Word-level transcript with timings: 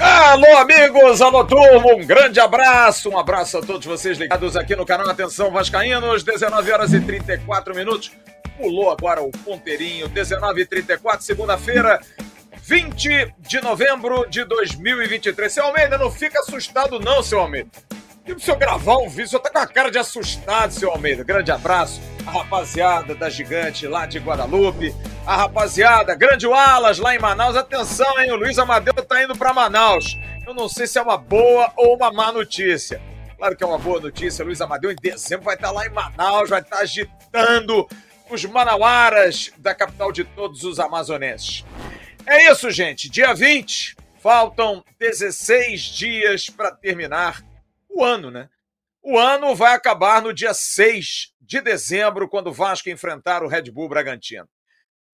Alô, 0.00 0.56
amigos, 0.58 1.22
alô, 1.22 1.44
turma, 1.44 1.94
um 1.94 2.04
grande 2.04 2.40
abraço, 2.40 3.08
um 3.08 3.18
abraço 3.18 3.58
a 3.58 3.62
todos 3.62 3.86
vocês 3.86 4.18
ligados 4.18 4.56
aqui 4.56 4.74
no 4.74 4.84
canal 4.84 5.08
Atenção 5.08 5.52
Vascaínos, 5.52 6.24
19 6.24 6.72
horas 6.72 6.92
e 6.92 7.00
34 7.00 7.74
minutos. 7.74 8.10
Pulou 8.56 8.90
agora 8.90 9.22
o 9.22 9.30
ponteirinho, 9.30 10.08
19 10.08 10.62
e 10.62 10.66
34, 10.66 11.24
segunda-feira, 11.24 12.00
20 12.62 13.34
de 13.38 13.60
novembro 13.60 14.28
de 14.28 14.44
2023. 14.44 15.52
Seu 15.52 15.64
Almeida, 15.64 15.96
não 15.96 16.10
fica 16.10 16.40
assustado, 16.40 16.98
não, 16.98 17.22
seu 17.22 17.38
Almeida. 17.38 17.70
E 18.28 18.32
o 18.32 18.38
senhor 18.38 18.58
gravar 18.58 18.98
um 18.98 19.08
vídeo, 19.08 19.24
o 19.24 19.28
senhor 19.28 19.40
tá 19.40 19.48
com 19.48 19.58
a 19.58 19.66
cara 19.66 19.90
de 19.90 19.96
assustado, 19.98 20.70
seu 20.70 20.90
Almeida. 20.90 21.24
Grande 21.24 21.50
abraço. 21.50 21.98
A 22.26 22.30
rapaziada 22.30 23.14
da 23.14 23.30
Gigante 23.30 23.86
lá 23.86 24.04
de 24.04 24.18
Guadalupe. 24.18 24.94
A 25.26 25.34
rapaziada, 25.34 26.14
grande 26.14 26.46
Wallace 26.46 27.00
lá 27.00 27.14
em 27.14 27.18
Manaus. 27.18 27.56
Atenção, 27.56 28.20
hein? 28.20 28.30
O 28.30 28.36
Luiz 28.36 28.58
Amadeu 28.58 28.92
tá 28.92 29.24
indo 29.24 29.34
para 29.34 29.54
Manaus. 29.54 30.14
Eu 30.46 30.52
não 30.52 30.68
sei 30.68 30.86
se 30.86 30.98
é 30.98 31.02
uma 31.02 31.16
boa 31.16 31.72
ou 31.74 31.96
uma 31.96 32.12
má 32.12 32.30
notícia. 32.30 33.00
Claro 33.38 33.56
que 33.56 33.64
é 33.64 33.66
uma 33.66 33.78
boa 33.78 33.98
notícia. 33.98 34.44
Luiz 34.44 34.60
Amadeu 34.60 34.92
em 34.92 34.96
dezembro 34.96 35.46
vai 35.46 35.54
estar 35.54 35.68
tá 35.68 35.72
lá 35.72 35.86
em 35.86 35.90
Manaus, 35.90 36.50
vai 36.50 36.60
estar 36.60 36.76
tá 36.76 36.82
agitando 36.82 37.88
os 38.28 38.44
manauaras 38.44 39.50
da 39.56 39.74
capital 39.74 40.12
de 40.12 40.24
todos 40.24 40.64
os 40.64 40.78
amazonenses. 40.78 41.64
É 42.26 42.52
isso, 42.52 42.70
gente. 42.70 43.08
Dia 43.08 43.32
20, 43.32 43.96
faltam 44.20 44.84
16 45.00 45.80
dias 45.80 46.50
para 46.50 46.70
terminar 46.70 47.47
o 47.88 48.04
ano, 48.04 48.30
né? 48.30 48.48
O 49.02 49.18
ano 49.18 49.54
vai 49.54 49.74
acabar 49.74 50.20
no 50.20 50.32
dia 50.32 50.52
6 50.52 51.32
de 51.40 51.60
dezembro, 51.60 52.28
quando 52.28 52.48
o 52.48 52.52
Vasco 52.52 52.90
enfrentar 52.90 53.42
o 53.42 53.48
Red 53.48 53.70
Bull 53.70 53.88
Bragantino. 53.88 54.48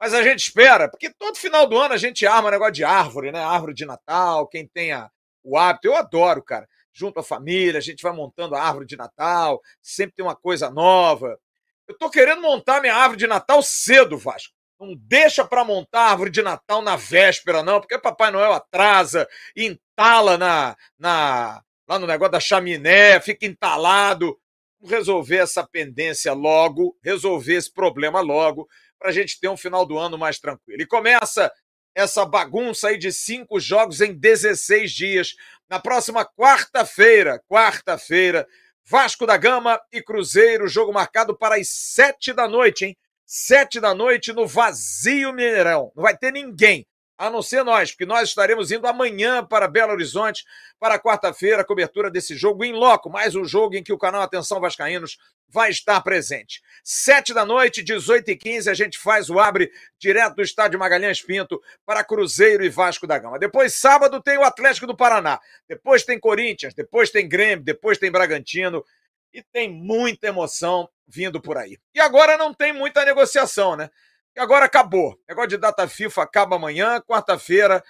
Mas 0.00 0.12
a 0.12 0.22
gente 0.22 0.40
espera, 0.40 0.88
porque 0.88 1.10
todo 1.10 1.38
final 1.38 1.66
do 1.66 1.78
ano 1.78 1.94
a 1.94 1.96
gente 1.96 2.26
arma 2.26 2.48
um 2.48 2.50
negócio 2.50 2.74
de 2.74 2.84
árvore, 2.84 3.30
né? 3.30 3.42
Árvore 3.42 3.74
de 3.74 3.86
Natal, 3.86 4.46
quem 4.48 4.66
tenha 4.66 5.10
o 5.42 5.56
hábito. 5.56 5.88
Eu 5.88 5.96
adoro, 5.96 6.42
cara. 6.42 6.68
Junto 6.92 7.20
à 7.20 7.22
família, 7.22 7.78
a 7.78 7.82
gente 7.82 8.02
vai 8.02 8.12
montando 8.12 8.54
a 8.54 8.62
árvore 8.62 8.86
de 8.86 8.96
Natal, 8.96 9.60
sempre 9.82 10.16
tem 10.16 10.24
uma 10.24 10.36
coisa 10.36 10.70
nova. 10.70 11.38
Eu 11.86 11.96
tô 11.96 12.08
querendo 12.08 12.40
montar 12.40 12.80
minha 12.80 12.94
árvore 12.94 13.18
de 13.18 13.26
Natal 13.26 13.62
cedo, 13.62 14.16
Vasco. 14.16 14.54
Não 14.78 14.94
deixa 14.96 15.44
para 15.44 15.64
montar 15.64 16.00
a 16.00 16.10
árvore 16.10 16.30
de 16.30 16.42
Natal 16.42 16.82
na 16.82 16.96
véspera, 16.96 17.62
não, 17.62 17.80
porque 17.80 17.98
Papai 17.98 18.30
Noel 18.30 18.52
atrasa, 18.52 19.28
entala 19.56 20.36
na, 20.36 20.76
na, 20.98 21.62
lá 21.88 21.98
no 21.98 22.06
negócio 22.06 22.32
da 22.32 22.40
chaminé, 22.40 23.20
fica 23.20 23.46
entalado. 23.46 24.38
Vamos 24.80 24.90
resolver 24.90 25.38
essa 25.38 25.66
pendência 25.66 26.32
logo, 26.32 26.96
resolver 27.02 27.54
esse 27.54 27.72
problema 27.72 28.20
logo, 28.20 28.68
para 28.98 29.08
a 29.08 29.12
gente 29.12 29.40
ter 29.40 29.48
um 29.48 29.56
final 29.56 29.86
do 29.86 29.98
ano 29.98 30.18
mais 30.18 30.38
tranquilo. 30.38 30.82
E 30.82 30.86
começa 30.86 31.50
essa 31.94 32.24
bagunça 32.26 32.88
aí 32.88 32.98
de 32.98 33.12
cinco 33.12 33.60
jogos 33.60 34.00
em 34.00 34.12
16 34.12 34.92
dias. 34.92 35.34
Na 35.68 35.78
próxima 35.78 36.24
quarta-feira, 36.24 37.40
quarta-feira, 37.48 38.46
Vasco 38.86 39.26
da 39.26 39.36
Gama 39.36 39.80
e 39.90 40.02
Cruzeiro, 40.02 40.68
jogo 40.68 40.92
marcado 40.92 41.36
para 41.36 41.56
as 41.56 41.68
sete 41.68 42.32
da 42.32 42.46
noite, 42.46 42.84
hein? 42.84 42.96
Sete 43.24 43.80
da 43.80 43.94
noite 43.94 44.32
no 44.32 44.46
Vazio 44.46 45.32
Mineirão. 45.32 45.90
Não 45.96 46.02
vai 46.02 46.16
ter 46.16 46.30
ninguém 46.30 46.86
a 47.16 47.30
não 47.30 47.42
ser 47.42 47.62
nós, 47.62 47.90
porque 47.90 48.06
nós 48.06 48.28
estaremos 48.28 48.72
indo 48.72 48.86
amanhã 48.86 49.44
para 49.44 49.68
Belo 49.68 49.92
Horizonte, 49.92 50.44
para 50.78 50.98
quarta-feira, 50.98 51.62
a 51.62 51.64
cobertura 51.64 52.10
desse 52.10 52.36
jogo 52.36 52.64
em 52.64 52.72
loco, 52.72 53.08
mais 53.08 53.34
um 53.34 53.44
jogo 53.44 53.76
em 53.76 53.82
que 53.82 53.92
o 53.92 53.98
canal 53.98 54.22
Atenção 54.22 54.60
Vascaínos 54.60 55.16
vai 55.48 55.70
estar 55.70 56.00
presente. 56.00 56.60
Sete 56.82 57.32
da 57.32 57.44
noite, 57.44 57.82
18 57.82 58.32
e 58.32 58.36
15 58.36 58.68
a 58.68 58.74
gente 58.74 58.98
faz 58.98 59.30
o 59.30 59.38
abre 59.38 59.70
direto 59.98 60.34
do 60.36 60.42
estádio 60.42 60.78
Magalhães 60.78 61.22
Pinto 61.22 61.62
para 61.86 62.02
Cruzeiro 62.02 62.64
e 62.64 62.68
Vasco 62.68 63.06
da 63.06 63.18
Gama. 63.18 63.38
Depois, 63.38 63.74
sábado, 63.74 64.20
tem 64.20 64.36
o 64.36 64.42
Atlético 64.42 64.86
do 64.86 64.96
Paraná. 64.96 65.40
Depois 65.68 66.02
tem 66.02 66.18
Corinthians, 66.18 66.74
depois 66.74 67.10
tem 67.10 67.28
Grêmio, 67.28 67.64
depois 67.64 67.98
tem 67.98 68.10
Bragantino. 68.10 68.84
E 69.32 69.42
tem 69.42 69.68
muita 69.68 70.28
emoção 70.28 70.88
vindo 71.08 71.40
por 71.40 71.58
aí. 71.58 71.76
E 71.94 72.00
agora 72.00 72.36
não 72.36 72.54
tem 72.54 72.72
muita 72.72 73.04
negociação, 73.04 73.76
né? 73.76 73.90
E 74.36 74.40
agora 74.40 74.64
acabou. 74.64 75.18
Negócio 75.28 75.50
de 75.50 75.56
data 75.56 75.86
FIFA 75.86 76.22
acaba 76.22 76.56
amanhã, 76.56 77.00
quarta-feira, 77.00 77.82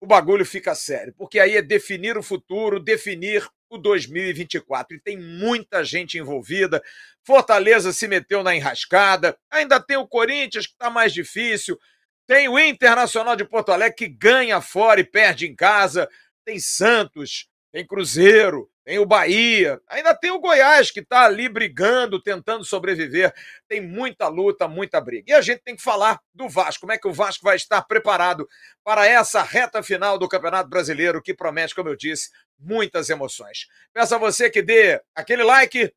o 0.00 0.06
bagulho 0.06 0.44
fica 0.44 0.74
sério. 0.74 1.14
Porque 1.16 1.38
aí 1.38 1.56
é 1.56 1.62
definir 1.62 2.16
o 2.16 2.22
futuro, 2.22 2.80
definir 2.80 3.48
o 3.68 3.78
2024. 3.78 4.96
E 4.96 5.00
tem 5.00 5.16
muita 5.16 5.84
gente 5.84 6.18
envolvida. 6.18 6.82
Fortaleza 7.24 7.92
se 7.92 8.06
meteu 8.06 8.42
na 8.42 8.54
enrascada. 8.54 9.36
Ainda 9.50 9.80
tem 9.80 9.96
o 9.96 10.06
Corinthians, 10.06 10.66
que 10.66 10.72
está 10.72 10.90
mais 10.90 11.12
difícil. 11.12 11.78
Tem 12.26 12.48
o 12.48 12.58
Internacional 12.58 13.34
de 13.34 13.44
Porto 13.44 13.72
Alegre, 13.72 13.96
que 13.96 14.08
ganha 14.08 14.60
fora 14.60 15.00
e 15.00 15.04
perde 15.04 15.46
em 15.46 15.54
casa. 15.54 16.08
Tem 16.44 16.58
Santos, 16.58 17.48
tem 17.72 17.86
Cruzeiro, 17.86 18.70
tem 18.84 18.98
o 18.98 19.06
Bahia, 19.06 19.80
ainda 19.86 20.14
tem 20.14 20.30
o 20.32 20.40
Goiás 20.40 20.90
que 20.90 21.00
está 21.00 21.24
ali 21.24 21.48
brigando, 21.48 22.20
tentando 22.20 22.64
sobreviver. 22.64 23.32
Tem 23.68 23.80
muita 23.80 24.26
luta, 24.26 24.66
muita 24.66 25.00
briga. 25.00 25.30
E 25.30 25.34
a 25.34 25.40
gente 25.40 25.60
tem 25.60 25.76
que 25.76 25.82
falar 25.82 26.20
do 26.34 26.48
Vasco. 26.48 26.80
Como 26.80 26.92
é 26.92 26.98
que 26.98 27.06
o 27.06 27.12
Vasco 27.12 27.44
vai 27.44 27.54
estar 27.54 27.80
preparado 27.82 28.48
para 28.82 29.06
essa 29.06 29.42
reta 29.42 29.82
final 29.82 30.18
do 30.18 30.28
Campeonato 30.28 30.68
Brasileiro 30.68 31.22
que 31.22 31.32
promete, 31.32 31.74
como 31.74 31.88
eu 31.88 31.96
disse, 31.96 32.30
muitas 32.58 33.08
emoções. 33.08 33.68
Peço 33.92 34.14
a 34.16 34.18
você 34.18 34.50
que 34.50 34.62
dê 34.62 35.00
aquele 35.14 35.44
like, 35.44 35.92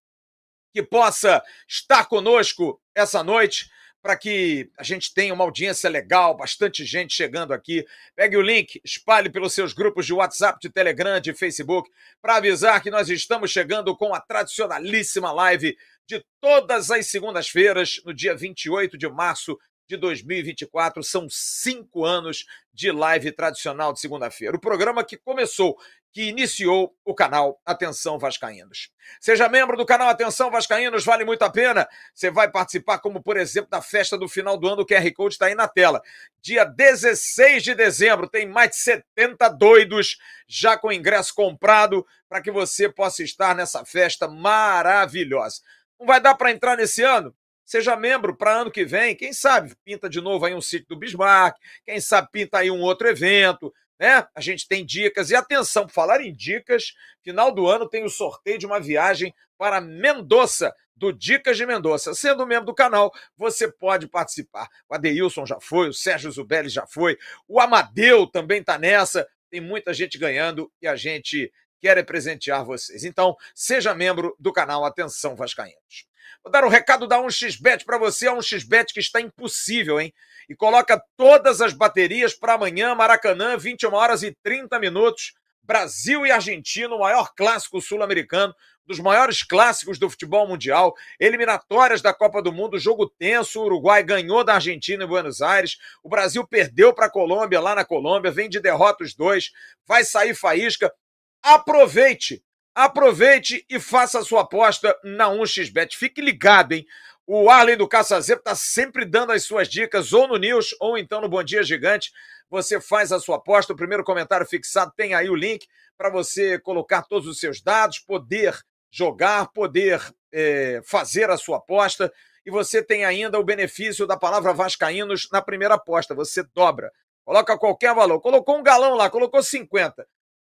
que 0.71 0.83
possa 0.83 1.41
estar 1.67 2.05
conosco 2.05 2.79
essa 2.93 3.23
noite 3.23 3.69
para 4.05 4.15
que 4.15 4.69
a 4.77 4.83
gente 4.83 5.11
tenha 5.11 5.33
uma 5.33 5.43
audiência 5.43 5.89
legal, 5.89 6.37
bastante 6.37 6.85
gente 6.85 7.11
chegando 7.11 7.51
aqui. 7.51 7.83
Pegue 8.15 8.37
o 8.37 8.41
link, 8.41 8.79
espalhe 8.85 9.31
pelos 9.31 9.51
seus 9.51 9.73
grupos 9.73 10.05
de 10.05 10.13
WhatsApp, 10.13 10.59
de 10.61 10.69
Telegram, 10.69 11.19
de 11.19 11.33
Facebook, 11.33 11.89
para 12.21 12.35
avisar 12.35 12.83
que 12.83 12.91
nós 12.91 13.09
estamos 13.09 13.49
chegando 13.49 13.97
com 13.97 14.13
a 14.13 14.21
tradicionalíssima 14.21 15.31
live 15.31 15.75
de 16.05 16.23
todas 16.39 16.91
as 16.91 17.07
segundas-feiras, 17.07 17.99
no 18.05 18.13
dia 18.13 18.35
28 18.35 18.95
de 18.95 19.09
março 19.09 19.57
de 19.89 19.97
2024. 19.97 21.01
São 21.01 21.27
cinco 21.27 22.05
anos 22.05 22.45
de 22.71 22.91
live 22.91 23.31
tradicional 23.31 23.91
de 23.91 23.99
segunda-feira. 23.99 24.55
O 24.55 24.61
programa 24.61 25.03
que 25.03 25.17
começou 25.17 25.75
que 26.15 26.29
iniciou 26.29 26.95
o 27.03 27.13
canal 27.13 27.61
Atenção 27.65 28.17
Vascaínos. 28.17 28.89
Seja 29.19 29.49
membro 29.49 29.75
do 29.75 29.85
canal 29.85 30.07
Atenção 30.07 30.49
Vascaínos, 30.49 31.03
vale 31.03 31.25
muito 31.25 31.43
a 31.43 31.49
pena. 31.49 31.85
Você 32.13 32.31
vai 32.31 32.49
participar, 32.49 32.99
como 32.99 33.21
por 33.21 33.35
exemplo, 33.35 33.69
da 33.69 33.81
festa 33.81 34.17
do 34.17 34.29
final 34.29 34.55
do 34.55 34.65
ano, 34.65 34.83
o 34.83 34.85
QR 34.85 35.11
Code 35.13 35.35
está 35.35 35.47
aí 35.47 35.55
na 35.55 35.67
tela. 35.67 36.01
Dia 36.41 36.63
16 36.63 37.61
de 37.63 37.75
dezembro, 37.75 38.29
tem 38.29 38.47
mais 38.47 38.69
de 38.69 38.77
70 38.77 39.49
doidos 39.49 40.17
já 40.47 40.77
com 40.77 40.89
ingresso 40.89 41.35
comprado 41.35 42.07
para 42.29 42.41
que 42.41 42.49
você 42.49 42.87
possa 42.87 43.21
estar 43.21 43.53
nessa 43.53 43.83
festa 43.83 44.25
maravilhosa. 44.25 45.59
Não 45.99 46.07
vai 46.07 46.21
dar 46.21 46.35
para 46.35 46.49
entrar 46.49 46.77
nesse 46.77 47.03
ano? 47.03 47.35
Seja 47.65 47.97
membro 47.97 48.37
para 48.37 48.61
ano 48.61 48.71
que 48.71 48.85
vem, 48.85 49.15
quem 49.17 49.33
sabe 49.33 49.75
pinta 49.83 50.07
de 50.07 50.21
novo 50.21 50.45
aí 50.45 50.53
um 50.53 50.61
sítio 50.61 50.87
do 50.89 50.95
Bismarck, 50.95 51.57
quem 51.83 51.99
sabe 51.99 52.29
pinta 52.31 52.59
aí 52.59 52.71
um 52.71 52.79
outro 52.79 53.09
evento, 53.09 53.73
né? 53.99 54.27
A 54.35 54.41
gente 54.41 54.67
tem 54.67 54.85
dicas. 54.85 55.29
E 55.29 55.35
atenção, 55.35 55.87
falar 55.87 56.21
em 56.21 56.33
dicas, 56.33 56.93
final 57.23 57.51
do 57.51 57.67
ano 57.67 57.87
tem 57.87 58.03
o 58.03 58.09
sorteio 58.09 58.57
de 58.57 58.65
uma 58.65 58.79
viagem 58.79 59.33
para 59.57 59.79
Mendoza, 59.81 60.73
do 60.95 61.11
Dicas 61.11 61.57
de 61.57 61.65
Mendoza. 61.65 62.13
Sendo 62.13 62.45
membro 62.45 62.67
do 62.67 62.73
canal, 62.73 63.11
você 63.35 63.71
pode 63.71 64.07
participar. 64.07 64.69
O 64.89 64.95
Adeilson 64.95 65.45
já 65.45 65.59
foi, 65.59 65.89
o 65.89 65.93
Sérgio 65.93 66.31
Zubelli 66.31 66.69
já 66.69 66.87
foi, 66.87 67.17
o 67.47 67.59
Amadeu 67.59 68.27
também 68.27 68.61
está 68.61 68.77
nessa. 68.77 69.27
Tem 69.49 69.59
muita 69.59 69.93
gente 69.93 70.17
ganhando 70.17 70.71
e 70.81 70.87
a 70.87 70.95
gente 70.95 71.51
quer 71.81 72.03
presentear 72.05 72.65
vocês. 72.65 73.03
Então, 73.03 73.35
seja 73.53 73.93
membro 73.93 74.35
do 74.39 74.51
canal 74.51 74.85
Atenção 74.85 75.35
Vascaínos. 75.35 76.07
Vou 76.45 76.51
dar 76.51 76.63
um 76.63 76.69
recado 76.69 77.07
da 77.07 77.17
1xBet 77.17 77.85
para 77.85 77.97
você, 77.97 78.27
a 78.27 78.35
1xBet 78.35 78.93
que 78.93 78.99
está 78.99 79.19
impossível, 79.19 79.99
hein? 79.99 80.13
E 80.47 80.55
coloca 80.55 81.01
todas 81.17 81.59
as 81.59 81.73
baterias 81.73 82.35
para 82.35 82.53
amanhã, 82.53 82.93
Maracanã, 82.93 83.57
21 83.57 83.91
horas 83.91 84.21
e 84.21 84.31
30 84.43 84.77
minutos. 84.79 85.33
Brasil 85.63 86.23
e 86.23 86.29
Argentina, 86.29 86.93
o 86.93 86.99
maior 86.99 87.33
clássico 87.35 87.81
sul-americano, 87.81 88.53
dos 88.85 88.99
maiores 88.99 89.41
clássicos 89.41 89.97
do 89.97 90.07
futebol 90.07 90.47
mundial, 90.47 90.93
eliminatórias 91.19 92.03
da 92.03 92.13
Copa 92.13 92.43
do 92.43 92.53
Mundo, 92.53 92.77
jogo 92.77 93.09
tenso, 93.09 93.59
o 93.59 93.65
Uruguai 93.65 94.03
ganhou 94.03 94.43
da 94.43 94.53
Argentina 94.53 95.03
em 95.03 95.07
Buenos 95.07 95.41
Aires, 95.41 95.79
o 96.03 96.09
Brasil 96.09 96.45
perdeu 96.47 96.93
para 96.93 97.07
a 97.07 97.11
Colômbia 97.11 97.59
lá 97.59 97.73
na 97.73 97.83
Colômbia, 97.83 98.29
vem 98.29 98.47
de 98.47 98.59
derrota 98.59 99.03
os 99.03 99.15
dois, 99.15 99.49
vai 99.87 100.05
sair 100.05 100.35
faísca. 100.35 100.93
Aproveite 101.41 102.43
Aproveite 102.75 103.65
e 103.69 103.79
faça 103.79 104.19
a 104.19 104.23
sua 104.23 104.41
aposta 104.41 104.93
na 105.01 105.29
1xBet. 105.29 105.95
Fique 105.95 106.19
ligado, 106.19 106.73
hein? 106.73 106.85
O 107.25 107.49
Arlen 107.49 107.77
do 107.77 107.87
Caçazeiro 107.87 108.39
está 108.39 108.53
sempre 108.53 109.05
dando 109.05 109.31
as 109.31 109.45
suas 109.45 109.69
dicas, 109.69 110.11
ou 110.11 110.27
no 110.27 110.35
News, 110.35 110.75
ou 110.81 110.97
então 110.97 111.21
no 111.21 111.29
Bom 111.29 111.41
Dia 111.41 111.63
Gigante. 111.63 112.11
Você 112.49 112.81
faz 112.81 113.13
a 113.13 113.19
sua 113.19 113.37
aposta. 113.37 113.71
O 113.71 113.77
primeiro 113.77 114.03
comentário 114.03 114.45
fixado 114.45 114.91
tem 114.93 115.13
aí 115.13 115.29
o 115.29 115.35
link 115.35 115.65
para 115.97 116.09
você 116.09 116.59
colocar 116.59 117.03
todos 117.03 117.29
os 117.29 117.39
seus 117.39 117.61
dados, 117.61 117.99
poder 117.99 118.53
jogar, 118.91 119.53
poder 119.53 120.01
é, 120.33 120.81
fazer 120.83 121.29
a 121.29 121.37
sua 121.37 121.57
aposta. 121.57 122.11
E 122.45 122.51
você 122.51 122.83
tem 122.83 123.05
ainda 123.05 123.39
o 123.39 123.43
benefício 123.43 124.05
da 124.05 124.17
palavra 124.17 124.53
Vascaínos 124.53 125.29
na 125.31 125.41
primeira 125.41 125.75
aposta. 125.75 126.13
Você 126.13 126.43
dobra. 126.53 126.91
Coloca 127.23 127.57
qualquer 127.57 127.95
valor. 127.95 128.19
Colocou 128.19 128.57
um 128.57 128.63
galão 128.63 128.95
lá, 128.95 129.09
colocou 129.09 129.41
50. 129.41 130.05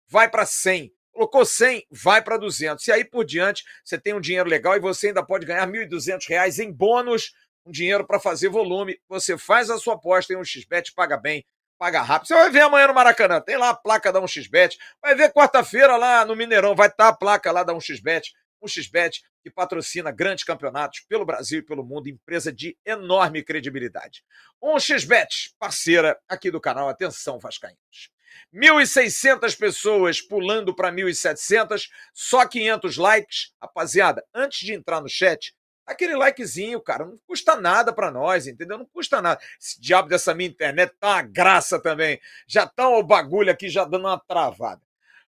Vai 0.08 0.28
para 0.28 0.46
100. 0.46 0.92
Colocou 1.16 1.46
100, 1.46 1.88
vai 1.90 2.22
para 2.22 2.36
200. 2.36 2.86
E 2.86 2.92
aí 2.92 3.06
por 3.06 3.24
diante, 3.24 3.64
você 3.86 3.98
tem 3.98 4.14
um 4.14 4.20
dinheiro 4.20 4.50
legal 4.50 4.76
e 4.76 4.82
você 4.82 5.08
ainda 5.08 5.26
pode 5.26 5.46
ganhar 5.46 5.66
R$ 5.66 5.88
1.200 5.88 6.60
em 6.60 6.70
bônus, 6.70 7.34
um 7.66 7.72
dinheiro 7.72 8.06
para 8.06 8.20
fazer 8.20 8.50
volume. 8.50 9.00
Você 9.08 9.38
faz 9.38 9.70
a 9.70 9.78
sua 9.78 9.94
aposta 9.94 10.34
em 10.34 10.36
um 10.36 10.44
XBET, 10.44 10.92
paga 10.94 11.16
bem, 11.16 11.46
paga 11.78 12.02
rápido. 12.02 12.28
Você 12.28 12.34
vai 12.34 12.50
ver 12.50 12.64
amanhã 12.64 12.88
no 12.88 12.94
Maracanã, 12.94 13.40
tem 13.40 13.56
lá 13.56 13.70
a 13.70 13.74
placa 13.74 14.12
da 14.12 14.22
1xBet. 14.22 14.76
Vai 15.02 15.16
ver 15.16 15.32
quarta-feira 15.32 15.96
lá 15.96 16.26
no 16.26 16.36
Mineirão, 16.36 16.76
vai 16.76 16.90
estar 16.90 17.06
tá 17.06 17.10
a 17.12 17.16
placa 17.16 17.50
lá 17.50 17.64
da 17.64 17.74
1xBet. 17.74 18.34
1xBet 18.62 19.22
que 19.42 19.50
patrocina 19.50 20.12
grandes 20.12 20.44
campeonatos 20.44 21.00
pelo 21.08 21.26
Brasil 21.26 21.60
e 21.60 21.66
pelo 21.66 21.86
mundo, 21.86 22.10
empresa 22.10 22.52
de 22.52 22.78
enorme 22.86 23.42
credibilidade. 23.42 24.22
1xBet, 24.62 25.54
parceira 25.58 26.20
aqui 26.28 26.52
do 26.52 26.60
canal. 26.60 26.90
Atenção, 26.90 27.40
Vascaínos. 27.40 28.14
1.600 28.54 29.58
pessoas 29.58 30.22
pulando 30.22 30.76
para 30.76 30.92
1.700, 30.92 31.90
só 32.14 32.46
500 32.46 32.98
likes. 32.98 33.54
Rapaziada, 33.62 34.26
antes 34.34 34.60
de 34.60 34.74
entrar 34.74 35.02
no 35.02 35.10
chat, 35.10 35.54
aquele 35.86 36.16
likezinho, 36.16 36.82
cara, 36.82 37.06
não 37.06 37.20
custa 37.28 37.56
nada 37.56 37.94
para 37.94 38.12
nós, 38.12 38.48
entendeu? 38.48 38.78
Não 38.78 38.86
custa 38.86 39.22
nada. 39.22 39.40
Esse 39.60 39.80
diabo 39.80 40.10
dessa 40.10 40.34
minha 40.34 40.50
internet 40.50 40.94
tá 41.00 41.14
uma 41.14 41.22
graça 41.22 41.80
também. 41.80 42.20
Já 42.48 42.66
tá 42.66 42.90
o 42.90 43.04
bagulho 43.04 43.52
aqui 43.52 43.70
já 43.70 43.86
dando 43.86 44.06
uma 44.06 44.20
travada. 44.20 44.82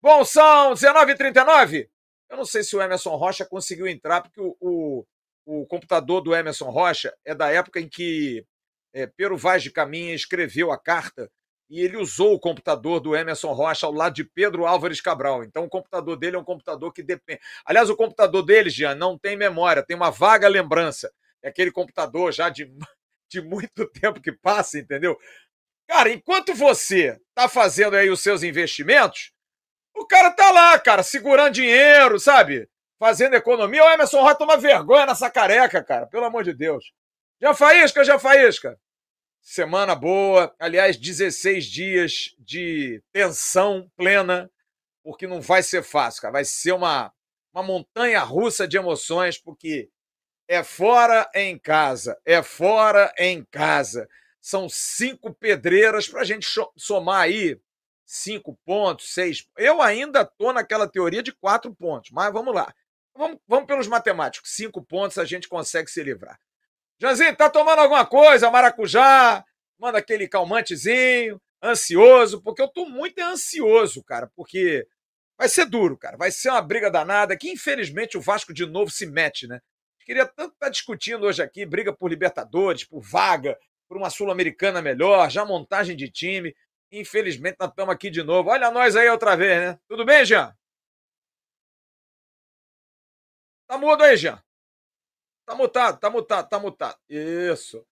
Bom, 0.01 0.23
são 0.25 0.73
19h39. 0.73 1.89
Eu 2.29 2.37
não 2.37 2.45
sei 2.45 2.63
se 2.63 2.75
o 2.75 2.81
Emerson 2.81 3.15
Rocha 3.15 3.45
conseguiu 3.45 3.87
entrar, 3.87 4.21
porque 4.21 4.41
o, 4.41 4.55
o, 4.59 5.05
o 5.45 5.65
computador 5.65 6.21
do 6.21 6.35
Emerson 6.35 6.69
Rocha 6.69 7.13
é 7.23 7.33
da 7.33 7.49
época 7.49 7.79
em 7.79 7.87
que 7.87 8.45
é, 8.93 9.07
Pero 9.07 9.37
Vaz 9.37 9.63
de 9.63 9.71
Caminha 9.71 10.13
escreveu 10.13 10.71
a 10.71 10.77
carta 10.77 11.31
e 11.73 11.81
ele 11.81 11.97
usou 11.97 12.35
o 12.35 12.39
computador 12.39 12.99
do 12.99 13.15
Emerson 13.15 13.51
Rocha 13.51 13.87
ao 13.87 13.91
lado 13.91 14.13
de 14.13 14.23
Pedro 14.23 14.67
Álvares 14.67 15.01
Cabral. 15.01 15.43
Então, 15.43 15.63
o 15.63 15.69
computador 15.69 16.15
dele 16.15 16.35
é 16.35 16.39
um 16.39 16.43
computador 16.43 16.93
que 16.93 17.01
depende. 17.01 17.41
Aliás, 17.65 17.89
o 17.89 17.95
computador 17.95 18.43
dele, 18.43 18.69
Jean, 18.69 18.93
não 18.93 19.17
tem 19.17 19.35
memória, 19.35 19.81
tem 19.81 19.95
uma 19.95 20.11
vaga 20.11 20.47
lembrança. 20.47 21.11
É 21.41 21.49
aquele 21.49 21.71
computador 21.71 22.31
já 22.31 22.47
de, 22.47 22.71
de 23.27 23.41
muito 23.41 23.87
tempo 23.89 24.21
que 24.21 24.31
passa, 24.31 24.77
entendeu? 24.77 25.17
Cara, 25.87 26.11
enquanto 26.11 26.53
você 26.53 27.19
tá 27.33 27.49
fazendo 27.49 27.95
aí 27.95 28.07
os 28.07 28.19
seus 28.19 28.43
investimentos, 28.43 29.31
o 29.95 30.05
cara 30.05 30.29
tá 30.29 30.51
lá, 30.51 30.77
cara, 30.77 31.01
segurando 31.01 31.55
dinheiro, 31.55 32.19
sabe? 32.19 32.69
Fazendo 32.99 33.33
economia. 33.33 33.83
O 33.83 33.89
Emerson 33.89 34.21
Rocha 34.21 34.35
toma 34.35 34.57
vergonha 34.57 35.07
nessa 35.07 35.27
careca, 35.27 35.83
cara, 35.83 36.05
pelo 36.05 36.25
amor 36.25 36.43
de 36.43 36.53
Deus. 36.53 36.93
Já 37.41 37.55
faísca, 37.55 38.03
já 38.03 38.19
faísca. 38.19 38.79
Semana 39.45 39.93
boa, 39.93 40.55
aliás, 40.57 40.95
16 40.95 41.65
dias 41.65 42.33
de 42.39 43.03
tensão 43.11 43.91
plena, 43.97 44.49
porque 45.03 45.27
não 45.27 45.41
vai 45.41 45.61
ser 45.61 45.83
fácil, 45.83 46.21
cara. 46.21 46.31
Vai 46.31 46.45
ser 46.45 46.71
uma, 46.71 47.13
uma 47.53 47.61
montanha 47.61 48.21
russa 48.21 48.65
de 48.65 48.77
emoções, 48.77 49.37
porque 49.37 49.89
é 50.47 50.63
fora 50.63 51.29
em 51.35 51.59
casa, 51.59 52.17
é 52.25 52.41
fora 52.41 53.13
em 53.17 53.43
casa. 53.43 54.07
São 54.39 54.69
cinco 54.69 55.33
pedreiras 55.33 56.07
para 56.07 56.21
a 56.21 56.25
gente 56.25 56.47
somar 56.77 57.23
aí 57.23 57.59
cinco 58.05 58.57
pontos, 58.65 59.13
seis. 59.13 59.45
Eu 59.57 59.81
ainda 59.81 60.23
tô 60.23 60.53
naquela 60.53 60.87
teoria 60.87 61.21
de 61.21 61.33
quatro 61.33 61.75
pontos, 61.75 62.11
mas 62.11 62.31
vamos 62.31 62.55
lá. 62.55 62.73
Vamos, 63.13 63.39
vamos 63.45 63.67
pelos 63.67 63.87
matemáticos. 63.87 64.51
Cinco 64.53 64.81
pontos 64.81 65.17
a 65.17 65.25
gente 65.25 65.49
consegue 65.49 65.91
se 65.91 66.01
livrar. 66.01 66.39
Janzinho, 67.03 67.35
tá 67.35 67.49
tomando 67.49 67.79
alguma 67.79 68.05
coisa? 68.05 68.49
Maracujá? 68.49 69.43
Manda 69.77 69.97
aquele 69.97 70.25
calmantezinho, 70.25 71.37
ansioso, 71.61 72.41
porque 72.41 72.61
eu 72.61 72.67
tô 72.69 72.85
muito 72.85 73.19
ansioso, 73.19 74.01
cara, 74.05 74.31
porque 74.37 74.87
vai 75.37 75.49
ser 75.49 75.65
duro, 75.65 75.97
cara. 75.97 76.15
Vai 76.15 76.31
ser 76.31 76.49
uma 76.49 76.61
briga 76.61 76.89
danada 76.89 77.35
que, 77.35 77.51
infelizmente, 77.51 78.17
o 78.17 78.21
Vasco 78.21 78.53
de 78.53 78.65
novo 78.65 78.89
se 78.89 79.05
mete, 79.05 79.47
né? 79.47 79.59
Queria 80.05 80.25
tanto 80.25 80.53
estar 80.53 80.67
tá 80.67 80.69
discutindo 80.69 81.25
hoje 81.25 81.43
aqui, 81.43 81.65
briga 81.65 81.91
por 81.91 82.09
Libertadores, 82.09 82.85
por 82.85 83.01
vaga, 83.01 83.57
por 83.85 83.97
uma 83.97 84.09
Sul-Americana 84.09 84.81
melhor, 84.81 85.29
já 85.29 85.43
montagem 85.43 85.97
de 85.97 86.09
time. 86.09 86.55
Infelizmente, 86.89 87.57
nós 87.59 87.69
estamos 87.69 87.93
aqui 87.93 88.09
de 88.09 88.23
novo. 88.23 88.49
Olha 88.49 88.71
nós 88.71 88.95
aí 88.95 89.09
outra 89.09 89.35
vez, 89.35 89.59
né? 89.59 89.79
Tudo 89.89 90.05
bem, 90.05 90.23
Jean? 90.23 90.55
Tá 93.67 93.77
mudo 93.77 94.03
aí, 94.03 94.15
Jean. 94.15 94.41
Tá 95.45 95.55
mutado, 95.55 95.99
tá 95.99 96.09
mutado, 96.09 96.49
tá 96.49 96.59
mutado. 96.59 96.97
Isso. 97.09 97.85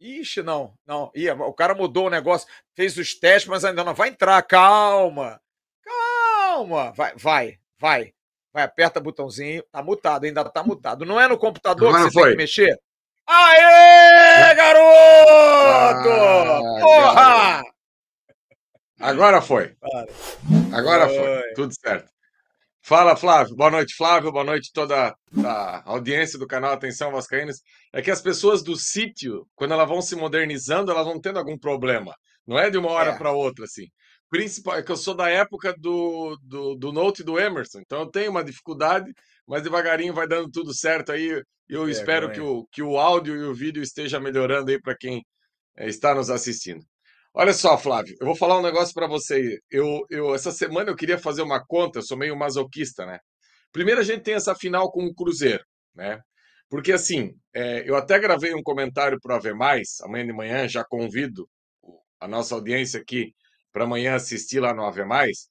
Ixi, 0.00 0.42
não, 0.42 0.74
não. 0.86 1.10
Ih, 1.14 1.30
o 1.30 1.52
cara 1.52 1.74
mudou 1.74 2.06
o 2.06 2.10
negócio, 2.10 2.48
fez 2.74 2.96
os 2.98 3.14
testes, 3.14 3.48
mas 3.48 3.64
ainda 3.64 3.84
não 3.84 3.94
vai 3.94 4.08
entrar. 4.08 4.42
Calma, 4.42 5.40
calma. 5.82 6.92
Vai, 6.92 7.14
vai, 7.16 7.58
vai. 7.78 8.14
Vai, 8.52 8.62
aperta 8.62 9.00
o 9.00 9.02
botãozinho. 9.02 9.62
Tá 9.72 9.82
mutado, 9.82 10.24
ainda 10.24 10.44
tá 10.48 10.62
mutado. 10.62 11.04
Não 11.04 11.20
é 11.20 11.26
no 11.26 11.38
computador 11.38 11.88
Agora 11.88 12.04
que 12.04 12.10
você 12.10 12.18
foi. 12.20 12.22
tem 12.28 12.32
que 12.32 12.42
mexer? 12.42 12.80
Aê, 13.26 14.54
garoto! 14.54 16.08
Ah, 16.10 16.80
Porra! 16.80 17.62
Agora 19.00 19.42
foi. 19.42 19.76
Agora 20.72 21.08
foi. 21.08 21.54
Tudo 21.54 21.74
certo. 21.74 22.12
Fala, 22.86 23.16
Flávio. 23.16 23.56
Boa 23.56 23.70
noite, 23.70 23.94
Flávio. 23.94 24.30
Boa 24.30 24.44
noite 24.44 24.70
toda 24.70 25.16
a 25.42 25.90
audiência 25.90 26.38
do 26.38 26.46
canal 26.46 26.74
Atenção 26.74 27.10
Vascaínos. 27.10 27.62
É 27.90 28.02
que 28.02 28.10
as 28.10 28.20
pessoas 28.20 28.62
do 28.62 28.76
sítio, 28.76 29.48
quando 29.54 29.72
elas 29.72 29.88
vão 29.88 30.02
se 30.02 30.14
modernizando, 30.14 30.92
elas 30.92 31.06
vão 31.06 31.18
tendo 31.18 31.38
algum 31.38 31.58
problema. 31.58 32.14
Não 32.46 32.58
é 32.58 32.68
de 32.68 32.76
uma 32.76 32.90
hora 32.90 33.12
é. 33.12 33.16
para 33.16 33.32
outra, 33.32 33.64
assim. 33.64 33.86
Principal, 34.28 34.76
é 34.76 34.82
que 34.82 34.92
eu 34.92 34.98
sou 34.98 35.14
da 35.14 35.30
época 35.30 35.74
do, 35.78 36.36
do, 36.42 36.74
do 36.74 36.92
Note 36.92 37.24
do 37.24 37.38
Emerson, 37.38 37.80
então 37.80 38.00
eu 38.00 38.10
tenho 38.10 38.30
uma 38.30 38.44
dificuldade, 38.44 39.10
mas 39.48 39.62
devagarinho 39.62 40.12
vai 40.12 40.28
dando 40.28 40.50
tudo 40.50 40.74
certo 40.74 41.10
aí. 41.10 41.42
Eu 41.66 41.88
é, 41.88 41.90
espero 41.90 42.30
que 42.32 42.40
o, 42.40 42.66
que 42.70 42.82
o 42.82 42.98
áudio 42.98 43.34
e 43.34 43.44
o 43.44 43.54
vídeo 43.54 43.82
esteja 43.82 44.20
melhorando 44.20 44.70
aí 44.70 44.78
para 44.78 44.94
quem 44.94 45.24
eh, 45.78 45.88
está 45.88 46.14
nos 46.14 46.28
assistindo. 46.28 46.84
Olha 47.36 47.52
só, 47.52 47.76
Flávio, 47.76 48.16
eu 48.20 48.26
vou 48.26 48.36
falar 48.36 48.56
um 48.58 48.62
negócio 48.62 48.94
para 48.94 49.08
você. 49.08 49.58
Eu, 49.68 50.06
eu, 50.08 50.34
essa 50.36 50.52
semana 50.52 50.90
eu 50.90 50.94
queria 50.94 51.18
fazer 51.18 51.42
uma 51.42 51.64
conta, 51.66 51.98
eu 51.98 52.02
sou 52.02 52.16
meio 52.16 52.36
masoquista, 52.36 53.04
né? 53.04 53.18
Primeiro 53.72 54.00
a 54.00 54.04
gente 54.04 54.22
tem 54.22 54.34
essa 54.34 54.54
final 54.54 54.92
com 54.92 55.04
o 55.04 55.12
Cruzeiro, 55.12 55.64
né? 55.92 56.20
Porque 56.70 56.92
assim, 56.92 57.34
é, 57.52 57.82
eu 57.88 57.96
até 57.96 58.20
gravei 58.20 58.54
um 58.54 58.62
comentário 58.62 59.18
para 59.20 59.34
Ave 59.34 59.52
Mais, 59.52 60.00
amanhã 60.02 60.26
de 60.26 60.32
manhã, 60.32 60.68
já 60.68 60.84
convido 60.84 61.48
a 62.20 62.28
nossa 62.28 62.54
audiência 62.54 63.00
aqui 63.00 63.34
para 63.72 63.82
amanhã 63.82 64.14
assistir 64.14 64.60
lá 64.60 64.72
no 64.72 64.84
Ave 64.84 65.04
Mais. 65.04 65.48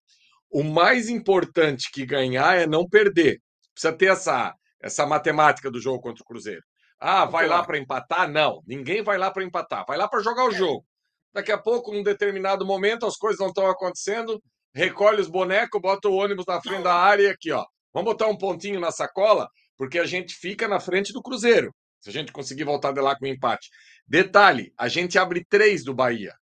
O 0.50 0.63
mais 0.63 1.10
importante 1.10 1.92
que 1.92 2.06
ganhar 2.06 2.58
é 2.58 2.66
não 2.66 2.88
perder. 2.88 3.42
Precisa 3.74 3.92
ter 3.92 4.06
essa, 4.06 4.54
essa 4.82 5.06
matemática 5.06 5.70
do 5.70 5.82
jogo 5.82 6.02
contra 6.02 6.24
o 6.24 6.25
Cruzeiro. 6.25 6.63
Ah, 6.98 7.25
vai 7.25 7.46
lá 7.46 7.62
para 7.62 7.78
empatar? 7.78 8.32
Não, 8.32 8.62
ninguém 8.66 9.04
vai 9.04 9.18
lá 9.18 9.30
para 9.30 9.44
empatar, 9.44 9.84
vai 9.86 9.98
lá 9.98 10.08
para 10.08 10.24
jogar 10.24 10.46
o 10.46 10.54
é. 10.54 10.56
jogo. 10.56 10.86
Daqui 11.34 11.52
a 11.52 11.58
pouco, 11.58 11.92
num 11.92 12.04
determinado 12.04 12.66
momento, 12.66 13.06
as 13.06 13.18
coisas 13.18 13.40
não 13.40 13.48
estão 13.48 13.66
acontecendo, 13.68 14.42
recolhe 14.74 15.20
os 15.20 15.28
bonecos, 15.28 15.82
bota 15.82 16.08
o 16.08 16.13
ônibus 16.13 16.46
na 16.48 16.62
frente 16.62 16.84
da 16.84 16.94
área 16.94 17.24
e 17.24 17.30
aqui, 17.30 17.52
ó. 17.52 17.66
Vamos 17.94 18.12
botar 18.12 18.28
um 18.28 18.38
pontinho 18.38 18.80
na 18.80 18.92
sacola, 18.92 19.48
porque 19.78 20.00
a 20.00 20.06
gente 20.06 20.36
fica 20.36 20.68
na 20.68 20.80
frente 20.80 21.12
do 21.12 21.22
Cruzeiro. 21.22 21.74
Se 22.00 22.10
a 22.10 22.13
gente 22.13 22.32
conseguir 22.32 22.66
voltar 22.66 22.92
de 22.92 23.00
lá 23.00 23.18
com 23.18 23.25
empate. 23.25 23.70
Detalhe: 24.08 24.74
a 24.78 24.88
gente 24.88 25.18
abre 25.18 25.46
três 25.50 25.84
do 25.84 25.94
Bahia. 25.94 26.34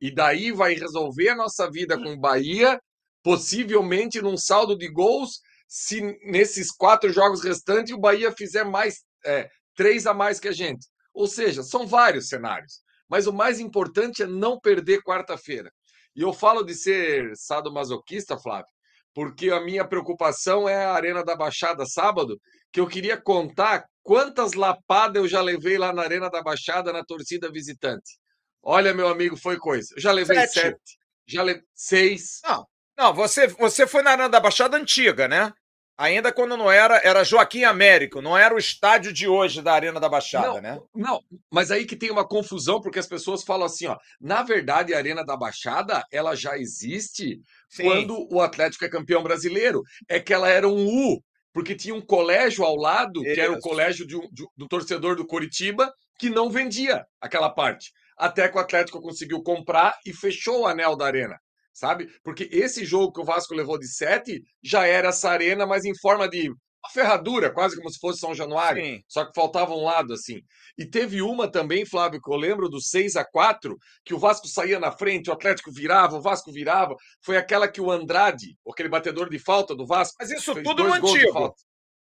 E 0.00 0.12
daí 0.12 0.52
vai 0.52 0.74
resolver 0.74 1.30
a 1.30 1.36
nossa 1.36 1.70
vida 1.70 1.96
com 1.96 2.12
o 2.12 2.18
Bahia, 2.18 2.78
possivelmente 3.22 4.20
num 4.20 4.36
saldo 4.36 4.76
de 4.76 4.88
gols, 4.88 5.40
se 5.68 6.00
nesses 6.24 6.70
quatro 6.70 7.12
jogos 7.12 7.42
restantes 7.42 7.94
o 7.94 7.98
Bahia 7.98 8.32
fizer 8.32 8.64
mais 8.64 9.04
é, 9.24 9.48
três 9.74 10.06
a 10.06 10.14
mais 10.14 10.38
que 10.38 10.48
a 10.48 10.52
gente. 10.52 10.86
Ou 11.14 11.26
seja, 11.26 11.62
são 11.62 11.86
vários 11.86 12.28
cenários. 12.28 12.80
Mas 13.08 13.26
o 13.26 13.32
mais 13.32 13.60
importante 13.60 14.22
é 14.22 14.26
não 14.26 14.58
perder 14.58 15.02
quarta-feira. 15.02 15.70
E 16.14 16.22
eu 16.22 16.32
falo 16.32 16.62
de 16.62 16.74
ser 16.74 17.30
sadomasoquista, 17.36 18.38
Flávio, 18.38 18.66
porque 19.14 19.50
a 19.50 19.60
minha 19.60 19.86
preocupação 19.86 20.68
é 20.68 20.84
a 20.84 20.92
Arena 20.92 21.24
da 21.24 21.36
Baixada 21.36 21.84
sábado, 21.86 22.40
que 22.72 22.80
eu 22.80 22.86
queria 22.86 23.20
contar 23.20 23.84
quantas 24.02 24.54
lapadas 24.54 25.22
eu 25.22 25.28
já 25.28 25.40
levei 25.40 25.76
lá 25.78 25.92
na 25.92 26.02
Arena 26.02 26.30
da 26.30 26.42
Baixada 26.42 26.92
na 26.92 27.04
torcida 27.04 27.50
visitante. 27.50 28.18
Olha, 28.62 28.94
meu 28.94 29.08
amigo, 29.08 29.36
foi 29.36 29.58
coisa. 29.58 29.88
Eu 29.96 30.02
já 30.02 30.12
levei 30.12 30.38
sete, 30.38 30.60
sete 30.60 30.98
já 31.26 31.42
levei 31.42 31.62
seis. 31.74 32.40
Não, 32.44 32.66
não, 32.96 33.14
você, 33.14 33.46
você 33.46 33.86
foi 33.86 34.02
na 34.02 34.12
Arena 34.12 34.28
da 34.28 34.40
Baixada 34.40 34.76
antiga, 34.76 35.28
né? 35.28 35.52
Ainda 35.98 36.30
quando 36.30 36.58
não 36.58 36.70
era, 36.70 37.00
era 37.02 37.24
Joaquim 37.24 37.64
Américo, 37.64 38.20
não 38.20 38.36
era 38.36 38.54
o 38.54 38.58
estádio 38.58 39.12
de 39.12 39.26
hoje 39.26 39.62
da 39.62 39.72
Arena 39.72 39.98
da 39.98 40.10
Baixada, 40.10 40.48
não, 40.48 40.60
né? 40.60 40.80
Não, 40.94 41.22
mas 41.50 41.70
aí 41.70 41.86
que 41.86 41.96
tem 41.96 42.10
uma 42.10 42.26
confusão, 42.26 42.82
porque 42.82 42.98
as 42.98 43.06
pessoas 43.06 43.42
falam 43.42 43.64
assim, 43.64 43.86
ó, 43.86 43.96
na 44.20 44.42
verdade 44.42 44.92
a 44.92 44.98
Arena 44.98 45.24
da 45.24 45.34
Baixada, 45.36 46.04
ela 46.12 46.34
já 46.34 46.58
existe 46.58 47.40
Sim. 47.70 47.82
quando 47.82 48.28
o 48.30 48.42
Atlético 48.42 48.84
é 48.84 48.90
campeão 48.90 49.22
brasileiro. 49.22 49.82
É 50.06 50.20
que 50.20 50.34
ela 50.34 50.50
era 50.50 50.68
um 50.68 50.86
U, 50.86 51.22
porque 51.50 51.74
tinha 51.74 51.94
um 51.94 52.02
colégio 52.02 52.62
ao 52.62 52.76
lado, 52.76 53.24
Isso. 53.24 53.34
que 53.34 53.40
era 53.40 53.52
o 53.52 53.60
colégio 53.60 54.06
de 54.06 54.16
um, 54.16 54.28
de, 54.30 54.44
do 54.54 54.68
torcedor 54.68 55.16
do 55.16 55.26
Coritiba, 55.26 55.90
que 56.18 56.28
não 56.28 56.50
vendia 56.50 57.06
aquela 57.18 57.48
parte. 57.48 57.90
Até 58.18 58.48
que 58.48 58.56
o 58.56 58.60
Atlético 58.60 59.00
conseguiu 59.00 59.42
comprar 59.42 59.98
e 60.04 60.12
fechou 60.12 60.62
o 60.62 60.66
anel 60.66 60.94
da 60.94 61.06
Arena 61.06 61.38
sabe? 61.76 62.08
Porque 62.24 62.48
esse 62.50 62.84
jogo 62.84 63.12
que 63.12 63.20
o 63.20 63.24
Vasco 63.24 63.54
levou 63.54 63.78
de 63.78 63.86
7 63.86 64.42
já 64.64 64.86
era 64.86 65.08
essa 65.08 65.30
arena, 65.30 65.66
mas 65.66 65.84
em 65.84 65.94
forma 66.00 66.28
de 66.28 66.48
uma 66.48 66.90
ferradura, 66.92 67.52
quase 67.52 67.76
como 67.76 67.90
se 67.90 67.98
fosse 67.98 68.18
São 68.18 68.34
Januário. 68.34 68.82
Sim. 68.82 69.02
Só 69.06 69.24
que 69.24 69.32
faltava 69.34 69.74
um 69.74 69.84
lado 69.84 70.14
assim. 70.14 70.40
E 70.78 70.86
teve 70.88 71.20
uma 71.20 71.50
também, 71.50 71.84
Flávio, 71.84 72.20
que 72.20 72.32
eu 72.32 72.36
lembro 72.36 72.68
do 72.68 72.80
6 72.80 73.16
a 73.16 73.24
4 73.24 73.76
que 74.04 74.14
o 74.14 74.18
Vasco 74.18 74.48
saía 74.48 74.80
na 74.80 74.90
frente, 74.90 75.28
o 75.28 75.32
Atlético 75.32 75.70
virava, 75.70 76.16
o 76.16 76.22
Vasco 76.22 76.50
virava. 76.50 76.94
Foi 77.22 77.36
aquela 77.36 77.68
que 77.68 77.80
o 77.80 77.90
Andrade, 77.90 78.56
aquele 78.70 78.88
batedor 78.88 79.28
de 79.28 79.38
falta 79.38 79.74
do 79.74 79.86
Vasco. 79.86 80.16
Mas 80.18 80.30
isso 80.30 80.54
tudo 80.62 80.84
no 80.84 80.94
antigo. 80.94 81.54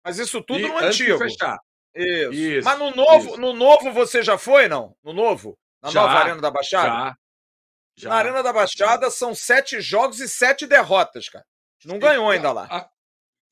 Mas 0.04 0.18
isso 0.18 0.42
tudo 0.42 0.60
e 0.60 0.68
no 0.68 0.76
antigo. 0.78 1.16
fechar. 1.16 1.58
Isso. 1.94 2.32
Isso. 2.32 2.64
Mas 2.64 2.78
no 2.78 2.90
novo, 2.90 3.28
isso. 3.30 3.40
no 3.40 3.52
novo 3.52 3.92
você 3.92 4.22
já 4.22 4.36
foi, 4.36 4.68
não? 4.68 4.94
No 5.02 5.12
novo? 5.12 5.56
Na 5.82 5.90
já, 5.90 6.02
nova 6.02 6.14
Arena 6.14 6.40
da 6.40 6.50
Baixada? 6.50 6.88
Já. 6.88 7.16
Já. 7.96 8.08
Na 8.08 8.16
Arena 8.16 8.42
da 8.42 8.52
Baixada 8.52 9.10
são 9.10 9.34
sete 9.34 9.80
jogos 9.80 10.20
e 10.20 10.28
sete 10.28 10.66
derrotas, 10.66 11.28
cara. 11.28 11.44
Não 11.84 11.98
ganhou 11.98 12.30
ainda 12.30 12.52
lá. 12.52 12.88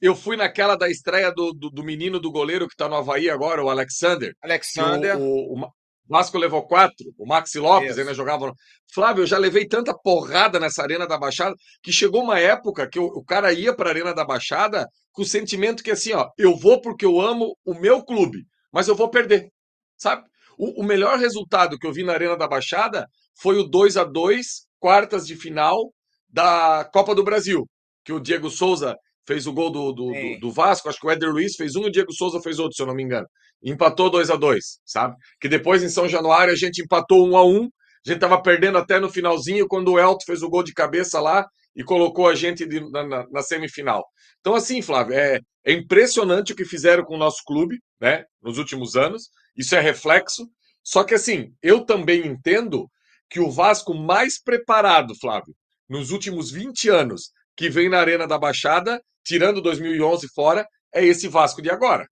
Eu 0.01 0.17
fui 0.17 0.37
naquela 0.37 0.77
da 0.77 0.89
estreia 0.89 1.31
do, 1.31 1.53
do, 1.53 1.71
do 1.71 1.85
menino 1.85 2.19
do 2.19 2.31
goleiro 2.31 2.67
que 2.67 2.77
tá 2.77 2.89
no 2.89 2.97
Havaí 2.97 3.29
agora, 3.29 3.63
o 3.63 3.69
Alexander. 3.69 4.35
Alexander. 4.43 5.19
O, 5.19 5.55
o, 5.55 5.61
o 5.61 5.71
Vasco 6.09 6.39
levou 6.39 6.67
quatro, 6.67 7.07
o 7.17 7.25
Maxi 7.25 7.61
Lopes 7.61 7.91
Isso. 7.91 8.01
ainda 8.01 8.15
jogava. 8.15 8.53
Flávio, 8.93 9.23
eu 9.23 9.27
já 9.27 9.39
levei 9.39 9.69
tanta 9.69 9.95
porrada 9.95 10.59
nessa 10.59 10.83
Arena 10.83 11.07
da 11.07 11.19
Baixada 11.19 11.55
que 11.83 11.93
chegou 11.93 12.23
uma 12.25 12.41
época 12.41 12.89
que 12.89 12.99
o, 12.99 13.05
o 13.05 13.25
cara 13.25 13.53
ia 13.53 13.73
para 13.73 13.91
a 13.91 13.93
Arena 13.93 14.13
da 14.13 14.25
Baixada 14.25 14.87
com 15.13 15.23
o 15.23 15.27
sentimento 15.27 15.85
que 15.85 15.91
assim, 15.91 16.13
ó, 16.13 16.29
eu 16.37 16.57
vou 16.57 16.81
porque 16.81 17.05
eu 17.05 17.21
amo 17.21 17.57
o 17.65 17.75
meu 17.75 18.03
clube, 18.03 18.45
mas 18.73 18.89
eu 18.89 18.97
vou 18.97 19.09
perder, 19.09 19.51
sabe? 19.97 20.25
O 20.59 20.83
melhor 20.83 21.19
resultado 21.19 21.79
que 21.79 21.87
eu 21.87 21.93
vi 21.93 22.03
na 22.03 22.13
Arena 22.13 22.37
da 22.37 22.47
Baixada 22.47 23.07
foi 23.41 23.57
o 23.59 23.65
2 23.65 23.97
a 23.97 24.05
2 24.05 24.47
quartas 24.79 25.27
de 25.27 25.37
final 25.37 25.93
da 26.29 26.89
Copa 26.93 27.15
do 27.15 27.25
Brasil, 27.25 27.67
que 28.05 28.13
o 28.13 28.21
Diego 28.21 28.51
Souza 28.51 28.97
fez 29.27 29.47
o 29.47 29.53
gol 29.53 29.71
do, 29.71 29.93
do, 29.93 30.13
do, 30.13 30.41
do, 30.41 30.51
Vasco, 30.51 30.89
acho 30.89 30.99
que 30.99 31.07
o 31.07 31.11
Éder 31.11 31.31
Luiz 31.31 31.55
fez 31.55 31.77
um 31.77 31.85
e 31.85 31.89
o 31.89 31.91
Diego 31.91 32.13
Souza 32.13 32.41
fez 32.41 32.59
outro, 32.59 32.75
se 32.75 32.83
eu 32.83 32.87
não 32.87 32.95
me 32.95 33.03
engano. 33.03 33.27
Empatou 33.63 34.11
2 34.11 34.31
a 34.31 34.37
2 34.37 34.65
sabe? 34.85 35.15
Que 35.41 35.49
depois 35.49 35.83
em 35.83 35.89
São 35.89 36.09
Januário 36.09 36.53
a 36.53 36.57
gente 36.57 36.83
empatou 36.83 37.29
1 37.29 37.37
a 37.37 37.45
1 37.45 37.69
a 38.07 38.11
gente 38.11 38.21
tava 38.21 38.41
perdendo 38.41 38.79
até 38.79 38.99
no 38.99 39.11
finalzinho 39.11 39.69
quando 39.69 39.93
o 39.93 39.99
Elton 39.99 40.25
fez 40.25 40.43
o 40.43 40.49
gol 40.49 40.63
de 40.63 40.73
cabeça 40.73 41.21
lá 41.21 41.47
e 41.77 41.85
colocou 41.85 42.29
a 42.29 42.35
gente 42.35 42.67
de, 42.67 42.81
na, 42.91 43.07
na, 43.07 43.27
na, 43.31 43.43
semifinal. 43.43 44.05
Então, 44.41 44.55
assim, 44.55 44.81
Flávio, 44.81 45.15
é, 45.15 45.39
é 45.65 45.73
impressionante 45.73 46.53
o 46.53 46.57
que 46.57 46.65
fizeram 46.65 47.05
com 47.05 47.15
o 47.15 47.19
nosso 47.19 47.43
clube, 47.47 47.79
né, 48.01 48.25
nos 48.43 48.59
últimos 48.59 48.97
anos. 48.97 49.29
Isso 49.57 49.75
é 49.75 49.81
reflexo. 49.81 50.49
Só 50.83 51.05
que, 51.05 51.15
assim, 51.15 51.53
eu 51.63 51.85
também 51.85 52.27
entendo 52.27 52.89
que 53.31 53.41
o 53.41 53.51
Vasco 53.51 53.95
mais 53.95 54.43
preparado, 54.43 55.15
Flávio, 55.15 55.55
nos 55.89 56.11
últimos 56.11 56.51
20 56.51 56.89
anos, 56.89 57.31
que 57.57 57.71
vem 57.71 57.89
na 57.89 58.01
Arena 58.01 58.27
da 58.27 58.39
Baixada, 58.39 59.01
tirando 59.25 59.63
2011 59.63 60.29
fora, 60.35 60.67
é 60.93 61.05
esse 61.05 61.29
Vasco 61.29 61.63
de 61.63 61.71
agora. 61.71 62.07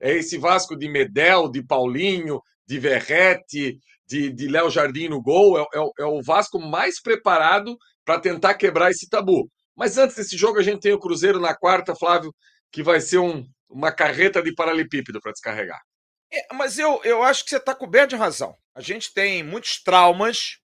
É 0.00 0.12
esse 0.12 0.38
Vasco 0.38 0.76
de 0.76 0.88
Medel, 0.88 1.50
de 1.50 1.62
Paulinho, 1.62 2.40
de 2.66 2.78
Verrete, 2.78 3.78
de, 4.06 4.32
de 4.32 4.48
Léo 4.48 4.70
Jardim 4.70 5.08
no 5.08 5.20
gol. 5.20 5.58
É, 5.58 5.62
é, 5.62 5.90
é 6.00 6.04
o 6.04 6.22
Vasco 6.22 6.58
mais 6.58 7.00
preparado 7.00 7.76
para 8.04 8.18
tentar 8.18 8.54
quebrar 8.54 8.90
esse 8.90 9.08
tabu. 9.08 9.48
Mas 9.76 9.98
antes 9.98 10.16
desse 10.16 10.36
jogo, 10.36 10.58
a 10.58 10.62
gente 10.62 10.80
tem 10.80 10.92
o 10.92 10.98
Cruzeiro 10.98 11.40
na 11.40 11.54
quarta, 11.54 11.94
Flávio, 11.94 12.32
que 12.70 12.82
vai 12.82 13.00
ser 13.00 13.18
um, 13.18 13.44
uma 13.68 13.92
carreta 13.92 14.42
de 14.42 14.54
paralelepípedo 14.54 15.20
para 15.20 15.32
descarregar. 15.32 15.80
É, 16.34 16.52
mas 16.52 16.78
eu, 16.78 17.00
eu 17.04 17.22
acho 17.22 17.44
que 17.44 17.50
você 17.50 17.58
está 17.58 17.72
coberto 17.74 18.10
de 18.10 18.16
razão. 18.16 18.58
A 18.74 18.80
gente 18.80 19.14
tem 19.14 19.44
muitos 19.44 19.80
traumas, 19.80 20.58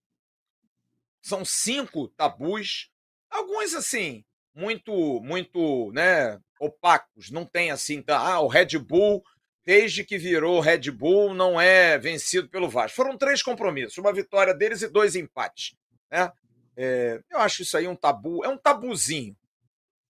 são 1.22 1.44
cinco 1.44 2.08
tabus, 2.08 2.90
alguns 3.30 3.72
assim, 3.74 4.24
muito, 4.52 5.20
muito, 5.22 5.92
né, 5.92 6.40
opacos. 6.58 7.30
Não 7.30 7.44
tem 7.44 7.70
assim, 7.70 8.02
tá, 8.02 8.18
ah, 8.18 8.40
o 8.40 8.48
Red 8.48 8.78
Bull, 8.78 9.22
desde 9.64 10.02
que 10.02 10.18
virou 10.18 10.58
Red 10.58 10.90
Bull, 10.90 11.34
não 11.34 11.60
é 11.60 11.96
vencido 11.98 12.48
pelo 12.48 12.68
Vasco. 12.68 12.96
Foram 12.96 13.16
três 13.16 13.40
compromissos, 13.40 13.96
uma 13.98 14.12
vitória 14.12 14.52
deles 14.52 14.82
e 14.82 14.88
dois 14.88 15.14
empates, 15.14 15.76
né? 16.10 16.32
É, 16.76 17.20
eu 17.30 17.38
acho 17.38 17.62
isso 17.62 17.76
aí 17.76 17.86
um 17.86 17.94
tabu, 17.94 18.44
é 18.44 18.48
um 18.48 18.58
tabuzinho. 18.58 19.36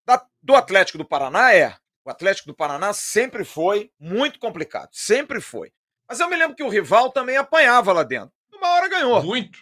Da, 0.06 0.24
do 0.42 0.54
Atlético 0.54 0.96
do 0.96 1.04
Paraná 1.04 1.52
é, 1.52 1.76
o 2.04 2.11
Atlético 2.11 2.49
do 2.49 2.54
Paraná 2.54 2.92
sempre 2.92 3.45
foi 3.45 3.90
muito 3.99 4.38
complicado, 4.38 4.88
sempre 4.92 5.40
foi. 5.40 5.73
Mas 6.09 6.21
eu 6.21 6.28
me 6.28 6.37
lembro 6.37 6.57
que 6.57 6.62
o 6.62 6.69
rival 6.69 7.11
também 7.11 7.37
apanhava 7.37 7.92
lá 7.92 8.02
dentro. 8.02 8.33
Uma 8.52 8.69
hora 8.75 8.88
ganhou. 8.88 9.23
Muito. 9.23 9.59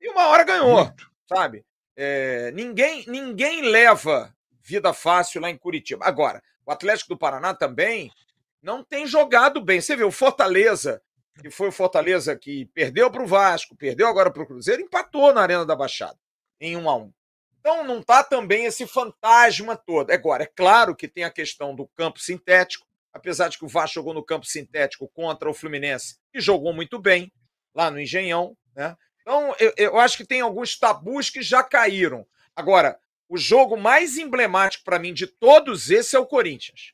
E 0.00 0.08
uma 0.08 0.28
hora 0.28 0.44
ganhou, 0.44 0.84
muito. 0.84 1.10
sabe? 1.28 1.64
É, 1.96 2.50
ninguém, 2.52 3.04
ninguém 3.06 3.62
leva 3.62 4.34
vida 4.62 4.92
fácil 4.92 5.40
lá 5.40 5.50
em 5.50 5.58
Curitiba. 5.58 6.06
Agora, 6.06 6.42
o 6.64 6.70
Atlético 6.70 7.10
do 7.10 7.18
Paraná 7.18 7.54
também 7.54 8.10
não 8.62 8.82
tem 8.82 9.06
jogado 9.06 9.60
bem. 9.60 9.80
Você 9.80 9.96
vê, 9.96 10.04
o 10.04 10.10
Fortaleza, 10.10 11.02
que 11.40 11.50
foi 11.50 11.68
o 11.68 11.72
Fortaleza 11.72 12.36
que 12.36 12.66
perdeu 12.66 13.10
para 13.10 13.22
o 13.22 13.26
Vasco, 13.26 13.76
perdeu 13.76 14.06
agora 14.06 14.30
para 14.30 14.42
o 14.42 14.46
Cruzeiro, 14.46 14.82
empatou 14.82 15.34
na 15.34 15.42
Arena 15.42 15.66
da 15.66 15.76
Baixada 15.76 16.18
em 16.60 16.76
1 16.76 16.88
a 16.88 16.96
1 16.96 17.12
então 17.60 17.84
não 17.84 18.00
está 18.00 18.24
também 18.24 18.64
esse 18.64 18.86
fantasma 18.86 19.76
todo. 19.76 20.10
Agora, 20.10 20.44
é 20.44 20.46
claro 20.46 20.96
que 20.96 21.06
tem 21.06 21.24
a 21.24 21.30
questão 21.30 21.74
do 21.74 21.86
campo 21.88 22.18
sintético, 22.18 22.86
apesar 23.12 23.48
de 23.48 23.58
que 23.58 23.64
o 23.64 23.68
Vasco 23.68 23.94
jogou 23.94 24.14
no 24.14 24.24
campo 24.24 24.46
sintético 24.46 25.06
contra 25.08 25.48
o 25.48 25.54
Fluminense 25.54 26.16
e 26.34 26.40
jogou 26.40 26.72
muito 26.72 26.98
bem 26.98 27.32
lá 27.74 27.90
no 27.90 28.00
Engenhão, 28.00 28.56
né? 28.74 28.96
Então, 29.20 29.54
eu, 29.60 29.72
eu 29.76 29.98
acho 29.98 30.16
que 30.16 30.24
tem 30.24 30.40
alguns 30.40 30.76
tabus 30.78 31.28
que 31.28 31.42
já 31.42 31.62
caíram. 31.62 32.26
Agora, 32.56 32.98
o 33.28 33.36
jogo 33.36 33.76
mais 33.76 34.16
emblemático 34.16 34.82
para 34.82 34.98
mim 34.98 35.12
de 35.12 35.26
todos 35.26 35.90
esses 35.90 36.14
é 36.14 36.18
o 36.18 36.26
Corinthians. 36.26 36.92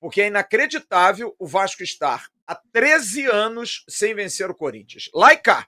Porque 0.00 0.22
é 0.22 0.28
inacreditável 0.28 1.34
o 1.38 1.46
Vasco 1.46 1.82
estar 1.82 2.28
há 2.46 2.54
13 2.72 3.26
anos 3.26 3.84
sem 3.88 4.14
vencer 4.14 4.48
o 4.48 4.54
Corinthians. 4.54 5.10
Lá 5.12 5.32
e 5.32 5.36
cá. 5.36 5.66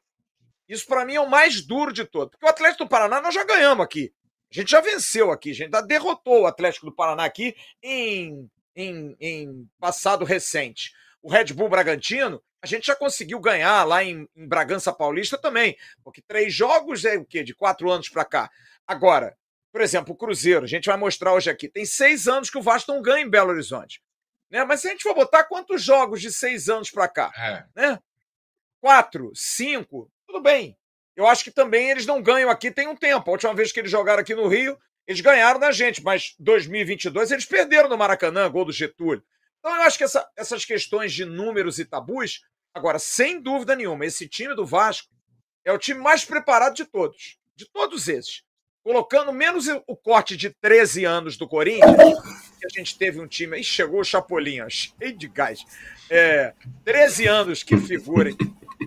Isso 0.69 0.87
para 0.87 1.05
mim 1.05 1.15
é 1.15 1.21
o 1.21 1.29
mais 1.29 1.61
duro 1.61 1.93
de 1.93 2.05
todo. 2.05 2.31
Porque 2.31 2.47
o 2.47 2.49
Atlético 2.49 2.85
do 2.85 2.89
Paraná 2.89 3.21
nós 3.21 3.35
já 3.35 3.45
ganhamos 3.45 3.85
aqui. 3.85 4.13
A 4.51 4.55
gente 4.55 4.71
já 4.71 4.81
venceu 4.81 5.31
aqui, 5.31 5.51
a 5.51 5.55
gente 5.55 5.71
já 5.71 5.81
derrotou 5.81 6.43
o 6.43 6.47
Atlético 6.47 6.87
do 6.87 6.95
Paraná 6.95 7.25
aqui 7.25 7.55
em, 7.83 8.51
em, 8.75 9.17
em 9.21 9.69
passado 9.79 10.25
recente. 10.25 10.93
O 11.21 11.31
Red 11.31 11.53
Bull 11.53 11.69
Bragantino, 11.69 12.43
a 12.63 12.67
gente 12.67 12.87
já 12.87 12.97
conseguiu 12.97 13.39
ganhar 13.41 13.85
lá 13.85 14.03
em, 14.03 14.29
em 14.35 14.49
Bragança 14.49 14.93
Paulista 14.93 15.37
também, 15.37 15.77
porque 16.03 16.23
três 16.23 16.53
jogos 16.53 17.05
é 17.05 17.17
o 17.17 17.27
quê? 17.27 17.43
De 17.43 17.55
quatro 17.55 17.91
anos 17.91 18.09
para 18.09 18.25
cá. 18.25 18.51
Agora, 18.87 19.37
por 19.71 19.83
exemplo, 19.83 20.15
o 20.15 20.17
Cruzeiro, 20.17 20.65
a 20.65 20.69
gente 20.69 20.87
vai 20.87 20.97
mostrar 20.97 21.35
hoje 21.35 21.51
aqui, 21.51 21.69
tem 21.69 21.85
seis 21.85 22.27
anos 22.27 22.49
que 22.49 22.57
o 22.57 22.63
Vasco 22.63 22.93
não 22.93 23.03
ganha 23.03 23.25
em 23.25 23.31
Belo 23.31 23.51
Horizonte. 23.51 24.03
Né? 24.51 24.65
Mas 24.65 24.81
se 24.81 24.89
a 24.89 24.91
gente 24.91 25.03
for 25.03 25.15
botar 25.15 25.45
quantos 25.45 25.83
jogos 25.83 26.23
de 26.23 26.33
seis 26.33 26.71
anos 26.71 26.91
para 26.91 27.07
cá? 27.07 27.31
É. 27.37 27.81
Né? 27.81 27.99
Quatro, 28.81 29.31
cinco, 29.35 30.11
tudo 30.27 30.41
bem. 30.41 30.78
Eu 31.19 31.27
acho 31.27 31.43
que 31.43 31.51
também 31.51 31.91
eles 31.91 32.07
não 32.07 32.23
ganham 32.23 32.49
aqui 32.49 32.71
tem 32.71 32.87
um 32.87 32.95
tempo. 32.95 33.29
A 33.29 33.33
última 33.33 33.53
vez 33.53 33.73
que 33.73 33.81
eles 33.81 33.91
jogaram 33.91 34.21
aqui 34.21 34.37
no 34.37 34.47
Rio, 34.47 34.79
eles 35.05 35.21
ganharam 35.21 35.59
da 35.59 35.73
gente, 35.73 36.01
mas 36.01 36.37
2022 36.39 37.33
eles 37.33 37.45
perderam 37.45 37.89
no 37.89 37.99
Maracanã, 37.99 38.49
gol 38.49 38.65
do 38.65 38.71
Getúlio. 38.71 39.21
Então 39.59 39.75
eu 39.75 39.83
acho 39.83 39.99
que 39.99 40.05
essa, 40.05 40.25
essas 40.37 40.65
questões 40.65 41.13
de 41.13 41.25
números 41.25 41.81
e 41.81 41.85
tabus, 41.85 42.43
agora, 42.73 43.01
sem 43.01 43.41
dúvida 43.41 43.75
nenhuma, 43.75 44.07
esse 44.07 44.29
time 44.29 44.55
do 44.55 44.65
Vasco 44.65 45.13
é 45.65 45.73
o 45.73 45.79
time 45.79 45.99
mais 45.99 46.25
preparado 46.25 46.77
de 46.77 46.85
todos. 46.85 47.37
De 47.57 47.69
todos 47.69 48.07
esses. 48.07 48.45
Colocando 48.85 49.33
menos 49.33 49.67
o 49.89 49.97
corte 49.97 50.37
de 50.37 50.51
13 50.51 51.05
anos 51.05 51.37
do 51.37 51.49
Corinthians, 51.49 51.97
que 52.61 52.67
a 52.67 52.79
gente 52.79 52.97
teve 52.97 53.21
um 53.21 53.27
time. 53.27 53.57
Aí 53.57 53.65
chegou 53.65 54.03
o 54.03 54.05
Chapolin, 54.05 54.61
cheio 54.71 55.19
de 55.19 55.27
gás. 55.27 55.65
É, 56.09 56.55
13 56.85 57.27
anos 57.27 57.65
que 57.65 57.77
figurem 57.77 58.37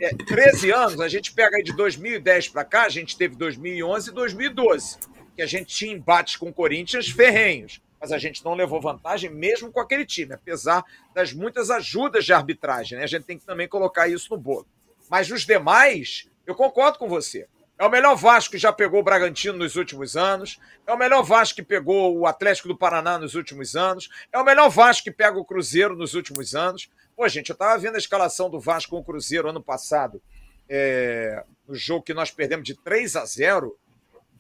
é, 0.02 0.16
13 0.16 0.72
anos, 0.72 1.00
a 1.00 1.08
gente 1.08 1.32
pega 1.32 1.58
aí 1.58 1.64
de 1.64 1.74
2010 1.74 2.50
para 2.50 2.66
cá, 2.66 2.84
a 2.86 2.90
gente 2.90 3.16
teve 3.16 3.36
2011 3.36 4.10
e 4.10 4.14
2012, 4.14 4.98
que 5.36 5.44
a 5.44 5.46
gente 5.46 5.68
tinha 5.68 5.94
embates 5.94 6.36
com 6.36 6.50
o 6.50 6.54
Corinthians 6.54 7.08
ferrenhos, 7.08 7.80
mas 8.00 8.12
a 8.12 8.18
gente 8.18 8.44
não 8.44 8.56
levou 8.56 8.82
vantagem 8.82 9.30
mesmo 9.30 9.72
com 9.72 9.80
aquele 9.80 10.04
time, 10.04 10.34
apesar 10.34 10.84
das 11.14 11.32
muitas 11.32 11.70
ajudas 11.70 12.26
de 12.26 12.34
arbitragem, 12.34 12.98
né? 12.98 13.04
A 13.04 13.08
gente 13.08 13.26
tem 13.26 13.38
que 13.38 13.46
também 13.46 13.68
colocar 13.68 14.08
isso 14.08 14.32
no 14.32 14.38
bolo. 14.40 14.66
Mas 15.08 15.30
os 15.30 15.46
demais, 15.46 16.28
eu 16.48 16.56
concordo 16.56 16.98
com 16.98 17.08
você. 17.08 17.48
É 17.78 17.86
o 17.86 17.90
melhor 17.90 18.16
Vasco 18.16 18.52
que 18.52 18.58
já 18.58 18.72
pegou 18.72 19.00
o 19.00 19.04
Bragantino 19.04 19.58
nos 19.58 19.76
últimos 19.76 20.16
anos. 20.16 20.60
É 20.86 20.94
o 20.94 20.98
melhor 20.98 21.24
Vasco 21.24 21.56
que 21.56 21.64
pegou 21.64 22.18
o 22.18 22.26
Atlético 22.26 22.68
do 22.68 22.78
Paraná 22.78 23.20
nos 23.20 23.36
últimos 23.36 23.76
anos. 23.76 24.10
É 24.32 24.38
o 24.38 24.46
melhor 24.46 24.70
Vasco 24.70 25.04
que 25.04 25.12
pega 25.12 25.38
o 25.38 25.46
Cruzeiro 25.46 25.96
nos 25.96 26.14
últimos 26.14 26.56
anos. 26.56 26.90
Pô, 27.16 27.28
gente, 27.28 27.50
eu 27.50 27.56
tava 27.56 27.78
vendo 27.78 27.96
a 27.96 28.00
escalação 28.00 28.50
do 28.50 28.60
Vasco 28.60 28.92
com 28.92 29.02
o 29.02 29.04
Cruzeiro 29.04 29.50
ano 29.50 29.62
passado, 29.62 30.22
é, 30.68 31.44
no 31.68 31.76
jogo 31.76 32.04
que 32.04 32.14
nós 32.14 32.32
perdemos 32.32 32.66
de 32.66 32.76
3 32.76 33.16
a 33.16 33.26
0. 33.26 33.78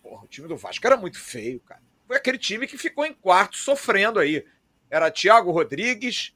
Porra, 0.01 0.23
o 0.23 0.27
time 0.27 0.47
do 0.47 0.57
Vasco 0.57 0.85
era 0.85 0.97
muito 0.97 1.19
feio, 1.19 1.59
cara. 1.59 1.81
Foi 2.07 2.17
aquele 2.17 2.37
time 2.37 2.67
que 2.67 2.77
ficou 2.77 3.05
em 3.05 3.13
quarto 3.13 3.57
sofrendo 3.57 4.19
aí. 4.19 4.45
Era 4.89 5.11
Thiago 5.11 5.51
Rodrigues, 5.51 6.35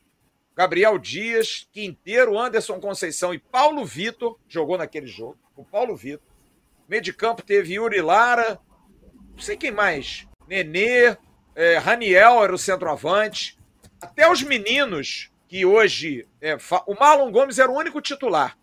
Gabriel 0.56 0.98
Dias, 0.98 1.68
Quinteiro, 1.72 2.39
Anderson 2.39 2.80
Conceição 2.80 3.34
e 3.34 3.39
Paulo 3.39 3.84
Vitor 3.86 4.39
jogou 4.48 4.77
naquele 4.77 5.08
jogo. 5.08 5.38
O 5.56 5.65
Paulo 5.65 5.96
Vitor. 5.96 6.25
Meio 6.88 7.01
de 7.01 7.12
campo 7.12 7.42
teve 7.42 7.74
Yuri 7.74 8.01
Lara, 8.01 8.60
não 9.32 9.39
sei 9.39 9.58
quem 9.58 9.72
mais. 9.72 10.27
Nenê, 10.48 11.18
é, 11.56 11.77
Raniel 11.77 12.44
era 12.44 12.54
o 12.54 12.58
centroavante. 12.58 13.58
Até 14.00 14.32
os 14.32 14.44
meninos 14.44 15.32
que 15.48 15.66
hoje. 15.66 16.28
É, 16.42 16.58
o 16.86 16.94
Marlon 16.94 17.32
Gomes 17.32 17.60
era 17.60 17.72
o 17.72 17.78
único 17.78 18.02
titular. 18.02 18.58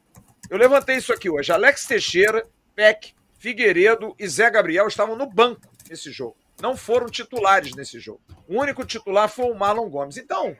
Eu 0.50 0.58
levantei 0.58 0.96
isso 0.96 1.12
aqui 1.12 1.30
hoje. 1.30 1.52
Alex 1.52 1.86
Teixeira, 1.86 2.46
Peck, 2.74 3.14
Figueiredo 3.38 4.14
e 4.18 4.28
Zé 4.28 4.50
Gabriel 4.50 4.86
estavam 4.86 5.16
no 5.16 5.26
banco 5.26 5.62
nesse 5.88 6.10
jogo. 6.10 6.36
Não 6.60 6.76
foram 6.76 7.08
titulares 7.08 7.74
nesse 7.74 7.98
jogo. 7.98 8.20
O 8.46 8.60
único 8.60 8.84
titular 8.84 9.28
foi 9.28 9.46
o 9.46 9.54
Marlon 9.54 9.88
Gomes. 9.88 10.16
Então, 10.16 10.56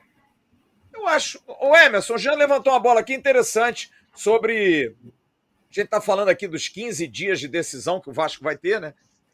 eu 0.93 1.07
acho. 1.07 1.41
O 1.47 1.75
Emerson 1.75 2.17
já 2.17 2.33
levantou 2.33 2.73
uma 2.73 2.79
bola 2.79 2.99
aqui 2.99 3.13
interessante 3.13 3.91
sobre. 4.15 4.95
A 5.05 5.73
gente 5.73 5.85
está 5.85 6.01
falando 6.01 6.29
aqui 6.29 6.47
dos 6.47 6.67
15 6.67 7.07
dias 7.07 7.39
de 7.39 7.47
decisão 7.47 7.99
que 7.99 8.09
o 8.09 8.13
Vasco 8.13 8.43
vai 8.43 8.57
ter, 8.57 8.79
né? 8.79 8.93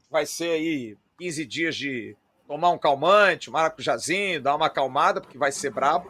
Vai 0.09 0.25
ser 0.25 0.51
aí 0.51 0.97
15 1.17 1.45
dias 1.45 1.75
de 1.75 2.15
tomar 2.49 2.71
um 2.71 2.79
calmante, 2.79 3.47
um 3.47 3.53
maracujazinho, 3.53 4.41
dar 4.41 4.55
uma 4.55 4.65
acalmada, 4.65 5.21
porque 5.21 5.37
vai 5.37 5.51
ser 5.51 5.69
brabo. 5.69 6.09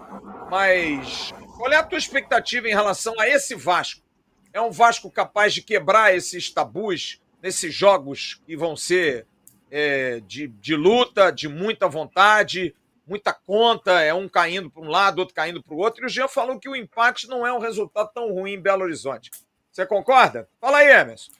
Mas 0.49 1.33
qual 1.57 1.69
é 1.69 1.75
a 1.75 1.83
tua 1.83 1.97
expectativa 1.97 2.65
em 2.65 2.73
relação 2.73 3.13
a 3.19 3.27
esse 3.27 3.53
Vasco? 3.55 4.01
É 4.53 4.61
um 4.61 4.71
Vasco 4.71 5.11
capaz 5.11 5.53
de 5.53 5.61
quebrar 5.61 6.15
esses 6.15 6.49
tabus 6.49 7.21
nesses 7.43 7.75
jogos 7.75 8.41
que 8.45 8.55
vão 8.55 8.77
ser 8.77 9.27
é, 9.69 10.21
de, 10.21 10.47
de 10.47 10.77
luta, 10.77 11.29
de 11.29 11.49
muita 11.49 11.89
vontade, 11.89 12.73
muita 13.05 13.33
conta, 13.33 13.99
é 13.99 14.13
um 14.13 14.29
caindo 14.29 14.71
para 14.71 14.81
um 14.81 14.89
lado, 14.89 15.19
outro 15.19 15.35
caindo 15.35 15.61
para 15.61 15.73
o 15.73 15.77
outro. 15.77 16.03
E 16.03 16.05
o 16.05 16.09
Jean 16.09 16.29
falou 16.29 16.57
que 16.57 16.69
o 16.69 16.75
empate 16.75 17.27
não 17.27 17.45
é 17.45 17.51
um 17.51 17.59
resultado 17.59 18.11
tão 18.13 18.31
ruim 18.31 18.53
em 18.53 18.61
Belo 18.61 18.83
Horizonte. 18.83 19.29
Você 19.69 19.85
concorda? 19.85 20.47
Fala 20.61 20.77
aí, 20.77 20.89
Emerson. 20.89 21.33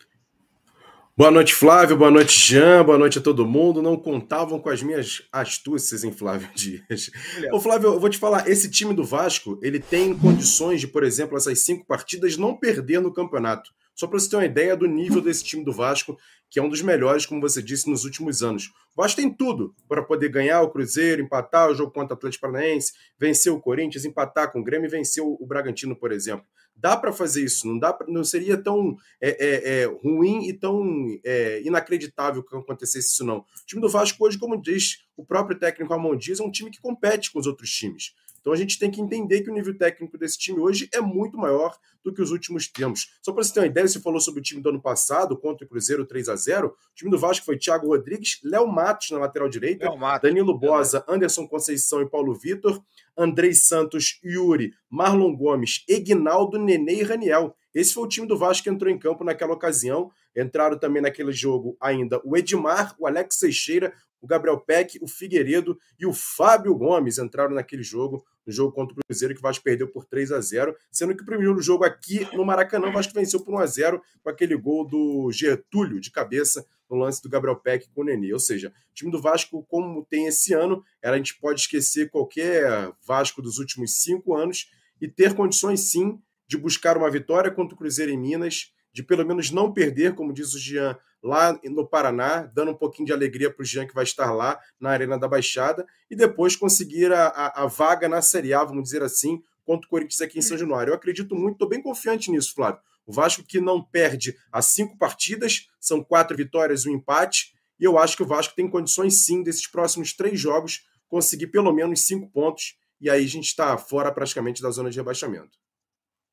Boa 1.20 1.32
noite, 1.32 1.54
Flávio. 1.54 1.98
Boa 1.98 2.10
noite, 2.10 2.40
Jean. 2.40 2.82
Boa 2.82 2.98
noite 2.98 3.20
a 3.20 3.22
todo 3.22 3.46
mundo. 3.46 3.82
Não 3.82 3.98
contavam 3.98 4.58
com 4.58 4.70
as 4.70 4.82
minhas 4.82 5.22
astúcias 5.34 6.06
em 6.06 6.14
Flávio 6.14 6.48
Dias. 6.56 7.12
Ô, 7.52 7.60
Flávio, 7.60 7.90
eu 7.90 8.00
vou 8.00 8.10
te 8.10 8.18
falar: 8.18 8.48
esse 8.48 8.72
time 8.72 8.94
do 8.94 9.04
Vasco 9.04 9.60
ele 9.62 9.82
tem 9.82 10.18
condições 10.18 10.80
de, 10.80 10.88
por 10.88 11.04
exemplo, 11.04 11.38
essas 11.38 11.60
cinco 11.60 11.86
partidas 11.86 12.38
não 12.38 12.56
perder 12.56 13.02
no 13.02 13.12
campeonato. 13.12 13.70
Só 13.94 14.08
para 14.08 14.18
você 14.18 14.30
ter 14.30 14.38
uma 14.38 14.46
ideia 14.46 14.78
do 14.78 14.88
nível 14.88 15.20
desse 15.20 15.44
time 15.44 15.62
do 15.62 15.74
Vasco, 15.74 16.18
que 16.50 16.58
é 16.58 16.64
um 16.64 16.70
dos 16.70 16.82
melhores, 16.82 17.26
como 17.26 17.42
você 17.42 17.62
disse, 17.62 17.90
nos 17.90 18.06
últimos 18.06 18.42
anos. 18.42 18.72
O 18.96 19.02
Vasco 19.02 19.20
tem 19.20 19.30
tudo 19.30 19.76
para 19.90 20.02
poder 20.02 20.30
ganhar 20.30 20.62
o 20.62 20.70
Cruzeiro, 20.70 21.22
empatar 21.22 21.70
o 21.70 21.76
jogo 21.76 21.92
contra 21.92 22.14
o 22.14 22.18
Atlético 22.18 22.44
Paranaense, 22.44 22.94
vencer 23.20 23.52
o 23.52 23.60
Corinthians, 23.60 24.06
empatar 24.06 24.54
com 24.54 24.62
o 24.62 24.64
Grêmio 24.64 24.88
e 24.88 24.90
vencer 24.90 25.22
o 25.22 25.46
Bragantino, 25.46 25.98
por 25.98 26.14
exemplo. 26.14 26.46
Dá 26.82 26.96
para 26.96 27.12
fazer 27.12 27.44
isso, 27.44 27.68
não 27.68 27.78
dá, 27.78 27.98
não 28.08 28.24
seria 28.24 28.56
tão 28.56 28.98
é, 29.20 29.30
é, 29.30 29.82
é, 29.82 29.86
ruim 29.86 30.48
e 30.48 30.54
tão 30.54 31.06
é, 31.26 31.62
inacreditável 31.62 32.42
que 32.42 32.56
acontecesse 32.56 33.08
isso, 33.08 33.26
não. 33.26 33.40
O 33.40 33.46
time 33.66 33.82
do 33.82 33.90
Vasco 33.90 34.26
hoje, 34.26 34.38
como 34.38 34.62
diz 34.62 35.04
o 35.18 35.26
próprio 35.26 35.60
técnico 35.60 35.94
Ramon 35.94 36.16
Dias, 36.16 36.40
é 36.40 36.44
um 36.44 36.52
time 36.52 36.72
que 36.72 36.80
compete 36.80 37.32
com 37.32 37.40
os 37.40 37.48
outros 37.48 37.70
times. 37.70 38.14
Então 38.40 38.54
a 38.54 38.56
gente 38.56 38.80
tem 38.80 38.90
que 38.90 39.02
entender 39.02 39.42
que 39.42 39.50
o 39.50 39.54
nível 39.54 39.78
técnico 39.78 40.18
desse 40.18 40.38
time 40.38 40.60
hoje 40.60 40.90
é 40.94 41.02
muito 41.02 41.38
maior 41.38 41.78
do 42.04 42.14
que 42.14 42.22
os 42.22 42.32
últimos 42.32 42.68
tempos. 42.68 43.12
Só 43.22 43.32
para 43.32 43.44
você 43.44 43.54
ter 43.54 43.60
uma 43.60 43.66
ideia, 43.66 43.88
você 43.88 44.00
falou 44.00 44.20
sobre 44.20 44.40
o 44.40 44.44
time 44.44 44.62
do 44.62 44.70
ano 44.70 44.82
passado, 44.82 45.38
contra 45.38 45.66
o 45.66 45.70
Cruzeiro 45.70 46.06
3 46.06 46.30
a 46.30 46.36
0 46.36 46.68
O 46.68 46.96
time 46.96 47.12
do 47.12 47.18
Vasco 47.18 47.46
foi 47.46 47.58
Thiago 47.58 47.88
Rodrigues, 47.88 48.40
Léo 48.44 48.68
Matos 48.68 49.12
na 49.12 49.20
lateral 49.20 49.50
direita, 49.50 49.90
Danilo 50.22 50.58
Bosa, 50.58 51.04
Anderson 51.08 51.48
Conceição 51.48 52.02
e 52.02 52.10
Paulo 52.10 52.34
Vitor, 52.34 52.82
Andrei 53.18 53.54
Santos, 53.54 54.20
Yuri, 54.24 54.74
Marlon 54.90 55.36
Gomes, 55.36 55.84
Egnaldo, 55.88 56.58
Nenê 56.58 57.02
e 57.02 57.04
Raniel. 57.04 57.56
Esse 57.74 57.94
foi 57.94 58.04
o 58.04 58.08
time 58.08 58.28
do 58.28 58.38
Vasco 58.38 58.64
que 58.64 58.70
entrou 58.70 58.92
em 58.92 58.98
campo 58.98 59.24
naquela 59.24 59.54
ocasião. 59.54 60.10
Entraram 60.36 60.78
também 60.78 61.02
naquele 61.02 61.32
jogo 61.32 61.76
ainda 61.80 62.22
o 62.24 62.38
Edmar, 62.38 62.96
o 63.00 63.08
Alex 63.08 63.36
Seixeira, 63.36 63.94
o 64.22 64.28
Gabriel 64.28 64.60
Peck, 64.60 65.00
o 65.02 65.08
Figueiredo 65.08 65.80
e 65.98 66.06
o 66.06 66.14
Fábio 66.14 66.76
Gomes 66.76 67.18
entraram 67.18 67.54
naquele 67.54 67.84
jogo, 67.84 68.26
no 68.46 68.52
jogo 68.52 68.74
contra 68.74 68.94
o 68.94 69.00
Cruzeiro, 69.08 69.34
que 69.34 69.40
o 69.40 69.44
Vasco 69.44 69.64
perdeu 69.64 69.88
por 69.88 70.06
3 70.06 70.32
a 70.32 70.42
0 70.42 70.76
sendo 70.92 71.16
que 71.16 71.24
o 71.24 71.26
primeiro 71.26 71.62
jogo 71.62 71.84
aqui 71.84 72.28
no 72.36 72.46
Maracanã, 72.46 72.90
o 72.90 72.92
Vasco 72.92 73.14
venceu 73.14 73.40
por 73.40 73.54
1 73.54 73.60
a 73.60 73.66
0 73.66 74.02
com 74.22 74.30
aquele 74.30 74.56
gol 74.56 74.86
do 74.86 75.32
Getúlio 75.32 76.00
de 76.00 76.12
cabeça 76.12 76.66
no 76.90 76.98
lance 76.98 77.22
do 77.22 77.30
Gabriel 77.30 77.56
Peck 77.56 77.88
com 77.90 78.02
o 78.02 78.04
Nenê. 78.04 78.34
Ou 78.34 78.40
seja, 78.40 78.70
o 78.70 78.94
time 78.94 79.12
do 79.12 79.22
Vasco, 79.22 79.64
como 79.70 80.06
tem 80.06 80.26
esse 80.26 80.54
ano, 80.54 80.84
a 81.04 81.16
gente 81.16 81.40
pode 81.40 81.62
esquecer 81.62 82.10
qualquer 82.10 82.92
Vasco 83.06 83.42
dos 83.42 83.60
últimos 83.60 84.02
cinco 84.02 84.36
anos 84.36 84.72
e 85.00 85.08
ter 85.08 85.36
condições 85.36 85.92
sim 85.92 86.20
de 86.48 86.58
buscar 86.58 86.98
uma 86.98 87.12
vitória 87.12 87.52
contra 87.52 87.76
o 87.76 87.78
Cruzeiro 87.78 88.12
em 88.12 88.18
Minas, 88.18 88.74
de 88.92 89.04
pelo 89.04 89.26
menos 89.26 89.52
não 89.52 89.72
perder, 89.72 90.16
como 90.16 90.34
diz 90.34 90.54
o 90.54 90.60
Jean, 90.60 90.98
lá 91.22 91.60
no 91.66 91.88
Paraná, 91.88 92.44
dando 92.54 92.72
um 92.72 92.76
pouquinho 92.76 93.06
de 93.06 93.14
alegria 93.14 93.52
para 93.52 93.62
o 93.62 93.66
Jean 93.66 93.86
que 93.86 93.94
vai 93.94 94.04
estar 94.04 94.32
lá 94.32 94.60
na 94.80 94.90
Arena 94.90 95.18
da 95.18 95.28
Baixada, 95.28 95.86
e 96.10 96.16
depois 96.16 96.56
conseguir 96.56 97.12
a, 97.12 97.28
a, 97.28 97.64
a 97.64 97.68
vaga 97.68 98.08
na 98.08 98.22
Série 98.22 98.54
A, 98.54 98.64
vamos 98.64 98.84
dizer 98.84 99.04
assim, 99.04 99.44
contra 99.66 99.86
o 99.86 99.90
Corinthians 99.90 100.22
aqui 100.22 100.40
em 100.40 100.42
São 100.42 100.58
Januário. 100.58 100.92
Eu 100.92 100.96
acredito 100.96 101.36
muito, 101.36 101.54
estou 101.54 101.70
bem 101.70 101.82
confiante 101.82 102.32
nisso, 102.32 102.54
Flávio. 102.56 102.82
O 103.06 103.12
Vasco 103.12 103.44
que 103.44 103.60
não 103.60 103.84
perde 103.84 104.36
as 104.52 104.68
cinco 104.68 104.98
partidas, 104.98 105.68
são 105.80 106.04
quatro 106.04 106.38
vitórias 106.38 106.86
e 106.86 106.90
um 106.90 106.94
empate, 106.94 107.54
e 107.80 107.84
eu 107.84 107.98
acho 107.98 108.16
que 108.16 108.24
o 108.24 108.28
Vasco 108.28 108.56
tem 108.56 108.70
condições 108.70 109.26
sim, 109.26 109.42
desses 109.42 109.68
próximos 109.68 110.14
três 110.14 110.40
jogos, 110.40 110.86
conseguir 111.08 111.48
pelo 111.48 111.74
menos 111.74 112.06
cinco 112.06 112.30
pontos, 112.30 112.78
e 113.02 113.10
aí 113.10 113.24
a 113.24 113.28
gente 113.28 113.46
está 113.46 113.78
fora 113.78 114.12
praticamente 114.12 114.62
da 114.62 114.70
zona 114.70 114.90
de 114.90 114.98
rebaixamento. 114.98 115.58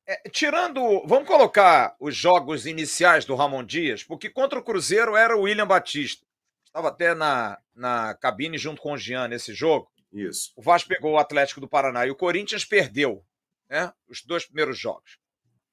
É, 0.07 0.29
tirando. 0.29 1.03
Vamos 1.05 1.27
colocar 1.27 1.95
os 1.99 2.15
jogos 2.15 2.65
iniciais 2.65 3.25
do 3.25 3.35
Ramon 3.35 3.63
Dias, 3.63 4.03
porque 4.03 4.29
contra 4.29 4.57
o 4.57 4.63
Cruzeiro 4.63 5.17
era 5.17 5.35
o 5.35 5.41
William 5.41 5.67
Batista. 5.67 6.25
Estava 6.65 6.87
até 6.87 7.13
na, 7.13 7.59
na 7.75 8.13
cabine 8.15 8.57
junto 8.57 8.81
com 8.81 8.93
o 8.93 8.97
Jean 8.97 9.27
nesse 9.27 9.53
jogo. 9.53 9.91
Isso. 10.13 10.53
O 10.55 10.61
Vasco 10.61 10.87
pegou 10.87 11.13
o 11.13 11.17
Atlético 11.17 11.59
do 11.59 11.67
Paraná 11.67 12.07
e 12.07 12.11
o 12.11 12.15
Corinthians 12.15 12.63
perdeu 12.63 13.21
né, 13.69 13.91
os 14.07 14.23
dois 14.23 14.45
primeiros 14.45 14.79
jogos. 14.79 15.17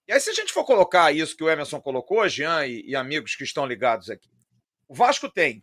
E 0.08 0.12
aí, 0.12 0.20
se 0.20 0.30
a 0.30 0.34
gente 0.34 0.52
for 0.52 0.64
colocar 0.64 1.12
isso 1.12 1.36
que 1.36 1.44
o 1.44 1.48
Emerson 1.48 1.80
colocou, 1.80 2.28
Jean 2.28 2.66
e, 2.66 2.82
e 2.86 2.96
amigos 2.96 3.36
que 3.36 3.44
estão 3.44 3.64
ligados 3.64 4.10
aqui, 4.10 4.28
o 4.88 4.94
Vasco 4.94 5.30
tem 5.30 5.62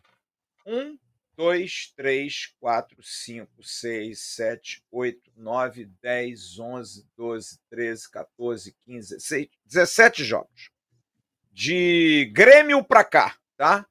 um, 0.66 0.98
2, 1.36 1.94
3, 1.96 2.56
4, 2.60 3.04
5, 3.04 3.64
6, 3.64 4.20
7, 4.20 4.84
8, 4.92 5.32
9, 5.36 5.86
10, 6.02 6.60
11, 6.60 7.08
12, 7.16 7.60
13, 7.70 8.12
14, 8.12 8.76
15, 8.86 9.10
16, 9.16 9.50
17 9.66 10.24
jogos. 10.24 10.70
De 11.52 12.32
Grêmio 12.34 12.84
para 12.84 13.04
cá, 13.04 13.38
tá? 13.58 13.86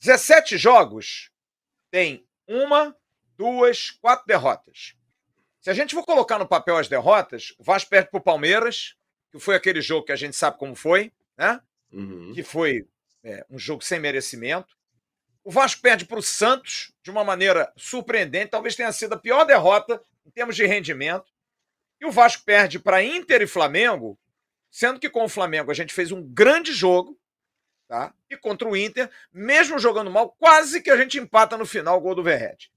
17 0.00 0.56
jogos 0.56 1.30
tem 1.90 2.26
uma, 2.46 2.96
duas, 3.36 3.90
quatro 3.90 4.26
derrotas. 4.26 4.94
Se 5.60 5.70
a 5.70 5.74
gente 5.74 5.94
for 5.94 6.04
colocar 6.04 6.38
no 6.38 6.46
papel 6.46 6.76
as 6.76 6.88
derrotas, 6.88 7.52
o 7.58 7.64
Vasco 7.64 7.90
perde 7.90 8.10
para 8.10 8.18
o 8.18 8.22
Palmeiras, 8.22 8.94
que 9.30 9.38
foi 9.38 9.56
aquele 9.56 9.80
jogo 9.80 10.06
que 10.06 10.12
a 10.12 10.16
gente 10.16 10.36
sabe 10.36 10.58
como 10.58 10.74
foi, 10.74 11.12
né? 11.36 11.60
Uhum. 11.92 12.32
Que 12.32 12.42
foi 12.42 12.86
é, 13.24 13.44
um 13.50 13.58
jogo 13.58 13.82
sem 13.82 13.98
merecimento. 13.98 14.77
O 15.48 15.50
Vasco 15.50 15.80
perde 15.80 16.04
para 16.04 16.18
o 16.18 16.22
Santos 16.22 16.92
de 17.02 17.10
uma 17.10 17.24
maneira 17.24 17.72
surpreendente, 17.74 18.50
talvez 18.50 18.76
tenha 18.76 18.92
sido 18.92 19.14
a 19.14 19.18
pior 19.18 19.46
derrota 19.46 19.98
em 20.26 20.30
termos 20.30 20.54
de 20.54 20.66
rendimento. 20.66 21.32
E 21.98 22.04
o 22.04 22.12
Vasco 22.12 22.44
perde 22.44 22.78
para 22.78 23.02
Inter 23.02 23.40
e 23.40 23.46
Flamengo, 23.46 24.18
sendo 24.70 25.00
que 25.00 25.08
com 25.08 25.24
o 25.24 25.28
Flamengo 25.28 25.70
a 25.70 25.74
gente 25.74 25.94
fez 25.94 26.12
um 26.12 26.22
grande 26.22 26.70
jogo, 26.74 27.18
tá? 27.88 28.12
E 28.28 28.36
contra 28.36 28.68
o 28.68 28.76
Inter, 28.76 29.10
mesmo 29.32 29.78
jogando 29.78 30.10
mal, 30.10 30.32
quase 30.32 30.82
que 30.82 30.90
a 30.90 30.98
gente 30.98 31.18
empata 31.18 31.56
no 31.56 31.64
final 31.64 31.96
o 31.96 32.00
gol 32.02 32.14
do 32.14 32.22
Verrete. 32.22 32.70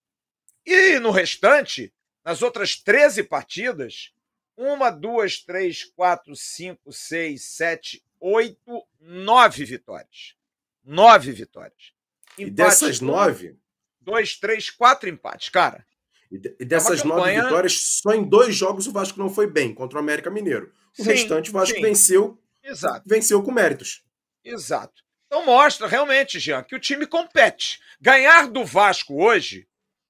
E 0.65 0.97
no 0.97 1.11
restante, 1.11 1.93
nas 2.23 2.41
outras 2.41 2.77
13 2.77 3.23
partidas, 3.23 4.13
uma, 4.55 4.89
duas, 4.89 5.39
três, 5.39 5.83
quatro, 5.83 6.37
cinco, 6.37 6.93
seis, 6.93 7.43
sete, 7.43 8.01
oito, 8.17 8.87
nove 8.97 9.65
vitórias. 9.65 10.37
Nove 10.85 11.33
vitórias. 11.33 11.91
E 12.37 12.49
dessas 12.49 13.01
nove. 13.01 13.57
Dois, 13.99 14.35
três, 14.35 14.69
quatro 14.69 15.09
empates, 15.09 15.49
cara. 15.49 15.85
E, 16.31 16.41
é 16.59 16.65
dessas 16.65 17.01
é 17.01 17.07
nove 17.07 17.41
vitórias, 17.41 17.79
só 17.79 18.13
em 18.13 18.23
dois 18.23 18.55
jogos 18.55 18.87
o 18.87 18.91
Vasco 18.91 19.19
não 19.19 19.29
foi 19.29 19.47
bem, 19.47 19.73
contra 19.73 19.97
o 19.97 20.01
América 20.01 20.29
Mineiro. 20.29 20.71
O 20.97 21.03
sim, 21.03 21.09
restante 21.09 21.49
o 21.49 21.53
Vasco 21.53 21.75
sim. 21.75 21.81
venceu. 21.81 22.39
Exato. 22.63 23.03
Venceu 23.05 23.43
com 23.43 23.51
méritos. 23.51 24.03
Exato. 24.43 25.03
Então 25.27 25.45
mostra 25.45 25.87
realmente, 25.87 26.39
Jean, 26.39 26.63
que 26.63 26.75
o 26.75 26.79
time 26.79 27.05
compete. 27.05 27.79
Ganhar 27.99 28.47
do 28.47 28.65
Vasco 28.65 29.23
hoje 29.23 29.67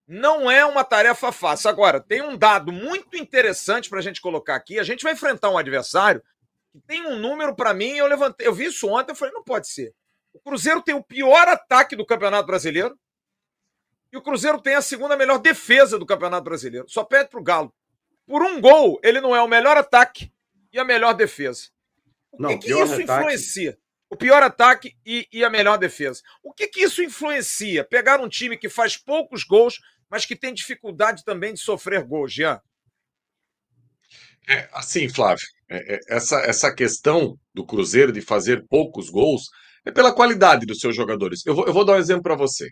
não 0.08 0.50
é 0.50 0.66
uma 0.66 0.84
tarefa 0.84 1.32
fácil. 1.32 1.70
Agora, 1.70 2.00
tem 2.00 2.22
um 2.22 2.36
dado 2.36 2.72
muito 2.72 3.16
interessante 3.16 3.90
para 3.90 4.00
a 4.00 4.02
gente 4.02 4.20
colocar 4.20 4.56
aqui. 4.56 4.80
A 4.80 4.84
gente 4.84 5.04
vai 5.04 5.14
enfrentar 5.14 5.50
um 5.50 5.58
adversário 5.58 6.22
que 6.72 6.80
tem 6.88 7.06
um 7.06 7.20
número 7.20 7.56
para 7.56 7.74
mim. 7.74 7.92
Eu 7.92 8.08
levantei, 8.08 8.48
eu 8.48 8.54
vi 8.54 8.66
isso 8.66 8.90
ontem, 8.90 9.12
eu 9.12 9.16
falei, 9.16 9.34
não 9.34 9.44
pode 9.44 9.68
ser. 9.70 9.94
O 10.34 10.39
Cruzeiro 10.39 10.82
tem 10.82 10.96
o 10.96 11.04
pior 11.04 11.48
ataque 11.48 11.96
do 11.96 12.06
Campeonato 12.06 12.48
Brasileiro 12.48 12.98
e 14.12 14.17
o 14.17 14.22
Cruzeiro 14.22 14.62
tem 14.62 14.76
a 14.76 14.82
segunda 14.82 15.15
melhor 15.15 15.39
defesa 15.39 15.98
do 15.98 16.06
Campeonato 16.06 16.44
Brasileiro. 16.44 16.89
Só 16.89 17.04
pede 17.04 17.30
para 17.30 17.39
o 17.39 17.44
Galo. 17.44 17.74
Por 18.26 18.41
um 18.41 18.60
gol, 18.60 19.00
ele 19.04 19.22
não 19.22 19.36
é 19.36 19.41
o 19.41 19.48
melhor 19.48 19.78
ataque 19.78 20.32
e 20.72 20.80
a 20.80 20.86
melhor 20.86 21.13
defesa. 21.13 21.70
O 22.32 22.41
não, 22.41 22.50
que, 22.50 22.67
que 22.67 22.72
isso 22.72 22.94
ataque... 22.94 23.04
influencia? 23.04 23.78
O 24.10 24.15
pior 24.15 24.44
ataque 24.44 24.98
e, 25.06 25.28
e, 25.32 25.44
a 25.44 25.50
melhor 25.50 25.78
defesa. 25.78 26.22
O 26.44 26.54
que, 26.54 26.67
que 26.67 26.82
isso 26.82 27.02
influencia? 27.02 27.84
Pegar 27.84 28.20
um 28.20 28.28
time 28.28 28.58
que 28.58 28.67
faz 28.67 28.98
poucos 28.98 29.46
gols, 29.46 29.80
mas 30.10 30.26
que 30.26 30.36
tem 30.36 30.54
dificuldade 30.54 31.24
também 31.24 31.54
de 31.54 31.62
sofrer 31.62 32.04
gols, 32.04 32.34
Jean? 32.34 32.62
É, 34.48 34.67
assim, 34.74 35.08
Flávio, 35.08 35.46
é, 35.70 35.96
é, 35.96 36.00
essa, 36.10 36.39
essa 36.41 36.76
questão 36.76 37.39
do 37.54 37.65
Cruzeiro 37.65 38.12
de 38.12 38.22
fazer 38.22 38.65
poucos 38.67 39.10
gols 39.10 39.50
é 39.86 39.91
pela 39.91 40.13
qualidade 40.13 40.65
dos 40.65 40.80
seus 40.80 40.96
jogadores. 40.96 41.46
Eu 41.46 41.56
vou, 41.56 41.65
eu 41.65 41.74
vou 41.74 41.86
dar 41.86 41.94
um 41.94 42.00
exemplo 42.00 42.24
para 42.24 42.36
você. 42.36 42.70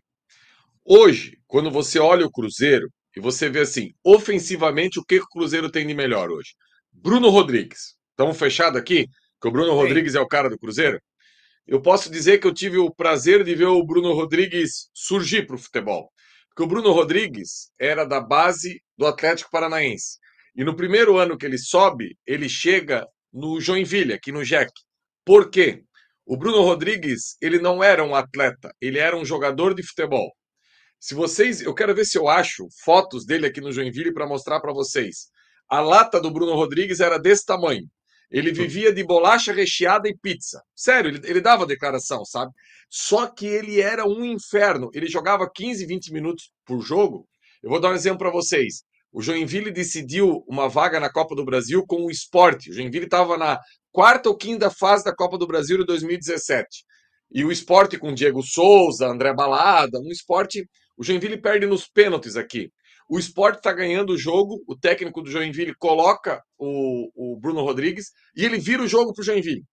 Hoje, 0.86 1.38
quando 1.48 1.70
você 1.70 2.00
olha 2.00 2.26
o 2.26 2.32
Cruzeiro 2.32 2.90
e 3.16 3.20
você 3.20 3.50
vê 3.50 3.62
assim, 3.62 3.92
ofensivamente, 4.04 5.00
o 5.00 5.04
que 5.04 5.20
o 5.20 5.28
Cruzeiro 5.28 5.70
tem 5.70 5.86
de 5.86 5.94
melhor 5.94 6.30
hoje? 6.30 6.56
Bruno 6.92 7.30
Rodrigues. 7.30 7.96
Estamos 8.12 8.38
fechados 8.38 8.80
aqui? 8.80 9.08
Que 9.42 9.48
o 9.48 9.52
Bruno 9.52 9.72
Sim. 9.72 9.78
Rodrigues 9.78 10.16
é 10.16 10.20
o 10.20 10.28
cara 10.28 10.50
do 10.50 10.58
Cruzeiro? 10.58 11.00
Eu 11.68 11.82
posso 11.82 12.10
dizer 12.10 12.40
que 12.40 12.48
eu 12.48 12.54
tive 12.54 12.78
o 12.78 12.92
prazer 12.92 13.44
de 13.44 13.54
ver 13.54 13.68
o 13.68 13.84
Bruno 13.84 14.14
Rodrigues 14.14 14.90
surgir 14.94 15.46
para 15.46 15.56
o 15.56 15.60
futebol. 15.60 16.12
Porque 16.50 16.64
o 16.64 16.68
Bruno 16.68 16.92
Rodrigues 16.92 17.72
era 17.80 18.04
da 18.06 18.20
base 18.20 18.82
do 18.98 19.06
Atlético 19.06 19.52
Paranaense. 19.52 20.18
E 20.56 20.64
no 20.64 20.76
primeiro 20.76 21.18
ano 21.18 21.38
que 21.38 21.46
ele 21.46 21.58
sobe, 21.58 22.18
ele 22.26 22.50
chega 22.50 23.08
no 23.32 23.62
Joinville, 23.62 24.14
aqui 24.14 24.32
no 24.32 24.44
Jack. 24.44 24.72
Por 25.24 25.50
quê? 25.50 25.84
O 26.32 26.38
Bruno 26.38 26.62
Rodrigues, 26.62 27.36
ele 27.42 27.58
não 27.58 27.84
era 27.84 28.06
um 28.06 28.14
atleta, 28.14 28.72
ele 28.80 29.00
era 29.00 29.18
um 29.18 29.26
jogador 29.26 29.74
de 29.74 29.82
futebol. 29.82 30.32
Se 31.00 31.16
vocês, 31.16 31.60
eu 31.60 31.74
quero 31.74 31.96
ver 31.96 32.06
se 32.06 32.20
eu 32.20 32.28
acho 32.28 32.68
fotos 32.84 33.26
dele 33.26 33.48
aqui 33.48 33.60
no 33.60 33.72
Joinville 33.72 34.14
para 34.14 34.28
mostrar 34.28 34.60
para 34.60 34.72
vocês. 34.72 35.32
A 35.68 35.82
lata 35.82 36.22
do 36.22 36.30
Bruno 36.30 36.54
Rodrigues 36.54 37.00
era 37.00 37.18
desse 37.18 37.48
tamanho. 37.48 37.88
Ele 38.30 38.52
vivia 38.52 38.94
de 38.94 39.04
bolacha 39.04 39.52
recheada 39.52 40.08
e 40.08 40.16
pizza. 40.16 40.62
Sério, 40.76 41.10
ele, 41.10 41.20
ele 41.24 41.42
dava 41.42 41.66
declaração, 41.66 42.24
sabe? 42.24 42.52
Só 42.92 43.26
que 43.26 43.48
ele 43.48 43.82
era 43.82 44.06
um 44.06 44.24
inferno. 44.24 44.92
Ele 44.94 45.08
jogava 45.08 45.50
15, 45.52 45.84
20 45.88 46.14
minutos 46.14 46.52
por 46.64 46.80
jogo. 46.80 47.28
Eu 47.64 47.72
vou 47.72 47.80
dar 47.80 47.90
um 47.90 47.96
exemplo 47.96 48.20
para 48.20 48.30
vocês. 48.30 48.84
O 49.12 49.24
Joinville 49.24 49.72
decidiu 49.72 50.44
uma 50.48 50.70
vaga 50.70 51.00
na 51.00 51.12
Copa 51.12 51.34
do 51.34 51.44
Brasil 51.44 51.84
com 51.88 52.06
o 52.06 52.12
esporte. 52.12 52.70
O 52.70 52.74
Joinville 52.74 53.06
estava 53.06 53.36
na 53.36 53.60
quarta 53.92 54.30
ou 54.30 54.38
quinta 54.38 54.70
fase 54.70 55.04
da 55.04 55.16
Copa 55.16 55.38
do 55.38 55.48
Brasil 55.48 55.78
de 55.78 55.86
2017. 55.86 56.68
E 57.32 57.44
o 57.44 57.52
esporte 57.52 57.98
com 57.98 58.14
Diego 58.14 58.42
Souza, 58.42 59.08
André 59.08 59.34
Balada, 59.34 60.00
um 60.00 60.12
esporte. 60.12 60.68
O 60.98 61.04
Joinville 61.04 61.42
perde 61.42 61.66
nos 61.66 61.88
pênaltis 61.88 62.36
aqui. 62.36 62.72
O 63.10 63.18
esporte 63.18 63.58
está 63.58 63.74
ganhando 63.74 64.14
o 64.14 64.18
jogo, 64.18 64.64
o 64.68 64.78
técnico 64.78 65.22
do 65.22 65.32
Joinville 65.32 65.74
coloca 65.76 66.42
o, 66.58 67.10
o 67.16 67.40
Bruno 67.40 67.62
Rodrigues 67.62 68.12
e 68.36 68.46
ele 68.46 68.60
vira 68.60 68.84
o 68.84 68.88
jogo 68.88 69.14
para 69.14 69.22
o 69.22 69.26
Joinville. 69.26 69.64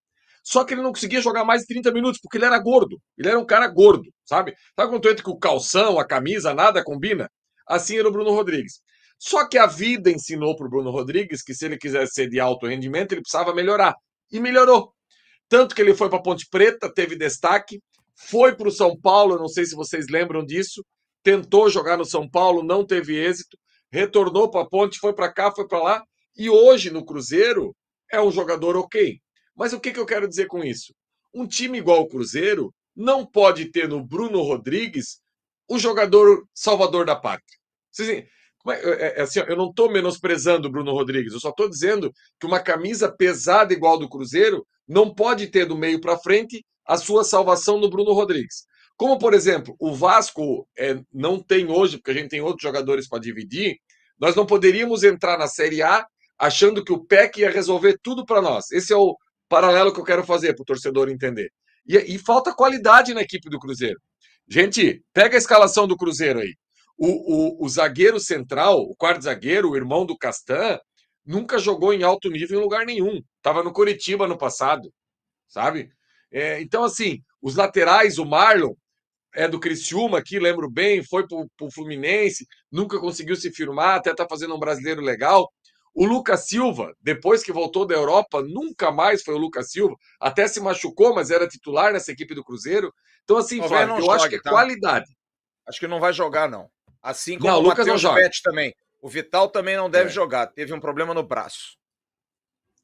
Só 0.43 0.65
que 0.65 0.75
ele 0.75 0.83
não 0.83 0.93
conseguia 0.93 1.21
jogar 1.21 1.45
mais 1.45 1.63
de 1.63 1.67
30 1.67 1.93
minutos, 1.93 2.21
porque 2.23 2.39
ele 2.39 2.45
era 2.45 2.59
gordo. 2.59 2.99
Ele 3.19 3.29
era 3.29 3.39
um 3.39 3.45
cara 3.45 3.67
gordo, 3.67 4.09
sabe? 4.25 4.55
Sabe 4.79 4.91
quando 4.91 5.11
entra 5.11 5.25
com 5.25 5.33
o 5.33 5.39
calção, 5.39 5.99
a 5.99 6.07
camisa, 6.07 6.55
nada 6.55 6.85
combina? 6.85 7.29
Assim 7.69 7.99
era 7.99 8.09
o 8.09 8.13
Bruno 8.13 8.31
Rodrigues. 8.31 8.81
Só 9.19 9.49
que 9.49 9.59
a 9.59 9.67
vida 9.67 10.11
ensinou 10.11 10.55
para 10.57 10.67
o 10.67 10.71
Bruno 10.71 10.91
Rodrigues 10.91 11.43
que 11.43 11.53
se 11.53 11.67
ele 11.67 11.77
quisesse 11.77 12.13
ser 12.15 12.29
de 12.29 12.39
alto 12.39 12.67
rendimento, 12.67 13.13
ele 13.13 13.23
precisava 13.23 13.53
melhorar. 13.55 13.95
E 14.31 14.41
melhorou. 14.41 14.93
Tanto 15.49 15.75
que 15.75 15.81
ele 15.81 15.95
foi 15.95 16.09
para 16.11 16.23
Ponte 16.23 16.47
Preta, 16.51 16.93
teve 16.93 17.17
destaque, 17.17 17.81
foi 18.15 18.55
para 18.55 18.69
o 18.69 18.73
São 18.73 18.99
Paulo, 18.99 19.39
não 19.39 19.49
sei 19.49 19.65
se 19.65 19.75
vocês 19.75 20.07
lembram 20.09 20.45
disso, 20.45 20.85
tentou 21.23 21.69
jogar 21.69 21.97
no 21.97 22.05
São 22.05 22.29
Paulo, 22.29 22.63
não 22.63 22.85
teve 22.85 23.17
êxito, 23.17 23.57
retornou 23.91 24.51
para 24.51 24.63
a 24.63 24.69
Ponte, 24.69 24.99
foi 24.99 25.13
para 25.13 25.33
cá, 25.33 25.53
foi 25.53 25.67
para 25.69 25.83
lá, 25.83 26.05
e 26.37 26.51
hoje 26.51 26.91
no 26.91 27.05
Cruzeiro 27.05 27.75
é 28.11 28.21
um 28.21 28.31
jogador 28.31 28.77
ok. 28.77 29.21
Mas 29.55 29.73
o 29.73 29.81
que, 29.81 29.93
que 29.93 30.01
eu 30.01 30.07
quero 30.07 30.29
dizer 30.29 30.47
com 30.47 30.63
isso? 30.65 30.95
Um 31.33 31.47
time 31.47 31.79
igual 31.79 32.03
o 32.03 32.09
Cruzeiro 32.09 32.75
não 32.95 33.25
pode 33.25 33.71
ter 33.71 33.89
no 33.89 34.05
Bruno 34.05 34.43
Rodrigues 34.43 35.21
o 35.69 35.79
jogador 35.79 36.47
salvador 36.55 37.05
da 37.05 37.17
pátria. 37.17 37.59
É, 38.69 38.73
é, 38.73 39.19
é, 39.19 39.23
assim, 39.23 39.41
eu 39.41 39.57
não 39.57 39.71
estou 39.71 39.91
menosprezando 39.91 40.69
o 40.69 40.71
Bruno 40.71 40.93
Rodrigues, 40.93 41.33
eu 41.33 41.41
só 41.41 41.51
estou 41.51 41.69
dizendo 41.69 42.13
que 42.41 42.47
uma 42.47 42.61
camisa 42.61 43.11
pesada 43.11 43.73
igual 43.73 43.99
do 43.99 44.09
Cruzeiro 44.09 44.67
não 44.89 45.13
pode 45.13 45.49
ter 45.49 45.67
do 45.67 45.77
meio 45.77 46.01
para 46.01 46.19
frente 46.19 46.65
a 46.87 46.97
sua 46.97 47.25
salvação 47.25 47.79
no 47.79 47.91
Bruno 47.91 48.13
Rodrigues. 48.13 48.65
Como, 48.97 49.19
por 49.19 49.35
exemplo, 49.35 49.75
o 49.79 49.95
Vasco 49.95 50.67
é, 50.79 50.99
não 51.13 51.39
tem 51.41 51.71
hoje, 51.71 51.99
porque 51.99 52.13
a 52.13 52.15
gente 52.15 52.31
tem 52.31 52.41
outros 52.41 52.63
jogadores 52.63 53.09
para 53.09 53.21
dividir, 53.21 53.77
nós 54.19 54.35
não 54.35 54.47
poderíamos 54.47 55.03
entrar 55.03 55.39
na 55.39 55.47
Série 55.47 55.83
A 55.83 56.07
achando 56.39 56.85
que 56.85 56.93
o 56.93 57.05
PEC 57.05 57.41
ia 57.41 57.51
resolver 57.51 57.99
tudo 58.03 58.25
para 58.25 58.41
nós. 58.41 58.71
Esse 58.71 58.93
é 58.93 58.97
o 58.97 59.17
paralelo 59.49 59.93
que 59.93 60.01
eu 60.01 60.05
quero 60.05 60.25
fazer 60.25 60.55
para 60.55 60.63
o 60.63 60.67
torcedor 60.67 61.09
entender. 61.09 61.51
E, 61.87 61.97
e, 61.97 62.19
falta 62.19 62.55
qualidade 62.55 63.15
na 63.15 63.23
equipe 63.23 63.49
do 63.49 63.59
Cruzeiro. 63.59 63.99
Gente, 64.49 65.03
pega 65.13 65.37
a 65.37 65.39
escalação 65.39 65.87
do 65.87 65.97
Cruzeiro 65.97 66.41
aí. 66.41 66.55
O, 66.99 67.63
o, 67.63 67.65
o 67.65 67.69
zagueiro 67.69 68.19
central, 68.19 68.81
o 68.81 68.95
quarto 68.97 69.25
zagueiro, 69.25 69.71
o 69.71 69.77
irmão 69.77 70.07
do 70.07 70.17
Castan, 70.17 70.79
nunca 71.25 71.59
jogou 71.59 71.93
em 71.93 72.03
alto 72.03 72.31
nível 72.31 72.59
em 72.59 72.63
lugar 72.63 72.87
nenhum. 72.87 73.21
Estava 73.37 73.63
no 73.63 73.73
Curitiba 73.73 74.27
no 74.27 74.39
passado, 74.39 74.93
sabe? 75.47 75.91
É, 76.33 76.61
então, 76.61 76.85
assim, 76.85 77.21
os 77.43 77.57
laterais, 77.57 78.19
o 78.19 78.25
Marlon, 78.25 78.75
é 79.35 79.47
do 79.47 79.61
Criciúma 79.61 80.19
aqui, 80.19 80.39
lembro 80.39 80.71
bem, 80.71 81.05
foi 81.05 81.27
para 81.27 81.37
o 81.61 81.71
Fluminense, 81.71 82.47
nunca 82.73 82.99
conseguiu 82.99 83.37
se 83.37 83.53
firmar, 83.53 83.97
até 83.97 84.11
está 84.11 84.27
fazendo 84.27 84.55
um 84.55 84.59
brasileiro 84.59 85.03
legal. 85.03 85.53
O 85.95 86.05
Lucas 86.07 86.47
Silva, 86.47 86.93
depois 87.01 87.43
que 87.43 87.53
voltou 87.53 87.87
da 87.87 87.95
Europa, 87.95 88.43
nunca 88.43 88.91
mais 88.91 89.23
foi 89.23 89.35
o 89.35 89.39
Lucas 89.39 89.71
Silva, 89.71 89.95
até 90.21 90.49
se 90.49 90.61
machucou, 90.61 91.15
mas 91.15 91.31
era 91.31 91.47
titular 91.47 91.93
nessa 91.93 92.13
equipe 92.13 92.35
do 92.35 92.45
Cruzeiro. 92.45 92.93
Então, 93.25 93.37
assim, 93.37 93.59
Flávio, 93.67 93.97
eu 93.97 94.01
jogue, 94.01 94.13
acho 94.15 94.29
que 94.29 94.37
é 94.37 94.41
tá? 94.41 94.51
qualidade. 94.51 95.07
Acho 95.67 95.81
que 95.81 95.89
não 95.89 96.01
vai 96.01 96.13
jogar, 96.13 96.49
não. 96.49 96.69
Assim 97.11 97.39
como 97.39 97.51
não, 97.51 97.59
o 97.59 97.63
Lucas 97.63 97.87
Matheus 97.87 98.15
Pet 98.15 98.43
também. 98.43 98.75
O 99.01 99.09
Vital 99.09 99.49
também 99.49 99.77
não 99.77 99.89
deve 99.89 100.11
é. 100.11 100.13
jogar, 100.13 100.47
teve 100.49 100.73
um 100.73 100.81
problema 100.81 101.15
no 101.15 101.23
braço. 101.23 101.77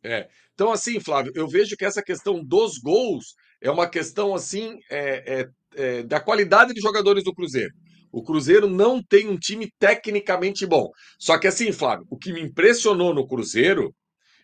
É. 0.02 0.28
Então, 0.54 0.70
assim, 0.70 1.00
Flávio, 1.00 1.32
eu 1.35 1.48
vejo 1.48 1.76
que 1.76 1.85
essa 1.85 2.02
questão 2.02 2.42
dos 2.44 2.78
gols 2.78 3.35
é 3.61 3.70
uma 3.70 3.88
questão, 3.88 4.35
assim, 4.35 4.78
é, 4.90 5.40
é 5.40 5.48
é, 5.74 6.02
da 6.02 6.20
qualidade 6.20 6.72
de 6.74 6.80
jogadores 6.80 7.24
do 7.24 7.35
Cruzeiro. 7.35 7.72
O 8.11 8.22
Cruzeiro 8.22 8.68
não 8.68 9.02
tem 9.02 9.28
um 9.28 9.38
time 9.38 9.72
tecnicamente 9.78 10.66
bom. 10.66 10.90
Só 11.18 11.38
que 11.38 11.46
assim, 11.46 11.72
Flávio, 11.72 12.06
o 12.11 12.18
que 12.18 12.32
me 12.32 12.42
impressionou 12.42 13.14
no 13.14 13.26
Cruzeiro, 13.26 13.94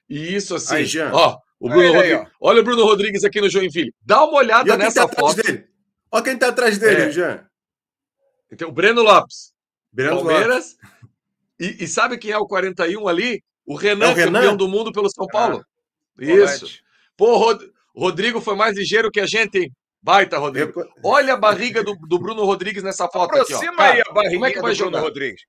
e 0.08 0.34
isso 0.34 0.54
assim, 0.54 0.76
aí, 0.76 1.10
ó, 1.12 1.36
o 1.60 1.68
Bruno 1.68 1.82
aí, 1.82 1.92
Rodrigues, 1.92 2.20
aí, 2.20 2.32
olha 2.40 2.60
o 2.60 2.64
Bruno 2.64 2.84
Rodrigues 2.84 3.24
aqui 3.24 3.40
no 3.40 3.50
Joinville. 3.50 3.92
Dá 4.00 4.24
uma 4.24 4.38
olhada 4.38 4.76
nessa 4.76 5.06
tá 5.06 5.14
foto. 5.14 5.42
Dele. 5.42 5.66
Olha 6.10 6.24
quem 6.24 6.38
tá 6.38 6.48
atrás 6.48 6.78
dele, 6.78 7.02
é. 7.02 7.10
Jean. 7.10 7.46
Então, 8.50 8.70
o 8.70 8.72
Breno 8.72 9.02
Lopes. 9.02 9.52
Breno 9.92 10.16
Palmeiras. 10.16 10.76
E, 11.58 11.84
e, 11.84 11.88
sabe 11.88 12.18
quem 12.18 12.30
é 12.30 12.38
o 12.38 12.46
41 12.46 13.08
ali? 13.08 13.42
O 13.66 13.74
Renan, 13.74 14.06
é 14.06 14.12
o 14.12 14.14
Renan? 14.14 14.40
campeão 14.40 14.56
do 14.56 14.68
mundo 14.68 14.92
pelo 14.92 15.10
São 15.10 15.26
Paulo. 15.26 15.64
Ah, 16.18 16.24
isso. 16.24 16.80
Pô, 17.16 17.36
Rod... 17.36 17.62
Rodrigo 17.94 18.40
foi 18.40 18.54
mais 18.54 18.76
ligeiro 18.76 19.10
que 19.10 19.20
a 19.20 19.26
gente, 19.26 19.58
hein? 19.58 19.72
Baita, 20.00 20.38
Rodrigo. 20.38 20.72
Olha 21.04 21.34
a 21.34 21.36
barriga 21.36 21.82
do, 21.82 21.96
do 21.96 22.18
Bruno 22.18 22.44
Rodrigues 22.44 22.82
nessa 22.82 23.08
foto 23.08 23.34
Aproxima 23.34 23.72
aqui, 23.72 23.80
ó. 23.80 23.82
aí 23.82 24.00
a 24.00 24.12
barriga 24.12 24.34
como 24.34 24.46
é 24.46 24.52
que 24.52 24.60
vai 24.60 24.72
do 24.72 24.78
jogar? 24.78 24.90
Bruno 24.92 25.04
Rodrigues. 25.04 25.42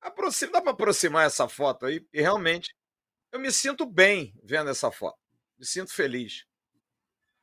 Aproxima, 0.00 0.52
dá 0.52 0.62
para 0.62 0.70
aproximar 0.70 1.26
essa 1.26 1.48
foto 1.48 1.86
aí 1.86 2.00
e 2.12 2.20
realmente 2.20 2.72
eu 3.32 3.40
me 3.40 3.50
sinto 3.50 3.84
bem 3.84 4.32
vendo 4.44 4.70
essa 4.70 4.90
foto. 4.90 5.18
Me 5.58 5.66
sinto 5.66 5.92
feliz. 5.92 6.44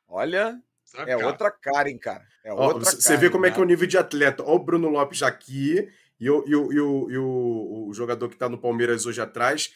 Olha, 0.08 0.58
Saca. 0.82 1.10
é 1.10 1.16
outra 1.16 1.50
cara, 1.50 1.90
hein, 1.90 1.98
cara. 1.98 2.24
É 2.42 2.52
outra 2.52 2.90
Você 2.90 3.16
vê 3.16 3.28
como 3.28 3.42
cara. 3.42 3.52
é 3.52 3.54
que 3.54 3.60
é 3.60 3.62
o 3.62 3.66
nível 3.66 3.86
de 3.86 3.98
atleta. 3.98 4.42
Olha 4.42 4.54
o 4.54 4.58
Bruno 4.58 4.88
Lopes 4.88 5.22
aqui 5.22 5.86
e 6.18 6.30
o, 6.30 6.44
e 6.46 6.54
o, 6.54 6.72
e 6.72 6.80
o, 6.80 7.10
e 7.10 7.18
o, 7.18 7.86
o 7.88 7.94
jogador 7.94 8.28
que 8.28 8.34
está 8.34 8.48
no 8.48 8.58
Palmeiras 8.58 9.06
hoje 9.06 9.20
atrás. 9.20 9.72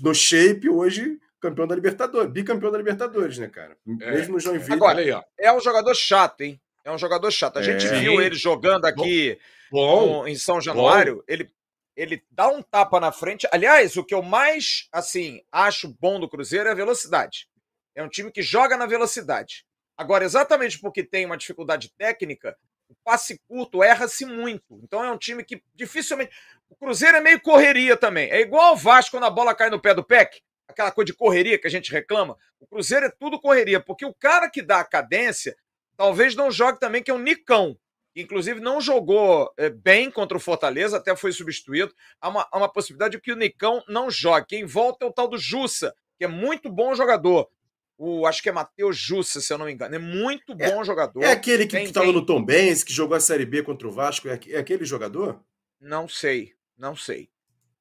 No 0.00 0.14
shape, 0.14 0.68
hoje 0.68 1.18
campeão 1.40 1.66
da 1.66 1.74
Libertadores, 1.74 2.32
bicampeão 2.32 2.70
da 2.70 2.78
Libertadores, 2.78 3.38
né, 3.38 3.48
cara? 3.48 3.76
É. 4.00 4.10
Mesmo 4.12 4.34
no 4.34 4.40
Joinville. 4.40 4.74
Agora, 4.74 4.98
aí, 4.98 5.10
ó. 5.10 5.22
é 5.38 5.52
um 5.52 5.60
jogador 5.60 5.94
chato, 5.94 6.40
hein? 6.40 6.60
É 6.84 6.90
um 6.90 6.98
jogador 6.98 7.30
chato. 7.30 7.58
A 7.58 7.62
gente 7.62 7.86
é. 7.86 8.00
viu 8.00 8.20
ele 8.20 8.34
jogando 8.34 8.86
aqui 8.86 9.38
Bom. 9.70 10.22
No, 10.22 10.28
em 10.28 10.34
São 10.34 10.60
Januário. 10.60 11.16
Bom. 11.16 11.22
Ele, 11.28 11.50
ele 11.96 12.22
dá 12.30 12.48
um 12.48 12.62
tapa 12.62 12.98
na 12.98 13.12
frente. 13.12 13.46
Aliás, 13.52 13.96
o 13.96 14.04
que 14.04 14.14
eu 14.14 14.22
mais, 14.22 14.88
assim, 14.92 15.42
acho 15.52 15.94
bom 16.00 16.18
do 16.18 16.28
Cruzeiro 16.28 16.68
é 16.68 16.72
a 16.72 16.76
velocidade. 16.76 17.48
É 17.94 18.02
um 18.02 18.08
time 18.08 18.30
que 18.30 18.42
joga 18.42 18.76
na 18.76 18.86
velocidade. 18.86 19.64
Agora, 19.96 20.24
exatamente 20.24 20.78
porque 20.80 21.02
tem 21.02 21.26
uma 21.26 21.36
dificuldade 21.36 21.92
técnica, 21.98 22.56
o 22.88 22.94
passe 23.04 23.40
curto 23.46 23.82
erra-se 23.82 24.24
muito. 24.24 24.80
Então 24.82 25.04
é 25.04 25.10
um 25.10 25.18
time 25.18 25.44
que 25.44 25.62
dificilmente. 25.74 26.30
O 26.68 26.76
Cruzeiro 26.76 27.16
é 27.16 27.20
meio 27.20 27.40
correria 27.40 27.96
também. 27.96 28.30
É 28.30 28.40
igual 28.40 28.74
o 28.74 28.76
Vasco 28.76 29.12
quando 29.12 29.24
a 29.24 29.30
bola 29.30 29.54
cai 29.54 29.70
no 29.70 29.80
pé 29.80 29.94
do 29.94 30.04
PEC, 30.04 30.42
aquela 30.68 30.90
coisa 30.90 31.06
de 31.06 31.14
correria 31.14 31.58
que 31.58 31.66
a 31.66 31.70
gente 31.70 31.90
reclama. 31.90 32.36
O 32.60 32.66
Cruzeiro 32.66 33.06
é 33.06 33.10
tudo 33.10 33.40
correria, 33.40 33.80
porque 33.80 34.04
o 34.04 34.14
cara 34.14 34.50
que 34.50 34.62
dá 34.62 34.80
a 34.80 34.84
cadência 34.84 35.56
talvez 35.96 36.34
não 36.34 36.50
jogue 36.50 36.78
também, 36.78 37.02
que 37.02 37.10
é 37.10 37.14
o 37.14 37.18
Nicão 37.18 37.78
que 38.18 38.22
inclusive 38.22 38.58
não 38.58 38.80
jogou 38.80 39.52
é, 39.56 39.70
bem 39.70 40.10
contra 40.10 40.36
o 40.36 40.40
Fortaleza, 40.40 40.96
até 40.96 41.14
foi 41.14 41.30
substituído. 41.30 41.94
Há 42.20 42.28
uma, 42.28 42.48
há 42.50 42.58
uma 42.58 42.68
possibilidade 42.68 43.12
de 43.12 43.20
que 43.20 43.32
o 43.32 43.36
Nicão 43.36 43.80
não 43.88 44.10
jogue. 44.10 44.48
Quem 44.48 44.64
volta 44.64 45.04
é 45.04 45.08
o 45.08 45.12
tal 45.12 45.28
do 45.28 45.38
Jussa, 45.38 45.94
que 46.18 46.24
é 46.24 46.28
muito 46.28 46.68
bom 46.68 46.94
jogador. 46.96 47.48
O, 47.98 48.26
acho 48.26 48.40
que 48.40 48.48
é 48.48 48.52
Matheus 48.52 48.96
Jussa, 48.96 49.40
se 49.40 49.52
eu 49.52 49.58
não 49.58 49.66
me 49.66 49.72
engano. 49.72 49.96
É 49.96 49.98
muito 49.98 50.52
é, 50.52 50.70
bom 50.70 50.80
é, 50.80 50.84
jogador. 50.84 51.24
É 51.24 51.32
aquele 51.32 51.66
que 51.66 51.76
estava 51.78 52.06
tem... 52.06 52.14
no 52.14 52.24
Tom 52.24 52.42
Benz, 52.44 52.84
que 52.84 52.92
jogou 52.92 53.16
a 53.16 53.20
Série 53.20 53.44
B 53.44 53.64
contra 53.64 53.88
o 53.88 53.90
Vasco. 53.90 54.28
É, 54.28 54.38
é 54.50 54.58
aquele 54.58 54.84
jogador? 54.84 55.42
Não 55.80 56.06
sei, 56.06 56.54
não 56.76 56.94
sei. 56.94 57.28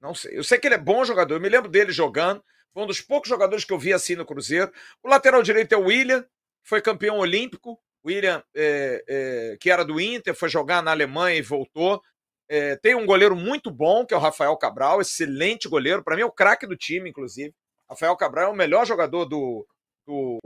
Não 0.01 0.15
sei. 0.15 0.35
Eu 0.35 0.43
sei 0.43 0.57
que 0.57 0.67
ele 0.67 0.75
é 0.75 0.79
bom 0.79 1.05
jogador. 1.05 1.35
Eu 1.35 1.39
me 1.39 1.49
lembro 1.49 1.69
dele 1.69 1.91
jogando. 1.91 2.43
Foi 2.73 2.83
um 2.83 2.87
dos 2.87 2.99
poucos 2.99 3.29
jogadores 3.29 3.63
que 3.63 3.71
eu 3.71 3.79
vi 3.79 3.93
assim 3.93 4.15
no 4.15 4.25
Cruzeiro. 4.25 4.71
O 5.03 5.09
lateral 5.09 5.43
direito 5.43 5.73
é 5.73 5.77
o 5.77 5.85
William, 5.85 6.25
foi 6.63 6.81
campeão 6.81 7.19
olímpico. 7.19 7.79
William, 8.05 8.43
é, 8.55 9.03
é, 9.07 9.57
que 9.59 9.69
era 9.69 9.83
do 9.83 9.99
Inter, 9.99 10.33
foi 10.33 10.49
jogar 10.49 10.81
na 10.81 10.91
Alemanha 10.91 11.37
e 11.37 11.41
voltou. 11.41 12.01
É, 12.49 12.75
tem 12.77 12.95
um 12.95 13.05
goleiro 13.05 13.35
muito 13.35 13.69
bom, 13.69 14.05
que 14.05 14.13
é 14.13 14.17
o 14.17 14.19
Rafael 14.19 14.55
Cabral, 14.57 15.01
excelente 15.01 15.67
goleiro. 15.67 16.03
Para 16.03 16.15
mim 16.15 16.21
é 16.21 16.25
o 16.25 16.31
craque 16.31 16.65
do 16.65 16.77
time, 16.77 17.09
inclusive. 17.09 17.53
Rafael 17.89 18.15
Cabral 18.15 18.49
é 18.49 18.53
o 18.53 18.55
melhor 18.55 18.85
jogador 18.85 19.25
do, 19.25 19.67
do, 20.07 20.39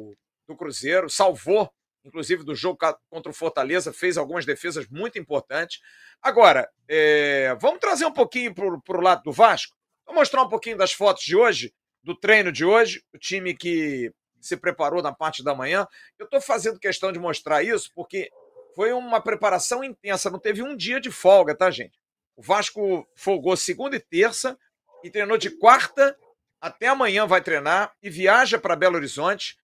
do, 0.47 0.58
Cruzeiro, 0.58 1.10
salvou, 1.10 1.71
inclusive, 2.04 2.43
do 2.43 2.56
jogo 2.56 2.80
contra 3.10 3.32
o 3.32 3.36
Fortaleza, 3.36 3.93
fez 3.93 4.17
algumas 4.17 4.45
defesas 4.45 4.88
muito 4.89 5.19
importantes. 5.19 5.80
Agora, 6.21 6.69
é, 6.88 7.56
vamos 7.62 7.80
trazer 7.80 8.06
um 8.06 8.12
pouquinho 8.12 8.54
para 8.54 8.97
o 8.97 9.02
lado 9.02 9.24
do 9.24 9.32
Vasco. 9.32 9.76
Vou 10.06 10.15
mostrar 10.15 10.41
um 10.41 10.50
pouquinho 10.50 10.78
das 10.78 10.91
fotos 10.91 11.24
de 11.24 11.36
hoje, 11.38 11.74
do 12.04 12.19
treino 12.19 12.52
de 12.52 12.65
hoje. 12.65 13.04
O 13.13 13.17
time 13.17 13.56
que 13.56 14.12
se 14.41 14.58
preparou 14.58 15.02
na 15.02 15.13
parte 15.13 15.43
da 15.43 15.56
manhã. 15.56 15.88
Eu 16.17 16.26
estou 16.26 16.41
fazendo 16.41 16.80
questão 16.80 17.12
de 17.12 17.19
mostrar 17.19 17.63
isso 17.63 17.91
porque 17.95 18.30
foi 18.76 18.91
uma 18.91 19.21
preparação 19.21 19.84
intensa, 19.84 20.30
não 20.30 20.39
teve 20.39 20.63
um 20.63 20.76
dia 20.76 21.00
de 21.00 21.12
folga, 21.12 21.56
tá, 21.56 21.69
gente? 21.69 22.00
O 22.36 22.41
Vasco 22.41 23.08
folgou 23.15 23.56
segunda 23.56 23.95
e 23.95 24.00
terça 24.00 24.58
e 25.04 25.10
treinou 25.10 25.38
de 25.38 25.50
quarta 25.52 26.17
até 26.62 26.88
amanhã 26.88 27.26
vai 27.26 27.41
treinar 27.41 27.91
e 28.02 28.10
viaja 28.10 28.60
para 28.60 28.76
Belo 28.76 28.95
Horizonte. 28.95 29.58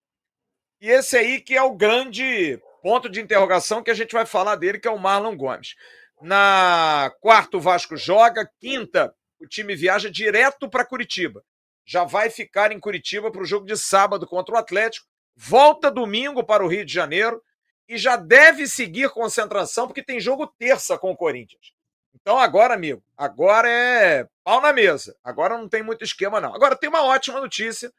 E 0.81 0.89
esse 0.89 1.15
aí 1.15 1.39
que 1.39 1.55
é 1.55 1.61
o 1.61 1.75
grande 1.75 2.59
ponto 2.81 3.07
de 3.07 3.21
interrogação 3.21 3.83
que 3.83 3.91
a 3.91 3.93
gente 3.93 4.13
vai 4.13 4.25
falar 4.25 4.55
dele, 4.55 4.79
que 4.79 4.87
é 4.87 4.91
o 4.91 4.99
Marlon 4.99 5.37
Gomes. 5.37 5.75
Na 6.21 7.13
quarta, 7.21 7.57
o 7.57 7.61
Vasco 7.61 7.95
joga. 7.95 8.49
Quinta, 8.59 9.13
o 9.39 9.47
time 9.47 9.75
viaja 9.75 10.09
direto 10.09 10.69
para 10.69 10.85
Curitiba 10.85 11.43
já 11.87 12.03
vai 12.03 12.29
ficar 12.29 12.73
em 12.73 12.79
Curitiba 12.79 13.31
para 13.31 13.41
o 13.41 13.45
jogo 13.45 13.65
de 13.65 13.77
sábado 13.77 14.27
contra 14.27 14.53
o 14.53 14.57
Atlético, 14.57 15.07
volta 15.33 15.89
domingo 15.89 16.43
para 16.43 16.63
o 16.63 16.67
Rio 16.67 16.85
de 16.85 16.93
Janeiro 16.93 17.41
e 17.87 17.97
já 17.97 18.17
deve 18.17 18.67
seguir 18.67 19.09
concentração, 19.09 19.87
porque 19.87 20.03
tem 20.03 20.19
jogo 20.19 20.53
terça 20.59 20.97
com 20.97 21.11
o 21.11 21.15
Corinthians. 21.15 21.71
Então 22.27 22.37
agora, 22.37 22.73
amigo, 22.73 23.01
agora 23.15 23.69
é 23.69 24.27
pau 24.43 24.59
na 24.59 24.73
mesa. 24.73 25.15
Agora 25.23 25.57
não 25.57 25.69
tem 25.69 25.81
muito 25.81 26.03
esquema, 26.03 26.41
não. 26.41 26.53
Agora 26.53 26.75
tem 26.75 26.89
uma 26.89 27.05
ótima 27.05 27.39
notícia 27.39 27.89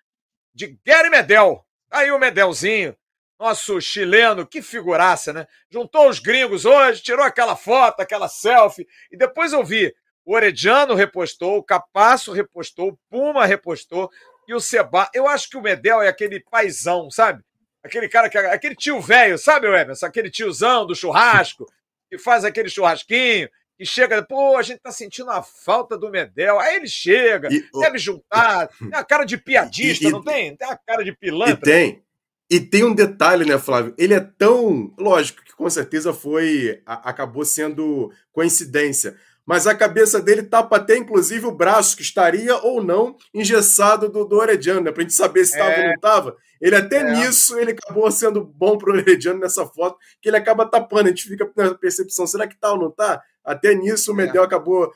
de 0.53 0.79
Gary 0.85 1.09
Medel. 1.09 1.65
Aí 1.91 2.13
o 2.13 2.19
Medelzinho, 2.19 2.95
nosso 3.41 3.81
chileno, 3.81 4.47
que 4.47 4.61
figuraça, 4.61 5.33
né? 5.33 5.47
Juntou 5.71 6.11
os 6.11 6.19
gringos 6.19 6.67
hoje, 6.67 7.01
tirou 7.01 7.25
aquela 7.25 7.57
foto, 7.57 8.01
aquela 8.01 8.29
selfie, 8.29 8.87
e 9.11 9.17
depois 9.17 9.55
eu 9.55 9.65
vi 9.65 9.95
o 10.27 10.35
Orediano 10.35 10.95
repostou, 10.95 11.57
o 11.57 11.63
Capasso 11.63 12.31
repostou, 12.31 12.89
o 12.91 12.99
Puma 13.09 13.47
repostou 13.47 14.11
e 14.47 14.53
o 14.53 14.61
Seba. 14.61 15.09
Eu 15.15 15.27
acho 15.27 15.49
que 15.49 15.57
o 15.57 15.63
Medel 15.63 16.03
é 16.03 16.09
aquele 16.09 16.39
paizão, 16.39 17.11
sabe? 17.11 17.43
Aquele 17.83 18.11
cara 18.11 18.29
que. 18.29 18.37
Aquele 18.37 18.75
tio 18.75 19.01
velho, 19.01 19.39
sabe, 19.39 19.69
Emerson? 19.69 20.05
Aquele 20.05 20.31
tiozão 20.31 20.87
do 20.87 20.95
churrasco, 20.95 21.65
que 22.11 22.19
faz 22.19 22.45
aquele 22.45 22.69
churrasquinho, 22.69 23.49
e 23.79 23.87
chega, 23.87 24.23
pô, 24.23 24.57
a 24.57 24.63
gente 24.63 24.81
tá 24.81 24.91
sentindo 24.91 25.31
a 25.31 25.43
falta 25.43 25.97
do 25.97 26.11
Medel. 26.11 26.59
Aí 26.59 26.77
ele 26.77 26.89
chega, 26.89 27.49
e, 27.53 27.65
deve 27.81 27.99
juntar, 27.99 28.69
tem 28.69 28.91
a 28.95 29.05
cara 29.05 29.25
de 29.25 29.37
piadista, 29.37 30.09
e, 30.09 30.11
não 30.11 30.23
tem? 30.23 30.57
Tem 30.57 30.69
a 30.69 30.77
cara 30.77 31.05
de 31.05 31.13
pilantra. 31.13 31.55
E 31.55 31.57
tem. 31.57 32.03
E 32.51 32.59
tem 32.59 32.83
um 32.83 32.95
detalhe, 32.95 33.45
né, 33.45 33.59
Flávio? 33.59 33.95
Ele 33.99 34.15
é 34.15 34.21
tão. 34.21 34.93
Lógico 34.99 35.45
que 35.45 35.53
com 35.53 35.69
certeza 35.69 36.15
foi. 36.15 36.81
A, 36.87 37.11
acabou 37.11 37.45
sendo 37.45 38.11
coincidência 38.33 39.17
mas 39.49 39.67
a 39.67 39.75
cabeça 39.75 40.21
dele 40.21 40.43
tapa 40.43 40.77
até, 40.77 40.95
inclusive, 40.95 41.47
o 41.47 41.51
braço, 41.51 41.97
que 41.97 42.03
estaria 42.03 42.55
ou 42.59 42.85
não 42.85 43.17
engessado 43.33 44.07
do, 44.07 44.23
do 44.23 44.37
Orediano, 44.37 44.83
né? 44.83 44.93
Pra 44.93 45.01
gente 45.01 45.15
saber 45.15 45.43
se 45.47 45.53
estava 45.53 45.71
é. 45.71 45.79
ou 45.79 45.87
não 45.87 45.95
estava. 45.95 46.37
Ele 46.61 46.77
até 46.77 46.99
é. 46.99 47.15
nisso, 47.15 47.59
ele 47.59 47.71
acabou 47.71 48.11
sendo 48.11 48.45
bom 48.45 48.77
pro 48.77 48.93
Orediano 48.93 49.41
nessa 49.41 49.65
foto, 49.65 49.97
que 50.21 50.29
ele 50.29 50.37
acaba 50.37 50.67
tapando, 50.67 51.07
a 51.07 51.09
gente 51.09 51.27
fica 51.27 51.51
na 51.57 51.75
percepção, 51.75 52.27
será 52.27 52.47
que 52.47 52.61
tá 52.61 52.73
ou 52.73 52.79
não 52.79 52.91
tá? 52.91 53.23
Até 53.43 53.75
nisso 53.75 54.13
o 54.13 54.15
Medel 54.15 54.43
é. 54.43 54.45
acabou, 54.45 54.93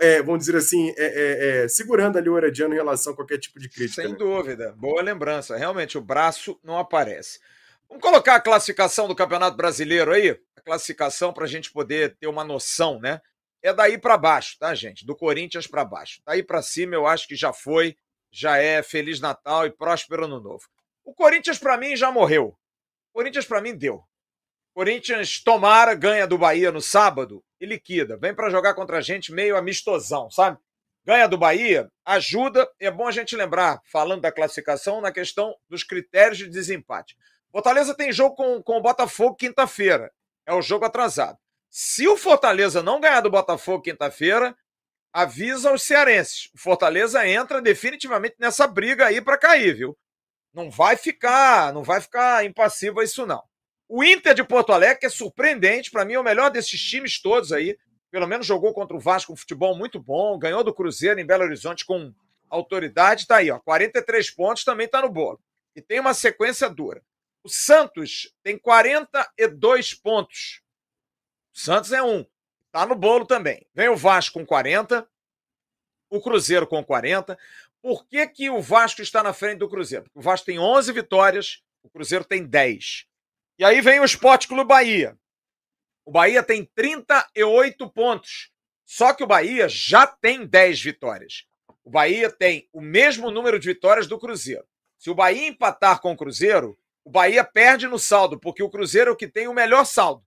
é, 0.00 0.20
vamos 0.20 0.40
dizer 0.40 0.56
assim, 0.56 0.88
é, 0.90 0.94
é, 0.98 1.62
é, 1.62 1.68
segurando 1.68 2.18
ali 2.18 2.28
o 2.28 2.34
Orediano 2.34 2.74
em 2.74 2.78
relação 2.78 3.12
a 3.12 3.16
qualquer 3.16 3.38
tipo 3.38 3.60
de 3.60 3.68
crítica. 3.68 4.02
Sem 4.02 4.10
né? 4.10 4.18
dúvida, 4.18 4.74
boa 4.76 5.00
lembrança. 5.00 5.56
Realmente, 5.56 5.96
o 5.96 6.02
braço 6.02 6.58
não 6.64 6.76
aparece. 6.76 7.38
Vamos 7.88 8.02
colocar 8.02 8.34
a 8.34 8.40
classificação 8.40 9.06
do 9.06 9.14
Campeonato 9.14 9.56
Brasileiro 9.56 10.10
aí? 10.10 10.30
A 10.56 10.60
classificação 10.60 11.32
para 11.32 11.44
a 11.44 11.48
gente 11.48 11.70
poder 11.70 12.16
ter 12.18 12.26
uma 12.26 12.42
noção, 12.42 12.98
né? 12.98 13.20
É 13.62 13.72
daí 13.72 13.96
para 13.96 14.16
baixo, 14.16 14.56
tá, 14.58 14.74
gente? 14.74 15.06
Do 15.06 15.14
Corinthians 15.14 15.66
para 15.66 15.84
baixo. 15.84 16.20
Daí 16.26 16.42
para 16.42 16.62
cima 16.62 16.94
eu 16.94 17.06
acho 17.06 17.28
que 17.28 17.36
já 17.36 17.52
foi, 17.52 17.96
já 18.30 18.58
é 18.58 18.82
Feliz 18.82 19.20
Natal 19.20 19.66
e 19.66 19.70
próspero 19.70 20.24
Ano 20.24 20.40
Novo. 20.40 20.64
O 21.04 21.14
Corinthians 21.14 21.58
para 21.58 21.76
mim 21.76 21.96
já 21.96 22.10
morreu. 22.10 22.56
O 23.10 23.18
Corinthians 23.18 23.46
para 23.46 23.60
mim 23.60 23.76
deu. 23.76 24.02
Corinthians 24.74 25.42
tomara, 25.42 25.94
ganha 25.94 26.26
do 26.26 26.38
Bahia 26.38 26.72
no 26.72 26.80
sábado 26.80 27.44
e 27.60 27.66
liquida. 27.66 28.16
Vem 28.16 28.34
para 28.34 28.50
jogar 28.50 28.74
contra 28.74 28.98
a 28.98 29.00
gente 29.00 29.32
meio 29.32 29.56
amistosão, 29.56 30.30
sabe? 30.30 30.58
Ganha 31.04 31.28
do 31.28 31.36
Bahia, 31.36 31.90
ajuda. 32.04 32.68
É 32.80 32.90
bom 32.90 33.06
a 33.06 33.10
gente 33.10 33.36
lembrar, 33.36 33.80
falando 33.84 34.22
da 34.22 34.32
classificação, 34.32 35.00
na 35.00 35.12
questão 35.12 35.54
dos 35.68 35.84
critérios 35.84 36.38
de 36.38 36.48
desempate. 36.48 37.16
Fortaleza 37.50 37.94
tem 37.94 38.12
jogo 38.12 38.34
com, 38.34 38.62
com 38.62 38.78
o 38.78 38.82
Botafogo 38.82 39.36
quinta-feira. 39.36 40.10
É 40.46 40.54
o 40.54 40.62
jogo 40.62 40.86
atrasado. 40.86 41.38
Se 41.74 42.06
o 42.06 42.18
Fortaleza 42.18 42.82
não 42.82 43.00
ganhar 43.00 43.22
do 43.22 43.30
Botafogo 43.30 43.82
quinta-feira, 43.82 44.54
avisa 45.10 45.72
os 45.72 45.82
cearenses. 45.82 46.50
O 46.54 46.58
Fortaleza 46.58 47.26
entra 47.26 47.62
definitivamente 47.62 48.36
nessa 48.38 48.66
briga 48.66 49.06
aí 49.06 49.22
para 49.22 49.38
cair, 49.38 49.74
viu? 49.74 49.98
Não 50.52 50.70
vai 50.70 50.98
ficar, 50.98 51.72
não 51.72 51.82
vai 51.82 51.98
ficar 51.98 52.44
impassível 52.44 53.02
isso 53.02 53.24
não. 53.24 53.42
O 53.88 54.04
Inter 54.04 54.34
de 54.34 54.44
Porto 54.44 54.70
Alegre 54.70 55.06
é 55.06 55.08
surpreendente, 55.08 55.90
para 55.90 56.04
mim 56.04 56.12
é 56.12 56.20
o 56.20 56.22
melhor 56.22 56.50
desses 56.50 56.78
times 56.78 57.22
todos 57.22 57.52
aí. 57.52 57.78
Pelo 58.10 58.28
menos 58.28 58.46
jogou 58.46 58.74
contra 58.74 58.94
o 58.94 59.00
Vasco 59.00 59.32
um 59.32 59.36
futebol 59.36 59.74
muito 59.74 59.98
bom, 59.98 60.38
ganhou 60.38 60.62
do 60.62 60.74
Cruzeiro 60.74 61.20
em 61.20 61.26
Belo 61.26 61.44
Horizonte 61.44 61.86
com 61.86 62.12
autoridade, 62.50 63.26
tá 63.26 63.36
aí, 63.36 63.50
ó, 63.50 63.58
43 63.58 64.30
pontos 64.30 64.62
também 64.62 64.86
tá 64.86 65.00
no 65.00 65.08
bolo. 65.08 65.40
E 65.74 65.80
tem 65.80 66.00
uma 66.00 66.12
sequência 66.12 66.68
dura. 66.68 67.02
O 67.42 67.48
Santos 67.48 68.30
tem 68.42 68.58
42 68.58 69.94
pontos 69.94 70.61
Santos 71.52 71.92
é 71.92 72.02
um. 72.02 72.24
Tá 72.70 72.86
no 72.86 72.94
bolo 72.94 73.26
também. 73.26 73.66
Vem 73.74 73.88
o 73.88 73.96
Vasco 73.96 74.38
com 74.38 74.46
40, 74.46 75.06
o 76.08 76.20
Cruzeiro 76.20 76.66
com 76.66 76.82
40. 76.82 77.38
Por 77.82 78.06
que, 78.06 78.26
que 78.28 78.50
o 78.50 78.62
Vasco 78.62 79.02
está 79.02 79.22
na 79.22 79.32
frente 79.32 79.58
do 79.58 79.68
Cruzeiro? 79.68 80.04
Porque 80.04 80.18
o 80.18 80.22
Vasco 80.22 80.46
tem 80.46 80.58
11 80.58 80.92
vitórias, 80.92 81.62
o 81.82 81.90
Cruzeiro 81.90 82.24
tem 82.24 82.44
10. 82.44 83.06
E 83.58 83.64
aí 83.64 83.80
vem 83.80 84.00
o 84.00 84.04
Esporte 84.04 84.48
Clube 84.48 84.64
Bahia. 84.64 85.18
O 86.04 86.10
Bahia 86.10 86.42
tem 86.42 86.64
38 86.64 87.90
pontos. 87.90 88.50
Só 88.84 89.12
que 89.12 89.22
o 89.22 89.26
Bahia 89.26 89.68
já 89.68 90.06
tem 90.06 90.46
10 90.46 90.82
vitórias. 90.82 91.46
O 91.84 91.90
Bahia 91.90 92.30
tem 92.30 92.68
o 92.72 92.80
mesmo 92.80 93.30
número 93.30 93.58
de 93.58 93.68
vitórias 93.68 94.06
do 94.06 94.18
Cruzeiro. 94.18 94.66
Se 94.98 95.10
o 95.10 95.14
Bahia 95.14 95.48
empatar 95.48 96.00
com 96.00 96.12
o 96.12 96.16
Cruzeiro, 96.16 96.78
o 97.04 97.10
Bahia 97.10 97.42
perde 97.42 97.88
no 97.88 97.98
saldo, 97.98 98.38
porque 98.38 98.62
o 98.62 98.70
Cruzeiro 98.70 99.10
é 99.10 99.12
o 99.12 99.16
que 99.16 99.26
tem 99.26 99.48
o 99.48 99.54
melhor 99.54 99.84
saldo. 99.84 100.24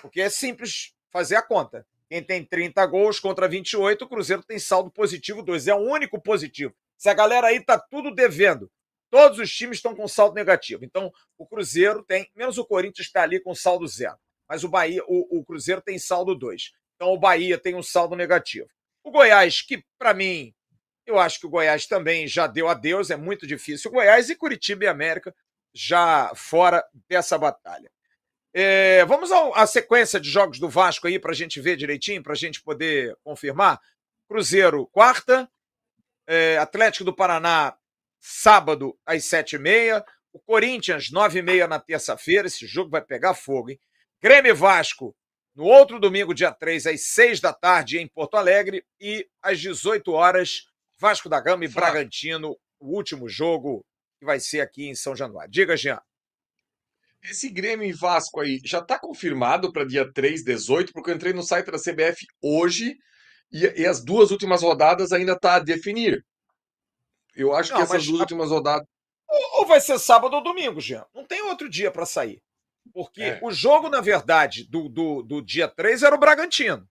Porque 0.00 0.20
é 0.20 0.28
simples 0.28 0.92
fazer 1.10 1.36
a 1.36 1.42
conta. 1.42 1.86
Quem 2.08 2.22
tem 2.22 2.44
30 2.44 2.84
gols 2.86 3.18
contra 3.18 3.48
28, 3.48 4.04
o 4.04 4.08
Cruzeiro 4.08 4.42
tem 4.42 4.58
saldo 4.58 4.90
positivo 4.90 5.42
2. 5.42 5.68
É 5.68 5.74
o 5.74 5.78
único 5.78 6.20
positivo. 6.20 6.74
Se 6.96 7.08
a 7.08 7.14
galera 7.14 7.48
aí 7.48 7.60
tá 7.60 7.78
tudo 7.78 8.14
devendo, 8.14 8.70
todos 9.10 9.38
os 9.38 9.50
times 9.50 9.78
estão 9.78 9.94
com 9.94 10.06
saldo 10.06 10.34
negativo. 10.34 10.84
Então, 10.84 11.12
o 11.38 11.46
Cruzeiro 11.46 12.02
tem, 12.02 12.30
menos 12.34 12.58
o 12.58 12.64
Corinthians 12.64 13.06
está 13.06 13.22
ali 13.22 13.40
com 13.40 13.54
saldo 13.54 13.86
zero. 13.86 14.18
Mas 14.48 14.64
o 14.64 14.68
Bahia, 14.68 15.02
o, 15.06 15.38
o 15.38 15.44
Cruzeiro 15.44 15.80
tem 15.80 15.98
saldo 15.98 16.34
2. 16.34 16.72
Então 16.94 17.08
o 17.08 17.18
Bahia 17.18 17.58
tem 17.58 17.74
um 17.74 17.82
saldo 17.82 18.14
negativo. 18.14 18.68
O 19.02 19.10
Goiás, 19.10 19.62
que 19.62 19.84
para 19.98 20.14
mim, 20.14 20.54
eu 21.06 21.18
acho 21.18 21.40
que 21.40 21.46
o 21.46 21.50
Goiás 21.50 21.86
também 21.86 22.26
já 22.26 22.46
deu 22.46 22.68
adeus, 22.68 23.10
é 23.10 23.16
muito 23.16 23.46
difícil. 23.46 23.90
O 23.90 23.94
Goiás 23.94 24.30
e 24.30 24.36
Curitiba 24.36 24.84
e 24.84 24.88
América 24.88 25.34
já 25.74 26.32
fora 26.34 26.84
dessa 27.08 27.36
batalha. 27.36 27.90
É, 28.56 29.04
vamos 29.06 29.32
à 29.32 29.66
sequência 29.66 30.20
de 30.20 30.30
jogos 30.30 30.60
do 30.60 30.68
Vasco 30.68 31.08
aí 31.08 31.18
para 31.18 31.32
a 31.32 31.34
gente 31.34 31.60
ver 31.60 31.76
direitinho, 31.76 32.22
para 32.22 32.34
a 32.34 32.36
gente 32.36 32.62
poder 32.62 33.16
confirmar. 33.24 33.80
Cruzeiro, 34.28 34.86
quarta. 34.86 35.50
É, 36.24 36.56
Atlético 36.58 37.04
do 37.04 37.14
Paraná, 37.14 37.76
sábado, 38.20 38.96
às 39.04 39.24
sete 39.24 39.56
e 39.56 39.58
meia. 39.58 40.04
O 40.32 40.38
Corinthians, 40.38 41.10
nove 41.10 41.40
e 41.40 41.42
meia 41.42 41.66
na 41.66 41.80
terça-feira. 41.80 42.46
Esse 42.46 42.64
jogo 42.64 42.90
vai 42.90 43.02
pegar 43.02 43.34
fogo, 43.34 43.70
hein? 43.70 43.80
Grêmio 44.22 44.54
Vasco, 44.54 45.16
no 45.54 45.64
outro 45.64 45.98
domingo, 45.98 46.32
dia 46.32 46.52
3, 46.52 46.86
às 46.86 47.08
seis 47.08 47.40
da 47.40 47.52
tarde, 47.52 47.98
em 47.98 48.06
Porto 48.06 48.36
Alegre. 48.36 48.84
E 49.00 49.28
às 49.42 49.60
18 49.60 50.12
horas, 50.12 50.68
Vasco 50.96 51.28
da 51.28 51.40
Gama 51.40 51.64
e 51.64 51.68
Bragantino, 51.68 52.56
o 52.78 52.96
último 52.96 53.28
jogo 53.28 53.84
que 54.18 54.24
vai 54.24 54.38
ser 54.38 54.60
aqui 54.60 54.88
em 54.88 54.94
São 54.94 55.14
Januário. 55.16 55.50
Diga, 55.50 55.76
Jean. 55.76 56.00
Esse 57.24 57.48
Grêmio 57.48 57.88
e 57.88 57.92
Vasco 57.92 58.40
aí 58.40 58.60
já 58.64 58.80
está 58.80 58.98
confirmado 58.98 59.72
para 59.72 59.84
dia 59.84 60.10
3, 60.12 60.44
18, 60.44 60.92
porque 60.92 61.10
eu 61.10 61.14
entrei 61.14 61.32
no 61.32 61.42
site 61.42 61.70
da 61.70 61.78
CBF 61.78 62.26
hoje 62.42 62.96
e, 63.50 63.82
e 63.82 63.86
as 63.86 64.04
duas 64.04 64.30
últimas 64.30 64.62
rodadas 64.62 65.12
ainda 65.12 65.32
está 65.32 65.54
a 65.54 65.60
definir. 65.60 66.24
Eu 67.34 67.54
acho 67.54 67.72
Não, 67.72 67.78
que 67.78 67.84
essas 67.84 68.06
duas 68.06 68.20
últimas 68.20 68.50
rodadas. 68.50 68.86
Ou 69.54 69.66
vai 69.66 69.80
ser 69.80 69.98
sábado 69.98 70.34
ou 70.34 70.42
domingo, 70.42 70.80
Jean. 70.80 71.04
Não 71.14 71.26
tem 71.26 71.42
outro 71.42 71.68
dia 71.68 71.90
para 71.90 72.06
sair. 72.06 72.42
Porque 72.92 73.22
é. 73.22 73.40
o 73.42 73.50
jogo, 73.50 73.88
na 73.88 74.00
verdade, 74.00 74.68
do, 74.68 74.88
do, 74.88 75.22
do 75.22 75.42
dia 75.42 75.66
3 75.66 76.02
era 76.02 76.14
o 76.14 76.18
Bragantino, 76.18 76.86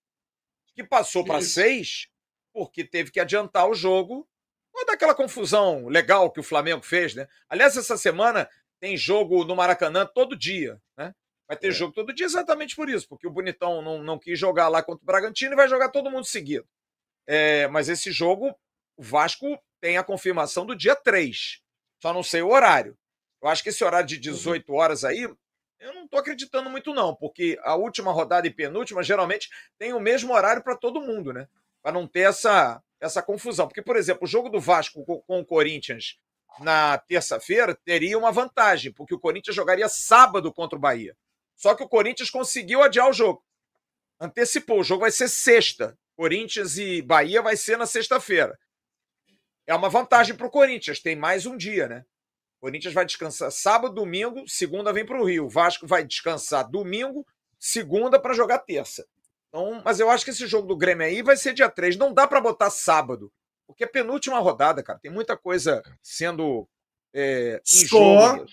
que 0.74 0.84
passou 0.84 1.24
para 1.24 1.42
6 1.42 2.08
porque 2.52 2.84
teve 2.84 3.12
que 3.12 3.20
adiantar 3.20 3.68
o 3.68 3.74
jogo. 3.74 4.28
Não 4.74 4.86
daquela 4.86 5.14
confusão 5.14 5.88
legal 5.88 6.32
que 6.32 6.40
o 6.40 6.44
Flamengo 6.44 6.84
fez, 6.84 7.14
né? 7.14 7.28
Aliás, 7.48 7.78
essa 7.78 7.96
semana 7.96 8.50
tem 8.84 8.98
jogo 8.98 9.46
no 9.46 9.56
Maracanã 9.56 10.06
todo 10.06 10.36
dia, 10.36 10.78
né? 10.98 11.16
Vai 11.48 11.56
ter 11.56 11.70
é. 11.70 11.72
jogo 11.72 11.94
todo 11.94 12.14
dia 12.14 12.26
exatamente 12.26 12.76
por 12.76 12.90
isso, 12.90 13.08
porque 13.08 13.26
o 13.26 13.32
Bonitão 13.32 13.82
não, 13.82 14.04
não 14.04 14.20
quis 14.20 14.38
jogar 14.38 14.68
lá 14.68 14.84
contra 14.84 15.02
o 15.02 15.06
Bragantino 15.06 15.54
e 15.54 15.56
vai 15.56 15.70
jogar 15.70 15.88
todo 15.88 16.12
mundo 16.12 16.26
seguido. 16.26 16.68
É, 17.26 17.66
mas 17.70 17.88
esse 17.88 18.12
jogo, 18.12 18.54
o 18.98 19.02
Vasco 19.02 19.58
tem 19.80 19.98
a 19.98 20.04
confirmação 20.04 20.66
do 20.66 20.76
dia 20.76 20.98
3. 20.98 21.62
Só 22.02 22.12
não 22.12 22.22
sei 22.22 22.42
o 22.42 22.50
horário. 22.50 22.98
Eu 23.42 23.48
acho 23.48 23.64
que 23.64 23.70
esse 23.70 23.86
horário 23.86 24.06
de 24.06 24.18
18 24.18 24.70
uhum. 24.70 24.78
horas 24.78 25.06
aí, 25.06 25.22
eu 25.22 25.94
não 25.94 26.04
estou 26.04 26.20
acreditando 26.20 26.70
muito, 26.70 26.94
não, 26.94 27.16
porque 27.16 27.58
a 27.64 27.76
última 27.76 28.12
rodada 28.12 28.48
e 28.48 28.52
penúltima 28.52 29.02
geralmente 29.02 29.50
tem 29.80 29.94
o 29.94 30.00
mesmo 30.02 30.34
horário 30.34 30.62
para 30.62 30.76
todo 30.76 31.00
mundo, 31.00 31.32
né? 31.32 31.48
Para 31.82 31.94
não 31.94 32.06
ter 32.06 32.28
essa, 32.28 32.84
essa 33.00 33.24
confusão. 33.24 33.66
Porque, 33.66 33.82
por 33.82 33.96
exemplo, 33.96 34.26
o 34.26 34.30
jogo 34.30 34.50
do 34.50 34.60
Vasco 34.60 35.06
com, 35.06 35.22
com 35.22 35.40
o 35.40 35.46
Corinthians 35.46 36.18
na 36.60 36.98
terça-feira, 36.98 37.78
teria 37.84 38.18
uma 38.18 38.32
vantagem, 38.32 38.92
porque 38.94 39.14
o 39.14 39.20
Corinthians 39.20 39.56
jogaria 39.56 39.90
sábado 39.90 40.54
contra 40.54 40.78
o 40.78 40.82
Bahia. 40.82 41.16
Só 41.56 41.76
que 41.76 41.84
o 41.84 41.90
Corinthians 41.90 42.30
conseguiu 42.30 42.82
adiar 42.82 43.10
o 43.10 43.14
jogo. 43.14 43.44
Antecipou, 44.20 44.80
o 44.80 44.84
jogo 44.84 45.02
vai 45.02 45.12
ser 45.12 45.28
sexta. 45.28 45.98
Corinthians 46.16 46.78
e 46.78 47.02
Bahia 47.02 47.42
vai 47.42 47.58
ser 47.58 47.78
na 47.78 47.86
sexta-feira. 47.86 48.58
É 49.66 49.74
uma 49.74 49.90
vantagem 49.90 50.36
para 50.36 50.48
o 50.48 50.52
Corinthians, 50.52 51.00
tem 51.00 51.16
mais 51.16 51.46
um 51.46 51.58
dia, 51.58 51.88
né? 51.88 52.06
O 52.58 52.66
Corinthians 52.66 52.94
vai 52.94 53.06
descansar 53.06 53.52
sábado, 53.52 53.94
domingo, 53.94 54.48
segunda 54.48 54.94
vem 54.94 55.06
para 55.06 55.20
o 55.20 55.26
Rio. 55.26 55.46
O 55.46 55.50
Vasco 55.50 55.88
vai 55.88 56.04
descansar 56.04 56.70
domingo, 56.70 57.26
segunda 57.60 58.20
para 58.20 58.34
jogar 58.34 58.60
terça. 58.60 59.06
Então, 59.50 59.82
mas 59.84 60.00
eu 60.00 60.10
acho 60.10 60.26
que 60.26 60.32
esse 60.32 60.48
jogo 60.48 60.68
do 60.68 60.78
Grêmio 60.78 61.06
aí 61.06 61.22
vai 61.22 61.38
ser 61.38 61.54
dia 61.54 61.70
3. 61.70 61.96
Não 61.98 62.14
dá 62.14 62.28
para 62.28 62.42
botar 62.42 62.70
sábado. 62.70 63.32
Porque 63.68 63.84
é 63.84 63.88
penúltima 63.88 64.40
rodada, 64.40 64.84
cara. 64.84 65.00
Tem 65.00 65.12
muita 65.12 65.38
coisa 65.38 65.82
sendo 66.02 66.68
é, 67.14 67.62
Só 67.64 68.44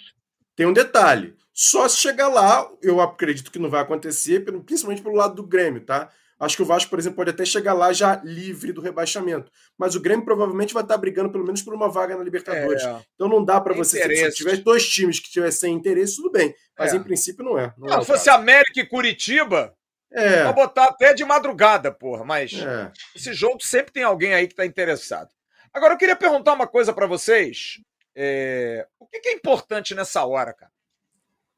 tem 0.55 0.67
um 0.67 0.73
detalhe. 0.73 1.35
Só 1.53 1.89
se 1.89 1.97
chegar 1.97 2.29
lá, 2.29 2.71
eu 2.83 3.01
acredito 3.01 3.51
que 3.51 3.59
não 3.59 3.71
vai 3.71 3.81
acontecer, 3.81 4.45
principalmente 4.65 5.03
pelo 5.03 5.17
lado 5.17 5.35
do 5.35 5.47
Grêmio, 5.47 5.85
tá? 5.85 6.11
Acho 6.39 6.57
que 6.57 6.63
o 6.63 6.67
Vasco, 6.67 6.89
por 6.89 6.99
exemplo, 6.99 7.17
pode 7.17 7.31
até 7.31 7.45
chegar 7.45 7.75
lá 7.75 7.93
já 7.93 8.21
livre 8.25 8.73
do 8.73 8.81
rebaixamento. 8.81 9.53
Mas 9.77 9.95
o 9.95 10.01
Grêmio 10.01 10.25
provavelmente 10.25 10.73
vai 10.73 10.83
estar 10.83 10.97
brigando 10.97 11.31
pelo 11.31 11.45
menos 11.45 11.61
por 11.61 11.75
uma 11.75 11.91
vaga 11.91 12.17
na 12.17 12.25
Libertadores. 12.25 12.83
É, 12.83 12.99
então 13.15 13.29
não 13.29 13.45
dá 13.45 13.61
para 13.61 13.75
você. 13.75 14.03
Se 14.31 14.37
tiver 14.39 14.57
dois 14.59 14.89
times 14.89 15.21
que 15.21 15.31
tiver 15.31 15.51
sem 15.51 15.75
interesse, 15.75 16.17
tudo 16.17 16.31
bem. 16.31 16.55
Mas 16.79 16.95
é. 16.95 16.97
em 16.97 17.03
princípio 17.03 17.45
não 17.45 17.59
é. 17.59 17.75
Não, 17.77 17.89
não 17.89 17.99
é 17.99 18.05
fosse 18.05 18.31
América 18.31 18.81
e 18.81 18.87
Curitiba, 18.87 19.75
é. 20.13 20.45
Vou 20.45 20.55
botar 20.55 20.87
até 20.87 21.15
de 21.15 21.25
madrugada, 21.25 21.93
porra, 21.93 22.25
mas 22.25 22.53
é. 22.53 22.93
esse 23.15 23.33
jogo 23.33 23.63
sempre 23.63 23.93
tem 23.93 24.03
alguém 24.03 24.35
aí 24.35 24.47
que 24.47 24.53
está 24.53 24.67
interessado. 24.67 25.31
Agora, 25.73 25.95
eu 25.95 25.99
queria 25.99 26.17
perguntar 26.17 26.53
uma 26.53 26.67
coisa 26.67 26.93
para 26.93 27.07
vocês. 27.07 27.81
É... 28.15 28.87
O 28.99 29.07
que, 29.07 29.29
é 29.29 29.33
importante 29.33 29.95
nessa 29.95 30.25
hora, 30.25 30.53
cara? 30.53 30.73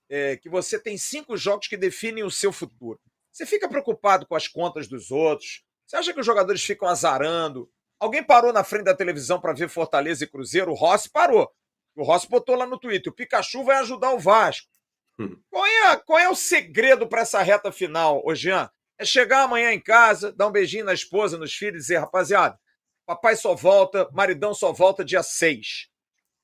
É 0.08 0.36
que 0.36 0.50
você 0.50 0.78
tem 0.78 0.98
cinco 0.98 1.36
jogos 1.36 1.66
que 1.66 1.76
definem 1.76 2.22
o 2.22 2.30
seu 2.30 2.52
futuro. 2.52 3.00
Você 3.32 3.46
fica 3.46 3.66
preocupado 3.66 4.26
com 4.26 4.36
as 4.36 4.46
contas 4.46 4.86
dos 4.86 5.10
outros? 5.10 5.64
Você 5.86 5.96
acha 5.96 6.12
que 6.12 6.20
os 6.20 6.26
jogadores 6.26 6.62
ficam 6.62 6.86
azarando? 6.86 7.70
Alguém 7.98 8.22
parou 8.22 8.52
na 8.52 8.62
frente 8.62 8.84
da 8.84 8.94
televisão 8.94 9.40
para 9.40 9.54
ver 9.54 9.70
Fortaleza 9.70 10.24
e 10.24 10.26
Cruzeiro? 10.26 10.72
O 10.72 10.74
Rossi 10.74 11.08
parou. 11.08 11.50
O 11.96 12.02
Rossi 12.02 12.28
botou 12.28 12.54
lá 12.56 12.66
no 12.66 12.78
Twitter: 12.78 13.10
o 13.10 13.14
Pikachu 13.14 13.64
vai 13.64 13.76
ajudar 13.76 14.12
o 14.12 14.18
Vasco. 14.18 14.68
Hum. 15.18 15.36
Qual, 15.50 15.66
é, 15.66 15.96
qual 15.96 16.18
é 16.18 16.28
o 16.28 16.34
segredo 16.34 17.06
para 17.06 17.22
essa 17.22 17.42
reta 17.42 17.70
final, 17.70 18.22
ô 18.24 18.34
Jean? 18.34 18.70
É 18.98 19.04
chegar 19.04 19.42
amanhã 19.42 19.72
em 19.72 19.80
casa, 19.80 20.32
dar 20.32 20.46
um 20.46 20.52
beijinho 20.52 20.84
na 20.84 20.94
esposa, 20.94 21.36
nos 21.36 21.54
filhos 21.54 21.76
e 21.76 21.78
dizer, 21.80 21.98
rapaziada, 21.98 22.58
papai 23.06 23.36
só 23.36 23.54
volta, 23.54 24.08
maridão 24.12 24.54
só 24.54 24.72
volta 24.72 25.04
dia 25.04 25.22
6. 25.22 25.88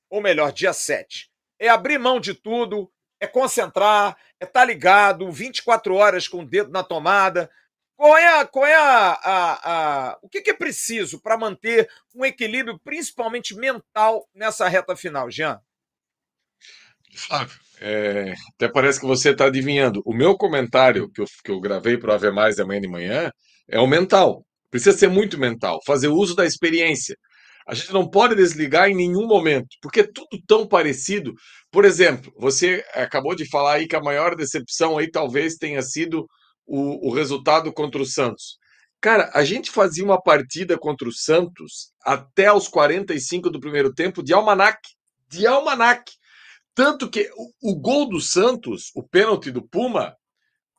Ou 0.09 0.21
melhor, 0.21 0.51
dia 0.51 0.73
7. 0.73 1.29
É 1.57 1.69
abrir 1.69 1.97
mão 1.97 2.19
de 2.19 2.33
tudo, 2.33 2.91
é 3.19 3.27
concentrar, 3.27 4.17
é 4.39 4.45
estar 4.45 4.61
tá 4.61 4.65
ligado, 4.65 5.31
24 5.31 5.93
horas 5.95 6.27
com 6.27 6.39
o 6.39 6.45
dedo 6.45 6.71
na 6.71 6.83
tomada. 6.83 7.49
Qual 7.95 8.17
é, 8.17 8.45
qual 8.45 8.65
é 8.65 8.75
a, 8.75 9.11
a, 9.11 10.11
a 10.11 10.19
o 10.21 10.29
que, 10.29 10.41
que 10.41 10.51
é 10.51 10.53
preciso 10.53 11.19
para 11.19 11.37
manter 11.37 11.89
um 12.15 12.23
equilíbrio, 12.23 12.79
principalmente 12.79 13.53
mental, 13.55 14.27
nessa 14.33 14.69
reta 14.69 14.95
final, 14.95 15.29
Jean? 15.29 15.61
Flávio, 17.13 17.59
é, 17.79 18.33
até 18.55 18.67
parece 18.67 18.99
que 18.99 19.05
você 19.05 19.29
está 19.31 19.45
adivinhando. 19.45 20.01
O 20.05 20.13
meu 20.13 20.37
comentário 20.37 21.09
que 21.11 21.21
eu, 21.21 21.25
que 21.43 21.51
eu 21.51 21.59
gravei 21.59 21.97
para 21.97 22.11
o 22.11 22.13
Ave 22.13 22.31
Mais 22.31 22.59
amanhã 22.59 22.81
de 22.81 22.87
manhã 22.87 23.31
é 23.67 23.79
o 23.79 23.87
mental. 23.87 24.45
Precisa 24.69 24.97
ser 24.97 25.07
muito 25.09 25.39
mental, 25.39 25.79
fazer 25.85 26.09
uso 26.09 26.35
da 26.35 26.45
experiência. 26.45 27.15
A 27.67 27.73
gente 27.73 27.93
não 27.93 28.09
pode 28.09 28.35
desligar 28.35 28.89
em 28.89 28.95
nenhum 28.95 29.27
momento, 29.27 29.67
porque 29.81 30.01
é 30.01 30.07
tudo 30.11 30.41
tão 30.47 30.67
parecido. 30.67 31.33
Por 31.71 31.85
exemplo, 31.85 32.33
você 32.37 32.83
acabou 32.93 33.35
de 33.35 33.47
falar 33.47 33.73
aí 33.75 33.87
que 33.87 33.95
a 33.95 34.01
maior 34.01 34.35
decepção 34.35 34.97
aí 34.97 35.09
talvez 35.09 35.55
tenha 35.55 35.81
sido 35.81 36.25
o, 36.65 37.09
o 37.09 37.13
resultado 37.13 37.71
contra 37.71 38.01
o 38.01 38.05
Santos. 38.05 38.57
Cara, 39.01 39.31
a 39.33 39.43
gente 39.43 39.71
fazia 39.71 40.03
uma 40.03 40.21
partida 40.21 40.77
contra 40.77 41.07
o 41.07 41.13
Santos 41.13 41.93
até 42.03 42.51
os 42.51 42.67
45 42.67 43.49
do 43.49 43.59
primeiro 43.59 43.93
tempo 43.93 44.21
de 44.21 44.33
almanac. 44.33 44.79
De 45.29 45.47
almanac. 45.47 46.11
Tanto 46.79 47.09
que 47.09 47.29
o, 47.35 47.73
o 47.73 47.75
gol 47.75 48.07
do 48.07 48.21
Santos, 48.21 48.89
o 48.95 49.03
pênalti 49.03 49.51
do 49.51 49.61
Puma, 49.61 50.15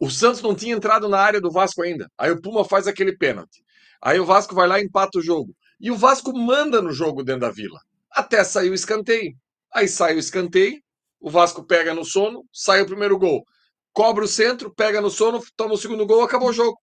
o 0.00 0.08
Santos 0.08 0.40
não 0.40 0.54
tinha 0.54 0.74
entrado 0.74 1.10
na 1.10 1.18
área 1.18 1.42
do 1.42 1.50
Vasco 1.50 1.82
ainda. 1.82 2.10
Aí 2.16 2.30
o 2.30 2.40
Puma 2.40 2.64
faz 2.64 2.86
aquele 2.86 3.14
pênalti. 3.14 3.62
Aí 4.00 4.18
o 4.18 4.24
Vasco 4.24 4.54
vai 4.54 4.66
lá 4.66 4.80
e 4.80 4.84
empata 4.84 5.18
o 5.18 5.22
jogo. 5.22 5.54
E 5.78 5.90
o 5.90 5.96
Vasco 5.96 6.32
manda 6.32 6.80
no 6.80 6.90
jogo 6.90 7.22
dentro 7.22 7.42
da 7.42 7.50
vila. 7.50 7.78
Até 8.10 8.42
sair 8.42 8.70
o 8.70 8.74
escanteio. 8.74 9.34
Aí 9.74 9.86
sai 9.86 10.16
o 10.16 10.18
escanteio, 10.18 10.80
o 11.20 11.28
Vasco 11.28 11.66
pega 11.66 11.92
no 11.92 12.02
sono, 12.02 12.46
sai 12.50 12.80
o 12.80 12.86
primeiro 12.86 13.18
gol. 13.18 13.44
Cobra 13.92 14.24
o 14.24 14.28
centro, 14.28 14.74
pega 14.74 15.02
no 15.02 15.10
sono, 15.10 15.38
toma 15.54 15.74
o 15.74 15.76
segundo 15.76 16.06
gol, 16.06 16.22
acabou 16.22 16.48
o 16.48 16.54
jogo. 16.54 16.80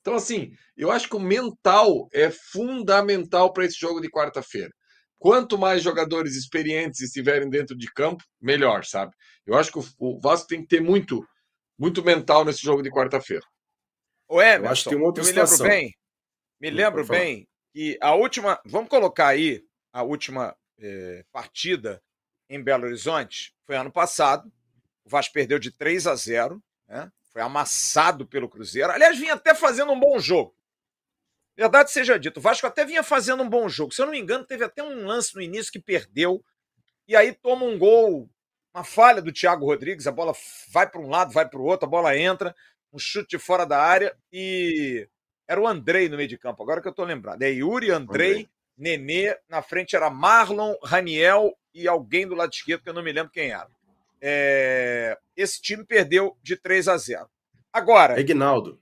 Então, 0.00 0.16
assim, 0.16 0.50
eu 0.76 0.90
acho 0.90 1.08
que 1.08 1.14
o 1.14 1.20
mental 1.20 2.08
é 2.12 2.28
fundamental 2.28 3.52
para 3.52 3.66
esse 3.66 3.78
jogo 3.78 4.00
de 4.00 4.10
quarta-feira. 4.10 4.72
Quanto 5.18 5.58
mais 5.58 5.82
jogadores 5.82 6.36
experientes 6.36 7.00
estiverem 7.00 7.50
dentro 7.50 7.76
de 7.76 7.90
campo, 7.92 8.22
melhor, 8.40 8.84
sabe? 8.84 9.12
Eu 9.44 9.56
acho 9.56 9.72
que 9.72 9.78
o 9.98 10.20
Vasco 10.20 10.46
tem 10.46 10.62
que 10.62 10.68
ter 10.68 10.80
muito, 10.80 11.26
muito 11.76 12.04
mental 12.04 12.44
nesse 12.44 12.62
jogo 12.62 12.82
de 12.82 12.90
quarta-feira. 12.90 13.44
O 14.28 14.40
Emerson, 14.40 14.64
eu, 14.64 14.70
acho 14.70 14.84
que 14.84 14.90
tem 14.90 14.98
uma 14.98 15.06
outra 15.06 15.22
eu 15.22 15.26
me 15.26 15.32
lembro 15.32 15.58
bem, 15.58 15.94
me 16.60 16.70
lembro 16.70 17.06
bem 17.06 17.48
que 17.72 17.98
a 18.00 18.14
última, 18.14 18.60
vamos 18.64 18.88
colocar 18.88 19.28
aí 19.28 19.64
a 19.92 20.02
última 20.02 20.56
é, 20.78 21.24
partida 21.32 22.02
em 22.48 22.62
Belo 22.62 22.84
Horizonte 22.84 23.54
foi 23.64 23.76
ano 23.76 23.90
passado. 23.90 24.50
O 25.04 25.08
Vasco 25.08 25.32
perdeu 25.32 25.58
de 25.58 25.70
3 25.70 26.06
a 26.06 26.14
0, 26.14 26.62
né? 26.86 27.10
Foi 27.32 27.42
amassado 27.42 28.26
pelo 28.26 28.48
Cruzeiro. 28.48 28.90
Aliás, 28.90 29.18
vinha 29.18 29.34
até 29.34 29.54
fazendo 29.54 29.92
um 29.92 30.00
bom 30.00 30.18
jogo. 30.18 30.54
Verdade 31.58 31.90
seja 31.90 32.16
dito, 32.16 32.36
o 32.36 32.40
Vasco 32.40 32.68
até 32.68 32.84
vinha 32.84 33.02
fazendo 33.02 33.42
um 33.42 33.48
bom 33.48 33.68
jogo. 33.68 33.92
Se 33.92 34.00
eu 34.00 34.06
não 34.06 34.12
me 34.12 34.20
engano, 34.20 34.44
teve 34.44 34.62
até 34.62 34.80
um 34.80 35.04
lance 35.04 35.34
no 35.34 35.42
início 35.42 35.72
que 35.72 35.80
perdeu. 35.80 36.40
E 37.08 37.16
aí 37.16 37.32
toma 37.32 37.64
um 37.64 37.76
gol, 37.76 38.30
uma 38.72 38.84
falha 38.84 39.20
do 39.20 39.32
Thiago 39.32 39.66
Rodrigues, 39.66 40.06
a 40.06 40.12
bola 40.12 40.32
vai 40.70 40.88
para 40.88 41.00
um 41.00 41.08
lado, 41.08 41.32
vai 41.32 41.48
para 41.48 41.58
o 41.58 41.64
outro, 41.64 41.88
a 41.88 41.90
bola 41.90 42.16
entra, 42.16 42.54
um 42.92 42.98
chute 42.98 43.30
de 43.30 43.38
fora 43.42 43.66
da 43.66 43.82
área 43.82 44.16
e 44.32 45.08
era 45.48 45.60
o 45.60 45.66
Andrei 45.66 46.08
no 46.08 46.16
meio 46.16 46.28
de 46.28 46.38
campo, 46.38 46.62
agora 46.62 46.80
que 46.80 46.86
eu 46.86 46.92
estou 46.92 47.04
lembrado. 47.04 47.42
É 47.42 47.50
Yuri, 47.50 47.90
Andrei, 47.90 48.30
Andrei, 48.30 48.48
Nenê, 48.76 49.36
na 49.48 49.60
frente 49.60 49.96
era 49.96 50.08
Marlon, 50.08 50.76
Raniel 50.84 51.58
e 51.74 51.88
alguém 51.88 52.24
do 52.24 52.36
lado 52.36 52.52
esquerdo 52.52 52.84
que 52.84 52.88
eu 52.88 52.94
não 52.94 53.02
me 53.02 53.10
lembro 53.10 53.32
quem 53.32 53.50
era. 53.50 53.68
é, 54.22 55.18
esse 55.36 55.60
time 55.60 55.84
perdeu 55.84 56.38
de 56.40 56.56
3 56.56 56.86
a 56.86 56.96
0. 56.96 57.28
Agora. 57.72 58.20
Egnaldo. 58.20 58.78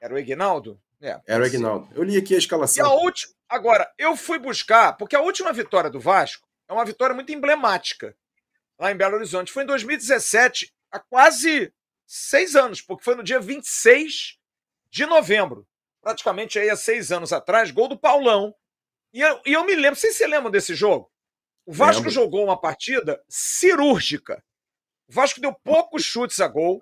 Era 0.00 0.14
o 0.14 0.18
Egnaldo? 0.18 0.80
É, 1.00 1.20
Era 1.26 1.42
o 1.42 1.46
Egnaldo. 1.46 1.88
Eu 1.94 2.02
li 2.02 2.16
aqui 2.16 2.34
a 2.34 2.38
escalação. 2.38 2.84
E 2.84 2.86
a 2.86 2.92
última. 2.92 3.32
Agora, 3.48 3.90
eu 3.98 4.16
fui 4.16 4.38
buscar, 4.38 4.92
porque 4.96 5.16
a 5.16 5.20
última 5.20 5.52
vitória 5.52 5.90
do 5.90 5.98
Vasco 5.98 6.46
é 6.68 6.72
uma 6.72 6.84
vitória 6.84 7.14
muito 7.14 7.32
emblemática 7.32 8.16
lá 8.78 8.90
em 8.90 8.96
Belo 8.96 9.16
Horizonte. 9.16 9.52
Foi 9.52 9.64
em 9.64 9.66
2017, 9.66 10.72
há 10.90 10.98
quase 10.98 11.72
seis 12.06 12.54
anos, 12.54 12.80
porque 12.80 13.04
foi 13.04 13.14
no 13.14 13.22
dia 13.22 13.40
26 13.40 14.38
de 14.90 15.06
novembro. 15.06 15.66
Praticamente 16.00 16.58
aí 16.58 16.70
há 16.70 16.76
seis 16.76 17.12
anos 17.12 17.32
atrás, 17.32 17.70
gol 17.70 17.88
do 17.88 17.98
Paulão. 17.98 18.54
E 19.12 19.20
eu, 19.20 19.40
e 19.44 19.52
eu 19.52 19.64
me 19.64 19.74
lembro, 19.74 19.98
vocês 19.98 20.16
se 20.16 20.26
lembram 20.26 20.50
desse 20.50 20.74
jogo? 20.74 21.10
O 21.66 21.72
Vasco 21.72 22.02
lembro. 22.02 22.10
jogou 22.10 22.44
uma 22.44 22.60
partida 22.60 23.22
cirúrgica. 23.28 24.42
O 25.08 25.12
Vasco 25.12 25.40
deu 25.40 25.52
poucos 25.52 26.04
chutes 26.04 26.40
a 26.40 26.48
gol. 26.48 26.80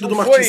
Não 0.00 0.24
foi... 0.24 0.42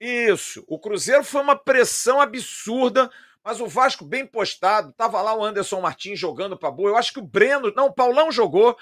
Isso. 0.00 0.64
O 0.66 0.78
Cruzeiro 0.78 1.22
foi 1.22 1.42
uma 1.42 1.54
pressão 1.54 2.20
absurda, 2.20 3.10
mas 3.44 3.60
o 3.60 3.66
Vasco 3.66 4.04
bem 4.04 4.26
postado. 4.26 4.92
Tava 4.94 5.20
lá 5.20 5.34
o 5.34 5.44
Anderson 5.44 5.80
Martins 5.80 6.18
jogando 6.18 6.56
para 6.56 6.70
boa. 6.70 6.88
Eu 6.90 6.96
acho 6.96 7.12
que 7.12 7.18
o 7.18 7.26
Breno, 7.26 7.70
não, 7.76 7.86
o 7.86 7.92
Paulão 7.92 8.32
jogou. 8.32 8.76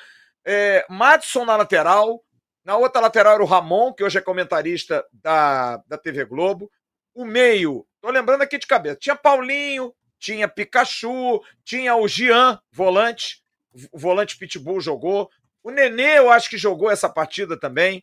É, 0.45 0.87
Madison 0.89 1.45
na 1.45 1.57
lateral. 1.57 2.25
Na 2.65 2.77
outra 2.77 3.01
lateral 3.01 3.35
era 3.35 3.43
o 3.43 3.47
Ramon, 3.47 3.93
que 3.93 4.05
hoje 4.05 4.19
é 4.19 4.21
comentarista 4.21 5.05
da, 5.13 5.79
da 5.89 5.99
TV 5.99 6.25
Globo. 6.25 6.71
O 7.15 7.25
meio, 7.25 7.85
tô 8.01 8.11
lembrando 8.11 8.43
aqui 8.43 8.59
de 8.59 8.67
cabeça. 8.67 8.97
Tinha 8.97 9.17
Paulinho, 9.17 9.93
tinha 10.19 10.47
Pikachu, 10.47 11.43
tinha 11.65 11.97
o 11.97 12.07
Jean, 12.07 12.61
volante. 12.71 13.43
O 13.91 13.99
volante 13.99 14.37
Pitbull 14.37 14.81
jogou. 14.81 15.31
O 15.63 15.71
Nenê, 15.71 16.19
eu 16.19 16.31
acho 16.31 16.49
que 16.49 16.57
jogou 16.57 16.91
essa 16.91 17.09
partida 17.09 17.59
também. 17.59 18.03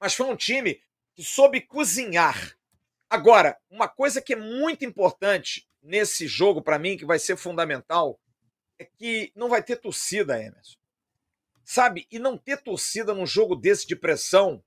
Mas 0.00 0.14
foi 0.14 0.26
um 0.26 0.36
time 0.36 0.80
que 1.14 1.22
soube 1.22 1.60
cozinhar. 1.60 2.56
Agora, 3.08 3.58
uma 3.70 3.88
coisa 3.88 4.22
que 4.22 4.32
é 4.32 4.36
muito 4.36 4.84
importante 4.84 5.68
nesse 5.82 6.26
jogo 6.26 6.62
para 6.62 6.78
mim, 6.78 6.96
que 6.96 7.04
vai 7.04 7.18
ser 7.18 7.36
fundamental, 7.36 8.18
é 8.78 8.84
que 8.84 9.32
não 9.34 9.48
vai 9.48 9.62
ter 9.62 9.76
torcida, 9.76 10.40
Emerson. 10.40 10.78
Sabe? 11.64 12.06
E 12.10 12.18
não 12.18 12.36
ter 12.36 12.58
torcida 12.62 13.14
num 13.14 13.26
jogo 13.26 13.54
desse 13.54 13.86
de 13.86 13.94
pressão, 13.94 14.62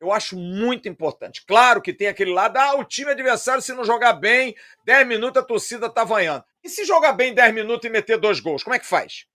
eu 0.00 0.12
acho 0.12 0.36
muito 0.36 0.88
importante. 0.88 1.44
Claro 1.44 1.80
que 1.80 1.92
tem 1.92 2.08
aquele 2.08 2.32
lado, 2.32 2.56
ah, 2.58 2.74
o 2.74 2.84
time 2.84 3.10
adversário, 3.10 3.62
se 3.62 3.72
não 3.72 3.84
jogar 3.84 4.12
bem, 4.12 4.54
10 4.84 5.06
minutos 5.06 5.42
a 5.42 5.44
torcida 5.44 5.88
tá 5.88 6.04
vanhando. 6.04 6.44
E 6.62 6.68
se 6.68 6.84
jogar 6.84 7.12
bem 7.12 7.34
10 7.34 7.54
minutos 7.54 7.86
e 7.86 7.90
meter 7.90 8.18
dois 8.18 8.40
gols, 8.40 8.62
como 8.62 8.74
é 8.74 8.78
que 8.78 8.86
faz? 8.86 9.26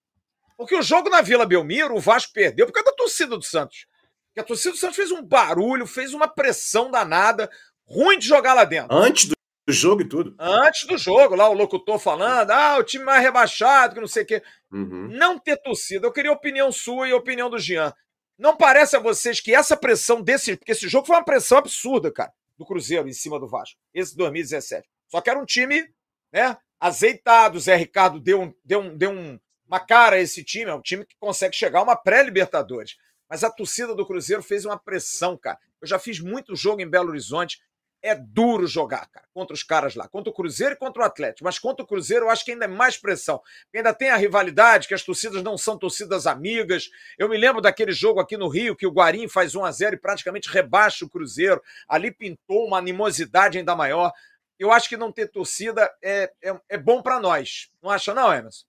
Porque 0.55 0.75
o 0.75 0.81
jogo 0.83 1.09
na 1.09 1.21
Vila 1.21 1.45
Belmiro, 1.45 1.95
o 1.95 1.99
Vasco 1.99 2.33
perdeu 2.33 2.67
por 2.67 2.73
causa 2.73 2.91
da 2.91 2.95
torcida 2.95 3.35
do 3.35 3.43
Santos. 3.43 3.87
Porque 4.31 4.39
a 4.39 4.43
torcida 4.43 4.71
do 4.71 4.77
Santos 4.77 4.95
fez 4.95 5.11
um 5.11 5.21
barulho, 5.21 5.85
fez 5.85 6.13
uma 6.13 6.27
pressão 6.27 6.89
danada, 6.89 7.49
ruim 7.85 8.17
de 8.17 8.25
jogar 8.25 8.53
lá 8.53 8.63
dentro. 8.63 8.95
Antes 8.95 9.27
do 9.27 9.35
jogo 9.67 10.01
e 10.01 10.07
tudo. 10.07 10.33
Antes 10.39 10.87
do 10.87 10.97
jogo, 10.97 11.35
lá 11.35 11.49
o 11.49 11.53
locutor 11.53 11.99
falando, 11.99 12.51
ah, 12.51 12.77
o 12.77 12.83
time 12.83 13.03
mais 13.03 13.21
rebaixado, 13.21 13.93
que 13.93 13.99
não 13.99 14.07
sei 14.07 14.23
o 14.23 14.25
quê. 14.25 14.41
Uhum. 14.71 15.09
Não 15.09 15.37
ter 15.37 15.57
torcida. 15.57 16.07
Eu 16.07 16.13
queria 16.13 16.31
a 16.31 16.33
opinião 16.33 16.71
sua 16.71 17.09
e 17.09 17.11
a 17.11 17.17
opinião 17.17 17.49
do 17.49 17.59
Jean. 17.59 17.93
Não 18.37 18.55
parece 18.55 18.95
a 18.95 18.99
vocês 18.99 19.41
que 19.41 19.53
essa 19.53 19.75
pressão 19.75 20.21
desse. 20.21 20.55
Porque 20.55 20.71
esse 20.71 20.87
jogo 20.87 21.05
foi 21.05 21.17
uma 21.17 21.25
pressão 21.25 21.57
absurda, 21.57 22.09
cara, 22.11 22.31
do 22.57 22.65
Cruzeiro 22.65 23.07
em 23.07 23.13
cima 23.13 23.37
do 23.37 23.47
Vasco. 23.47 23.77
Esse 23.93 24.15
2017. 24.15 24.87
Só 25.09 25.19
que 25.19 25.29
era 25.29 25.39
um 25.39 25.45
time, 25.45 25.87
né? 26.31 26.57
Azeitado. 26.79 27.57
O 27.57 27.61
Zé 27.61 27.75
Ricardo 27.75 28.19
deu, 28.19 28.41
um, 28.41 28.53
deu, 28.63 28.79
um, 28.79 28.97
deu 28.97 29.11
um, 29.11 29.37
uma 29.67 29.79
cara 29.79 30.15
a 30.15 30.19
esse 30.19 30.43
time. 30.43 30.71
É 30.71 30.73
um 30.73 30.81
time 30.81 31.05
que 31.05 31.15
consegue 31.19 31.55
chegar 31.55 31.79
a 31.79 31.83
uma 31.83 31.95
pré-Libertadores. 31.95 32.95
Mas 33.31 33.45
a 33.45 33.49
torcida 33.49 33.95
do 33.95 34.05
Cruzeiro 34.05 34.43
fez 34.43 34.65
uma 34.65 34.77
pressão, 34.77 35.37
cara. 35.37 35.57
Eu 35.81 35.87
já 35.87 35.97
fiz 35.97 36.19
muito 36.19 36.53
jogo 36.53 36.81
em 36.81 36.89
Belo 36.89 37.11
Horizonte. 37.11 37.61
É 38.01 38.13
duro 38.13 38.67
jogar, 38.67 39.07
cara, 39.07 39.25
contra 39.33 39.53
os 39.53 39.63
caras 39.63 39.95
lá, 39.95 40.05
contra 40.05 40.29
o 40.29 40.33
Cruzeiro 40.33 40.73
e 40.73 40.77
contra 40.77 41.01
o 41.01 41.05
Atlético. 41.05 41.45
Mas 41.45 41.57
contra 41.57 41.81
o 41.81 41.87
Cruzeiro 41.87 42.25
eu 42.25 42.29
acho 42.29 42.43
que 42.43 42.51
ainda 42.51 42.65
é 42.65 42.67
mais 42.67 42.97
pressão. 42.97 43.37
Porque 43.37 43.77
ainda 43.77 43.93
tem 43.93 44.09
a 44.09 44.17
rivalidade, 44.17 44.85
que 44.85 44.93
as 44.93 45.03
torcidas 45.03 45.41
não 45.41 45.57
são 45.57 45.77
torcidas 45.77 46.27
amigas. 46.27 46.89
Eu 47.17 47.29
me 47.29 47.37
lembro 47.37 47.61
daquele 47.61 47.93
jogo 47.93 48.19
aqui 48.19 48.35
no 48.35 48.49
Rio, 48.49 48.75
que 48.75 48.85
o 48.85 48.91
Guarim 48.91 49.29
faz 49.29 49.55
1 49.55 49.63
a 49.63 49.71
0 49.71 49.95
e 49.95 49.99
praticamente 49.99 50.49
rebaixa 50.49 51.05
o 51.05 51.09
Cruzeiro. 51.09 51.61
Ali 51.87 52.11
pintou 52.11 52.67
uma 52.67 52.79
animosidade 52.79 53.57
ainda 53.57 53.73
maior. 53.77 54.11
Eu 54.59 54.73
acho 54.73 54.89
que 54.89 54.97
não 54.97 55.09
ter 55.11 55.27
torcida 55.27 55.89
é, 56.03 56.33
é, 56.43 56.59
é 56.67 56.77
bom 56.77 57.01
para 57.01 57.17
nós. 57.17 57.71
Não 57.81 57.89
acha, 57.89 58.13
não, 58.13 58.33
Emerson? 58.33 58.65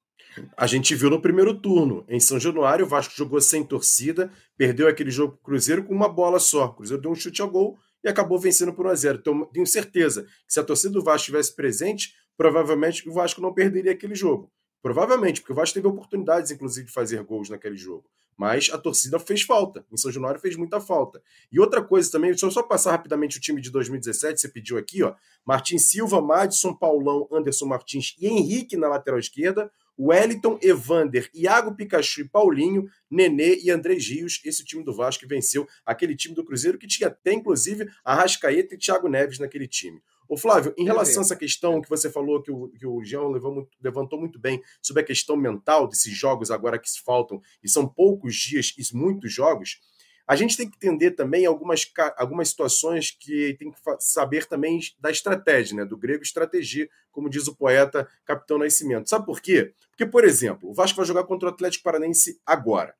A 0.56 0.66
gente 0.66 0.94
viu 0.94 1.10
no 1.10 1.20
primeiro 1.20 1.54
turno. 1.54 2.04
Em 2.08 2.20
São 2.20 2.38
Januário, 2.38 2.84
o 2.84 2.88
Vasco 2.88 3.14
jogou 3.16 3.40
sem 3.40 3.64
torcida, 3.64 4.30
perdeu 4.56 4.88
aquele 4.88 5.10
jogo 5.10 5.34
pro 5.34 5.44
Cruzeiro 5.44 5.84
com 5.84 5.94
uma 5.94 6.08
bola 6.08 6.38
só. 6.38 6.66
O 6.66 6.74
Cruzeiro 6.74 7.02
deu 7.02 7.10
um 7.10 7.14
chute 7.14 7.42
ao 7.42 7.50
gol 7.50 7.78
e 8.02 8.08
acabou 8.08 8.38
vencendo 8.38 8.72
por 8.72 8.86
1 8.86 8.88
a 8.88 8.94
0 8.94 9.18
Então, 9.20 9.44
tenho 9.46 9.66
certeza 9.66 10.24
que 10.24 10.52
se 10.52 10.60
a 10.60 10.64
torcida 10.64 10.92
do 10.92 11.02
Vasco 11.02 11.22
estivesse 11.22 11.54
presente, 11.54 12.14
provavelmente 12.36 13.08
o 13.08 13.12
Vasco 13.12 13.40
não 13.40 13.52
perderia 13.52 13.92
aquele 13.92 14.14
jogo. 14.14 14.50
Provavelmente, 14.82 15.40
porque 15.40 15.52
o 15.52 15.56
Vasco 15.56 15.74
teve 15.74 15.86
oportunidades, 15.86 16.50
inclusive, 16.50 16.86
de 16.86 16.92
fazer 16.92 17.22
gols 17.22 17.48
naquele 17.48 17.76
jogo. 17.76 18.04
Mas 18.36 18.70
a 18.72 18.78
torcida 18.78 19.20
fez 19.20 19.42
falta. 19.42 19.84
Em 19.92 19.96
São 19.96 20.10
Januário 20.10 20.40
fez 20.40 20.56
muita 20.56 20.80
falta. 20.80 21.22
E 21.52 21.60
outra 21.60 21.82
coisa 21.82 22.10
também, 22.10 22.30
deixa 22.30 22.46
eu 22.46 22.50
só 22.50 22.62
passar 22.62 22.90
rapidamente 22.90 23.38
o 23.38 23.40
time 23.40 23.60
de 23.60 23.70
2017, 23.70 24.40
você 24.40 24.48
pediu 24.48 24.78
aqui, 24.78 25.02
ó. 25.02 25.14
Martins 25.44 25.88
Silva, 25.88 26.20
Madison, 26.20 26.74
Paulão, 26.74 27.28
Anderson 27.30 27.66
Martins 27.66 28.16
e 28.18 28.26
Henrique 28.26 28.76
na 28.76 28.88
lateral 28.88 29.20
esquerda. 29.20 29.70
Wellington, 29.98 30.58
Evander, 30.62 31.30
Iago 31.34 31.74
Pikachu 31.74 32.22
e 32.22 32.28
Paulinho, 32.28 32.88
Nenê 33.10 33.58
e 33.62 33.70
André 33.70 33.94
Rios, 33.94 34.40
esse 34.44 34.64
time 34.64 34.84
do 34.84 34.94
Vasco 34.94 35.22
que 35.22 35.28
venceu 35.28 35.66
aquele 35.84 36.16
time 36.16 36.34
do 36.34 36.44
Cruzeiro, 36.44 36.78
que 36.78 36.86
tinha 36.86 37.08
até, 37.08 37.32
inclusive, 37.32 37.88
Arrascaeta 38.04 38.74
e 38.74 38.78
Thiago 38.78 39.08
Neves 39.08 39.38
naquele 39.38 39.68
time. 39.68 40.02
Ô 40.28 40.36
Flávio, 40.36 40.74
em 40.78 40.84
relação 40.84 41.22
a 41.22 41.24
essa 41.26 41.36
questão 41.36 41.82
que 41.82 41.90
você 41.90 42.10
falou, 42.10 42.42
que 42.42 42.50
o, 42.50 42.68
que 42.68 42.86
o 42.86 43.04
Jean 43.04 43.28
levou, 43.28 43.68
levantou 43.82 44.18
muito 44.18 44.38
bem, 44.38 44.62
sobre 44.80 45.02
a 45.02 45.04
questão 45.04 45.36
mental 45.36 45.86
desses 45.86 46.16
jogos 46.16 46.50
agora 46.50 46.78
que 46.78 46.88
se 46.88 47.02
faltam, 47.02 47.40
e 47.62 47.68
são 47.68 47.86
poucos 47.86 48.34
dias 48.34 48.72
e 48.78 48.96
muitos 48.96 49.30
jogos, 49.30 49.78
a 50.26 50.36
gente 50.36 50.56
tem 50.56 50.68
que 50.68 50.76
entender 50.76 51.12
também 51.12 51.44
algumas, 51.46 51.90
algumas 52.16 52.48
situações 52.48 53.10
que 53.10 53.56
tem 53.58 53.70
que 53.70 53.78
saber 53.98 54.46
também 54.46 54.80
da 54.98 55.10
estratégia, 55.10 55.76
né? 55.76 55.84
do 55.84 55.96
grego 55.96 56.22
estratégia, 56.22 56.88
como 57.10 57.28
diz 57.28 57.48
o 57.48 57.56
poeta 57.56 58.08
Capitão 58.24 58.58
Nascimento. 58.58 59.10
Sabe 59.10 59.26
por 59.26 59.40
quê? 59.40 59.74
Porque, 59.90 60.06
por 60.06 60.24
exemplo, 60.24 60.70
o 60.70 60.74
Vasco 60.74 60.96
vai 60.96 61.06
jogar 61.06 61.24
contra 61.24 61.48
o 61.48 61.52
Atlético 61.52 61.84
Paranense 61.84 62.40
agora. 62.46 62.94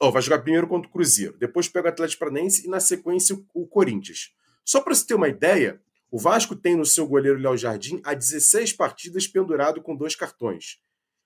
Oh, 0.00 0.10
vai 0.10 0.22
jogar 0.22 0.40
primeiro 0.40 0.66
contra 0.66 0.88
o 0.88 0.92
Cruzeiro, 0.92 1.36
depois 1.38 1.68
pega 1.68 1.88
o 1.88 1.90
Atlético 1.90 2.20
Paranense 2.20 2.66
e, 2.66 2.70
na 2.70 2.80
sequência, 2.80 3.38
o 3.52 3.66
Corinthians. 3.66 4.32
Só 4.64 4.80
para 4.80 4.94
você 4.94 5.06
ter 5.06 5.14
uma 5.14 5.28
ideia, 5.28 5.80
o 6.10 6.18
Vasco 6.18 6.56
tem 6.56 6.74
no 6.74 6.86
seu 6.86 7.06
goleiro 7.06 7.38
Léo 7.38 7.56
Jardim 7.56 8.00
há 8.02 8.14
16 8.14 8.72
partidas 8.72 9.26
pendurado 9.26 9.80
com 9.82 9.94
dois 9.94 10.16
cartões. 10.16 10.78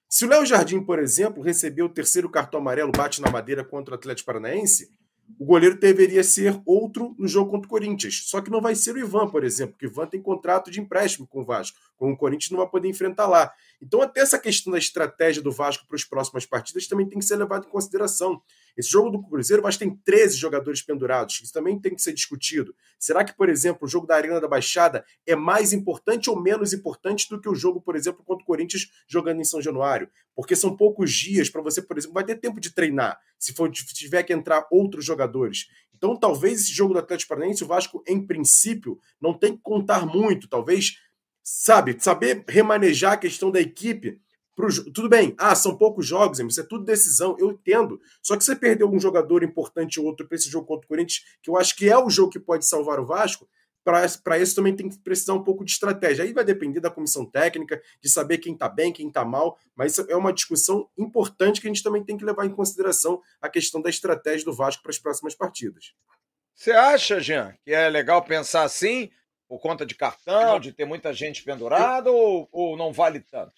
Se 0.09 0.25
o 0.25 0.29
Léo 0.29 0.45
Jardim, 0.45 0.81
por 0.81 0.99
exemplo, 0.99 1.43
recebeu 1.43 1.87
o 1.87 1.89
terceiro 1.89 2.29
cartão 2.29 2.61
amarelo, 2.61 2.93
bate 2.93 3.21
na 3.21 3.31
madeira 3.31 3.65
contra 3.65 3.95
o 3.95 3.95
Atlético 3.97 4.27
Paranaense, 4.27 4.91
o 5.39 5.45
goleiro 5.45 5.79
deveria 5.79 6.23
ser 6.23 6.61
outro 6.65 7.15
no 7.19 7.27
jogo 7.27 7.51
contra 7.51 7.67
o 7.67 7.71
Corinthians. 7.71 8.23
Só 8.27 8.41
que 8.41 8.51
não 8.51 8.61
vai 8.61 8.75
ser 8.75 8.95
o 8.95 8.99
Ivan, 8.99 9.29
por 9.29 9.45
exemplo, 9.45 9.73
porque 9.73 9.87
o 9.87 9.91
Ivan 9.91 10.07
tem 10.07 10.23
contrato 10.23 10.71
de 10.71 10.81
empréstimo 10.81 11.27
com 11.27 11.41
o 11.41 11.45
Vasco, 11.45 11.79
com 11.97 12.13
o 12.13 12.17
Corinthians 12.17 12.51
não 12.51 12.59
vai 12.59 12.69
poder 12.69 12.89
enfrentar 12.89 13.27
lá. 13.27 13.53
Então, 13.81 14.01
até 14.01 14.21
essa 14.21 14.39
questão 14.39 14.73
da 14.73 14.79
estratégia 14.79 15.43
do 15.43 15.53
Vasco 15.53 15.87
para 15.87 15.97
as 15.97 16.05
próximas 16.05 16.47
partidas 16.47 16.87
também 16.87 17.09
tem 17.09 17.19
que 17.19 17.25
ser 17.25 17.37
levado 17.37 17.67
em 17.67 17.71
consideração. 17.71 18.41
Esse 18.77 18.91
jogo 18.91 19.11
do 19.11 19.23
Cruzeiro, 19.23 19.63
o 19.63 19.65
Vasco 19.65 19.79
tem 19.79 19.97
13 19.97 20.37
jogadores 20.37 20.83
pendurados. 20.83 21.41
Isso 21.43 21.53
também 21.53 21.79
tem 21.79 21.95
que 21.95 22.03
ser 22.03 22.13
discutido. 22.13 22.75
Será 22.99 23.25
que, 23.25 23.37
por 23.37 23.49
exemplo, 23.49 23.87
o 23.87 23.89
jogo 23.89 24.07
da 24.07 24.17
Arena 24.17 24.41
da 24.41 24.49
Baixada 24.49 25.05
é 25.27 25.37
mais 25.37 25.73
importante 25.73 26.29
ou 26.29 26.41
menos 26.41 26.73
importante 26.73 27.29
do 27.29 27.41
que 27.41 27.49
o 27.49 27.55
jogo, 27.55 27.81
por 27.81 27.95
exemplo, 27.95 28.25
contra 28.25 28.43
o 28.43 28.47
Corinthians 28.47 28.91
jogando 29.07 29.41
em 29.41 29.45
São 29.45 29.63
Januário? 29.63 30.09
Porque 30.35 30.57
são 30.57 30.77
poucos 30.77 31.13
dias 31.13 31.49
para 31.49 31.63
você, 31.63 31.81
por 31.81 31.97
exemplo, 31.97 32.15
vai 32.15 32.25
ter 32.25 32.37
tempo 32.37 32.61
de 32.61 32.75
treinar, 32.75 33.19
se 33.39 33.53
for 33.53 33.71
tiver 33.71 34.23
que 34.25 34.33
entrar 34.33 34.67
outros 34.71 35.05
jogadores. 35.05 35.69
Então, 35.95 36.17
talvez 36.17 36.61
esse 36.61 36.73
jogo 36.73 36.93
do 36.93 36.99
Atlético 36.99 37.29
Paranaense, 37.29 37.65
o 37.65 37.67
Vasco, 37.67 38.03
em 38.07 38.27
princípio, 38.27 38.99
não 39.21 39.33
tem 39.33 39.57
que 39.57 39.63
contar 39.63 40.05
muito. 40.05 40.49
Talvez, 40.49 40.99
sabe, 41.43 41.97
saber 41.99 42.45
remanejar 42.49 43.13
a 43.13 43.17
questão 43.17 43.51
da 43.51 43.61
equipe 43.61 44.21
Pro, 44.55 44.69
tudo 44.93 45.09
bem, 45.09 45.35
ah, 45.37 45.55
são 45.55 45.77
poucos 45.77 46.07
jogos, 46.07 46.39
isso 46.39 46.61
é 46.61 46.65
tudo 46.65 46.85
decisão, 46.85 47.37
eu 47.39 47.51
entendo. 47.51 48.01
Só 48.23 48.37
que 48.37 48.45
você 48.45 48.55
perdeu 48.55 48.89
um 48.89 49.01
jogador 49.01 49.43
importante 49.43 49.99
ou 49.99 50.07
outro 50.07 50.27
para 50.27 50.37
esse 50.37 50.49
jogo 50.49 50.67
contra 50.67 50.85
o 50.85 50.89
Corinthians, 50.89 51.25
que 51.43 51.51
eu 51.51 51.57
acho 51.57 51.75
que 51.75 51.89
é 51.89 51.99
o 51.99 52.09
jogo 52.09 52.31
que 52.31 52.39
pode 52.39 52.65
salvar 52.65 53.01
o 53.01 53.07
Vasco, 53.07 53.49
para 53.85 54.39
isso 54.39 54.55
também 54.55 54.75
tem 54.75 54.89
que 54.89 54.99
precisar 54.99 55.35
um 55.35 55.45
pouco 55.45 55.65
de 55.65 55.71
estratégia. 55.71 56.25
Aí 56.25 56.33
vai 56.33 56.45
depender 56.45 56.81
da 56.81 56.91
comissão 56.91 57.27
técnica, 57.27 57.83
de 58.01 58.09
saber 58.09 58.39
quem 58.39 58.55
está 58.55 58.69
bem, 58.69 58.93
quem 58.93 59.09
está 59.09 59.25
mal, 59.25 59.59
mas 59.77 59.99
é 59.99 60.17
uma 60.17 60.33
discussão 60.33 60.89
importante 60.97 61.61
que 61.61 61.67
a 61.67 61.71
gente 61.71 61.83
também 61.83 62.03
tem 62.03 62.17
que 62.17 62.25
levar 62.25 62.47
em 62.47 62.51
consideração 62.51 63.21
a 63.43 63.49
questão 63.49 63.83
da 63.83 63.91
estratégia 63.91 64.47
do 64.47 64.55
Vasco 64.55 64.83
para 64.83 64.91
as 64.91 64.99
próximas 64.99 65.35
partidas. 65.35 65.93
Você 66.55 66.71
acha, 66.71 67.21
Jean, 67.21 67.55
que 67.63 67.73
é 67.73 67.89
legal 67.89 68.25
pensar 68.25 68.63
assim, 68.63 69.11
por 69.47 69.59
conta 69.59 69.85
de 69.85 69.95
cartão, 69.95 70.59
de 70.59 70.73
ter 70.73 70.85
muita 70.85 71.13
gente 71.13 71.43
pendurada, 71.43 72.11
ou, 72.11 72.49
ou 72.51 72.77
não 72.77 72.93
vale 72.93 73.21
tanto? 73.21 73.53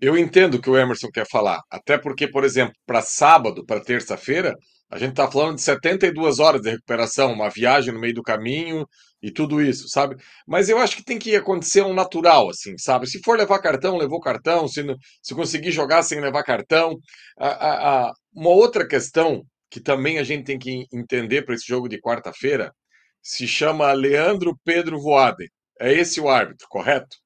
Eu 0.00 0.16
entendo 0.16 0.54
o 0.54 0.60
que 0.60 0.70
o 0.70 0.76
Emerson 0.78 1.08
quer 1.12 1.26
falar. 1.28 1.60
Até 1.70 1.98
porque, 1.98 2.28
por 2.28 2.44
exemplo, 2.44 2.74
para 2.86 3.02
sábado, 3.02 3.64
para 3.66 3.82
terça-feira, 3.82 4.54
a 4.90 4.98
gente 4.98 5.10
está 5.10 5.30
falando 5.30 5.56
de 5.56 5.62
72 5.62 6.38
horas 6.38 6.62
de 6.62 6.70
recuperação, 6.70 7.32
uma 7.32 7.50
viagem 7.50 7.92
no 7.92 8.00
meio 8.00 8.14
do 8.14 8.22
caminho 8.22 8.86
e 9.22 9.30
tudo 9.30 9.60
isso, 9.60 9.88
sabe? 9.88 10.16
Mas 10.46 10.68
eu 10.68 10.78
acho 10.78 10.96
que 10.96 11.04
tem 11.04 11.18
que 11.18 11.34
acontecer 11.36 11.82
um 11.82 11.92
natural, 11.92 12.48
assim, 12.48 12.76
sabe? 12.78 13.06
Se 13.06 13.20
for 13.22 13.36
levar 13.36 13.58
cartão, 13.60 13.96
levou 13.96 14.20
cartão. 14.20 14.66
Se, 14.68 14.84
se 15.22 15.34
conseguir 15.34 15.72
jogar 15.72 16.02
sem 16.02 16.20
levar 16.20 16.42
cartão. 16.44 16.98
A, 17.38 17.48
a, 17.48 18.08
a, 18.08 18.12
uma 18.32 18.50
outra 18.50 18.86
questão 18.86 19.44
que 19.70 19.80
também 19.80 20.18
a 20.18 20.22
gente 20.24 20.44
tem 20.44 20.58
que 20.58 20.86
entender 20.92 21.42
para 21.42 21.54
esse 21.54 21.66
jogo 21.66 21.88
de 21.88 22.00
quarta-feira 22.00 22.72
se 23.22 23.46
chama 23.46 23.92
Leandro 23.92 24.58
Pedro 24.64 25.00
Voade. 25.00 25.50
É 25.78 25.92
esse 25.92 26.20
o 26.20 26.28
árbitro, 26.28 26.66
correto? 26.68 27.16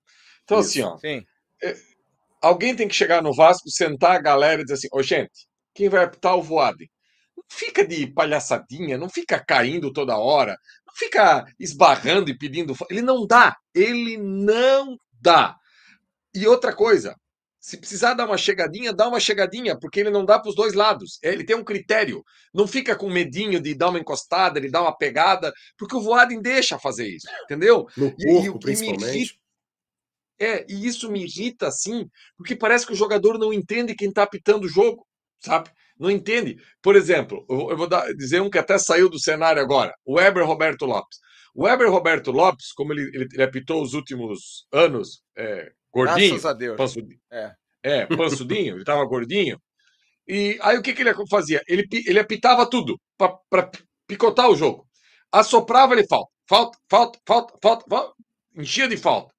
Então, 0.42 0.60
Isso, 0.60 0.70
assim, 0.70 0.82
ó. 0.82 0.96
Sim. 0.98 1.22
É, 2.42 2.46
alguém 2.46 2.74
tem 2.74 2.88
que 2.88 2.94
chegar 2.94 3.22
no 3.22 3.34
Vasco, 3.34 3.70
sentar 3.70 4.16
a 4.16 4.20
galera 4.20 4.60
e 4.60 4.64
dizer 4.64 4.74
assim: 4.74 4.88
ô, 4.92 4.98
oh, 4.98 5.02
gente, 5.02 5.46
quem 5.74 5.88
vai 5.88 6.04
apitar 6.04 6.36
o 6.36 6.42
Voade? 6.42 6.90
Não 7.36 7.44
fica 7.50 7.86
de 7.86 8.06
palhaçadinha, 8.06 8.98
não 8.98 9.08
fica 9.08 9.42
caindo 9.44 9.92
toda 9.92 10.16
hora, 10.16 10.56
não 10.86 10.94
fica 10.94 11.44
esbarrando 11.58 12.30
e 12.30 12.36
pedindo. 12.36 12.74
Ele 12.90 13.02
não 13.02 13.26
dá, 13.26 13.56
ele 13.74 14.16
não 14.16 14.96
dá. 15.20 15.56
E 16.34 16.46
outra 16.46 16.74
coisa, 16.74 17.14
se 17.62 17.76
precisar 17.76 18.14
dar 18.14 18.26
uma 18.26 18.36
chegadinha, 18.36 18.92
dá 18.92 19.08
uma 19.08 19.20
chegadinha, 19.20 19.78
porque 19.78 20.00
ele 20.00 20.10
não 20.10 20.24
dá 20.24 20.38
para 20.38 20.50
os 20.50 20.56
dois 20.56 20.74
lados. 20.74 21.18
É, 21.22 21.28
ele 21.28 21.44
tem 21.44 21.54
um 21.54 21.62
critério. 21.62 22.24
Não 22.52 22.66
fica 22.66 22.96
com 22.96 23.08
medinho 23.08 23.60
de 23.60 23.74
dar 23.74 23.90
uma 23.90 24.00
encostada, 24.00 24.60
de 24.60 24.68
dar 24.68 24.82
uma 24.82 24.96
pegada, 24.96 25.52
porque 25.78 25.94
o 25.94 26.00
Voaden 26.00 26.42
deixa 26.42 26.78
fazer 26.78 27.06
isso, 27.06 27.28
entendeu? 27.44 27.86
No 27.96 28.10
corpo, 28.10 28.26
e, 28.26 28.46
e 28.46 28.58
principalmente. 28.58 29.41
É, 30.38 30.66
e 30.68 30.86
isso 30.86 31.10
me 31.10 31.22
irrita 31.24 31.68
assim, 31.68 32.08
porque 32.36 32.56
parece 32.56 32.86
que 32.86 32.92
o 32.92 32.96
jogador 32.96 33.38
não 33.38 33.52
entende 33.52 33.94
quem 33.94 34.08
está 34.08 34.22
apitando 34.22 34.64
o 34.64 34.68
jogo, 34.68 35.06
sabe? 35.40 35.70
Não 35.98 36.10
entende. 36.10 36.56
Por 36.82 36.96
exemplo, 36.96 37.44
eu 37.48 37.76
vou 37.76 37.86
dar, 37.86 38.12
dizer 38.14 38.40
um 38.40 38.50
que 38.50 38.58
até 38.58 38.76
saiu 38.78 39.08
do 39.08 39.20
cenário 39.20 39.62
agora: 39.62 39.94
o 40.04 40.14
Weber 40.14 40.44
Roberto 40.44 40.84
Lopes. 40.84 41.18
O 41.54 41.64
Weber 41.64 41.90
Roberto 41.90 42.30
Lopes, 42.30 42.72
como 42.72 42.92
ele, 42.92 43.10
ele, 43.14 43.28
ele 43.32 43.42
apitou 43.42 43.82
os 43.82 43.92
últimos 43.92 44.66
anos, 44.72 45.22
é, 45.36 45.70
gordinho. 45.92 46.30
Graças 46.30 46.46
a 46.46 46.52
Deus. 46.54 46.76
Pansudinho, 46.76 47.20
é. 47.30 47.52
é, 47.82 48.06
pansudinho, 48.06 48.74
ele 48.74 48.82
estava 48.82 49.04
gordinho. 49.04 49.60
E 50.26 50.58
aí 50.62 50.78
o 50.78 50.82
que, 50.82 50.94
que 50.94 51.02
ele 51.02 51.14
fazia? 51.28 51.62
Ele, 51.68 51.86
ele 52.06 52.18
apitava 52.18 52.68
tudo 52.68 52.98
para 53.18 53.70
picotar 54.06 54.48
o 54.48 54.56
jogo. 54.56 54.86
Assoprava 55.30 55.94
ele 55.94 56.06
falta, 56.06 56.30
falta, 56.48 56.78
falta, 56.88 57.18
falta, 57.26 57.54
falta, 57.62 57.84
falta, 57.88 58.14
enchia 58.56 58.88
de 58.88 58.96
falta. 58.96 59.32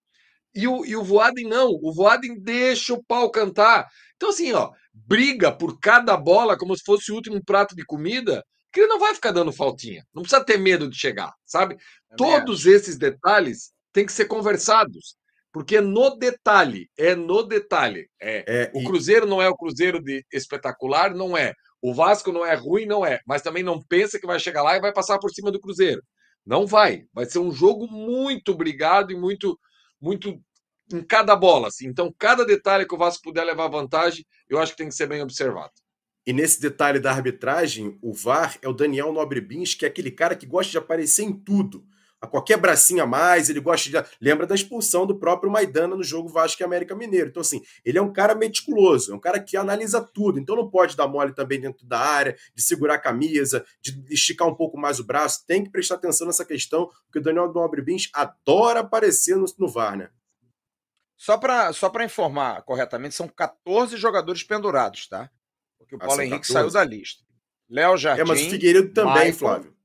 E 0.55 0.67
o, 0.67 0.85
e 0.85 0.95
o 0.95 1.03
Voaden 1.03 1.47
não, 1.47 1.69
o 1.81 1.93
Voaden 1.93 2.39
deixa 2.39 2.93
o 2.93 3.03
pau 3.03 3.29
cantar. 3.31 3.87
Então, 4.15 4.29
assim, 4.29 4.53
ó, 4.53 4.71
briga 4.93 5.51
por 5.51 5.79
cada 5.79 6.15
bola 6.15 6.57
como 6.57 6.75
se 6.75 6.83
fosse 6.85 7.11
o 7.11 7.15
último 7.15 7.43
prato 7.43 7.75
de 7.75 7.85
comida, 7.85 8.43
que 8.71 8.81
ele 8.81 8.87
não 8.87 8.99
vai 8.99 9.13
ficar 9.13 9.31
dando 9.31 9.51
faltinha. 9.51 10.03
Não 10.13 10.23
precisa 10.23 10.43
ter 10.43 10.57
medo 10.57 10.89
de 10.89 10.97
chegar, 10.97 11.33
sabe? 11.45 11.75
É 11.75 12.15
Todos 12.15 12.65
esses 12.65 12.97
detalhes 12.97 13.71
têm 13.91 14.05
que 14.05 14.11
ser 14.11 14.25
conversados. 14.25 15.15
Porque 15.53 15.79
no 15.79 16.17
detalhe, 16.17 16.89
é 16.97 17.13
no 17.13 17.43
detalhe. 17.43 18.09
É, 18.19 18.43
é 18.47 18.71
o 18.73 18.83
Cruzeiro 18.83 19.27
não 19.27 19.39
é 19.39 19.47
o 19.47 19.55
Cruzeiro 19.55 20.01
de 20.01 20.25
espetacular, 20.33 21.13
não 21.13 21.37
é. 21.37 21.53
O 21.79 21.93
Vasco 21.93 22.31
não 22.31 22.43
é 22.43 22.55
ruim, 22.55 22.87
não 22.87 23.05
é. 23.05 23.19
Mas 23.27 23.43
também 23.43 23.61
não 23.61 23.79
pensa 23.79 24.19
que 24.19 24.25
vai 24.25 24.39
chegar 24.39 24.63
lá 24.63 24.75
e 24.75 24.81
vai 24.81 24.91
passar 24.91 25.19
por 25.19 25.29
cima 25.29 25.51
do 25.51 25.59
Cruzeiro. 25.59 26.01
Não 26.43 26.65
vai. 26.65 27.03
Vai 27.13 27.25
ser 27.25 27.37
um 27.37 27.51
jogo 27.51 27.87
muito 27.87 28.55
brigado 28.55 29.11
e 29.11 29.15
muito, 29.15 29.59
muito 30.03 30.37
em 30.91 31.01
cada 31.01 31.33
bola. 31.35 31.69
Assim. 31.69 31.87
Então, 31.87 32.13
cada 32.19 32.45
detalhe 32.45 32.85
que 32.85 32.93
o 32.93 32.97
Vasco 32.97 33.23
puder 33.23 33.45
levar 33.45 33.69
vantagem, 33.69 34.25
eu 34.49 34.59
acho 34.59 34.73
que 34.73 34.77
tem 34.77 34.89
que 34.89 34.95
ser 34.95 35.07
bem 35.07 35.21
observado. 35.21 35.71
E 36.27 36.33
nesse 36.33 36.61
detalhe 36.61 36.99
da 36.99 37.11
arbitragem, 37.11 37.97
o 38.01 38.13
VAR 38.13 38.57
é 38.61 38.67
o 38.67 38.73
Daniel 38.73 39.11
Nobre 39.11 39.41
Bins, 39.41 39.73
que 39.73 39.85
é 39.85 39.87
aquele 39.87 40.11
cara 40.11 40.35
que 40.35 40.45
gosta 40.45 40.71
de 40.71 40.77
aparecer 40.77 41.23
em 41.23 41.33
tudo 41.33 41.85
a 42.23 42.27
qualquer 42.27 42.57
bracinho 42.57 43.03
a 43.03 43.05
mais, 43.05 43.49
ele 43.49 43.59
gosta 43.59 43.89
de. 43.89 44.09
Lembra 44.21 44.47
da 44.47 44.55
expulsão 44.55 45.05
do 45.05 45.19
próprio 45.19 45.51
Maidana 45.51 45.93
no 45.93 46.03
jogo 46.03 46.29
Vasco 46.29 46.61
e 46.61 46.63
América 46.63 46.95
Mineiro. 46.95 47.27
Então, 47.27 47.41
assim, 47.41 47.61
ele 47.83 47.97
é 47.97 48.01
um 48.01 48.13
cara 48.13 48.33
meticuloso, 48.33 49.11
é 49.11 49.15
um 49.15 49.19
cara 49.19 49.41
que 49.41 49.57
analisa 49.57 49.99
tudo. 50.01 50.39
Então, 50.39 50.55
não 50.55 50.69
pode 50.69 50.95
dar 50.95 51.05
mole 51.05 51.33
também 51.33 51.59
dentro 51.59 51.85
da 51.85 51.99
área, 51.99 52.37
de 52.55 52.61
segurar 52.61 52.93
a 52.93 52.97
camisa, 52.97 53.65
de 53.81 54.01
esticar 54.09 54.47
um 54.47 54.55
pouco 54.55 54.77
mais 54.77 55.01
o 55.01 55.03
braço. 55.03 55.45
Tem 55.45 55.65
que 55.65 55.69
prestar 55.69 55.95
atenção 55.95 56.25
nessa 56.25 56.45
questão, 56.45 56.89
porque 57.05 57.19
o 57.19 57.21
Daniel 57.21 57.51
Nobre 57.51 57.81
Bins 57.81 58.09
adora 58.13 58.79
aparecer 58.79 59.35
no, 59.35 59.45
no 59.59 59.67
VAR, 59.67 59.97
né? 59.97 60.09
Só 61.17 61.37
para 61.37 61.73
só 61.73 61.91
informar 62.05 62.61
corretamente, 62.61 63.15
são 63.15 63.27
14 63.27 63.97
jogadores 63.97 64.43
pendurados, 64.43 65.09
tá? 65.09 65.29
Porque 65.77 65.95
o 65.95 65.99
ah, 66.01 66.05
Paulo 66.05 66.21
ah, 66.21 66.25
Henrique 66.25 66.47
14. 66.47 66.53
saiu 66.53 66.71
da 66.71 66.89
lista. 66.89 67.21
Léo 67.69 67.97
Jardim. 67.97 68.21
É, 68.21 68.23
mas 68.23 68.41
o 68.41 68.49
Figueiredo 68.49 68.93
também, 68.93 69.13
Michael, 69.13 69.33
Flávio. 69.33 69.75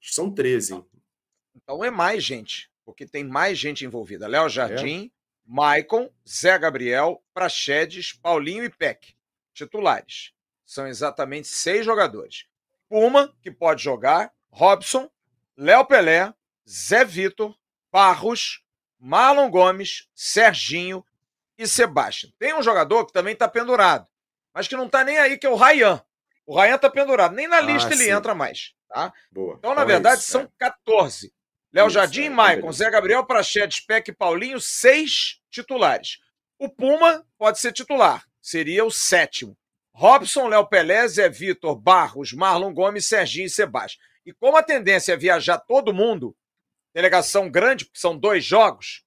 São 0.00 0.32
13. 0.32 0.74
Hein? 0.74 0.89
Então 1.54 1.84
é 1.84 1.90
mais 1.90 2.22
gente, 2.24 2.70
porque 2.84 3.06
tem 3.06 3.24
mais 3.24 3.58
gente 3.58 3.84
envolvida. 3.84 4.26
Léo 4.26 4.48
Jardim, 4.48 5.06
é. 5.06 5.20
Maicon, 5.44 6.10
Zé 6.28 6.58
Gabriel, 6.58 7.22
Praxedes, 7.34 8.12
Paulinho 8.12 8.64
e 8.64 8.70
Peck. 8.70 9.14
Titulares. 9.52 10.32
São 10.64 10.86
exatamente 10.86 11.48
seis 11.48 11.84
jogadores. 11.84 12.46
Puma, 12.88 13.34
que 13.42 13.50
pode 13.50 13.82
jogar, 13.82 14.32
Robson, 14.50 15.10
Léo 15.56 15.84
Pelé, 15.84 16.32
Zé 16.68 17.04
Vitor, 17.04 17.54
Barros, 17.92 18.62
Marlon 18.98 19.50
Gomes, 19.50 20.08
Serginho 20.14 21.04
e 21.56 21.66
Sebastião. 21.66 22.32
Tem 22.38 22.54
um 22.54 22.62
jogador 22.62 23.06
que 23.06 23.12
também 23.12 23.32
está 23.32 23.48
pendurado, 23.48 24.08
mas 24.52 24.68
que 24.68 24.76
não 24.76 24.86
está 24.86 25.04
nem 25.04 25.18
aí, 25.18 25.38
que 25.38 25.46
é 25.46 25.50
o 25.50 25.56
Rayan. 25.56 26.02
O 26.46 26.54
Rayan 26.56 26.76
está 26.76 26.90
pendurado, 26.90 27.34
nem 27.34 27.46
na 27.46 27.58
ah, 27.58 27.60
lista 27.60 27.94
sim. 27.94 28.02
ele 28.02 28.10
entra 28.10 28.34
mais. 28.34 28.74
Tá? 28.88 29.12
Boa. 29.30 29.56
Então, 29.58 29.74
na 29.74 29.84
verdade, 29.84 30.20
isso, 30.20 30.30
são 30.30 30.42
é. 30.42 30.48
14. 30.58 31.32
Léo 31.72 31.88
Jardim, 31.88 32.24
é, 32.24 32.30
Maicon, 32.30 32.72
Zé 32.72 32.90
Gabriel, 32.90 33.24
Prachedes, 33.24 33.80
Peck 33.80 34.10
e 34.10 34.14
Paulinho, 34.14 34.60
seis 34.60 35.40
titulares. 35.50 36.18
O 36.58 36.68
Puma 36.68 37.24
pode 37.38 37.60
ser 37.60 37.72
titular, 37.72 38.24
seria 38.40 38.84
o 38.84 38.90
sétimo. 38.90 39.56
Robson, 39.94 40.48
Léo 40.48 40.66
Pelé, 40.66 41.06
Zé 41.06 41.28
Vitor, 41.28 41.76
Barros, 41.76 42.32
Marlon 42.32 42.72
Gomes, 42.72 43.06
Serginho 43.06 43.46
e 43.46 43.50
Sebastião. 43.50 44.02
E 44.24 44.32
como 44.32 44.56
a 44.56 44.62
tendência 44.62 45.12
é 45.12 45.16
viajar 45.16 45.58
todo 45.58 45.94
mundo, 45.94 46.36
delegação 46.92 47.50
grande, 47.50 47.84
porque 47.84 48.00
são 48.00 48.16
dois 48.16 48.44
jogos, 48.44 49.04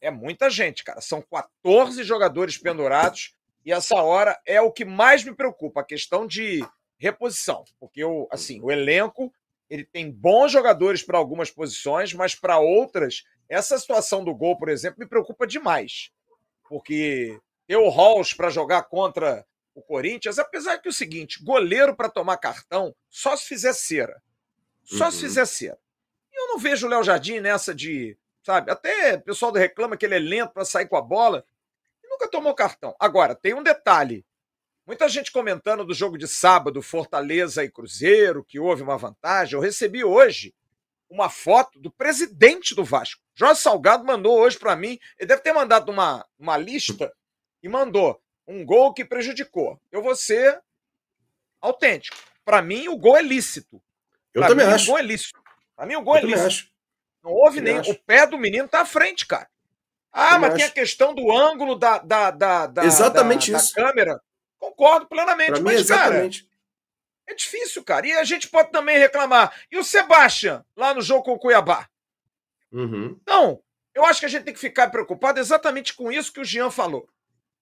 é 0.00 0.10
muita 0.10 0.48
gente, 0.50 0.84
cara. 0.84 1.00
São 1.00 1.22
14 1.22 2.02
jogadores 2.04 2.56
pendurados 2.56 3.34
e 3.64 3.72
essa 3.72 3.96
hora 3.96 4.40
é 4.46 4.60
o 4.60 4.72
que 4.72 4.84
mais 4.84 5.24
me 5.24 5.34
preocupa, 5.34 5.80
a 5.80 5.84
questão 5.84 6.26
de 6.26 6.64
reposição. 6.96 7.64
Porque, 7.78 8.02
o, 8.04 8.28
assim, 8.30 8.60
o 8.62 8.70
elenco 8.70 9.32
ele 9.70 9.84
tem 9.84 10.10
bons 10.10 10.50
jogadores 10.50 11.02
para 11.02 11.16
algumas 11.16 11.50
posições, 11.50 12.12
mas 12.12 12.34
para 12.34 12.58
outras, 12.58 13.22
essa 13.48 13.78
situação 13.78 14.24
do 14.24 14.34
gol, 14.34 14.58
por 14.58 14.68
exemplo, 14.68 14.98
me 14.98 15.06
preocupa 15.06 15.46
demais. 15.46 16.10
Porque 16.68 17.40
ter 17.68 17.76
o 17.76 17.88
Halls 17.88 18.34
para 18.34 18.50
jogar 18.50 18.82
contra 18.82 19.46
o 19.72 19.80
Corinthians, 19.80 20.40
apesar 20.40 20.78
que 20.78 20.88
é 20.88 20.90
o 20.90 20.92
seguinte, 20.92 21.42
goleiro 21.42 21.94
para 21.94 22.10
tomar 22.10 22.36
cartão, 22.36 22.94
só 23.08 23.36
se 23.36 23.46
fizer 23.46 23.72
cera. 23.72 24.20
Só 24.82 25.04
uhum. 25.04 25.10
se 25.12 25.20
fizer 25.20 25.46
cera. 25.46 25.78
E 26.32 26.42
eu 26.42 26.48
não 26.48 26.58
vejo 26.58 26.86
o 26.86 26.90
Léo 26.90 27.04
Jardim 27.04 27.38
nessa 27.38 27.72
de, 27.72 28.18
sabe, 28.42 28.72
até 28.72 29.14
o 29.14 29.22
pessoal 29.22 29.52
reclama 29.52 29.96
que 29.96 30.04
ele 30.04 30.16
é 30.16 30.18
lento 30.18 30.52
para 30.52 30.64
sair 30.64 30.88
com 30.88 30.96
a 30.96 31.02
bola. 31.02 31.44
E 32.02 32.08
nunca 32.08 32.28
tomou 32.28 32.54
cartão. 32.54 32.94
Agora, 32.98 33.36
tem 33.36 33.54
um 33.54 33.62
detalhe. 33.62 34.26
Muita 34.90 35.08
gente 35.08 35.30
comentando 35.30 35.84
do 35.84 35.94
jogo 35.94 36.18
de 36.18 36.26
sábado, 36.26 36.82
Fortaleza 36.82 37.62
e 37.62 37.70
Cruzeiro, 37.70 38.44
que 38.44 38.58
houve 38.58 38.82
uma 38.82 38.98
vantagem. 38.98 39.54
Eu 39.54 39.60
recebi 39.60 40.02
hoje 40.02 40.52
uma 41.08 41.30
foto 41.30 41.78
do 41.78 41.92
presidente 41.92 42.74
do 42.74 42.84
Vasco. 42.84 43.22
Jorge 43.32 43.60
Salgado 43.60 44.04
mandou 44.04 44.36
hoje 44.36 44.58
para 44.58 44.74
mim. 44.74 44.98
Ele 45.16 45.28
deve 45.28 45.42
ter 45.42 45.52
mandado 45.52 45.92
uma, 45.92 46.26
uma 46.36 46.56
lista 46.56 47.14
e 47.62 47.68
mandou 47.68 48.20
um 48.48 48.66
gol 48.66 48.92
que 48.92 49.04
prejudicou. 49.04 49.80
Eu 49.92 50.02
vou 50.02 50.16
ser 50.16 50.60
autêntico. 51.60 52.16
Para 52.44 52.60
mim, 52.60 52.88
o 52.88 52.96
gol 52.96 53.16
é 53.16 53.22
lícito. 53.22 53.80
Eu 54.34 54.40
pra 54.40 54.48
também 54.48 54.66
mim, 54.66 54.72
acho. 54.72 54.86
O 54.86 54.88
gol 54.88 54.98
é 54.98 55.02
lícito. 55.02 55.40
Para 55.76 55.86
mim, 55.86 55.94
o 55.94 56.02
gol 56.02 56.16
é 56.16 56.18
Eu 56.18 56.24
é 56.24 56.26
lícito. 56.26 56.46
Acho. 56.48 56.70
Não 57.22 57.30
houve 57.30 57.60
nem. 57.60 57.78
Acho. 57.78 57.92
O 57.92 57.94
pé 57.94 58.26
do 58.26 58.36
menino 58.36 58.66
tá 58.66 58.80
à 58.80 58.84
frente, 58.84 59.24
cara. 59.24 59.48
Ah, 60.12 60.36
mas 60.36 60.48
acho. 60.48 60.56
tem 60.56 60.66
a 60.66 60.70
questão 60.72 61.14
do 61.14 61.30
ângulo 61.30 61.76
da, 61.76 61.98
da, 61.98 62.32
da, 62.32 62.66
da, 62.66 62.84
Exatamente 62.84 63.52
da, 63.52 63.58
isso. 63.58 63.72
da 63.72 63.84
câmera. 63.84 64.20
Concordo 64.60 65.06
plenamente. 65.06 65.52
Pra 65.52 65.60
mas, 65.62 65.74
mim, 65.74 65.80
exatamente. 65.80 66.42
Cara, 66.42 66.50
é 67.28 67.34
difícil, 67.34 67.82
cara. 67.82 68.06
E 68.06 68.12
a 68.12 68.24
gente 68.24 68.48
pode 68.48 68.70
também 68.70 68.98
reclamar. 68.98 69.52
E 69.72 69.78
o 69.78 69.82
Sebastião, 69.82 70.64
lá 70.76 70.92
no 70.92 71.00
jogo 71.00 71.24
com 71.24 71.32
o 71.32 71.38
Cuiabá? 71.38 71.88
Uhum. 72.70 73.18
Então, 73.22 73.62
eu 73.94 74.04
acho 74.04 74.20
que 74.20 74.26
a 74.26 74.28
gente 74.28 74.44
tem 74.44 74.54
que 74.54 74.60
ficar 74.60 74.90
preocupado 74.90 75.40
exatamente 75.40 75.94
com 75.94 76.12
isso 76.12 76.32
que 76.32 76.40
o 76.40 76.44
Jean 76.44 76.70
falou. 76.70 77.08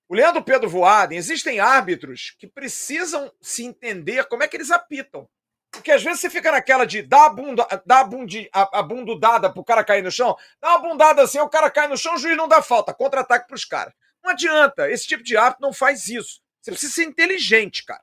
O 0.09 0.15
Leandro 0.15 0.43
Pedro 0.43 0.69
Voaden, 0.69 1.17
existem 1.17 1.61
árbitros 1.61 2.35
que 2.39 2.47
precisam 2.47 3.33
se 3.41 3.65
entender 3.65 4.27
como 4.27 4.43
é 4.43 4.49
que 4.49 4.57
eles 4.57 4.71
apitam. 4.71 5.29
Porque 5.71 5.93
às 5.93 6.03
vezes 6.03 6.21
você 6.21 6.31
fica 6.31 6.51
naquela 6.51 6.87
de 6.87 7.03
dar 7.03 7.27
a 7.27 7.29
bunda, 7.29 7.67
dar 7.85 8.01
a, 8.01 8.05
bundi, 8.05 8.49
a, 8.53 8.79
a 8.79 8.83
bundudada 8.83 9.53
pro 9.53 9.63
cara 9.63 9.85
cair 9.85 10.03
no 10.03 10.11
chão, 10.11 10.35
dá 10.61 10.71
uma 10.71 10.79
bundada 10.79 11.23
assim, 11.23 11.39
o 11.39 11.49
cara 11.49 11.71
cai 11.71 11.87
no 11.87 11.97
chão, 11.97 12.15
o 12.15 12.19
juiz 12.19 12.37
não 12.37 12.49
dá 12.49 12.63
falta, 12.63 12.95
contra-ataque 12.95 13.47
pros 13.47 13.67
caras. 13.67 13.93
Não 14.25 14.29
Não 14.29 14.31
adianta. 14.33 14.91
Esse 14.91 15.07
tipo 15.07 15.23
de 15.23 15.37
árbitro 15.37 15.63
não 15.63 15.73
faz 15.73 16.09
isso. 16.09 16.41
Você 16.69 16.73
precisa 16.73 16.93
ser 16.93 17.05
inteligente, 17.05 17.85
cara. 17.85 18.03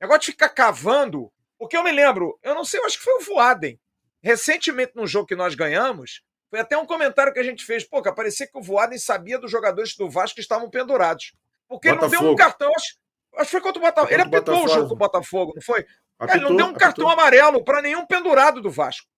O 0.00 0.04
negócio 0.04 0.20
de 0.20 0.26
ficar 0.26 0.48
cavando. 0.50 1.32
Porque 1.58 1.76
eu 1.76 1.82
me 1.82 1.90
lembro, 1.90 2.38
eu 2.42 2.54
não 2.54 2.64
sei, 2.64 2.78
eu 2.78 2.84
acho 2.84 2.98
que 2.98 3.04
foi 3.04 3.14
o 3.14 3.24
Voaden. 3.24 3.80
Recentemente, 4.22 4.92
num 4.94 5.06
jogo 5.06 5.26
que 5.26 5.34
nós 5.34 5.54
ganhamos, 5.54 6.22
foi 6.50 6.60
até 6.60 6.76
um 6.76 6.86
comentário 6.86 7.32
que 7.32 7.38
a 7.38 7.42
gente 7.42 7.64
fez. 7.64 7.82
Pô, 7.82 8.02
que 8.02 8.12
parecia 8.12 8.46
que 8.46 8.56
o 8.56 8.62
Voaden 8.62 8.98
sabia 8.98 9.38
dos 9.38 9.50
jogadores 9.50 9.96
do 9.96 10.08
Vasco 10.08 10.36
que 10.36 10.40
estavam 10.40 10.70
pendurados. 10.70 11.34
Porque 11.68 11.88
Botafogo. 11.88 12.14
ele 12.14 12.16
não 12.16 12.22
deu 12.22 12.32
um 12.32 12.36
cartão. 12.36 12.70
Acho, 12.76 12.96
acho 13.36 13.44
que 13.46 13.50
foi 13.50 13.60
contra 13.60 13.80
o 13.80 13.84
Botafogo. 13.84 14.12
Ele 14.12 14.22
apitou 14.22 14.64
o 14.64 14.68
jogo 14.68 14.88
com 14.88 14.94
o 14.94 14.98
Botafogo, 14.98 15.52
não 15.56 15.62
foi? 15.62 15.86
Apitou, 16.18 16.40
ele 16.40 16.48
não 16.48 16.56
deu 16.56 16.66
um 16.66 16.74
cartão 16.74 17.08
apitou. 17.08 17.24
amarelo 17.24 17.64
para 17.64 17.82
nenhum 17.82 18.06
pendurado 18.06 18.60
do 18.60 18.70
Vasco. 18.70 19.08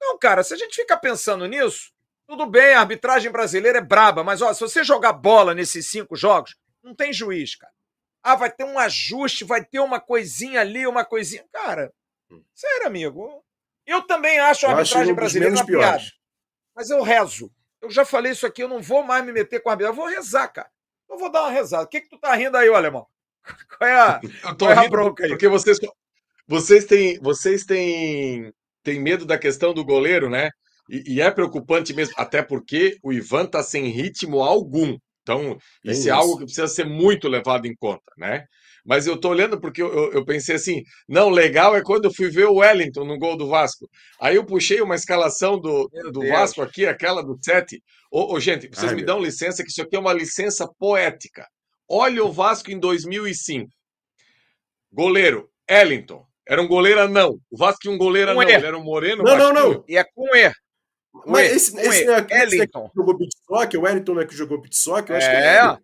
Não, 0.00 0.18
cara, 0.18 0.44
se 0.44 0.54
a 0.54 0.56
gente 0.56 0.76
fica 0.76 0.96
pensando 0.96 1.46
nisso, 1.46 1.90
tudo 2.28 2.46
bem, 2.46 2.74
a 2.74 2.80
arbitragem 2.80 3.32
brasileira 3.32 3.78
é 3.78 3.82
braba, 3.82 4.22
mas 4.22 4.42
ó, 4.42 4.52
se 4.52 4.60
você 4.60 4.84
jogar 4.84 5.14
bola 5.14 5.54
nesses 5.54 5.88
cinco 5.88 6.14
jogos, 6.14 6.54
não 6.82 6.94
tem 6.94 7.12
juiz, 7.12 7.56
cara. 7.56 7.75
Ah, 8.26 8.34
vai 8.34 8.50
ter 8.50 8.64
um 8.64 8.76
ajuste, 8.76 9.44
vai 9.44 9.64
ter 9.64 9.78
uma 9.78 10.00
coisinha 10.00 10.60
ali, 10.60 10.84
uma 10.84 11.04
coisinha. 11.04 11.44
Cara, 11.52 11.92
hum. 12.28 12.42
sério, 12.52 12.88
amigo. 12.88 13.44
Eu 13.86 14.02
também 14.02 14.40
acho 14.40 14.66
a 14.66 14.70
arbitragem 14.70 15.14
brasileira 15.14 15.54
uma 15.54 15.64
piada. 15.64 16.02
Mas 16.74 16.90
eu 16.90 17.02
rezo. 17.02 17.52
Eu 17.80 17.88
já 17.88 18.04
falei 18.04 18.32
isso 18.32 18.44
aqui, 18.44 18.64
eu 18.64 18.68
não 18.68 18.82
vou 18.82 19.04
mais 19.04 19.24
me 19.24 19.30
meter 19.30 19.62
com 19.62 19.68
a 19.68 19.74
arbitragem. 19.74 19.96
Eu 19.96 20.04
vou 20.04 20.12
rezar, 20.12 20.48
cara. 20.48 20.68
Eu 21.08 21.16
vou 21.18 21.30
dar 21.30 21.42
uma 21.42 21.52
rezada. 21.52 21.84
O 21.84 21.86
que, 21.86 22.00
que 22.00 22.08
tu 22.08 22.18
tá 22.18 22.34
rindo 22.34 22.56
aí, 22.56 22.68
ô 22.68 22.74
alemão? 22.74 23.06
Qual 23.78 23.88
é 23.88 23.94
a, 23.94 24.20
eu 24.44 24.56
tô 24.56 24.68
é 24.68 24.74
a 24.74 24.88
bronca 24.88 25.22
aí? 25.22 25.30
Porque 25.30 25.46
vocês, 25.46 25.78
vocês 26.48 26.84
têm, 26.84 27.20
vocês 27.20 27.64
têm, 27.64 28.52
têm 28.82 29.00
medo 29.00 29.24
da 29.24 29.38
questão 29.38 29.72
do 29.72 29.84
goleiro, 29.84 30.28
né? 30.28 30.50
E, 30.90 31.14
e, 31.14 31.20
é 31.20 31.30
preocupante 31.30 31.94
mesmo, 31.94 32.14
até 32.16 32.42
porque 32.42 32.98
o 33.04 33.12
Ivan 33.12 33.46
tá 33.46 33.62
sem 33.62 33.86
ritmo 33.86 34.42
algum. 34.42 34.98
Então, 35.26 35.58
isso, 35.84 36.00
isso 36.00 36.08
é 36.08 36.12
algo 36.12 36.38
que 36.38 36.44
precisa 36.44 36.68
ser 36.68 36.86
muito 36.86 37.26
levado 37.26 37.66
em 37.66 37.74
conta, 37.74 38.12
né? 38.16 38.44
Mas 38.84 39.08
eu 39.08 39.16
tô 39.16 39.30
olhando 39.30 39.60
porque 39.60 39.82
eu, 39.82 39.92
eu, 39.92 40.12
eu, 40.12 40.24
pensei 40.24 40.54
assim, 40.54 40.84
não, 41.08 41.28
legal 41.28 41.76
é 41.76 41.82
quando 41.82 42.04
eu 42.04 42.14
fui 42.14 42.30
ver 42.30 42.44
o 42.44 42.58
Wellington 42.58 43.04
no 43.04 43.18
gol 43.18 43.36
do 43.36 43.48
Vasco. 43.48 43.88
Aí 44.20 44.36
eu 44.36 44.46
puxei 44.46 44.80
uma 44.80 44.94
escalação 44.94 45.58
do, 45.60 45.90
do 46.12 46.20
Vasco 46.28 46.62
aqui, 46.62 46.86
aquela 46.86 47.20
do 47.20 47.36
7. 47.42 47.82
Ô, 48.12 48.34
ô 48.34 48.38
gente, 48.38 48.68
vocês 48.68 48.92
Ai, 48.92 48.94
me 48.94 49.04
dão 49.04 49.20
licença, 49.20 49.64
que 49.64 49.70
isso 49.70 49.82
aqui 49.82 49.96
é 49.96 49.98
uma 49.98 50.12
licença 50.12 50.68
poética. 50.78 51.44
Olha 51.90 52.24
o 52.24 52.30
Vasco 52.30 52.70
em 52.70 52.78
2005. 52.78 53.68
Goleiro, 54.92 55.50
Wellington. 55.68 56.24
Era 56.48 56.62
um 56.62 56.68
goleiro 56.68 57.00
anão. 57.00 57.40
O 57.50 57.58
Vasco 57.58 57.80
tinha 57.82 57.92
um 57.92 57.98
goleiro 57.98 58.30
anão. 58.30 58.42
Ele 58.42 58.66
era 58.66 58.78
um 58.78 58.84
moreno. 58.84 59.24
Não, 59.24 59.36
não, 59.36 59.52
não. 59.52 59.84
E 59.88 59.96
é 59.96 60.04
com 60.04 60.28
E. 60.36 60.52
Mas 61.24 61.52
esse, 61.52 61.80
esse, 61.80 62.08
é, 62.08 62.26
esse 62.44 62.60
é 62.60 62.66
que 62.66 62.78
jogou 62.94 63.16
beat 63.16 63.30
soccer, 63.46 63.80
o 63.80 63.84
Wellington 63.84 64.14
não 64.14 64.22
é 64.22 64.26
que 64.26 64.36
jogou 64.36 64.60
beat 64.60 64.74
soccer, 64.74 65.12
eu 65.12 65.18
acho 65.18 65.28
é. 65.28 65.30
que 65.30 65.36
é. 65.36 65.78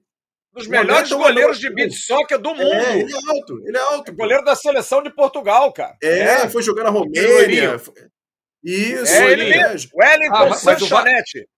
Dos 0.52 0.66
melhores 0.66 1.10
goleiros 1.10 1.58
de 1.58 1.70
beat 1.70 1.92
soccer 1.92 2.38
do 2.38 2.50
mundo. 2.50 2.62
É, 2.62 2.98
ele 2.98 3.12
é 3.12 3.16
alto, 3.16 3.62
ele 3.66 3.76
é 3.76 3.80
alto. 3.80 4.10
É 4.10 4.14
goleiro 4.14 4.44
da 4.44 4.54
seleção 4.54 5.02
de 5.02 5.10
Portugal, 5.10 5.72
cara. 5.72 5.96
É, 6.02 6.18
é. 6.18 6.48
foi 6.48 6.62
jogar 6.62 6.84
na 6.84 6.90
Romênia. 6.90 7.80
Isso, 8.62 9.12
é 9.12 9.32
ele 9.32 9.44
mesmo. 9.46 9.90
Wellington 9.94 10.52
ah, 10.52 10.54
Sanchonete. 10.54 11.48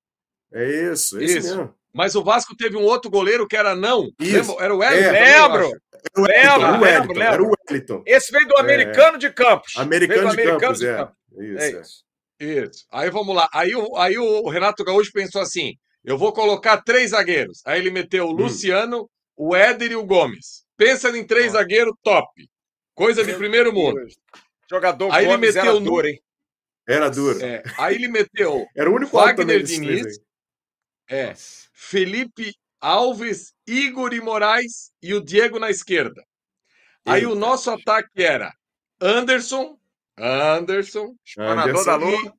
É 0.53 0.93
isso, 0.93 1.20
esse 1.20 1.39
isso. 1.39 1.57
mesmo. 1.57 1.75
Mas 1.93 2.14
o 2.14 2.25
Vasco 2.25 2.57
teve 2.57 2.77
um 2.77 2.83
outro 2.83 3.11
goleiro 3.11 3.47
que 3.47 3.57
era 3.57 3.75
não. 3.75 4.11
Isso. 4.18 4.57
Era 4.61 4.75
o 4.75 4.79
Wellington. 4.79 5.14
É, 5.14 5.43
lembro. 5.43 5.70
Lembro, 6.16 6.81
lembro, 6.81 7.18
lembro. 7.18 7.47
O 7.47 7.53
Wellington. 7.68 8.03
Esse 8.07 8.33
veio 8.33 8.47
do 8.47 8.57
americano 8.59 9.18
de 9.18 9.31
Campos. 9.31 9.75
Americano, 9.77 10.20
de, 10.20 10.27
americano 10.29 10.61
Campos, 10.61 10.79
de 10.79 10.87
é. 10.87 10.97
Campos, 10.97 11.16
Isso, 11.33 11.59
é 11.59 11.70
isso. 11.81 12.05
Isso. 12.45 12.84
Aí 12.90 13.11
vamos 13.11 13.34
lá. 13.34 13.49
Aí, 13.53 13.74
o, 13.74 13.97
aí 13.97 14.18
o 14.18 14.49
Renato 14.49 14.84
Gaúcho 14.84 15.12
pensou 15.12 15.40
assim: 15.40 15.74
eu 16.05 16.18
vou 16.18 16.32
colocar 16.32 16.82
três 16.82 17.11
zagueiros. 17.11 17.62
Aí 17.64 17.80
ele 17.80 17.90
meteu 17.90 18.26
o 18.26 18.30
hum. 18.30 18.32
Luciano, 18.32 19.09
o 19.36 19.57
Éder 19.57 19.92
e 19.92 19.97
o 19.97 20.05
Gomes. 20.05 20.64
Pensa 20.76 21.09
em 21.16 21.26
três 21.26 21.55
ah. 21.55 21.59
zagueiros 21.59 21.95
top. 22.03 22.49
Coisa 22.95 23.24
de 23.24 23.34
primeiro 23.34 23.72
mundo. 23.72 23.99
Jogador 24.70 25.12
aí 25.12 25.26
Gomes 25.26 25.57
ele 25.57 25.64
meteu 25.64 25.76
era 25.76 25.80
duro, 25.80 26.07
hein? 26.07 26.22
Era 26.86 27.09
duro. 27.09 27.45
É, 27.45 27.62
aí 27.78 27.95
ele 27.95 28.09
meteu 28.09 28.66
era 28.76 28.90
o 28.90 28.95
único 28.95 29.16
Wagner 29.16 29.62
Diniz, 29.62 30.18
é, 31.09 31.34
Felipe 31.72 32.55
Alves, 32.80 33.55
Igor 33.66 34.12
e 34.12 34.20
Moraes 34.20 34.92
e 35.03 35.14
o 35.14 35.24
Diego 35.24 35.59
na 35.59 35.70
esquerda. 35.70 36.22
Aí 37.07 37.22
Eita. 37.22 37.32
o 37.32 37.34
nosso 37.34 37.70
ataque 37.70 38.22
era 38.22 38.53
Anderson, 39.01 39.78
Anderson, 40.19 41.15
Anderson 41.39 41.85
da 41.85 41.97
Lua. 41.97 42.35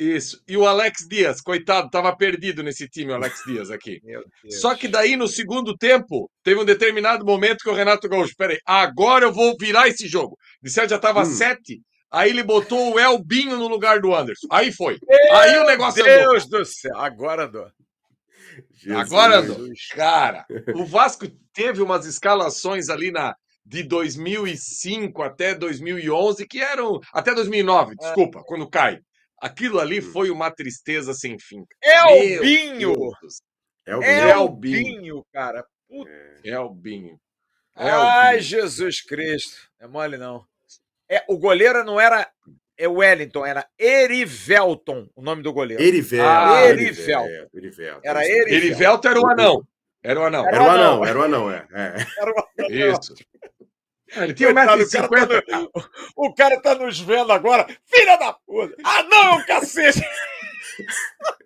Isso. 0.00 0.42
E 0.48 0.56
o 0.56 0.66
Alex 0.66 1.06
Dias, 1.06 1.42
coitado, 1.42 1.86
estava 1.86 2.16
perdido 2.16 2.62
nesse 2.62 2.88
time, 2.88 3.12
o 3.12 3.14
Alex 3.14 3.42
Dias 3.44 3.70
aqui. 3.70 4.00
Só 4.48 4.74
que 4.74 4.88
daí, 4.88 5.14
no 5.14 5.28
segundo 5.28 5.76
tempo, 5.76 6.30
teve 6.42 6.58
um 6.58 6.64
determinado 6.64 7.22
momento 7.22 7.62
que 7.62 7.68
o 7.68 7.74
Renato 7.74 8.08
Gaúcho, 8.08 8.34
peraí, 8.34 8.58
agora 8.64 9.26
eu 9.26 9.32
vou 9.32 9.54
virar 9.60 9.88
esse 9.88 10.08
jogo. 10.08 10.38
Disseram 10.62 10.88
já 10.88 10.96
estava 10.96 11.20
hum. 11.20 11.26
sete, 11.26 11.82
aí 12.10 12.30
ele 12.30 12.42
botou 12.42 12.94
o 12.94 12.98
Elbinho 12.98 13.58
no 13.58 13.68
lugar 13.68 14.00
do 14.00 14.14
Anderson. 14.14 14.48
Aí 14.50 14.72
foi. 14.72 14.98
Meu 15.06 15.36
aí 15.36 15.58
o 15.58 15.66
negócio 15.66 16.02
Deus 16.02 16.46
andou. 16.46 16.60
do 16.60 16.64
céu, 16.64 16.96
agora 16.96 17.44
andou. 17.44 17.70
Jesus. 18.72 18.98
Agora 18.98 19.38
andou. 19.40 19.68
Cara, 19.94 20.46
o 20.74 20.86
Vasco 20.86 21.26
teve 21.52 21.82
umas 21.82 22.06
escalações 22.06 22.88
ali 22.88 23.10
na 23.10 23.36
de 23.64 23.82
2005 23.82 25.22
até 25.22 25.54
2011 25.54 26.46
que 26.46 26.60
eram 26.60 27.00
até 27.12 27.34
2009, 27.34 27.92
é. 27.92 27.96
desculpa, 27.96 28.42
quando 28.44 28.68
cai. 28.68 29.00
Aquilo 29.40 29.78
ali 29.78 30.00
hum. 30.00 30.12
foi 30.12 30.30
uma 30.30 30.50
tristeza 30.50 31.14
sem 31.14 31.38
fim. 31.38 31.64
É 31.82 32.02
o 32.02 32.40
Binho! 32.40 32.94
É 33.86 33.96
o 33.96 34.00
Binho, 34.00 34.10
é 34.10 34.36
o 34.36 34.48
Binho 34.48 35.26
cara. 35.32 35.64
Puta. 35.88 36.10
É 36.44 36.58
o 36.58 36.68
Binho. 36.68 37.18
Ai. 37.74 38.40
Jesus 38.40 39.00
Cristo. 39.02 39.56
É 39.80 39.86
mole, 39.86 40.18
não. 40.18 40.44
É, 41.08 41.24
o 41.26 41.38
goleiro 41.38 41.82
não 41.82 41.98
era 41.98 42.30
é 42.78 42.88
Wellington, 42.88 43.44
era 43.44 43.66
Erivelton 43.78 45.06
o 45.14 45.20
nome 45.20 45.42
do 45.42 45.52
goleiro. 45.52 45.82
Erivelton. 45.82 46.26
Ah, 46.26 46.64
Erivelton. 46.66 47.28
Erivelton. 47.52 48.00
Era 48.02 48.24
Erivelton. 48.24 48.54
Erivelton 48.54 49.08
era 49.08 49.20
o 49.20 49.26
anão. 49.26 49.66
Era 50.02 50.20
o 50.20 50.24
anão. 50.24 50.46
Era 50.46 50.62
o 50.62 50.70
anão, 50.70 51.04
era 51.04 51.18
o 51.18 51.22
anão, 51.22 51.50
é. 51.50 51.66
é. 51.72 51.94
Era 52.18 52.30
o 52.30 52.38
anão. 52.38 52.49
Isso. 52.68 53.14
Ele 54.16 54.34
tinha 54.34 54.52
1,50m. 54.52 55.44
Tá 55.46 55.68
o 56.16 56.34
cara 56.34 56.60
tá 56.60 56.74
nos 56.74 56.98
vendo 56.98 57.32
agora. 57.32 57.66
Filha 57.86 58.16
da 58.16 58.32
puta! 58.32 58.74
Ah, 58.84 59.02
não, 59.04 59.44
cacete! 59.44 60.00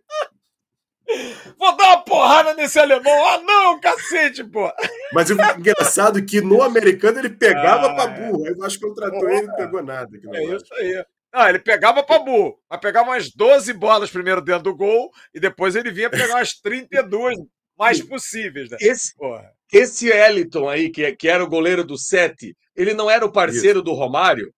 Vou 1.58 1.76
dar 1.76 1.88
uma 1.88 2.02
porrada 2.02 2.54
nesse 2.54 2.78
alemão. 2.78 3.26
Ah, 3.26 3.38
não, 3.38 3.78
cacete, 3.78 4.42
pô. 4.42 4.72
Mas 5.12 5.28
o 5.30 5.34
engraçado 5.34 6.18
é 6.18 6.22
que 6.22 6.40
no 6.40 6.62
americano 6.62 7.18
ele 7.18 7.28
pegava 7.28 7.88
ah, 7.88 7.94
pra 7.94 8.06
burro. 8.06 8.46
Eu 8.46 8.64
acho 8.64 8.78
que 8.78 8.86
contratou 8.86 9.28
ele 9.28 9.44
e 9.44 9.46
não 9.46 9.56
pegou 9.56 9.82
nada. 9.82 10.08
É 10.32 10.44
isso 10.44 10.74
aí. 10.74 11.04
Não, 11.32 11.48
ele 11.48 11.58
pegava 11.58 12.02
pra 12.02 12.18
burro. 12.18 12.58
Mas 12.70 12.80
pegava 12.80 13.10
umas 13.10 13.30
12 13.30 13.72
bolas 13.74 14.10
primeiro 14.10 14.40
dentro 14.40 14.62
do 14.62 14.74
gol 14.74 15.10
e 15.34 15.40
depois 15.40 15.76
ele 15.76 15.90
vinha 15.90 16.08
pegar 16.08 16.36
umas 16.36 16.54
32 16.54 17.36
mais 17.78 18.00
possíveis. 18.02 18.70
Né? 18.70 18.78
Esse, 18.80 19.14
Porra. 19.16 19.50
esse 19.72 20.08
Eliton 20.08 20.68
aí, 20.68 20.90
que, 20.90 21.12
que 21.12 21.28
era 21.28 21.42
o 21.42 21.48
goleiro 21.48 21.84
do 21.84 21.98
Sete, 21.98 22.56
ele 22.76 22.94
não 22.94 23.10
era 23.10 23.24
o 23.24 23.32
parceiro 23.32 23.78
Isso. 23.78 23.84
do 23.84 23.92
Romário? 23.92 24.52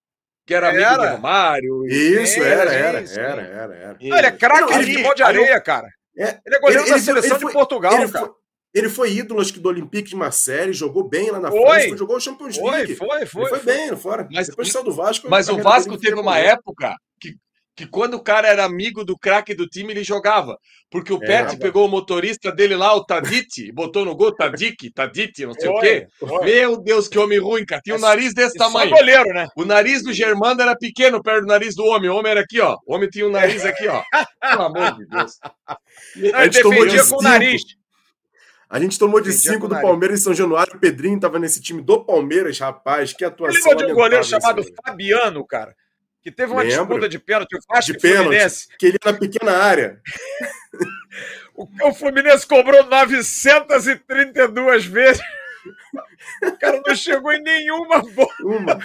Que 0.47 0.55
era, 0.55 0.69
era 0.69 0.89
amigo 0.91 1.03
do 1.03 1.17
Romário? 1.17 1.87
Isso, 1.87 2.43
era, 2.43 2.73
era, 2.73 2.73
era, 2.73 2.99
era, 3.01 3.43
era. 3.43 3.75
era. 3.75 3.99
Não, 4.01 4.17
ele 4.17 4.27
é 4.27 4.31
craque 4.31 4.79
de 4.79 4.85
futebol 4.87 5.14
de 5.14 5.23
areia, 5.23 5.61
cara. 5.61 5.89
É, 6.17 6.41
ele 6.47 6.57
é 6.57 6.61
goleiro 6.61 6.83
ele, 6.83 6.91
da 6.91 6.97
ele, 6.97 7.05
seleção 7.05 7.41
foi, 7.41 7.49
de 7.49 7.53
Portugal, 7.53 7.93
ele 7.95 8.11
cara. 8.11 8.27
Foi, 8.27 8.35
ele 8.73 8.89
foi 8.89 9.12
ídolo 9.12 9.41
acho 9.41 9.53
que 9.53 9.59
do 9.59 9.69
Olympique 9.69 10.11
de 10.11 10.17
Marseille, 10.17 10.73
jogou 10.73 11.09
bem 11.09 11.31
lá 11.31 11.41
na 11.41 11.51
foi. 11.51 11.61
França, 11.61 11.97
jogou 11.97 12.17
o 12.17 12.21
Champions 12.21 12.59
League. 12.59 12.95
Foi, 12.95 13.09
foi, 13.09 13.09
foi. 13.09 13.17
Ele 13.17 13.27
foi, 13.27 13.49
foi 13.49 13.61
bem 13.61 13.97
fora. 13.97 14.29
Mas, 14.31 14.49
Depois 14.49 14.71
saiu 14.71 14.85
do 14.85 14.93
Vasco. 14.93 15.29
Mas 15.29 15.49
o 15.49 15.59
Vasco 15.59 15.99
teve 15.99 16.14
uma 16.14 16.39
época 16.39 16.95
que 17.21 17.35
que 17.77 17.87
quando 17.87 18.14
o 18.14 18.22
cara 18.22 18.49
era 18.49 18.64
amigo 18.64 19.05
do 19.05 19.18
craque 19.18 19.55
do 19.55 19.68
time, 19.68 19.93
ele 19.93 20.03
jogava. 20.03 20.59
Porque 20.91 21.12
o 21.12 21.22
é, 21.22 21.27
Pet 21.27 21.59
pegou 21.59 21.85
o 21.85 21.91
motorista 21.91 22.51
dele 22.51 22.74
lá, 22.74 22.95
o 22.95 23.05
Taditi, 23.05 23.70
botou 23.70 24.03
no 24.03 24.16
gol 24.16 24.35
Tadic, 24.35 24.91
Taditi, 24.91 25.45
não 25.45 25.53
sei 25.53 25.68
o 25.68 25.79
quê. 25.79 26.07
Meu 26.43 26.79
Deus, 26.79 27.07
que 27.07 27.18
homem 27.18 27.39
ruim, 27.39 27.66
cara. 27.66 27.83
Tinha 27.83 27.97
um 27.97 28.01
nariz 28.01 28.33
desse 28.33 28.57
tamanho. 28.57 28.91
goleiro, 28.91 29.29
né? 29.35 29.47
O 29.55 29.66
nariz 29.66 30.03
do 30.03 30.11
Germando 30.11 30.62
era 30.62 30.74
pequeno 30.74 31.22
perto 31.22 31.43
do 31.43 31.49
nariz 31.49 31.77
do 31.77 31.85
homem. 31.85 32.09
O 32.09 32.16
homem 32.16 32.33
era 32.33 32.41
aqui, 32.41 32.59
ó. 32.61 32.79
O 32.87 32.95
homem 32.95 33.11
tinha 33.11 33.27
um 33.27 33.31
nariz 33.31 33.62
aqui, 33.62 33.87
ó. 33.89 34.03
Pelo 34.41 34.62
amor 34.62 34.97
de 34.97 35.07
Deus. 35.07 35.33
Não, 36.16 36.41
ele 36.41 36.49
defendia 36.49 37.05
com 37.05 37.16
o 37.16 37.22
nariz. 37.22 37.62
A 38.70 38.81
gente 38.81 38.99
tomou 38.99 39.20
de 39.20 39.33
5 39.33 39.68
do 39.68 39.81
Palmeiras 39.81 40.20
em 40.20 40.22
São 40.24 40.35
Januário. 40.35 40.74
O 40.74 40.81
Pedrinho 40.81 41.20
tava 41.20 41.39
nesse 41.39 41.61
time 41.61 41.83
do 41.83 42.03
Palmeiras, 42.05 42.59
rapaz. 42.59 43.12
Que 43.12 43.24
atuação. 43.24 43.72
Ele 43.72 43.87
de 43.87 43.93
um 43.93 43.95
goleiro 43.95 44.24
chamado 44.24 44.64
Fabiano, 44.83 45.47
cara 45.47 45.74
que 46.27 46.33
teve 46.33 46.51
uma 46.51 46.62
Lembro. 46.62 46.79
disputa 46.79 47.09
de 47.09 47.20
pênalti, 47.20 47.55
o 47.55 47.61
Vasco 47.68 47.93
de 47.93 48.01
pênalti, 48.01 48.24
Fluminense. 48.24 48.66
Que 48.81 48.87
ele 48.87 48.99
na 49.05 49.12
pequena 49.12 49.59
área. 49.59 50.01
o, 51.55 51.68
o 51.85 51.95
Fluminense 51.95 52.45
cobrou 52.45 52.83
932 52.83 54.87
vezes. 54.87 55.22
O 56.43 56.51
cara 56.59 56.83
não 56.85 56.97
chegou 56.97 57.33
em 57.33 57.41
nenhuma 57.41 58.03
bola. 58.03 58.29
Uma. 58.41 58.77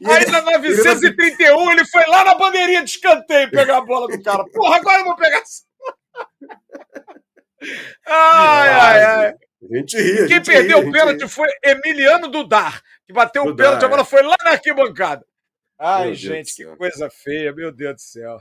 E 0.00 0.10
Aí 0.10 0.22
ele, 0.22 0.30
na 0.30 0.40
931 0.40 1.70
ele, 1.70 1.80
ele 1.80 1.84
foi 1.84 2.06
lá 2.06 2.24
na 2.24 2.34
bandeirinha 2.34 2.82
de 2.82 2.92
escanteio 2.92 3.50
pegar 3.50 3.76
a 3.76 3.82
bola 3.82 4.08
do 4.08 4.22
cara. 4.22 4.42
Porra, 4.46 4.76
agora 4.76 5.00
eu 5.00 5.04
vou 5.04 5.16
pegar. 5.16 5.42
ai, 8.06 8.68
ai, 8.70 9.04
ai. 9.04 9.34
A 9.70 9.76
gente 9.76 9.98
ri. 9.98 10.16
Quem 10.16 10.28
gente 10.28 10.46
perdeu 10.46 10.78
o 10.78 10.90
pênalti 10.90 11.28
foi 11.28 11.48
Emiliano 11.62 12.28
Dudar, 12.28 12.80
que 13.06 13.12
bateu 13.12 13.44
Dudar, 13.44 13.52
o 13.52 13.56
pênalti, 13.56 13.84
a 13.84 13.88
bola 13.88 14.00
é. 14.00 14.06
foi 14.06 14.22
lá 14.22 14.36
na 14.42 14.52
arquibancada. 14.52 15.22
Ai, 15.78 16.06
meu 16.06 16.14
gente, 16.14 16.54
que 16.54 16.76
coisa 16.76 17.10
feia, 17.10 17.52
meu 17.52 17.72
Deus 17.72 17.94
do 17.94 18.00
céu. 18.00 18.38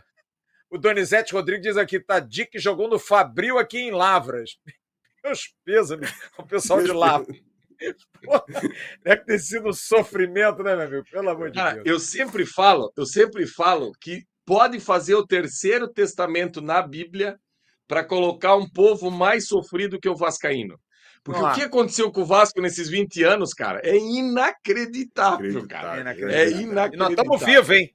O 0.70 0.78
Donizete 0.78 1.34
Rodrigues 1.34 1.64
diz 1.64 1.78
aqui, 1.78 2.00
Tadic 2.00 2.58
jogou 2.60 2.90
no 2.90 3.00
Fabril 3.00 3.58
aqui 3.58 3.80
em 3.80 3.92
Lavras. 3.92 4.58
Meus 5.24 5.54
pêsames, 5.64 6.12
o 6.38 6.44
pessoal 6.44 6.82
de 6.82 6.92
Lavras. 6.92 7.38
deve 9.04 9.24
ter 9.24 9.40
sido 9.40 9.70
um 9.70 9.74
sofrimento, 9.74 10.64
né, 10.64 10.76
meu 10.76 10.88
amigo? 10.88 11.06
Pelo 11.12 11.30
amor 11.30 11.52
de 11.52 11.62
Deus. 11.62 11.84
Eu 11.86 12.00
sempre 12.00 12.46
falo, 12.46 12.92
eu 12.96 13.06
sempre 13.06 13.46
falo 13.46 13.92
que 14.00 14.24
pode 14.46 14.80
fazer 14.80 15.16
o 15.16 15.26
terceiro 15.26 15.88
testamento 15.88 16.62
na 16.62 16.82
Bíblia 16.82 17.38
para 17.88 18.04
colocar 18.04 18.56
um 18.56 18.70
povo 18.70 19.12
mais 19.12 19.48
sofrido 19.48 20.00
que 20.00 20.10
o 20.10 20.16
Vascaíno. 20.16 20.80
Porque 21.26 21.42
o 21.42 21.54
que 21.54 21.62
aconteceu 21.64 22.12
com 22.12 22.22
o 22.22 22.26
Vasco 22.26 22.62
nesses 22.62 22.88
20 22.88 23.24
anos, 23.24 23.52
cara, 23.52 23.82
é 23.84 23.98
inacreditável, 23.98 25.68
cara. 25.68 25.98
É 25.98 26.02
inacreditável. 26.02 26.40
É 26.40 26.62
inacreditável. 26.62 27.00
Nós 27.00 27.10
estamos 27.10 27.44
vivos, 27.44 27.76
hein? 27.76 27.92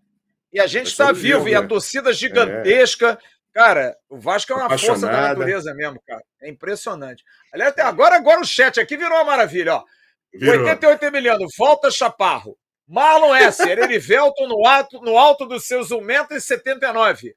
E 0.53 0.59
a 0.59 0.67
gente 0.67 0.89
está 0.89 1.13
vivo, 1.13 1.49
e 1.49 1.55
a 1.55 1.65
torcida 1.65 2.13
gigantesca. 2.13 3.11
É. 3.11 3.41
Cara, 3.55 3.97
o 4.09 4.19
Vasco 4.19 4.53
é 4.53 4.57
uma 4.57 4.77
força 4.77 5.07
da 5.07 5.29
natureza 5.29 5.73
mesmo, 5.75 6.03
cara. 6.05 6.25
É 6.43 6.51
impressionante. 6.51 7.23
Aliás, 7.53 7.71
até 7.71 7.83
agora, 7.83 8.17
agora 8.17 8.41
o 8.41 8.45
chat 8.45 8.81
aqui 8.81 8.97
virou 8.97 9.17
uma 9.17 9.25
maravilha, 9.25 9.77
ó. 9.77 9.85
Virou. 10.35 10.67
88 10.67 11.05
Emiliano, 11.05 11.47
volta 11.57 11.89
Chaparro. 11.89 12.59
Marlon 12.89 13.37
Esser, 13.37 13.79
Erivelton 13.79 14.49
no 14.49 14.67
alto, 14.67 15.01
no 15.03 15.17
alto 15.17 15.47
dos 15.47 15.69
seus 15.69 15.91
1,79m. 15.91 17.33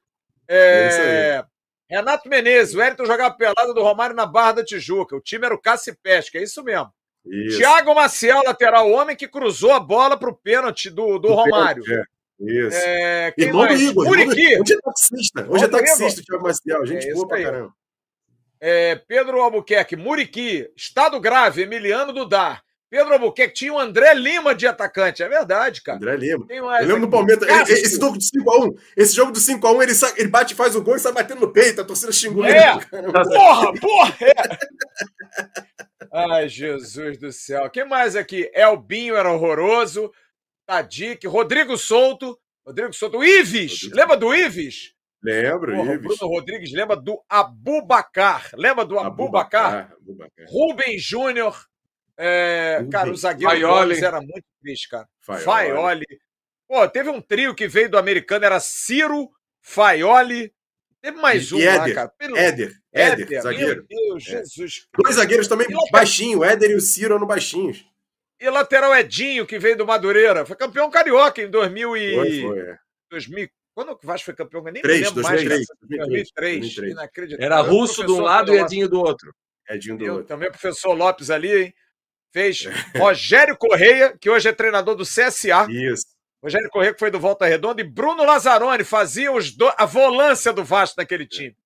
É, 0.48 1.38
é 1.38 1.44
Renato 1.88 2.28
Menezes, 2.28 2.74
o 2.74 2.78
Wellington 2.78 3.04
jogava 3.04 3.34
pelada 3.34 3.74
do 3.74 3.82
Romário 3.82 4.16
na 4.16 4.26
Barra 4.26 4.52
da 4.52 4.64
Tijuca. 4.64 5.16
O 5.16 5.20
time 5.20 5.46
era 5.46 5.54
o 5.54 5.60
Cassipesca, 5.60 6.38
é 6.38 6.42
isso 6.42 6.62
mesmo. 6.62 6.90
Isso. 7.26 7.58
Thiago 7.58 7.94
Maciel, 7.94 8.42
lateral, 8.44 8.88
o 8.88 8.92
homem 8.92 9.16
que 9.16 9.28
cruzou 9.28 9.72
a 9.72 9.80
bola 9.80 10.16
para 10.16 10.30
o 10.30 10.36
pênalti 10.36 10.90
do, 10.90 11.18
do, 11.18 11.28
Romário. 11.32 11.82
Pênalti, 11.82 12.08
é. 12.10 12.14
Isso. 12.40 12.76
É, 12.76 13.34
irmão 13.38 13.62
mais? 13.62 13.78
do 13.78 13.86
Igor. 13.86 14.04
Muriqui. 14.06 14.60
Hoje 14.60 14.74
é 14.74 14.78
taxista. 14.82 15.46
Hoje 15.48 15.64
é 15.64 15.68
taxista, 15.68 16.20
o 16.20 16.24
Thiago 16.24 16.42
Maciel. 16.42 16.86
Gente 16.86 17.08
é 17.08 17.14
boa 17.14 17.28
pra 17.28 17.42
caramba. 17.42 17.72
É, 18.60 18.96
Pedro 18.96 19.40
Albuquerque, 19.40 19.96
Muriqui, 19.96 20.70
Estado 20.76 21.20
Grave, 21.20 21.62
Emiliano 21.62 22.12
Dudar. 22.12 22.62
Pedro 22.94 23.14
Albuquerque 23.14 23.54
tinha 23.54 23.72
o 23.72 23.78
André 23.80 24.14
Lima 24.14 24.54
de 24.54 24.68
atacante. 24.68 25.20
É 25.20 25.28
verdade, 25.28 25.82
cara. 25.82 25.98
André 25.98 26.14
Lima. 26.14 26.46
Eu 26.48 26.86
lembro 26.86 27.00
do 27.00 27.10
Palmeiras. 27.10 27.68
Esse 27.68 27.98
jogo 27.98 28.16
de 28.16 28.24
5x1, 28.24 28.80
esse 28.96 29.16
jogo 29.16 29.32
do 29.32 29.40
5x1, 29.40 29.82
ele, 29.82 30.20
ele 30.20 30.28
bate 30.28 30.54
e 30.54 30.56
faz 30.56 30.76
o 30.76 30.80
gol 30.80 30.94
e 30.94 31.00
sai 31.00 31.12
batendo 31.12 31.40
no 31.40 31.52
peito. 31.52 31.80
A 31.80 31.84
torcida 31.84 32.12
xingou 32.12 32.44
é. 32.44 32.50
ele. 32.50 32.86
Porra, 33.12 33.74
porra! 33.80 34.16
É. 34.20 34.32
Ai, 36.12 36.48
Jesus 36.48 37.18
do 37.18 37.32
céu. 37.32 37.68
Quem 37.68 37.84
mais 37.84 38.14
aqui? 38.14 38.48
Elbinho 38.54 39.16
era 39.16 39.32
horroroso. 39.32 40.12
Tadic, 40.64 41.26
Rodrigo 41.26 41.76
Souto, 41.76 42.38
Rodrigo 42.64 42.92
Souto, 42.92 43.18
o 43.18 43.24
Ives, 43.24 43.72
Rodrigo. 43.72 43.96
lembra 43.96 44.16
do 44.16 44.32
Ives? 44.32 44.94
Lembro, 45.20 45.74
Porra, 45.74 45.94
Ives. 45.94 46.16
Bruno 46.16 46.32
Rodrigues 46.32 46.72
lembra 46.72 46.94
do 46.94 47.20
Abubacar, 47.28 48.50
lembra 48.54 48.84
do 48.84 49.00
Abubacar? 49.00 49.90
Abubacar. 50.00 50.46
Rubem 50.48 50.96
Júnior, 50.96 51.66
é, 52.16 52.86
cara, 52.90 53.10
o 53.10 53.16
zagueiro 53.16 53.68
Gomes 53.68 54.02
era 54.02 54.20
muito 54.20 54.44
triste, 54.60 54.88
cara. 54.88 55.08
Faioli. 55.20 55.44
Faioli. 55.44 56.06
Pô, 56.68 56.88
teve 56.88 57.10
um 57.10 57.20
trio 57.20 57.54
que 57.54 57.68
veio 57.68 57.90
do 57.90 57.98
americano, 57.98 58.44
era 58.44 58.60
Ciro, 58.60 59.30
Faioli, 59.60 60.52
teve 61.00 61.18
mais 61.18 61.52
um 61.52 61.58
Éder, 61.58 61.78
lá, 61.78 61.94
cara. 61.94 62.08
Pelo... 62.08 62.36
Éder, 62.36 62.72
Éder, 62.92 63.26
Éder, 63.26 63.42
zagueiro. 63.42 63.86
Meu 63.90 64.08
Deus, 64.08 64.26
é. 64.26 64.30
Jesus. 64.38 64.86
Dois 64.96 65.16
zagueiros 65.16 65.48
também 65.48 65.66
baixinhos, 65.90 66.40
o 66.40 66.44
Éder 66.44 66.70
e 66.70 66.74
o 66.74 66.80
Ciro 66.80 67.14
eram 67.14 67.26
baixinhos. 67.26 67.84
E 68.40 68.50
lateral 68.50 68.94
Edinho, 68.94 69.46
que 69.46 69.58
veio 69.58 69.76
do 69.76 69.86
Madureira. 69.86 70.44
Foi 70.44 70.56
campeão 70.56 70.90
carioca 70.90 71.40
em 71.40 71.48
2000 71.48 71.96
e... 71.96 72.14
Foi, 72.14 72.40
foi. 72.40 72.60
É. 72.60 72.78
2000... 73.10 73.48
Quando 73.74 73.96
que 73.96 74.04
o 74.04 74.06
Vasco 74.06 74.26
foi 74.26 74.34
campeão? 74.34 74.62
Nem 74.62 74.82
3, 74.82 75.00
me 75.00 75.06
lembro 75.06 75.22
2003, 75.22 75.50
mais. 75.50 75.66
2003. 75.80 76.30
2003. 76.34 76.92
Inacreditável. 76.92 77.44
Era 77.44 77.60
russo 77.60 78.06
de 78.06 78.12
um 78.12 78.20
lado 78.20 78.54
e 78.54 78.58
Edinho 78.58 78.88
do 78.88 79.00
outro. 79.00 79.34
Edinho 79.68 79.98
do 79.98 80.04
Eu, 80.04 80.12
outro. 80.14 80.28
Também 80.28 80.48
o 80.48 80.52
professor 80.52 80.92
Lopes 80.92 81.28
ali, 81.28 81.52
hein? 81.52 81.74
Fez 82.34 82.64
Rogério 82.98 83.56
Correia, 83.56 84.18
que 84.20 84.28
hoje 84.28 84.48
é 84.48 84.52
treinador 84.52 84.96
do 84.96 85.04
CSA. 85.04 85.68
Isso. 85.70 86.06
Rogério 86.42 86.68
Correia, 86.68 86.92
que 86.92 86.98
foi 86.98 87.08
do 87.08 87.20
Volta 87.20 87.46
Redonda, 87.46 87.80
e 87.80 87.84
Bruno 87.84 88.24
Lazzaroni 88.24 88.82
fazia 88.82 89.30
os 89.30 89.56
do... 89.56 89.72
a 89.78 89.86
volância 89.86 90.52
do 90.52 90.64
Vasco 90.64 90.96
naquele 90.98 91.28
time. 91.28 91.56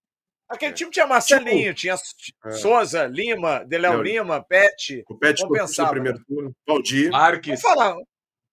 Aquele 0.46 0.74
time 0.74 0.90
tinha 0.90 1.06
Marcelinho, 1.06 1.72
tipo, 1.72 1.94
tinha 1.96 1.96
é. 2.44 2.50
Souza, 2.52 3.06
Lima, 3.06 3.64
Deléo 3.64 4.02
Lima, 4.02 4.44
Pet. 4.44 5.04
O 5.08 5.16
Pet 5.16 5.40
compensava. 5.42 5.88
No 5.88 5.94
primeiro 5.94 6.24
turno. 6.26 6.52
Valdir. 6.66 7.10
Marques. 7.10 7.62
Vamos 7.62 7.78
falar. 7.78 7.96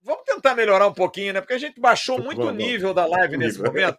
Vamos 0.01 0.23
tentar 0.23 0.55
melhorar 0.55 0.87
um 0.87 0.93
pouquinho, 0.93 1.33
né? 1.33 1.41
Porque 1.41 1.53
a 1.53 1.57
gente 1.57 1.81
baixou 1.81 2.21
muito 2.21 2.41
o 2.41 2.51
nível 2.51 2.93
da 2.93 3.05
live 3.05 3.35
nesse 3.37 3.61
momento. 3.61 3.97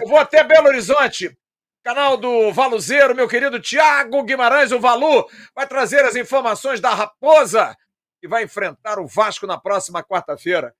Eu 0.00 0.08
vou 0.08 0.18
até 0.18 0.42
Belo 0.42 0.68
Horizonte, 0.68 1.36
canal 1.82 2.16
do 2.16 2.52
Valuzeiro, 2.52 3.14
meu 3.14 3.28
querido 3.28 3.60
Tiago 3.60 4.22
Guimarães, 4.22 4.72
o 4.72 4.80
Valu, 4.80 5.26
vai 5.54 5.66
trazer 5.66 6.04
as 6.04 6.16
informações 6.16 6.80
da 6.80 6.94
Raposa, 6.94 7.76
que 8.20 8.28
vai 8.28 8.44
enfrentar 8.44 8.98
o 8.98 9.06
Vasco 9.06 9.46
na 9.46 9.58
próxima 9.58 10.02
quarta-feira. 10.02 10.74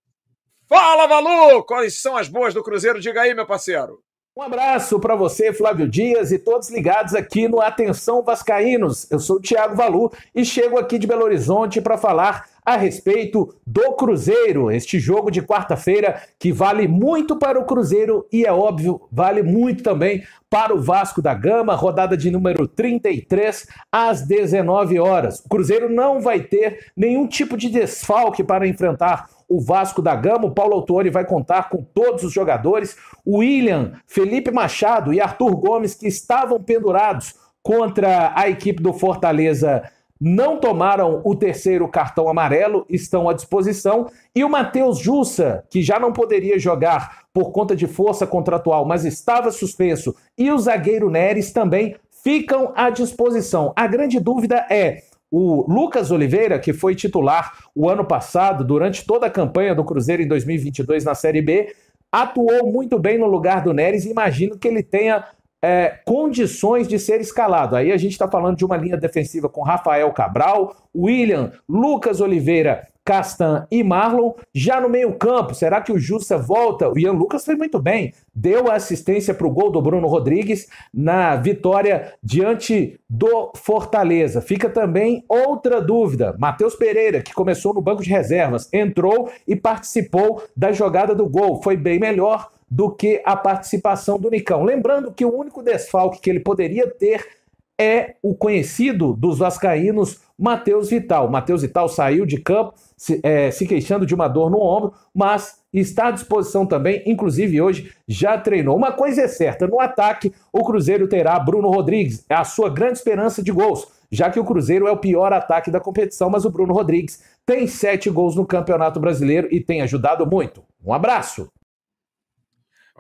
Fala, 0.69 1.07
Valu! 1.07 1.65
Quais 1.65 2.01
são 2.01 2.17
as 2.17 2.29
boas 2.29 2.53
do 2.53 2.63
Cruzeiro? 2.63 3.01
Diga 3.01 3.23
aí, 3.23 3.35
meu 3.35 3.47
parceiro. 3.47 4.03
Um 4.37 4.43
abraço 4.43 5.01
para 5.01 5.17
você, 5.17 5.53
Flávio 5.53 5.89
Dias, 5.89 6.31
e 6.31 6.39
todos 6.39 6.71
ligados 6.71 7.13
aqui 7.15 7.49
no 7.49 7.61
Atenção 7.61 8.23
Vascaínos. 8.23 9.11
Eu 9.11 9.19
sou 9.19 9.37
o 9.37 9.41
Thiago 9.41 9.75
Valu 9.75 10.13
e 10.33 10.45
chego 10.45 10.79
aqui 10.79 10.97
de 10.97 11.09
Belo 11.09 11.25
Horizonte 11.25 11.81
para 11.81 11.99
falar 11.99 12.47
a 12.69 12.77
respeito 12.77 13.55
do 13.67 13.93
Cruzeiro, 13.93 14.71
este 14.71 15.01
jogo 15.01 15.31
de 15.31 15.41
quarta-feira 15.41 16.21
que 16.39 16.53
vale 16.53 16.87
muito 16.87 17.39
para 17.39 17.59
o 17.59 17.65
Cruzeiro 17.65 18.27
e 18.31 18.45
é 18.45 18.53
óbvio, 18.53 19.01
vale 19.11 19.43
muito 19.43 19.83
também 19.83 20.23
para 20.51 20.75
o 20.75 20.79
Vasco 20.79 21.23
da 21.23 21.33
Gama, 21.33 21.75
rodada 21.75 22.15
de 22.15 22.31
número 22.31 22.69
33 22.69 23.67
às 23.91 24.21
19 24.21 24.99
horas. 24.99 25.41
O 25.41 25.49
Cruzeiro 25.49 25.89
não 25.89 26.21
vai 26.21 26.41
ter 26.41 26.91
nenhum 26.95 27.27
tipo 27.27 27.57
de 27.57 27.71
desfalque 27.71 28.45
para 28.45 28.69
enfrentar 28.69 29.31
o 29.49 29.63
Vasco 29.63 30.03
da 30.03 30.15
Gama. 30.15 30.49
O 30.49 30.55
Paulo 30.55 30.75
Autori 30.75 31.09
vai 31.09 31.25
contar 31.25 31.71
com 31.71 31.83
todos 31.83 32.23
os 32.23 32.35
jogadores. 32.35 32.99
William, 33.27 33.93
Felipe 34.07 34.51
Machado 34.51 35.11
e 35.11 35.23
Arthur 35.23 35.57
Gomes, 35.57 35.95
que 35.95 36.07
estavam 36.07 36.63
pendurados 36.63 37.35
contra 37.63 38.33
a 38.37 38.47
equipe 38.47 38.83
do 38.83 38.93
Fortaleza, 38.93 39.83
não 40.21 40.59
tomaram 40.59 41.21
o 41.25 41.35
terceiro 41.35 41.87
cartão 41.89 42.29
amarelo, 42.29 42.85
estão 42.89 43.29
à 43.29 43.33
disposição. 43.33 44.11
E 44.35 44.45
o 44.45 44.49
Matheus 44.49 44.99
Jussa, 44.99 45.65
que 45.71 45.83
já 45.83 45.99
não 45.99 46.13
poderia 46.13 46.59
jogar 46.59 47.25
por 47.33 47.53
conta 47.53 47.77
de 47.77 47.87
força 47.87 48.27
contratual, 48.27 48.85
mas 48.85 49.05
estava 49.05 49.51
suspenso, 49.51 50.15
e 50.37 50.51
o 50.51 50.59
zagueiro 50.59 51.11
Neres 51.11 51.53
também 51.53 51.95
ficam 52.23 52.73
à 52.75 52.91
disposição. 52.91 53.73
A 53.77 53.87
grande 53.87 54.19
dúvida 54.19 54.67
é 54.69 55.03
o 55.31 55.71
Lucas 55.71 56.11
Oliveira, 56.11 56.59
que 56.59 56.73
foi 56.73 56.95
titular 56.95 57.59
o 57.75 57.89
ano 57.89 58.05
passado, 58.05 58.65
durante 58.65 59.07
toda 59.07 59.27
a 59.27 59.31
campanha 59.31 59.75
do 59.75 59.85
Cruzeiro 59.85 60.23
em 60.23 60.29
2022 60.29 61.05
na 61.05 61.15
Série 61.15 61.43
B, 61.43 61.75
atuou 62.11 62.73
muito 62.73 62.99
bem 62.99 63.19
no 63.19 63.27
lugar 63.27 63.63
do 63.63 63.75
Neres 63.75 64.07
imagino 64.07 64.59
que 64.59 64.67
ele 64.67 64.83
tenha 64.83 65.25
é, 65.63 65.99
condições 66.05 66.87
de 66.87 66.99
ser 66.99 67.21
escalado. 67.21 67.77
Aí 67.77 67.93
a 67.93 67.97
gente 67.97 68.13
está 68.13 68.29
falando 68.29 68.57
de 68.57 68.65
uma 68.65 68.77
linha 68.77 68.97
defensiva 68.97 69.49
com 69.49 69.63
Rafael 69.63 70.13
Cabral, 70.13 70.77
William, 70.95 71.53
Lucas 71.69 72.21
Oliveira 72.21 72.87
Castan 73.09 73.67
e 73.71 73.83
Marlon. 73.83 74.35
Já 74.55 74.83
no 74.83 74.89
meio-campo, 74.91 75.55
será 75.55 75.81
que 75.81 75.91
o 75.91 75.99
Justa 75.99 76.37
volta? 76.37 76.91
O 76.91 76.99
Ian 76.99 77.13
Lucas 77.13 77.43
foi 77.43 77.57
muito 77.57 77.79
bem, 77.81 78.13
deu 78.35 78.71
assistência 78.71 79.33
para 79.33 79.47
o 79.47 79.51
gol 79.51 79.71
do 79.71 79.81
Bruno 79.81 80.07
Rodrigues 80.07 80.69
na 80.93 81.35
vitória 81.35 82.13
diante 82.23 83.01
do 83.09 83.51
Fortaleza. 83.57 84.43
Fica 84.43 84.69
também 84.69 85.25
outra 85.27 85.81
dúvida: 85.81 86.37
Matheus 86.39 86.75
Pereira, 86.75 87.23
que 87.23 87.33
começou 87.33 87.73
no 87.73 87.81
banco 87.81 88.03
de 88.03 88.11
reservas, 88.11 88.69
entrou 88.75 89.31
e 89.47 89.57
participou 89.57 90.43
da 90.55 90.71
jogada 90.71 91.15
do 91.15 91.27
gol. 91.27 91.63
Foi 91.63 91.79
bem 91.79 91.99
melhor 91.99 92.51
do 92.71 92.91
que 92.91 93.23
a 93.25 93.37
participação 93.37 94.19
do 94.19 94.31
Nicão. 94.31 94.63
Lembrando 94.63 95.13
que 95.13 95.25
o 95.25 95.35
único 95.35 95.63
desfalque 95.63 96.21
que 96.21 96.29
ele 96.29 96.41
poderia 96.41 96.89
ter 96.89 97.39
é 97.81 98.17
o 98.23 98.35
conhecido 98.35 99.15
dos 99.15 99.39
vascaínos 99.39 100.21
Matheus 100.37 100.91
Vital. 100.91 101.31
Matheus 101.31 101.63
Vital 101.63 101.89
saiu 101.89 102.27
de 102.27 102.39
campo 102.39 102.75
se, 102.97 103.21
é, 103.23 103.51
se, 103.53 103.67
queixando 103.67 104.05
de 104.05 104.15
uma 104.15 104.27
dor 104.27 104.51
no 104.51 104.61
ombro, 104.61 104.93
mas 105.15 105.61
está 105.73 106.09
à 106.09 106.11
disposição 106.11 106.67
também, 106.67 107.03
inclusive 107.07 107.61
hoje 107.61 107.93
já 108.07 108.37
treinou. 108.37 108.77
Uma 108.77 108.91
coisa 108.91 109.23
é 109.23 109.29
certa, 109.29 109.67
no 109.69 109.81
ataque 109.81 110.33
o 110.53 110.65
Cruzeiro 110.65 111.09
terá 111.09 111.39
Bruno 111.39 111.71
Rodrigues, 111.71 112.25
é 112.29 112.35
a 112.35 112.45
sua 112.45 112.69
grande 112.69 112.99
esperança 112.99 113.43
de 113.43 113.53
gols, 113.53 113.87
já 114.11 114.29
que 114.31 114.41
o 114.41 114.45
Cruzeiro 114.45 114.89
é 114.89 114.91
o 114.91 114.97
pior 114.97 115.33
ataque 115.33 115.71
da 115.71 115.81
competição, 115.81 116.31
mas 116.31 116.45
o 116.45 116.51
Bruno 116.51 116.73
Rodrigues 116.73 117.23
tem 117.47 117.67
sete 117.67 118.11
gols 118.11 118.35
no 118.35 118.47
Campeonato 118.47 118.99
Brasileiro 118.99 119.49
e 119.51 119.61
tem 119.61 119.83
ajudado 119.83 120.27
muito. 120.27 120.65
Um 120.85 120.93
abraço! 120.93 121.49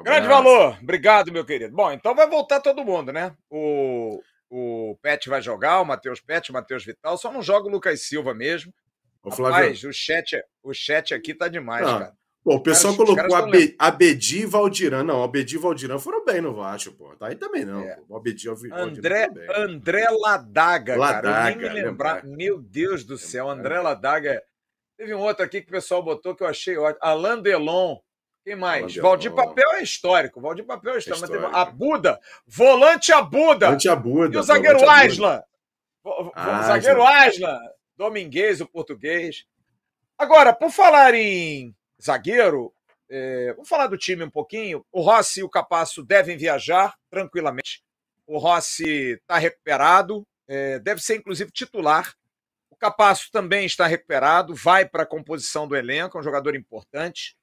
Grande 0.02 0.28
valor. 0.28 0.78
Obrigado, 0.82 1.32
meu 1.32 1.44
querido. 1.44 1.74
Bom, 1.74 1.90
então 1.92 2.14
vai 2.14 2.28
voltar 2.28 2.60
todo 2.60 2.84
mundo, 2.84 3.12
né? 3.12 3.34
O 3.50 4.22
o 4.50 4.96
Pet 5.02 5.28
vai 5.28 5.42
jogar, 5.42 5.80
o 5.80 5.84
Matheus 5.84 6.20
Pet, 6.20 6.50
o 6.50 6.54
Matheus 6.54 6.84
Vital, 6.84 7.18
só 7.18 7.30
não 7.30 7.42
joga 7.42 7.68
o 7.68 7.70
Lucas 7.70 8.02
Silva 8.02 8.34
mesmo. 8.34 8.72
Ô, 9.22 9.28
Rapaz, 9.28 9.84
o 9.84 9.92
chat, 9.92 10.42
o 10.62 10.72
chat 10.72 11.12
aqui 11.12 11.34
tá 11.34 11.48
demais, 11.48 11.86
não. 11.86 11.98
cara. 11.98 12.12
Pô, 12.42 12.54
o 12.54 12.62
pessoal 12.62 12.96
colocou 12.96 13.34
Abe, 13.34 13.76
Abedi 13.78 14.40
e 14.40 14.46
Valdiran. 14.46 15.02
Não, 15.02 15.22
Abedi 15.22 15.56
e 15.56 15.58
Valdiran 15.58 15.98
foram 15.98 16.24
bem 16.24 16.40
no 16.40 16.54
Vasco, 16.54 16.92
pô. 16.92 17.14
Tá 17.16 17.26
aí 17.26 17.36
também 17.36 17.64
não. 17.64 17.82
É. 17.82 17.96
Pô. 18.08 18.16
Abedi 18.16 18.46
e 18.46 18.48
Valdiran 18.48 18.76
André, 18.84 19.28
André 19.54 20.06
Ladaga, 20.10 20.96
Ladaga, 20.96 21.30
cara. 21.30 21.50
Eu 21.50 21.58
nem 21.58 21.68
me 21.74 21.82
lembrar. 21.82 22.24
Meu 22.24 22.58
Deus 22.62 23.04
do 23.04 23.18
céu, 23.18 23.50
André 23.50 23.78
Ladaga. 23.80 24.42
Teve 24.96 25.14
um 25.14 25.20
outro 25.20 25.44
aqui 25.44 25.60
que 25.60 25.68
o 25.68 25.72
pessoal 25.72 26.02
botou 26.02 26.34
que 26.34 26.42
eu 26.42 26.46
achei 26.46 26.76
ótimo. 26.78 26.98
Alain 27.02 27.42
Delon. 27.42 27.98
Quem 28.48 28.56
mais? 28.56 28.96
Valdir 28.96 29.30
Papel 29.34 29.72
é 29.72 29.82
histórico. 29.82 30.40
Valdir 30.40 30.64
Papel 30.64 30.94
é 30.94 30.98
histórico. 30.98 31.22
É 31.22 31.26
histórico. 31.26 31.50
Mas 31.52 31.68
a 31.68 31.70
Buda. 31.70 32.18
Volante 32.46 33.12
a 33.12 33.20
Buda. 33.20 33.66
Volante 33.66 33.88
a 33.90 33.94
Buda. 33.94 34.34
E 34.34 34.38
o 34.38 34.42
zagueiro 34.42 34.88
Aslan. 34.88 35.42
Ah, 36.34 36.62
zagueiro 36.62 37.02
Aslan. 37.02 37.58
Dominguês, 37.94 38.62
o 38.62 38.66
português. 38.66 39.44
Agora, 40.16 40.54
por 40.54 40.70
falar 40.70 41.12
em 41.12 41.76
zagueiro, 42.02 42.72
é, 43.10 43.52
vamos 43.52 43.68
falar 43.68 43.86
do 43.86 43.98
time 43.98 44.24
um 44.24 44.30
pouquinho. 44.30 44.82
O 44.90 45.02
Rossi 45.02 45.40
e 45.40 45.44
o 45.44 45.50
Capasso 45.50 46.02
devem 46.02 46.38
viajar 46.38 46.96
tranquilamente. 47.10 47.82
O 48.26 48.38
Rossi 48.38 49.18
está 49.20 49.36
recuperado, 49.36 50.26
é, 50.48 50.78
deve 50.78 51.02
ser 51.02 51.16
inclusive 51.16 51.50
titular. 51.50 52.14
O 52.70 52.76
Capasso 52.76 53.30
também 53.30 53.66
está 53.66 53.86
recuperado, 53.86 54.54
vai 54.54 54.88
para 54.88 55.02
a 55.02 55.06
composição 55.06 55.68
do 55.68 55.76
elenco, 55.76 56.16
é 56.16 56.20
um 56.22 56.24
jogador 56.24 56.56
importante. 56.56 57.36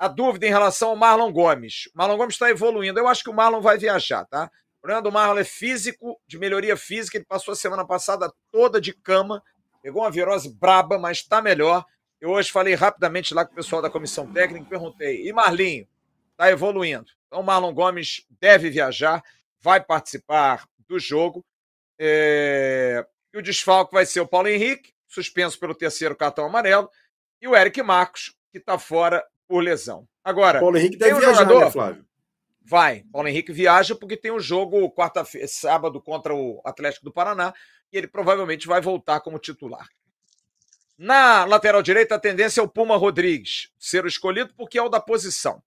A 0.00 0.08
dúvida 0.08 0.46
em 0.46 0.48
relação 0.48 0.88
ao 0.88 0.96
Marlon 0.96 1.30
Gomes. 1.30 1.90
O 1.94 1.98
Marlon 1.98 2.16
Gomes 2.16 2.34
está 2.34 2.48
evoluindo. 2.48 2.98
Eu 2.98 3.06
acho 3.06 3.22
que 3.22 3.28
o 3.28 3.34
Marlon 3.34 3.60
vai 3.60 3.76
viajar, 3.76 4.24
tá? 4.24 4.50
O 4.78 4.80
problema 4.80 5.02
do 5.02 5.12
Marlon 5.12 5.38
é 5.38 5.44
físico, 5.44 6.18
de 6.26 6.38
melhoria 6.38 6.74
física. 6.74 7.18
Ele 7.18 7.26
passou 7.26 7.52
a 7.52 7.54
semana 7.54 7.86
passada 7.86 8.32
toda 8.50 8.80
de 8.80 8.94
cama, 8.94 9.42
pegou 9.82 10.00
uma 10.00 10.10
virose 10.10 10.48
braba, 10.48 10.98
mas 10.98 11.18
está 11.18 11.42
melhor. 11.42 11.84
Eu 12.18 12.30
hoje 12.30 12.50
falei 12.50 12.72
rapidamente 12.72 13.34
lá 13.34 13.44
com 13.44 13.52
o 13.52 13.54
pessoal 13.54 13.82
da 13.82 13.90
comissão 13.90 14.26
técnica 14.32 14.64
perguntei: 14.70 15.28
e 15.28 15.34
Marlinho? 15.34 15.86
Está 16.32 16.50
evoluindo. 16.50 17.10
Então, 17.26 17.42
Marlon 17.42 17.74
Gomes 17.74 18.26
deve 18.40 18.70
viajar, 18.70 19.22
vai 19.60 19.84
participar 19.84 20.66
do 20.88 20.98
jogo. 20.98 21.44
É... 21.98 23.06
E 23.34 23.38
o 23.38 23.42
desfalque 23.42 23.92
vai 23.92 24.06
ser 24.06 24.20
o 24.20 24.26
Paulo 24.26 24.48
Henrique, 24.48 24.94
suspenso 25.06 25.60
pelo 25.60 25.74
terceiro 25.74 26.16
cartão 26.16 26.46
amarelo, 26.46 26.88
e 27.38 27.46
o 27.46 27.54
Eric 27.54 27.82
Marcos, 27.82 28.34
que 28.50 28.56
está 28.56 28.78
fora 28.78 29.22
por 29.50 29.64
lesão. 29.64 30.06
Agora, 30.22 30.60
Paulo 30.60 30.78
Henrique 30.78 30.96
deve 30.96 31.14
um 31.14 31.18
viajar, 31.18 31.42
jogador... 31.42 31.64
né, 31.64 31.70
Flávio? 31.72 32.06
Vai. 32.62 33.02
Paulo 33.10 33.26
Henrique 33.26 33.52
viaja 33.52 33.96
porque 33.96 34.16
tem 34.16 34.30
um 34.30 34.38
jogo 34.38 34.88
quarta-feira, 34.92 35.48
sábado 35.48 36.00
contra 36.00 36.32
o 36.32 36.62
Atlético 36.64 37.04
do 37.04 37.12
Paraná 37.12 37.52
e 37.92 37.98
ele 37.98 38.06
provavelmente 38.06 38.68
vai 38.68 38.80
voltar 38.80 39.20
como 39.20 39.40
titular. 39.40 39.88
Na 40.96 41.44
lateral 41.46 41.82
direita, 41.82 42.14
a 42.14 42.20
tendência 42.20 42.60
é 42.60 42.62
o 42.62 42.68
Puma 42.68 42.96
Rodrigues 42.96 43.72
ser 43.76 44.04
o 44.04 44.08
escolhido 44.08 44.54
porque 44.56 44.78
é 44.78 44.82
o 44.82 44.88
da 44.88 45.00
posição, 45.00 45.60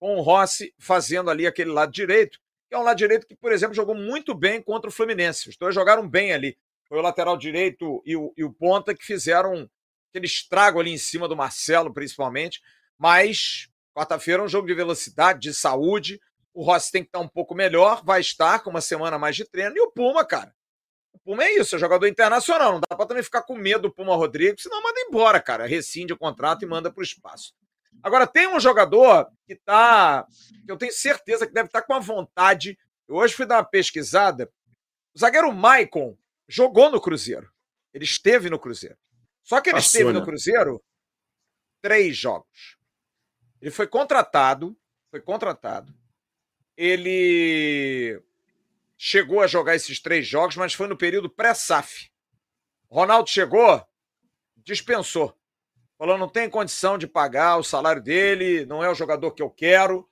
com 0.00 0.16
o 0.16 0.20
Rossi 0.20 0.74
fazendo 0.76 1.30
ali 1.30 1.46
aquele 1.46 1.70
lado 1.70 1.92
direito, 1.92 2.40
que 2.68 2.74
é 2.74 2.78
um 2.78 2.82
lado 2.82 2.96
direito 2.96 3.24
que, 3.24 3.36
por 3.36 3.52
exemplo, 3.52 3.74
jogou 3.74 3.94
muito 3.94 4.34
bem 4.34 4.60
contra 4.60 4.90
o 4.90 4.92
Fluminense. 4.92 5.48
Os 5.48 5.56
dois 5.56 5.72
jogaram 5.72 6.08
bem 6.08 6.32
ali. 6.32 6.58
Foi 6.88 6.98
o 6.98 7.02
lateral 7.02 7.36
direito 7.36 8.02
e 8.04 8.16
o, 8.16 8.32
e 8.36 8.42
o 8.42 8.52
ponta 8.52 8.94
que 8.94 9.04
fizeram 9.04 9.70
aquele 10.10 10.26
estrago 10.26 10.80
ali 10.80 10.90
em 10.90 10.98
cima 10.98 11.28
do 11.28 11.36
Marcelo, 11.36 11.94
principalmente. 11.94 12.60
Mas 12.98 13.68
quarta-feira 13.94 14.42
é 14.42 14.44
um 14.44 14.48
jogo 14.48 14.66
de 14.66 14.74
velocidade, 14.74 15.40
de 15.40 15.54
saúde. 15.54 16.20
O 16.52 16.62
Rossi 16.62 16.90
tem 16.90 17.02
que 17.02 17.08
estar 17.08 17.20
um 17.20 17.28
pouco 17.28 17.54
melhor, 17.54 18.04
vai 18.04 18.20
estar 18.20 18.60
com 18.60 18.70
uma 18.70 18.80
semana 18.80 19.18
mais 19.18 19.36
de 19.36 19.44
treino. 19.44 19.76
E 19.76 19.80
o 19.80 19.90
Puma, 19.90 20.24
cara, 20.24 20.52
o 21.12 21.18
Puma 21.20 21.44
é 21.44 21.54
isso, 21.54 21.76
é 21.76 21.78
jogador 21.78 22.06
internacional. 22.06 22.72
Não 22.72 22.80
dá 22.80 22.96
para 22.96 23.06
também 23.06 23.22
ficar 23.22 23.42
com 23.42 23.54
medo 23.54 23.82
do 23.82 23.94
Puma 23.94 24.16
Rodrigues, 24.16 24.62
senão 24.62 24.82
manda 24.82 25.00
embora, 25.00 25.40
cara. 25.40 25.66
Rescinde 25.66 26.12
o 26.12 26.18
contrato 26.18 26.64
e 26.64 26.66
manda 26.66 26.90
para 26.90 27.00
o 27.00 27.04
espaço. 27.04 27.54
Agora, 28.02 28.26
tem 28.26 28.46
um 28.48 28.60
jogador 28.60 29.28
que 29.46 29.56
tá. 29.56 30.26
que 30.64 30.70
eu 30.70 30.76
tenho 30.76 30.92
certeza 30.92 31.46
que 31.46 31.52
deve 31.52 31.66
estar 31.66 31.82
com 31.82 31.92
uma 31.92 32.00
vontade. 32.00 32.78
Eu 33.08 33.16
hoje 33.16 33.34
fui 33.34 33.46
dar 33.46 33.56
uma 33.56 33.64
pesquisada. 33.64 34.50
O 35.14 35.18
zagueiro 35.18 35.52
Maicon 35.52 36.16
jogou 36.48 36.90
no 36.90 37.00
Cruzeiro. 37.00 37.50
Ele 37.92 38.04
esteve 38.04 38.48
no 38.50 38.58
Cruzeiro. 38.58 38.96
Só 39.42 39.60
que 39.60 39.70
ele 39.70 39.76
Passou, 39.76 39.88
esteve 39.88 40.12
no 40.12 40.24
Cruzeiro 40.24 40.82
três 41.82 42.16
jogos. 42.16 42.77
Ele 43.60 43.70
foi 43.70 43.86
contratado. 43.86 44.76
Foi 45.10 45.20
contratado. 45.20 45.94
Ele 46.76 48.22
chegou 48.96 49.40
a 49.40 49.46
jogar 49.46 49.74
esses 49.74 50.00
três 50.00 50.26
jogos, 50.26 50.56
mas 50.56 50.74
foi 50.74 50.86
no 50.86 50.96
período 50.96 51.30
pré-SAF. 51.30 52.10
Ronaldo 52.90 53.28
chegou, 53.28 53.84
dispensou. 54.56 55.36
Falou, 55.96 56.16
não 56.16 56.28
tem 56.28 56.48
condição 56.48 56.96
de 56.96 57.06
pagar 57.06 57.56
o 57.56 57.64
salário 57.64 58.02
dele, 58.02 58.64
não 58.66 58.84
é 58.84 58.88
o 58.90 58.94
jogador 58.94 59.32
que 59.32 59.42
eu 59.42 59.50
quero. 59.50 60.08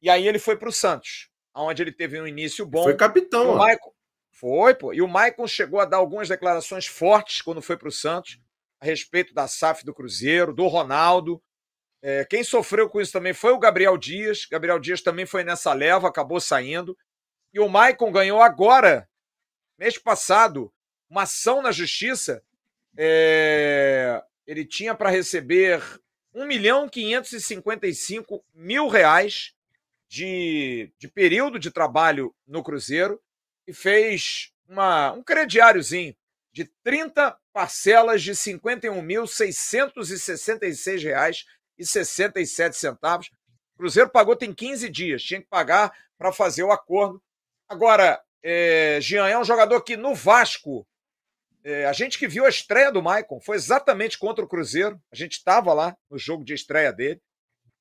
E 0.00 0.08
aí 0.08 0.26
ele 0.26 0.38
foi 0.38 0.56
para 0.56 0.68
o 0.68 0.72
Santos, 0.72 1.28
onde 1.54 1.82
ele 1.82 1.92
teve 1.92 2.20
um 2.20 2.26
início 2.26 2.64
bom. 2.64 2.84
Foi 2.84 2.96
capitão. 2.96 3.52
O 3.52 3.58
Maicon... 3.58 3.92
Foi, 4.30 4.74
pô. 4.74 4.92
E 4.92 5.00
o 5.02 5.08
Maicon 5.08 5.46
chegou 5.46 5.80
a 5.80 5.84
dar 5.84 5.96
algumas 5.96 6.28
declarações 6.28 6.86
fortes 6.86 7.40
quando 7.42 7.62
foi 7.62 7.76
para 7.76 7.88
o 7.88 7.92
Santos, 7.92 8.38
a 8.80 8.84
respeito 8.84 9.32
da 9.32 9.48
SAF 9.48 9.84
do 9.84 9.94
Cruzeiro, 9.94 10.54
do 10.54 10.66
Ronaldo. 10.66 11.42
É, 12.02 12.24
quem 12.24 12.44
sofreu 12.44 12.88
com 12.88 13.00
isso 13.00 13.12
também 13.12 13.32
foi 13.32 13.52
o 13.52 13.58
Gabriel 13.58 13.96
Dias. 13.96 14.44
Gabriel 14.44 14.78
Dias 14.78 15.02
também 15.02 15.26
foi 15.26 15.42
nessa 15.42 15.72
leva, 15.72 16.08
acabou 16.08 16.40
saindo. 16.40 16.96
E 17.52 17.60
o 17.60 17.68
Maicon 17.68 18.12
ganhou 18.12 18.42
agora, 18.42 19.08
mês 19.78 19.98
passado, 19.98 20.72
uma 21.08 21.22
ação 21.22 21.62
na 21.62 21.72
justiça. 21.72 22.42
É... 22.96 24.22
Ele 24.46 24.64
tinha 24.64 24.94
para 24.94 25.10
receber 25.10 25.82
1 26.34 26.46
milhão 26.46 26.88
555 26.88 28.44
mil 28.54 28.88
reais 28.88 29.54
de, 30.08 30.92
de 30.98 31.08
período 31.08 31.58
de 31.58 31.70
trabalho 31.70 32.34
no 32.46 32.62
Cruzeiro 32.62 33.20
e 33.66 33.72
fez 33.72 34.52
uma, 34.68 35.12
um 35.12 35.22
crediáriozinho 35.22 36.14
de 36.52 36.64
30 36.82 37.36
parcelas 37.52 38.22
de 38.22 38.30
R$ 38.30 38.36
51.666,67. 41.78 43.30
O 43.74 43.78
Cruzeiro 43.78 44.10
pagou 44.10 44.34
tem 44.34 44.52
15 44.54 44.88
dias, 44.88 45.22
tinha 45.22 45.40
que 45.40 45.48
pagar 45.48 45.92
para 46.16 46.32
fazer 46.32 46.62
o 46.62 46.72
acordo. 46.72 47.22
Agora, 47.68 48.20
é, 48.42 48.98
Jean 49.00 49.28
é 49.28 49.38
um 49.38 49.44
jogador 49.44 49.80
que 49.82 49.96
no 49.96 50.14
Vasco, 50.14 50.86
é, 51.64 51.84
a 51.84 51.92
gente 51.92 52.18
que 52.18 52.28
viu 52.28 52.44
a 52.46 52.48
estreia 52.48 52.92
do 52.92 53.02
Maicon 53.02 53.40
foi 53.40 53.56
exatamente 53.56 54.18
contra 54.18 54.44
o 54.44 54.48
Cruzeiro. 54.48 55.00
A 55.12 55.16
gente 55.16 55.32
estava 55.32 55.74
lá 55.74 55.96
no 56.10 56.16
jogo 56.16 56.44
de 56.44 56.54
estreia 56.54 56.92
dele. 56.92 57.20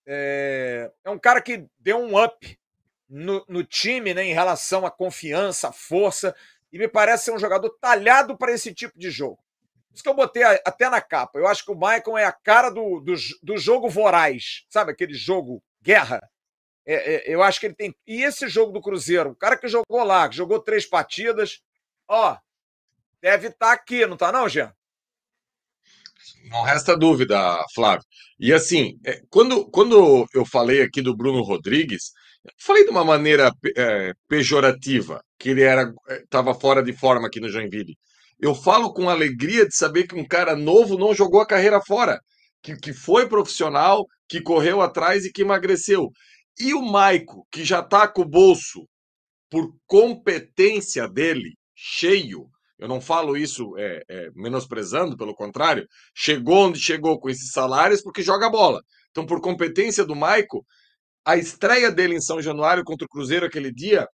É, 0.07 0.91
é 1.03 1.09
um 1.09 1.19
cara 1.19 1.41
que 1.41 1.67
deu 1.79 1.97
um 1.97 2.21
up 2.21 2.59
no, 3.07 3.45
no 3.47 3.63
time 3.63 4.13
né, 4.13 4.23
em 4.23 4.33
relação 4.33 4.85
à 4.85 4.91
confiança, 4.91 5.69
à 5.69 5.71
força, 5.71 6.35
e 6.71 6.77
me 6.77 6.87
parece 6.87 7.25
ser 7.25 7.31
um 7.31 7.39
jogador 7.39 7.69
talhado 7.79 8.37
para 8.37 8.51
esse 8.51 8.73
tipo 8.73 8.97
de 8.97 9.09
jogo. 9.09 9.44
Isso 9.95 10.03
que 10.03 10.09
eu 10.09 10.13
botei 10.13 10.43
até 10.43 10.89
na 10.89 10.99
capa. 10.99 11.39
Eu 11.39 11.47
acho 11.47 11.63
que 11.63 11.71
o 11.71 11.75
Maicon 11.75 12.17
é 12.17 12.25
a 12.25 12.33
cara 12.33 12.69
do, 12.69 12.99
do, 12.99 13.13
do 13.41 13.57
jogo 13.57 13.89
voraz, 13.89 14.65
sabe? 14.69 14.91
Aquele 14.91 15.13
jogo 15.13 15.63
guerra. 15.81 16.21
É, 16.85 17.15
é, 17.15 17.33
eu 17.33 17.41
acho 17.41 17.61
que 17.61 17.67
ele 17.67 17.75
tem. 17.75 17.95
E 18.05 18.21
esse 18.21 18.49
jogo 18.49 18.73
do 18.73 18.81
Cruzeiro, 18.81 19.29
o 19.29 19.35
cara 19.35 19.57
que 19.57 19.69
jogou 19.69 20.03
lá, 20.03 20.27
que 20.27 20.35
jogou 20.35 20.59
três 20.59 20.85
partidas, 20.85 21.61
ó, 22.09 22.37
deve 23.21 23.47
estar 23.47 23.67
tá 23.67 23.71
aqui, 23.71 24.05
não 24.05 24.17
tá, 24.17 24.33
não, 24.33 24.49
Jean? 24.49 24.75
Não 26.49 26.61
resta 26.61 26.97
dúvida, 26.97 27.63
Flávio. 27.73 28.05
E 28.37 28.51
assim, 28.51 28.99
é, 29.05 29.21
quando, 29.29 29.65
quando 29.71 30.27
eu 30.33 30.45
falei 30.45 30.81
aqui 30.81 31.01
do 31.01 31.15
Bruno 31.15 31.41
Rodrigues, 31.41 32.11
falei 32.59 32.83
de 32.83 32.89
uma 32.89 33.05
maneira 33.05 33.49
é, 33.77 34.13
pejorativa, 34.27 35.23
que 35.39 35.49
ele 35.49 35.63
era 35.63 35.93
estava 36.21 36.51
é, 36.51 36.53
fora 36.53 36.83
de 36.83 36.91
forma 36.91 37.27
aqui 37.27 37.39
no 37.39 37.49
Joinville. 37.49 37.97
Eu 38.39 38.53
falo 38.53 38.93
com 38.93 39.09
alegria 39.09 39.67
de 39.67 39.75
saber 39.75 40.07
que 40.07 40.15
um 40.15 40.27
cara 40.27 40.55
novo 40.55 40.97
não 40.97 41.13
jogou 41.13 41.41
a 41.41 41.47
carreira 41.47 41.81
fora, 41.81 42.19
que, 42.61 42.75
que 42.75 42.93
foi 42.93 43.27
profissional, 43.27 44.05
que 44.27 44.41
correu 44.41 44.81
atrás 44.81 45.25
e 45.25 45.31
que 45.31 45.41
emagreceu. 45.41 46.09
E 46.59 46.73
o 46.73 46.81
Maico, 46.81 47.45
que 47.51 47.63
já 47.63 47.79
está 47.79 48.07
com 48.07 48.21
o 48.21 48.29
bolso, 48.29 48.87
por 49.49 49.73
competência 49.85 51.07
dele, 51.07 51.53
cheio, 51.75 52.49
eu 52.77 52.87
não 52.87 52.99
falo 52.99 53.37
isso 53.37 53.77
é, 53.77 54.03
é, 54.09 54.29
menosprezando, 54.35 55.15
pelo 55.15 55.33
contrário, 55.33 55.87
chegou 56.13 56.67
onde 56.67 56.79
chegou 56.79 57.19
com 57.19 57.29
esses 57.29 57.51
salários 57.51 58.01
porque 58.01 58.21
joga 58.21 58.49
bola. 58.49 58.81
Então, 59.11 59.25
por 59.25 59.39
competência 59.39 60.03
do 60.03 60.15
Maico, 60.15 60.65
a 61.25 61.37
estreia 61.37 61.91
dele 61.91 62.15
em 62.15 62.21
São 62.21 62.41
Januário 62.41 62.83
contra 62.83 63.05
o 63.05 63.09
Cruzeiro 63.09 63.45
aquele 63.45 63.71
dia, 63.71 64.07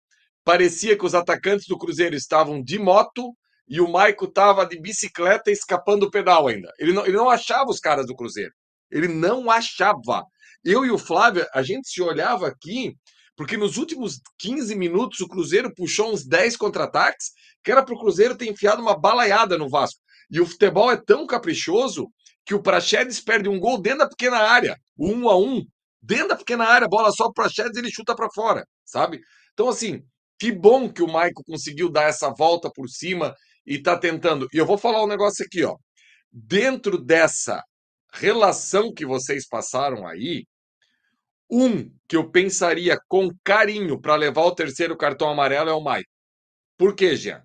parecia 0.44 0.96
que 0.96 1.06
os 1.06 1.14
atacantes 1.14 1.66
do 1.66 1.78
Cruzeiro 1.78 2.14
estavam 2.14 2.62
de 2.62 2.78
moto 2.78 3.34
e 3.70 3.80
o 3.80 3.88
Maico 3.88 4.24
estava 4.24 4.66
de 4.66 4.80
bicicleta 4.80 5.48
escapando 5.48 6.02
o 6.02 6.10
pedal 6.10 6.48
ainda. 6.48 6.72
Ele 6.76 6.92
não, 6.92 7.06
ele 7.06 7.16
não 7.16 7.30
achava 7.30 7.70
os 7.70 7.78
caras 7.78 8.04
do 8.04 8.16
Cruzeiro. 8.16 8.52
Ele 8.90 9.06
não 9.06 9.48
achava. 9.48 10.24
Eu 10.64 10.84
e 10.84 10.90
o 10.90 10.98
Flávio, 10.98 11.46
a 11.54 11.62
gente 11.62 11.88
se 11.88 12.02
olhava 12.02 12.48
aqui, 12.48 12.96
Porque 13.36 13.56
nos 13.56 13.78
últimos 13.78 14.20
15 14.38 14.74
minutos 14.74 15.20
o 15.20 15.28
Cruzeiro 15.28 15.72
puxou 15.74 16.12
uns 16.12 16.26
10 16.26 16.56
contra-ataques, 16.56 17.30
que 17.62 17.70
era 17.70 17.82
para 17.82 17.94
o 17.94 17.98
Cruzeiro 17.98 18.36
ter 18.36 18.50
enfiado 18.50 18.82
uma 18.82 18.98
balaiada 18.98 19.56
no 19.56 19.70
Vasco. 19.70 20.00
E 20.30 20.40
o 20.40 20.46
futebol 20.46 20.90
é 20.90 20.96
tão 20.96 21.24
caprichoso 21.24 22.08
que 22.44 22.54
o 22.54 22.62
Praxedes 22.62 23.20
perde 23.20 23.48
um 23.48 23.60
gol 23.60 23.80
dentro 23.80 24.00
da 24.00 24.08
pequena 24.08 24.38
área, 24.38 24.76
o 24.98 25.08
1 25.08 25.28
a 25.28 25.38
1 25.38 25.64
dentro 26.02 26.28
da 26.28 26.36
pequena 26.36 26.64
área, 26.64 26.88
bola 26.88 27.12
só 27.12 27.30
para 27.30 27.44
Praxedes 27.44 27.76
ele 27.76 27.90
chuta 27.90 28.14
para 28.16 28.28
fora, 28.34 28.66
sabe? 28.84 29.20
Então, 29.52 29.68
assim, 29.68 30.02
que 30.38 30.50
bom 30.50 30.92
que 30.92 31.02
o 31.02 31.08
Maico 31.08 31.44
conseguiu 31.44 31.90
dar 31.90 32.04
essa 32.04 32.30
volta 32.30 32.70
por 32.74 32.88
cima 32.88 33.34
e 33.66 33.76
está 33.76 33.98
tentando. 33.98 34.46
E 34.52 34.58
eu 34.58 34.66
vou 34.66 34.78
falar 34.78 35.02
um 35.02 35.08
negócio 35.08 35.44
aqui, 35.44 35.64
ó. 35.64 35.76
Dentro 36.32 36.98
dessa 36.98 37.62
relação 38.12 38.92
que 38.92 39.06
vocês 39.06 39.46
passaram 39.48 40.06
aí, 40.06 40.44
um 41.50 41.90
que 42.08 42.16
eu 42.16 42.30
pensaria 42.30 42.96
com 43.08 43.30
carinho 43.44 44.00
para 44.00 44.14
levar 44.14 44.42
o 44.42 44.54
terceiro 44.54 44.96
cartão 44.96 45.28
amarelo 45.28 45.70
é 45.70 45.72
o 45.72 45.80
Maico. 45.80 46.10
Por 46.78 46.94
quê, 46.94 47.16
Jean? 47.16 47.42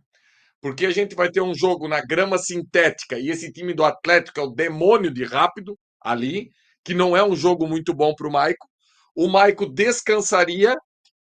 Porque 0.61 0.85
a 0.85 0.91
gente 0.91 1.15
vai 1.15 1.29
ter 1.29 1.41
um 1.41 1.53
jogo 1.53 1.87
na 1.87 2.01
grama 2.01 2.37
sintética 2.37 3.19
e 3.19 3.29
esse 3.29 3.51
time 3.51 3.73
do 3.73 3.83
Atlético 3.83 4.39
é 4.39 4.43
o 4.43 4.51
demônio 4.51 5.11
de 5.11 5.23
rápido 5.23 5.77
ali, 6.01 6.49
que 6.83 6.93
não 6.93 7.17
é 7.17 7.23
um 7.23 7.35
jogo 7.35 7.67
muito 7.67 7.93
bom 7.93 8.13
para 8.15 8.27
o 8.27 8.31
Maico. 8.31 8.67
O 9.15 9.27
Maico 9.27 9.65
descansaria 9.65 10.75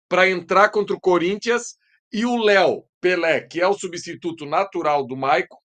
para 0.09 0.29
entrar 0.29 0.69
contra 0.69 0.95
o 0.95 1.01
Corinthians 1.01 1.77
e 2.15 2.25
o 2.25 2.37
Léo 2.37 2.85
Pelé, 3.01 3.41
que 3.41 3.61
é 3.61 3.67
o 3.67 3.75
substituto 3.75 4.47
natural 4.47 5.05
do 5.05 5.17
Maico, 5.17 5.61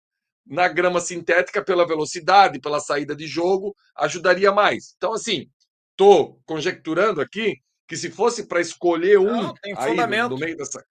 na 0.46 0.70
grama 0.70 1.02
sintética 1.02 1.62
pela 1.62 1.86
velocidade, 1.86 2.62
pela 2.62 2.80
saída 2.80 3.14
de 3.14 3.28
jogo, 3.28 3.76
ajudaria 3.98 4.50
mais. 4.50 4.94
Então, 4.96 5.12
assim, 5.12 5.50
tô 5.98 6.40
conjecturando 6.46 7.20
aqui 7.20 7.58
que 7.86 7.98
se 7.98 8.10
fosse 8.10 8.48
para 8.48 8.62
escolher 8.62 9.20
um 9.20 9.26
Não, 9.26 9.54
aí 9.76 9.98
no, 9.98 10.30
no, 10.30 10.38
meio 10.38 10.56
dessa. 10.56 10.82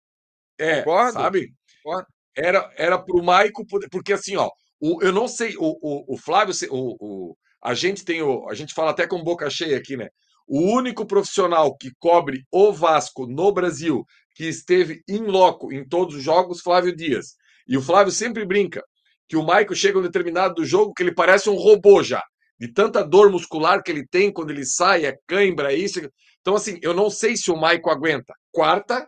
É, 0.58 0.82
Concordo. 0.82 1.12
sabe? 1.14 1.54
Concordo. 1.82 2.08
Era, 2.36 2.70
era 2.76 2.98
para 2.98 3.16
o 3.16 3.24
Maico, 3.24 3.64
porque 3.90 4.12
assim, 4.12 4.36
ó, 4.36 4.50
o, 4.78 5.02
eu 5.02 5.10
não 5.10 5.26
sei, 5.26 5.56
o, 5.56 5.78
o, 5.80 6.14
o 6.14 6.18
Flávio, 6.18 6.54
o, 6.70 6.96
o, 7.00 7.36
a 7.62 7.72
gente 7.72 8.04
tem 8.04 8.20
o. 8.20 8.46
A 8.50 8.54
gente 8.54 8.74
fala 8.74 8.90
até 8.90 9.06
com 9.06 9.24
boca 9.24 9.48
cheia 9.48 9.78
aqui, 9.78 9.96
né? 9.96 10.10
O 10.46 10.60
único 10.60 11.06
profissional 11.06 11.74
que 11.76 11.90
cobre 11.98 12.44
o 12.52 12.72
Vasco 12.72 13.26
no 13.26 13.50
Brasil, 13.50 14.04
que 14.36 14.44
esteve 14.44 15.02
em 15.08 15.24
loco 15.24 15.72
em 15.72 15.84
todos 15.84 16.14
os 16.14 16.22
jogos, 16.22 16.60
Flávio 16.60 16.94
Dias. 16.94 17.34
E 17.66 17.76
o 17.76 17.82
Flávio 17.82 18.12
sempre 18.12 18.44
brinca 18.44 18.84
que 19.28 19.36
o 19.36 19.42
Maico 19.42 19.74
chega 19.74 19.98
um 19.98 20.02
determinado 20.02 20.54
do 20.54 20.64
jogo 20.64 20.92
que 20.94 21.02
ele 21.02 21.14
parece 21.14 21.50
um 21.50 21.56
robô 21.56 22.02
já 22.02 22.22
de 22.58 22.72
tanta 22.72 23.02
dor 23.02 23.30
muscular 23.30 23.82
que 23.82 23.90
ele 23.90 24.06
tem 24.06 24.32
quando 24.32 24.50
ele 24.50 24.64
sai, 24.64 25.04
é 25.04 25.16
cãibra, 25.26 25.72
é 25.72 25.76
isso. 25.76 26.00
Então, 26.40 26.54
assim, 26.54 26.78
eu 26.82 26.94
não 26.94 27.10
sei 27.10 27.36
se 27.36 27.50
o 27.50 27.56
Maico 27.56 27.90
aguenta 27.90 28.32
quarta, 28.52 29.06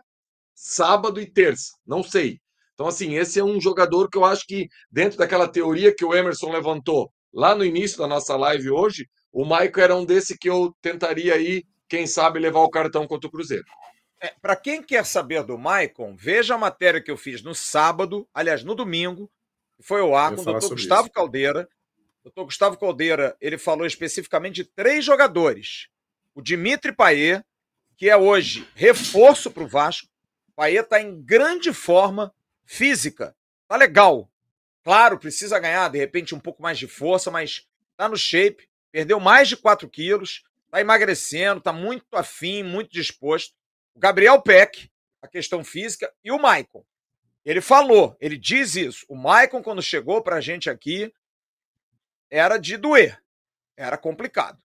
sábado 0.53 1.19
e 1.21 1.31
terça. 1.31 1.71
Não 1.85 2.03
sei. 2.03 2.39
Então, 2.73 2.87
assim, 2.87 3.15
esse 3.15 3.39
é 3.39 3.43
um 3.43 3.59
jogador 3.59 4.09
que 4.09 4.17
eu 4.17 4.25
acho 4.25 4.45
que, 4.47 4.67
dentro 4.91 5.17
daquela 5.17 5.47
teoria 5.47 5.93
que 5.93 6.05
o 6.05 6.13
Emerson 6.13 6.51
levantou 6.51 7.11
lá 7.33 7.55
no 7.55 7.65
início 7.65 7.97
da 7.97 8.07
nossa 8.07 8.35
live 8.35 8.69
hoje, 8.69 9.07
o 9.31 9.45
Maico 9.45 9.79
era 9.79 9.95
um 9.95 10.05
desse 10.05 10.37
que 10.37 10.49
eu 10.49 10.73
tentaria 10.81 11.33
aí, 11.33 11.63
quem 11.87 12.05
sabe, 12.05 12.39
levar 12.39 12.61
o 12.61 12.69
cartão 12.69 13.07
contra 13.07 13.27
o 13.27 13.31
Cruzeiro. 13.31 13.65
É, 14.21 14.33
Para 14.41 14.55
quem 14.55 14.83
quer 14.83 15.05
saber 15.05 15.43
do 15.43 15.57
Maicon, 15.57 16.15
veja 16.15 16.55
a 16.55 16.57
matéria 16.57 17.01
que 17.01 17.09
eu 17.09 17.17
fiz 17.17 17.41
no 17.41 17.55
sábado, 17.55 18.27
aliás, 18.33 18.63
no 18.63 18.75
domingo, 18.75 19.31
que 19.77 19.83
foi 19.83 20.01
o 20.01 20.15
ar 20.15 20.35
com 20.35 20.41
o 20.41 20.45
doutor 20.45 20.69
Gustavo 20.71 21.03
isso. 21.03 21.13
Caldeira, 21.13 21.69
doutor 22.23 22.45
Gustavo 22.45 22.77
Caldeira, 22.77 23.35
ele 23.39 23.57
falou 23.57 23.85
especificamente 23.85 24.55
de 24.55 24.65
três 24.65 25.05
jogadores. 25.05 25.87
O 26.35 26.41
Dimitri 26.41 26.91
Payet, 26.91 27.43
que 27.95 28.09
é 28.09 28.17
hoje 28.17 28.67
reforço 28.75 29.49
para 29.49 29.63
o 29.63 29.67
Vasco. 29.67 30.07
Payet 30.55 30.83
está 30.83 31.01
em 31.01 31.21
grande 31.21 31.71
forma 31.71 32.33
física. 32.65 33.35
Tá 33.67 33.77
legal. 33.77 34.29
Claro, 34.83 35.19
precisa 35.19 35.59
ganhar, 35.59 35.89
de 35.89 35.97
repente, 35.97 36.35
um 36.35 36.39
pouco 36.39 36.61
mais 36.61 36.77
de 36.77 36.87
força, 36.87 37.31
mas 37.31 37.67
tá 37.95 38.09
no 38.09 38.17
shape. 38.17 38.67
Perdeu 38.91 39.19
mais 39.19 39.47
de 39.47 39.55
4 39.55 39.87
quilos. 39.89 40.43
Tá 40.71 40.81
emagrecendo, 40.81 41.61
tá 41.61 41.73
muito 41.73 42.05
afim, 42.13 42.63
muito 42.63 42.91
disposto. 42.91 43.53
O 43.99 44.01
Gabriel 44.01 44.41
Peck, 44.41 44.89
a 45.21 45.27
questão 45.27 45.61
física, 45.61 46.09
e 46.23 46.31
o 46.31 46.39
Maicon. 46.39 46.85
Ele 47.43 47.59
falou, 47.59 48.15
ele 48.21 48.37
diz 48.37 48.77
isso. 48.77 49.05
O 49.09 49.15
Maicon, 49.17 49.61
quando 49.61 49.81
chegou 49.81 50.23
para 50.23 50.37
a 50.37 50.39
gente 50.39 50.69
aqui, 50.69 51.13
era 52.31 52.57
de 52.57 52.77
doer. 52.77 53.21
Era 53.75 53.97
complicado. 53.97 54.57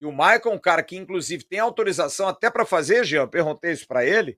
E 0.00 0.06
o 0.06 0.10
Michael, 0.10 0.50
um 0.50 0.58
cara 0.58 0.82
que 0.82 0.96
inclusive 0.96 1.44
tem 1.44 1.60
autorização 1.60 2.26
até 2.26 2.50
para 2.50 2.66
fazer, 2.66 3.04
Jean, 3.04 3.28
perguntei 3.28 3.70
isso 3.70 3.86
para 3.86 4.04
ele, 4.04 4.36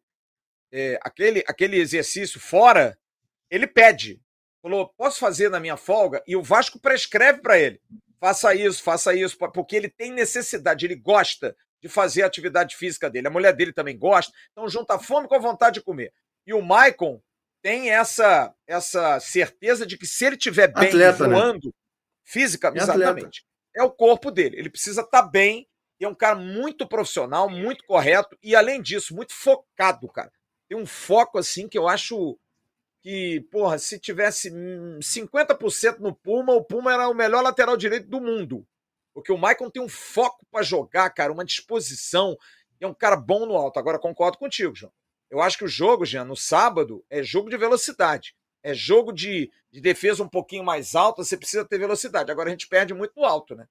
é, 0.71 1.01
aquele, 1.01 1.43
aquele 1.49 1.79
exercício 1.79 2.39
fora, 2.39 2.99
ele 3.51 3.67
pede. 3.67 4.21
Falou, 4.61 4.93
posso 4.99 5.19
fazer 5.19 5.49
na 5.49 5.61
minha 5.61 5.79
folga? 5.79 6.23
E 6.27 6.37
o 6.37 6.43
Vasco 6.43 6.79
prescreve 6.79 7.41
para 7.41 7.59
ele. 7.59 7.81
Faça 8.21 8.55
isso, 8.55 8.83
faça 8.83 9.15
isso, 9.15 9.35
porque 9.39 9.77
ele 9.77 9.89
tem 9.89 10.13
necessidade, 10.13 10.85
ele 10.85 10.97
gosta 10.97 11.57
de 11.83 11.89
fazer 11.89 12.23
a 12.23 12.27
atividade 12.27 12.77
física 12.77 13.11
dele. 13.11 13.27
A 13.27 13.31
mulher 13.31 13.55
dele 13.55 13.73
também 13.73 13.99
gosta, 13.99 14.33
então 14.53 14.69
junta 14.69 14.95
a 14.95 14.99
fome 14.99 15.27
com 15.27 15.35
a 15.35 15.41
vontade 15.41 15.75
de 15.75 15.85
comer. 15.85 16.13
E 16.47 16.55
o 16.55 16.63
Maicon 16.63 17.21
tem 17.61 17.91
essa 17.91 18.55
essa 18.67 19.21
certeza 19.21 19.85
de 19.85 19.99
que 19.99 20.07
se 20.07 20.25
ele 20.25 20.37
estiver 20.37 20.69
bem 20.69 20.89
Atleta, 20.89 21.27
né? 21.27 21.35
voando, 21.35 21.67
né? 21.67 21.73
Física, 22.25 22.73
é 22.75 22.79
exatamente. 22.79 23.45
É 23.75 23.83
o 23.83 23.91
corpo 23.91 24.31
dele. 24.31 24.57
Ele 24.59 24.71
precisa 24.71 25.03
estar 25.03 25.23
tá 25.23 25.29
bem. 25.29 25.69
E 26.01 26.05
é 26.05 26.09
um 26.09 26.15
cara 26.15 26.35
muito 26.35 26.87
profissional, 26.87 27.49
muito 27.49 27.85
correto. 27.85 28.37
E, 28.43 28.57
além 28.57 28.83
disso, 28.83 29.15
muito 29.15 29.33
focado, 29.33 30.09
cara. 30.09 30.33
Tem 30.69 30.77
um 30.77 30.87
foco, 30.87 31.39
assim, 31.39 31.69
que 31.69 31.79
eu 31.79 31.87
acho 31.87 32.39
que, 33.03 33.41
porra, 33.53 33.79
se 33.79 34.01
tivesse 34.01 34.51
50% 34.51 35.99
no 36.01 36.15
Puma, 36.15 36.55
o 36.55 36.65
Puma 36.65 36.93
era 36.93 37.09
o 37.09 37.15
melhor 37.15 37.43
lateral 37.43 37.77
direito 37.77 38.09
do 38.09 38.21
mundo. 38.21 38.67
Porque 39.15 39.33
o 39.33 39.39
Maicon 39.39 39.71
tem 39.71 39.83
um 39.83 39.89
foco 39.89 40.47
para 40.51 40.63
jogar, 40.63 41.11
cara, 41.11 41.33
uma 41.33 41.45
disposição. 41.45 42.37
E 42.81 42.85
é 42.85 42.89
um 42.89 42.95
cara 42.95 43.17
bom 43.17 43.47
no 43.47 43.57
alto. 43.57 43.79
Agora, 43.79 43.99
concordo 43.99 44.39
contigo, 44.39 44.75
João. 44.75 44.93
Eu 45.31 45.41
acho 45.41 45.57
que 45.57 45.65
o 45.65 45.69
jogo, 45.69 46.05
Jean, 46.05 46.25
no 46.25 46.37
sábado, 46.37 47.05
é 47.09 47.23
jogo 47.23 47.49
de 47.49 47.57
velocidade. 47.57 48.35
É 48.63 48.75
jogo 48.75 49.13
de, 49.13 49.51
de 49.71 49.81
defesa 49.81 50.23
um 50.23 50.29
pouquinho 50.29 50.63
mais 50.63 50.95
alta, 50.95 51.25
você 51.25 51.37
precisa 51.37 51.65
ter 51.65 51.79
velocidade. 51.79 52.31
Agora 52.31 52.49
a 52.49 52.53
gente 52.53 52.69
perde 52.69 52.95
muito 52.95 53.13
no 53.17 53.25
alto, 53.25 53.55
né? 53.55 53.67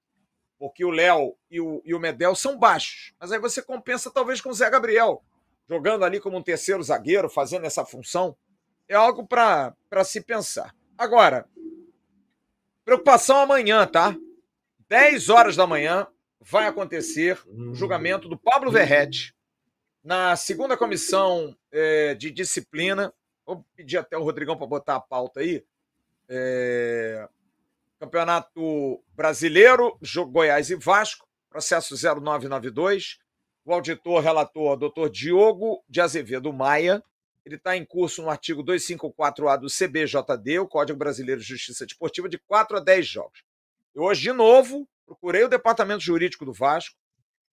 Porque 0.58 0.84
o 0.84 0.90
Léo 0.90 1.36
e 1.50 1.60
o, 1.60 1.80
e 1.84 1.94
o 1.94 2.00
Medel 2.00 2.34
são 2.34 2.58
baixos. 2.58 3.14
Mas 3.18 3.32
aí 3.32 3.38
você 3.38 3.62
compensa 3.62 4.10
talvez 4.10 4.40
com 4.40 4.50
o 4.50 4.54
Zé 4.54 4.68
Gabriel, 4.68 5.22
jogando 5.68 6.04
ali 6.04 6.20
como 6.20 6.36
um 6.36 6.42
terceiro 6.42 6.82
zagueiro, 6.82 7.30
fazendo 7.30 7.64
essa 7.64 7.84
função. 7.84 8.36
É 8.88 8.94
algo 8.94 9.26
para 9.26 9.74
se 10.04 10.20
pensar. 10.20 10.74
Agora, 10.98 11.48
preocupação 12.84 13.38
amanhã, 13.38 13.86
tá? 13.86 14.16
10 14.92 15.30
horas 15.30 15.56
da 15.56 15.66
manhã 15.66 16.06
vai 16.38 16.66
acontecer 16.66 17.40
o 17.46 17.74
julgamento 17.74 18.28
do 18.28 18.36
Pablo 18.36 18.70
Verrete 18.70 19.34
na 20.04 20.36
segunda 20.36 20.76
comissão 20.76 21.56
é, 21.70 22.14
de 22.14 22.30
disciplina 22.30 23.10
Vou 23.46 23.64
pedir 23.74 23.96
até 23.96 24.18
o 24.18 24.22
Rodrigão 24.22 24.54
para 24.54 24.66
botar 24.66 24.96
a 24.96 25.00
pauta 25.00 25.40
aí. 25.40 25.64
É... 26.28 27.26
Campeonato 27.98 29.02
Brasileiro, 29.14 29.96
jogo 30.02 30.30
Goiás 30.30 30.68
e 30.68 30.76
Vasco, 30.76 31.26
processo 31.48 31.94
0992. 31.96 33.18
O 33.64 33.72
auditor 33.72 34.22
relator, 34.22 34.76
doutor 34.76 35.08
Diogo 35.08 35.82
de 35.88 36.02
Azevedo 36.02 36.52
Maia. 36.52 37.02
Ele 37.46 37.56
está 37.56 37.74
em 37.78 37.84
curso 37.84 38.20
no 38.20 38.28
artigo 38.28 38.62
254A 38.62 39.58
do 39.58 39.68
CBJD, 39.68 40.58
o 40.58 40.68
Código 40.68 40.98
Brasileiro 40.98 41.40
de 41.40 41.46
Justiça 41.46 41.86
Desportiva, 41.86 42.28
de 42.28 42.38
4 42.38 42.76
a 42.76 42.80
10 42.80 43.06
jogos. 43.06 43.51
E 43.94 43.98
hoje, 43.98 44.22
de 44.22 44.32
novo, 44.32 44.88
procurei 45.06 45.44
o 45.44 45.48
departamento 45.48 46.02
jurídico 46.02 46.44
do 46.44 46.52
Vasco 46.52 46.96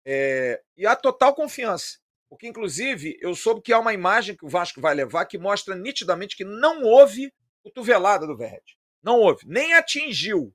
é... 0.06 0.62
e 0.78 0.86
há 0.86 0.96
total 0.96 1.36
confiança 1.36 2.00
porque, 2.30 2.48
inclusive, 2.48 3.18
eu 3.20 3.34
soube 3.34 3.62
que 3.62 3.74
há 3.74 3.80
uma 3.80 3.92
imagem 3.92 4.36
que 4.36 4.46
o 4.46 4.50
Vasco 4.50 4.80
vai 4.80 4.94
levar 4.94 5.26
que 5.26 5.38
mostra 5.38 5.76
nitidamente 5.76 6.38
que 6.38 6.46
não 6.46 6.84
houve 6.84 7.34
cotovelada 7.64 8.28
do 8.28 8.38
Verret. 8.38 8.78
Não 9.02 9.20
houve. 9.20 9.48
Nem 9.48 9.74
atingiu. 9.74 10.54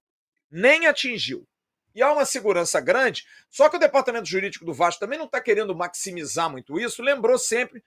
Nem 0.49 0.87
atingiu. 0.87 1.47
E 1.93 2.01
há 2.01 2.13
uma 2.13 2.25
segurança 2.25 2.81
grande, 2.81 3.25
só 3.51 3.69
que 3.69 3.77
o 3.77 3.81
departamento 3.81 4.29
jurídico 4.29 4.65
do 4.65 4.73
Vasco 4.73 5.01
também 5.01 5.19
não 5.19 5.27
está 5.27 5.41
querendo 5.41 5.75
maximizar 5.75 6.51
muito 6.51 6.79
isso, 6.79 7.03
lembrou 7.03 7.39
sempre 7.39 7.85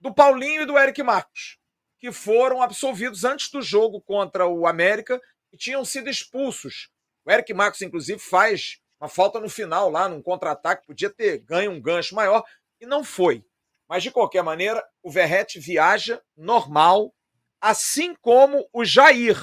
do 0.00 0.12
Paulinho 0.12 0.62
e 0.62 0.66
do 0.66 0.78
Eric 0.78 1.02
Marcos, 1.02 1.58
que 1.98 2.10
foram 2.10 2.62
absolvidos 2.62 3.24
antes 3.24 3.50
do 3.50 3.60
jogo 3.60 4.00
contra 4.00 4.46
o 4.46 4.66
América 4.66 5.20
e 5.52 5.56
tinham 5.56 5.84
sido 5.84 6.08
expulsos. 6.08 6.90
O 7.24 7.30
Eric 7.30 7.52
Marcos, 7.54 7.82
inclusive, 7.82 8.18
faz 8.18 8.78
uma 9.00 9.08
falta 9.08 9.40
no 9.40 9.48
final 9.48 9.90
lá, 9.90 10.08
num 10.08 10.22
contra-ataque, 10.22 10.86
podia 10.86 11.10
ter 11.10 11.38
ganho 11.38 11.72
um 11.72 11.80
gancho 11.80 12.14
maior, 12.14 12.44
e 12.80 12.86
não 12.86 13.02
foi. 13.02 13.44
Mas, 13.88 14.02
de 14.02 14.10
qualquer 14.10 14.42
maneira, 14.42 14.82
o 15.02 15.10
Verrete 15.10 15.58
viaja 15.58 16.22
normal, 16.36 17.14
assim 17.60 18.14
como 18.20 18.68
o 18.72 18.84
Jair. 18.84 19.36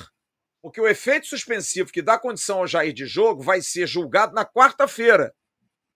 Porque 0.62 0.80
o 0.80 0.88
efeito 0.88 1.28
suspensivo 1.28 1.92
que 1.92 2.02
dá 2.02 2.18
condição 2.18 2.60
ao 2.60 2.68
Jair 2.68 2.94
de 2.94 3.06
jogo 3.06 3.42
vai 3.42 3.62
ser 3.62 3.88
julgado 3.88 4.34
na 4.34 4.46
quarta-feira. 4.46 5.34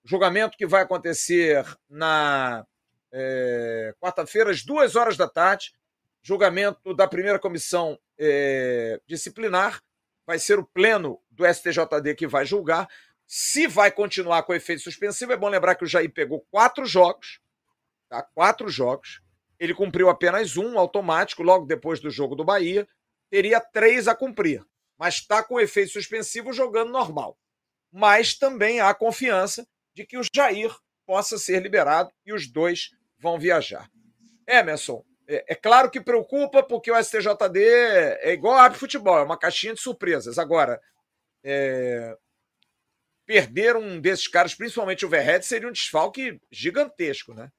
Julgamento 0.06 0.58
que 0.58 0.68
vai 0.68 0.84
acontecer 0.84 1.66
na 1.90 2.66
é, 3.12 3.94
quarta-feira, 4.00 4.52
às 4.52 4.64
duas 4.64 4.96
horas 4.96 5.16
da 5.16 5.28
tarde, 5.28 5.74
julgamento 6.22 6.94
da 6.94 7.08
primeira 7.08 7.40
comissão 7.40 7.98
é, 8.18 9.00
disciplinar. 9.08 9.82
Vai 10.26 10.40
ser 10.40 10.60
o 10.60 10.66
pleno 10.66 11.22
do 11.30 11.46
STJD 11.46 12.16
que 12.16 12.28
vai 12.28 12.46
julgar. 12.46 12.90
Se 13.28 13.68
vai 13.68 13.92
continuar 13.92 14.44
com 14.44 14.54
efeito 14.54 14.82
suspensivo, 14.82 15.34
é 15.34 15.38
bom 15.38 15.50
lembrar 15.50 15.76
que 15.76 15.84
o 15.84 15.88
Jair 15.88 16.12
pegou 16.12 16.42
quatro 16.52 16.86
jogos, 16.86 17.40
tá? 18.10 18.22
quatro 18.22 18.70
jogos. 18.70 19.22
Ele 19.60 19.74
cumpriu 19.74 20.10
apenas 20.10 20.58
um 20.58 20.78
automático 20.78 21.44
logo 21.44 21.66
depois 21.66 22.00
do 22.00 22.10
jogo 22.10 22.36
do 22.36 22.44
Bahia. 22.44 22.88
Teria 23.30 23.60
três 23.60 24.08
a 24.08 24.16
cumprir, 24.16 24.64
mas 24.98 25.16
está 25.16 25.44
com 25.44 25.60
efeito 25.60 25.92
suspensivo 25.92 26.54
jogando 26.54 26.92
normal. 26.92 27.38
Mas 27.92 28.36
também 28.36 28.80
há 28.80 28.94
confiança 28.94 29.68
de 29.94 30.06
que 30.06 30.18
o 30.18 30.24
Jair 30.34 30.76
possa 31.06 31.38
ser 31.38 31.62
liberado 31.62 32.12
e 32.26 32.34
os 32.34 32.48
dois 32.48 32.92
vão 33.18 33.40
viajar. 33.40 33.90
Emerson, 34.48 35.04
é, 35.28 35.54
é 35.54 35.56
claro 35.56 35.90
que 35.90 36.02
preocupa 36.02 36.64
porque 36.64 36.92
o 36.92 37.04
STJD 37.04 37.60
é 37.60 38.34
igual 38.34 38.58
a 38.58 38.72
futebol, 38.72 39.18
é 39.18 39.24
uma 39.24 39.38
caixinha 39.38 39.74
de 39.74 39.82
surpresas. 39.82 40.38
Agora, 40.38 40.82
é, 41.44 42.16
perder 43.26 43.76
um 43.76 44.00
desses 44.00 44.28
caras, 44.28 44.54
principalmente 44.54 45.06
o 45.06 45.10
Verret, 45.10 45.44
seria 45.44 45.68
um 45.68 45.72
desfalque 45.72 46.40
gigantesco, 46.52 47.34
né? 47.34 47.52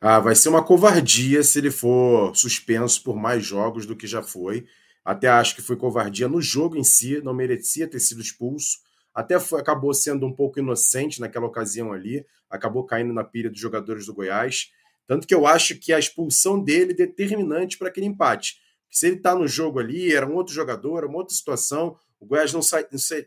Ah, 0.00 0.20
vai 0.20 0.34
ser 0.36 0.48
uma 0.48 0.64
covardia 0.64 1.42
se 1.42 1.58
ele 1.58 1.72
for 1.72 2.34
suspenso 2.36 3.02
por 3.02 3.16
mais 3.16 3.44
jogos 3.44 3.84
do 3.84 3.96
que 3.96 4.06
já 4.06 4.22
foi. 4.22 4.66
Até 5.04 5.26
acho 5.26 5.56
que 5.56 5.62
foi 5.62 5.76
covardia 5.76 6.28
no 6.28 6.40
jogo 6.40 6.76
em 6.76 6.84
si, 6.84 7.20
não 7.22 7.34
merecia 7.34 7.88
ter 7.88 7.98
sido 7.98 8.20
expulso. 8.20 8.78
Até 9.12 9.40
foi, 9.40 9.60
acabou 9.60 9.92
sendo 9.92 10.24
um 10.24 10.32
pouco 10.32 10.60
inocente 10.60 11.20
naquela 11.20 11.46
ocasião 11.46 11.92
ali, 11.92 12.24
acabou 12.48 12.84
caindo 12.84 13.12
na 13.12 13.24
pilha 13.24 13.50
dos 13.50 13.58
jogadores 13.58 14.06
do 14.06 14.14
Goiás. 14.14 14.70
Tanto 15.08 15.26
que 15.26 15.34
eu 15.34 15.46
acho 15.46 15.76
que 15.76 15.92
a 15.92 15.98
expulsão 15.98 16.62
dele 16.62 16.92
é 16.92 16.94
determinante 16.94 17.78
para 17.78 17.88
aquele 17.88 18.06
empate. 18.06 18.60
Se 18.90 19.06
ele 19.06 19.16
está 19.16 19.34
no 19.34 19.48
jogo 19.48 19.80
ali, 19.80 20.14
era 20.14 20.26
um 20.26 20.34
outro 20.34 20.54
jogador, 20.54 21.06
uma 21.06 21.16
outra 21.16 21.34
situação, 21.34 21.96
o 22.20 22.26
Goiás 22.26 22.52
não, 22.52 22.60
se, 22.60 22.76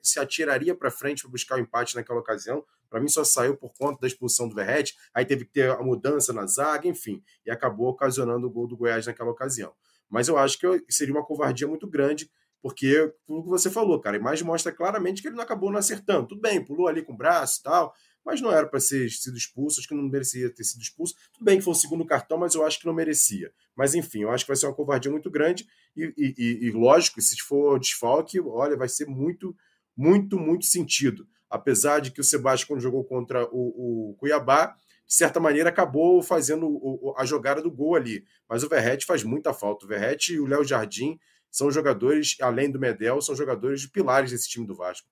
se, 0.03 0.19
atiraria 0.19 0.75
para 0.75 0.91
frente 0.91 1.23
para 1.23 1.31
buscar 1.31 1.55
o 1.55 1.59
empate 1.59 1.95
naquela 1.95 2.19
ocasião. 2.19 2.63
Para 2.89 2.99
mim, 2.99 3.07
só 3.07 3.23
saiu 3.23 3.57
por 3.57 3.73
conta 3.73 4.01
da 4.01 4.07
expulsão 4.07 4.47
do 4.47 4.55
Verret. 4.55 4.93
Aí 5.13 5.25
teve 5.25 5.45
que 5.45 5.53
ter 5.53 5.71
a 5.71 5.81
mudança 5.81 6.31
na 6.31 6.45
zaga, 6.45 6.87
enfim. 6.87 7.23
E 7.45 7.49
acabou 7.49 7.87
ocasionando 7.87 8.45
o 8.45 8.49
gol 8.49 8.67
do 8.67 8.77
Goiás 8.77 9.07
naquela 9.07 9.31
ocasião. 9.31 9.73
Mas 10.09 10.27
eu 10.27 10.37
acho 10.37 10.59
que 10.59 10.83
seria 10.89 11.13
uma 11.13 11.25
covardia 11.25 11.67
muito 11.67 11.87
grande, 11.87 12.29
porque, 12.61 13.11
como 13.25 13.43
você 13.43 13.71
falou, 13.71 13.99
cara, 13.99 14.17
a 14.17 14.19
imagem 14.19 14.45
mostra 14.45 14.71
claramente 14.71 15.21
que 15.21 15.29
ele 15.29 15.35
não 15.35 15.43
acabou 15.43 15.71
não 15.71 15.79
acertando. 15.79 16.27
Tudo 16.27 16.41
bem, 16.41 16.63
pulou 16.63 16.87
ali 16.87 17.01
com 17.01 17.13
o 17.13 17.17
braço 17.17 17.61
e 17.61 17.63
tal, 17.63 17.93
mas 18.25 18.41
não 18.41 18.51
era 18.51 18.67
para 18.67 18.79
ser 18.79 19.09
sido 19.09 19.37
expulso, 19.37 19.79
acho 19.79 19.87
que 19.87 19.95
não 19.95 20.03
merecia 20.03 20.49
ter 20.49 20.63
sido 20.63 20.81
expulso. 20.81 21.15
Tudo 21.33 21.43
bem 21.43 21.57
que 21.57 21.63
foi 21.63 21.73
o 21.73 21.75
segundo 21.75 22.05
cartão, 22.05 22.37
mas 22.37 22.55
eu 22.55 22.65
acho 22.65 22.79
que 22.79 22.85
não 22.85 22.93
merecia. 22.93 23.51
Mas 23.75 23.95
enfim, 23.95 24.21
eu 24.21 24.31
acho 24.31 24.45
que 24.45 24.49
vai 24.49 24.55
ser 24.55 24.67
uma 24.67 24.75
covardia 24.75 25.11
muito 25.11 25.29
grande 25.29 25.67
e, 25.95 26.13
e, 26.17 26.67
e 26.67 26.71
lógico, 26.71 27.21
se 27.21 27.35
for 27.41 27.79
desfalque, 27.79 28.39
olha, 28.39 28.77
vai 28.77 28.87
ser 28.87 29.07
muito, 29.07 29.55
muito, 29.95 30.39
muito 30.39 30.65
sentido. 30.65 31.27
Apesar 31.49 31.99
de 31.99 32.11
que 32.11 32.21
o 32.21 32.23
Sebastião, 32.23 32.69
quando 32.69 32.81
jogou 32.81 33.03
contra 33.03 33.45
o, 33.51 34.11
o 34.11 34.15
Cuiabá, 34.15 34.77
de 35.05 35.15
certa 35.15 35.39
maneira 35.39 35.67
acabou 35.67 36.23
fazendo 36.23 37.13
a 37.17 37.25
jogada 37.25 37.61
do 37.61 37.69
gol 37.69 37.95
ali. 37.95 38.23
Mas 38.47 38.63
o 38.63 38.69
Verrete 38.69 39.05
faz 39.05 39.23
muita 39.23 39.53
falta. 39.53 39.85
O 39.85 39.89
Verrete 39.89 40.33
e 40.33 40.39
o 40.39 40.45
Léo 40.45 40.63
Jardim 40.63 41.19
são 41.51 41.69
jogadores, 41.69 42.37
além 42.39 42.71
do 42.71 42.79
Medel, 42.79 43.21
são 43.21 43.35
jogadores 43.35 43.81
de 43.81 43.89
pilares 43.89 44.31
desse 44.31 44.47
time 44.47 44.65
do 44.65 44.73
Vasco. 44.73 45.05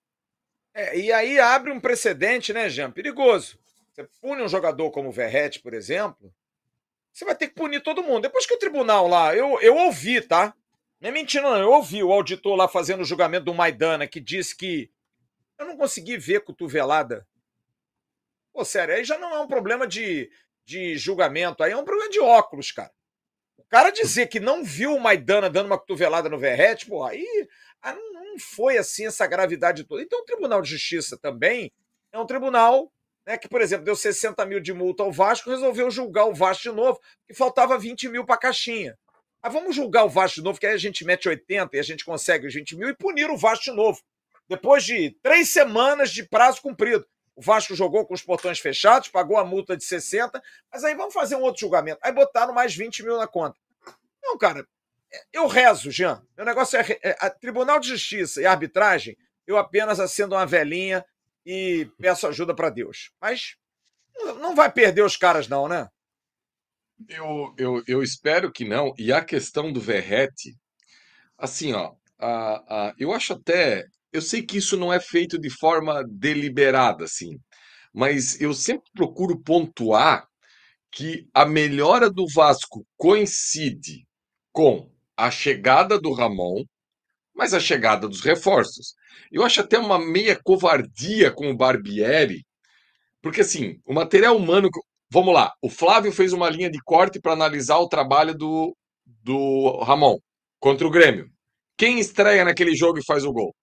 É, 0.74 0.98
e 0.98 1.12
aí 1.12 1.40
abre 1.40 1.72
um 1.72 1.80
precedente, 1.80 2.54
né, 2.54 2.70
Jean? 2.70 2.92
Perigoso. 2.92 3.60
Você 3.92 4.04
pune 4.22 4.42
um 4.42 4.48
jogador 4.48 4.92
como 4.92 5.10
o 5.10 5.12
Verrete, 5.12 5.60
por 5.60 5.74
exemplo, 5.74 6.34
você 7.12 7.26
vai 7.26 7.36
ter 7.36 7.50
que 7.50 7.56
punir 7.56 7.82
todo 7.82 8.04
mundo. 8.04 8.22
Depois 8.22 8.46
que 8.46 8.54
o 8.54 8.60
tribunal 8.60 9.08
lá, 9.08 9.36
eu, 9.36 9.60
eu 9.62 9.76
ouvi, 9.76 10.22
tá? 10.22 10.54
Não 11.02 11.10
é 11.10 11.12
mentira, 11.12 11.44
não. 11.44 11.58
Eu 11.58 11.72
ouvi 11.72 12.02
o 12.04 12.12
auditor 12.12 12.56
lá 12.56 12.68
fazendo 12.68 13.02
o 13.02 13.06
julgamento 13.06 13.46
do 13.46 13.54
Maidana, 13.54 14.08
que 14.08 14.20
disse 14.20 14.56
que 14.56 14.90
eu 15.58 15.66
não 15.66 15.76
consegui 15.76 16.18
ver 16.18 16.46
cotovelada. 16.46 17.28
Pô, 18.54 18.64
sério, 18.64 18.96
aí 18.96 19.04
já 19.04 19.18
não 19.18 19.34
é 19.34 19.40
um 19.40 19.48
problema 19.48 19.86
de, 19.86 20.32
de 20.66 20.98
julgamento, 20.98 21.62
aí 21.62 21.72
é 21.72 21.78
um 21.78 21.84
problema 21.84 22.10
de 22.10 22.20
óculos, 22.20 22.72
cara. 22.72 22.92
O 23.58 23.64
cara 23.66 23.92
dizer 23.92 24.28
que 24.28 24.40
não 24.40 24.64
viu 24.64 24.96
o 24.96 25.00
Maidana 25.00 25.50
dando 25.50 25.68
uma 25.68 25.78
cotovelada 25.78 26.30
no 26.30 26.40
Verrete, 26.40 26.86
pô, 26.86 27.04
aí, 27.04 27.26
aí 27.82 27.96
não, 27.96 28.09
foi 28.40 28.78
assim 28.78 29.06
essa 29.06 29.28
gravidade 29.28 29.84
toda. 29.84 30.02
Então 30.02 30.22
o 30.22 30.26
Tribunal 30.26 30.62
de 30.62 30.70
Justiça 30.70 31.18
também 31.18 31.72
é 32.12 32.20
um 32.20 32.26
tribunal 32.26 32.92
né, 33.26 33.38
que, 33.38 33.48
por 33.48 33.62
exemplo, 33.62 33.86
deu 33.86 33.96
60 33.96 34.44
mil 34.46 34.60
de 34.60 34.74
multa 34.74 35.04
ao 35.04 35.12
Vasco, 35.12 35.50
resolveu 35.52 35.92
julgar 35.92 36.26
o 36.26 36.34
Vasco 36.34 36.64
de 36.64 36.72
novo, 36.72 37.00
e 37.30 37.36
faltava 37.36 37.78
20 37.78 38.10
mil 38.10 38.26
para 38.26 38.36
a 38.36 38.40
caixinha. 38.40 38.98
Ah, 39.42 39.50
vamos 39.50 39.76
julgar 39.76 40.04
o 40.04 40.10
Vasco 40.10 40.36
de 40.36 40.44
novo, 40.44 40.60
que 40.60 40.66
aí 40.66 40.74
a 40.74 40.78
gente 40.78 41.06
mete 41.06 41.30
80 41.30 41.76
e 41.76 41.80
a 41.80 41.84
gente 41.84 42.04
consegue 42.04 42.48
os 42.48 42.54
20 42.54 42.76
mil 42.76 42.90
e 42.90 42.96
punir 42.96 43.30
o 43.30 43.38
Vasco 43.38 43.66
de 43.66 43.72
novo. 43.72 44.02
Depois 44.48 44.84
de 44.84 45.16
três 45.22 45.50
semanas 45.50 46.10
de 46.10 46.28
prazo 46.28 46.62
cumprido. 46.62 47.06
O 47.36 47.42
Vasco 47.42 47.76
jogou 47.76 48.06
com 48.06 48.14
os 48.14 48.22
portões 48.22 48.60
fechados, 48.60 49.08
pagou 49.08 49.38
a 49.38 49.46
multa 49.46 49.78
de 49.78 49.84
60, 49.86 50.42
mas 50.74 50.84
aí 50.84 50.96
vamos 50.96 51.14
fazer 51.14 51.36
um 51.36 51.42
outro 51.42 51.62
julgamento. 51.62 52.00
Aí 52.02 52.12
botaram 52.12 52.54
mais 52.54 52.76
20 52.76 53.04
mil 53.04 53.16
na 53.16 53.28
conta. 53.28 53.58
Não, 54.22 54.38
cara, 54.38 54.68
eu 55.34 55.48
rezo, 55.48 55.92
Jean. 55.92 56.22
Meu 56.38 56.46
negócio 56.46 56.80
é, 56.80 57.00
é 57.04 57.30
Tribunal 57.30 57.80
de 57.80 57.90
Justiça 57.90 58.42
e 58.42 58.46
arbitragem, 58.46 59.18
eu 59.48 59.58
apenas 59.58 60.00
acendo 60.00 60.36
uma 60.36 60.46
velhinha 60.46 61.04
e 61.46 61.90
peço 61.98 62.28
ajuda 62.28 62.54
para 62.54 62.70
Deus. 62.70 63.12
Mas 63.20 63.56
não 64.40 64.56
vai 64.56 64.72
perder 64.72 65.04
os 65.04 65.18
caras, 65.18 65.48
não, 65.48 65.68
né? 65.68 65.88
Eu, 67.08 67.54
eu, 67.58 67.84
eu 67.88 68.04
espero 68.04 68.52
que 68.52 68.66
não. 68.66 68.94
E 68.98 69.12
a 69.12 69.24
questão 69.24 69.72
do 69.72 69.80
Verrete, 69.80 70.54
assim, 71.38 71.74
ó, 71.74 71.94
a, 72.20 72.90
a, 72.90 72.94
eu 73.00 73.12
acho 73.14 73.34
até. 73.34 73.86
Eu 74.12 74.22
sei 74.22 74.42
que 74.42 74.58
isso 74.58 74.76
não 74.76 74.92
é 74.92 75.00
feito 75.00 75.40
de 75.40 75.50
forma 75.50 76.04
deliberada, 76.10 77.06
assim, 77.06 77.40
mas 77.94 78.40
eu 78.42 78.54
sempre 78.54 78.90
procuro 78.94 79.40
pontuar 79.42 80.28
que 80.92 81.28
a 81.34 81.46
melhora 81.46 82.10
do 82.10 82.26
Vasco 82.34 82.86
coincide 82.98 84.06
com 84.52 84.92
a 85.26 85.32
chegada 85.32 86.00
do 86.00 86.14
Ramon, 86.14 86.64
mas 87.36 87.54
a 87.54 87.60
chegada 87.60 88.08
dos 88.08 88.22
reforços. 88.22 88.94
Eu 89.32 89.44
acho 89.44 89.62
até 89.62 89.78
uma 89.78 90.00
meia 90.00 90.40
covardia 90.44 91.32
com 91.32 91.50
o 91.50 91.56
Barbieri, 91.58 92.44
porque 93.22 93.42
assim, 93.42 93.80
o 93.86 93.94
material 93.94 94.36
humano. 94.38 94.70
Vamos 95.12 95.34
lá, 95.34 95.52
o 95.62 95.70
Flávio 95.70 96.12
fez 96.12 96.34
uma 96.34 96.50
linha 96.50 96.70
de 96.70 96.80
corte 96.84 97.20
para 97.20 97.34
analisar 97.34 97.80
o 97.80 97.90
trabalho 97.90 98.36
do, 98.36 98.78
do 99.24 99.80
Ramon 99.84 100.20
contra 100.60 100.86
o 100.86 100.92
Grêmio. 100.92 101.28
Quem 101.76 102.00
estreia 102.00 102.46
naquele 102.46 102.76
jogo 102.76 103.00
e 103.00 103.06
faz 103.06 103.24
o 103.26 103.34
gol? 103.34 103.56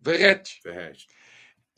Verrete. 0.00 0.58
Verrete. 0.64 1.06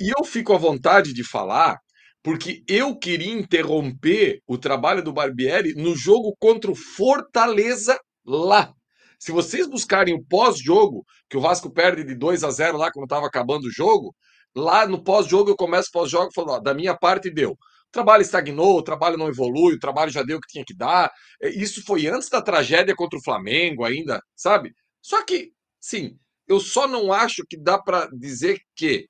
E 0.00 0.10
eu 0.16 0.24
fico 0.24 0.54
à 0.54 0.58
vontade 0.58 1.12
de 1.12 1.22
falar 1.22 1.78
porque 2.22 2.64
eu 2.66 2.96
queria 2.96 3.32
interromper 3.32 4.40
o 4.46 4.56
trabalho 4.56 5.02
do 5.02 5.12
Barbieri 5.12 5.74
no 5.74 5.94
jogo 5.94 6.34
contra 6.38 6.70
o 6.70 6.74
Fortaleza 6.74 8.00
lá. 8.24 8.72
Se 9.24 9.32
vocês 9.32 9.66
buscarem 9.66 10.14
o 10.14 10.22
pós-jogo, 10.22 11.02
que 11.30 11.36
o 11.38 11.40
Vasco 11.40 11.72
perde 11.72 12.04
de 12.04 12.14
2 12.14 12.44
a 12.44 12.50
0 12.50 12.76
lá 12.76 12.92
quando 12.92 13.04
estava 13.04 13.26
acabando 13.26 13.64
o 13.64 13.72
jogo, 13.72 14.14
lá 14.54 14.86
no 14.86 15.02
pós-jogo 15.02 15.48
eu 15.48 15.56
começo 15.56 15.88
pós-jogo 15.90 16.28
falando, 16.34 16.56
ó, 16.56 16.60
da 16.60 16.74
minha 16.74 16.94
parte 16.94 17.30
deu. 17.30 17.52
O 17.52 17.56
trabalho 17.90 18.20
estagnou, 18.20 18.76
o 18.76 18.82
trabalho 18.82 19.16
não 19.16 19.26
evolui, 19.26 19.76
o 19.76 19.78
trabalho 19.78 20.10
já 20.10 20.22
deu 20.22 20.36
o 20.36 20.40
que 20.42 20.52
tinha 20.52 20.64
que 20.66 20.76
dar. 20.76 21.10
É, 21.40 21.48
isso 21.48 21.82
foi 21.86 22.06
antes 22.06 22.28
da 22.28 22.42
tragédia 22.42 22.94
contra 22.94 23.18
o 23.18 23.22
Flamengo 23.22 23.82
ainda, 23.82 24.20
sabe? 24.36 24.74
Só 25.00 25.24
que, 25.24 25.52
sim, 25.80 26.18
eu 26.46 26.60
só 26.60 26.86
não 26.86 27.10
acho 27.10 27.46
que 27.48 27.56
dá 27.56 27.78
para 27.78 28.06
dizer 28.08 28.60
que, 28.76 29.08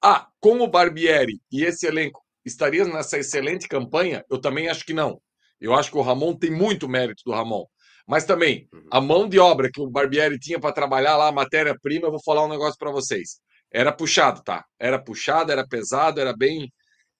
ah, 0.00 0.28
com 0.38 0.60
o 0.60 0.68
Barbieri 0.68 1.40
e 1.50 1.64
esse 1.64 1.88
elenco 1.88 2.20
estaria 2.44 2.84
nessa 2.84 3.18
excelente 3.18 3.66
campanha? 3.66 4.22
Eu 4.30 4.40
também 4.40 4.68
acho 4.68 4.84
que 4.86 4.94
não. 4.94 5.20
Eu 5.60 5.74
acho 5.74 5.90
que 5.90 5.98
o 5.98 6.02
Ramon 6.02 6.36
tem 6.36 6.52
muito 6.52 6.88
mérito 6.88 7.22
do 7.26 7.32
Ramon. 7.32 7.64
Mas 8.06 8.24
também, 8.24 8.68
uhum. 8.72 8.86
a 8.90 9.00
mão 9.00 9.28
de 9.28 9.38
obra 9.38 9.70
que 9.72 9.80
o 9.80 9.90
Barbieri 9.90 10.38
tinha 10.38 10.60
para 10.60 10.72
trabalhar 10.72 11.16
lá, 11.16 11.28
a 11.28 11.32
matéria-prima, 11.32 12.06
eu 12.06 12.12
vou 12.12 12.22
falar 12.22 12.44
um 12.44 12.48
negócio 12.48 12.78
para 12.78 12.90
vocês. 12.90 13.40
Era 13.72 13.92
puxado, 13.92 14.42
tá? 14.44 14.64
Era 14.78 15.02
puxado, 15.02 15.50
era 15.50 15.66
pesado, 15.66 16.20
era 16.20 16.34
bem, 16.36 16.72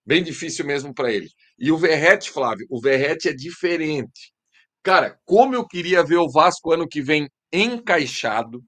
bem 0.05 0.23
difícil 0.23 0.65
mesmo 0.65 0.95
para 0.95 1.13
ele. 1.13 1.29
E 1.59 1.73
o 1.73 1.77
Verrete, 1.77 2.31
Flávio, 2.31 2.67
o 2.71 2.81
Verrete 2.81 3.29
é 3.29 3.33
diferente. 3.33 4.33
Cara, 4.83 5.19
como 5.25 5.55
eu 5.55 5.67
queria 5.67 6.05
ver 6.05 6.19
o 6.19 6.31
Vasco 6.31 6.73
ano 6.73 6.87
que 6.87 7.03
vem 7.03 7.29
encaixado, 7.53 8.63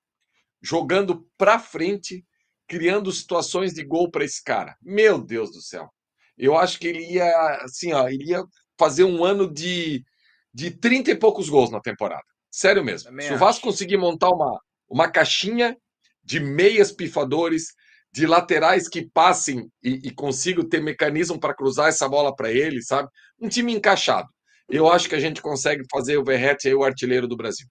jogando 0.61 1.25
para 1.37 1.59
frente, 1.59 2.25
criando 2.67 3.13
situações 3.13 3.73
de 3.73 3.85
gol 3.85 4.11
para 4.11 4.25
esse 4.25 4.43
cara. 4.43 4.77
Meu 4.83 5.19
Deus 5.21 5.53
do 5.53 5.61
céu. 5.63 5.89
Eu 6.37 6.57
acho 6.57 6.79
que 6.79 6.89
ele 6.89 7.05
ia, 7.13 7.61
assim, 7.63 7.93
ó, 7.93 8.09
ele 8.09 8.31
ia 8.31 8.43
fazer 8.79 9.05
um 9.05 9.25
ano 9.25 9.53
de 9.53 10.05
de 10.53 10.71
30 10.71 11.11
e 11.11 11.17
poucos 11.17 11.49
gols 11.49 11.71
na 11.71 11.81
temporada. 11.81 12.25
Sério 12.51 12.85
mesmo. 12.85 13.11
Também 13.11 13.27
Se 13.27 13.35
o 13.35 13.39
Vasco 13.39 13.65
conseguir 13.65 13.97
montar 13.97 14.31
uma, 14.31 14.61
uma 14.89 15.11
caixinha 15.11 15.77
de 16.25 16.41
meias 16.41 16.91
pifadores, 16.93 17.75
de 18.13 18.27
laterais 18.27 18.89
que 18.89 19.09
passem 19.11 19.71
e, 19.83 20.09
e 20.09 20.11
consigam 20.15 20.67
ter 20.67 20.83
mecanismo 20.83 21.39
para 21.39 21.55
cruzar 21.55 21.89
essa 21.89 22.09
bola 22.09 22.35
para 22.35 22.51
ele, 22.51 22.83
sabe? 22.83 23.09
Um 23.41 23.49
time 23.49 23.73
encaixado. 23.73 24.29
eu 24.69 24.91
acho 24.91 25.09
que 25.09 25.15
a 25.15 25.21
gente 25.21 25.41
consegue 25.41 25.83
fazer 25.91 26.17
o 26.17 26.25
Verrete 26.25 26.69
aí 26.69 26.75
o 26.75 26.85
artilheiro 26.85 27.29
do 27.29 27.37
Brasil. 27.37 27.67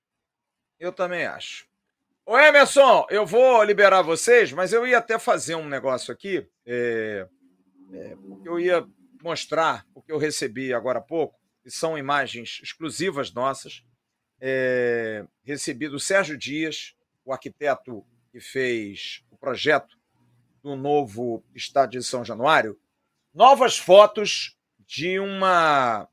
Eu 0.79 0.91
também 0.91 1.25
acho. 1.25 1.65
Ô 2.25 2.37
Emerson, 2.37 3.05
eu 3.09 3.25
vou 3.25 3.63
liberar 3.63 4.01
vocês, 4.01 4.51
mas 4.51 4.73
eu 4.73 4.85
ia 4.85 4.97
até 4.97 5.17
fazer 5.17 5.55
um 5.55 5.67
negócio 5.67 6.13
aqui, 6.13 6.45
é, 6.65 7.25
é, 7.93 8.17
eu 8.43 8.59
ia 8.59 8.85
mostrar 9.23 9.85
o 9.95 10.01
que 10.01 10.11
eu 10.11 10.17
recebi 10.17 10.73
agora 10.73 10.99
há 10.99 11.01
pouco, 11.01 11.36
que 11.67 11.71
são 11.71 11.97
imagens 11.97 12.61
exclusivas 12.63 13.33
nossas. 13.33 13.83
É, 14.39 15.25
recebi 15.43 15.89
do 15.89 15.99
Sérgio 15.99 16.37
Dias, 16.37 16.95
o 17.25 17.33
arquiteto 17.33 18.05
que 18.31 18.39
fez 18.39 19.21
o 19.29 19.35
projeto 19.35 19.97
do 20.63 20.77
novo 20.77 21.43
estádio 21.53 21.99
de 21.99 22.05
São 22.05 22.23
Januário, 22.23 22.79
novas 23.33 23.77
fotos 23.77 24.55
de 24.79 25.19
uma 25.19 26.07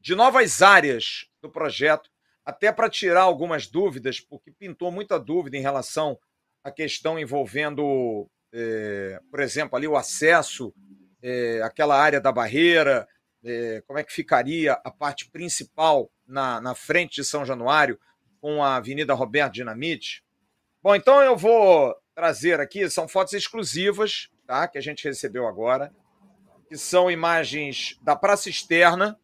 de 0.00 0.16
novas 0.16 0.60
áreas 0.60 1.28
do 1.40 1.48
projeto, 1.48 2.10
até 2.44 2.72
para 2.72 2.90
tirar 2.90 3.22
algumas 3.22 3.68
dúvidas, 3.68 4.18
porque 4.18 4.50
pintou 4.50 4.90
muita 4.90 5.20
dúvida 5.20 5.56
em 5.56 5.62
relação 5.62 6.18
à 6.64 6.70
questão 6.72 7.16
envolvendo, 7.16 8.28
é, 8.52 9.20
por 9.30 9.38
exemplo, 9.38 9.76
ali 9.76 9.86
o 9.86 9.96
acesso 9.96 10.74
é, 11.22 11.62
àquela 11.62 11.96
área 11.96 12.20
da 12.20 12.32
barreira, 12.32 13.06
é, 13.46 13.82
como 13.86 13.98
é 13.98 14.04
que 14.04 14.12
ficaria 14.12 14.72
a 14.84 14.90
parte 14.90 15.30
principal 15.30 16.10
na, 16.26 16.60
na 16.60 16.74
frente 16.74 17.16
de 17.16 17.24
São 17.24 17.44
Januário 17.44 17.98
com 18.40 18.62
a 18.62 18.76
Avenida 18.76 19.14
Roberto 19.14 19.54
Dinamite. 19.54 20.24
Bom, 20.82 20.94
então 20.94 21.22
eu 21.22 21.36
vou 21.36 21.94
trazer 22.14 22.60
aqui, 22.60 22.88
são 22.90 23.08
fotos 23.08 23.34
exclusivas, 23.34 24.28
tá? 24.46 24.66
Que 24.66 24.78
a 24.78 24.80
gente 24.80 25.06
recebeu 25.06 25.46
agora, 25.46 25.92
que 26.68 26.76
são 26.76 27.10
imagens 27.10 27.98
da 28.02 28.16
praça 28.16 28.48
externa, 28.50 29.18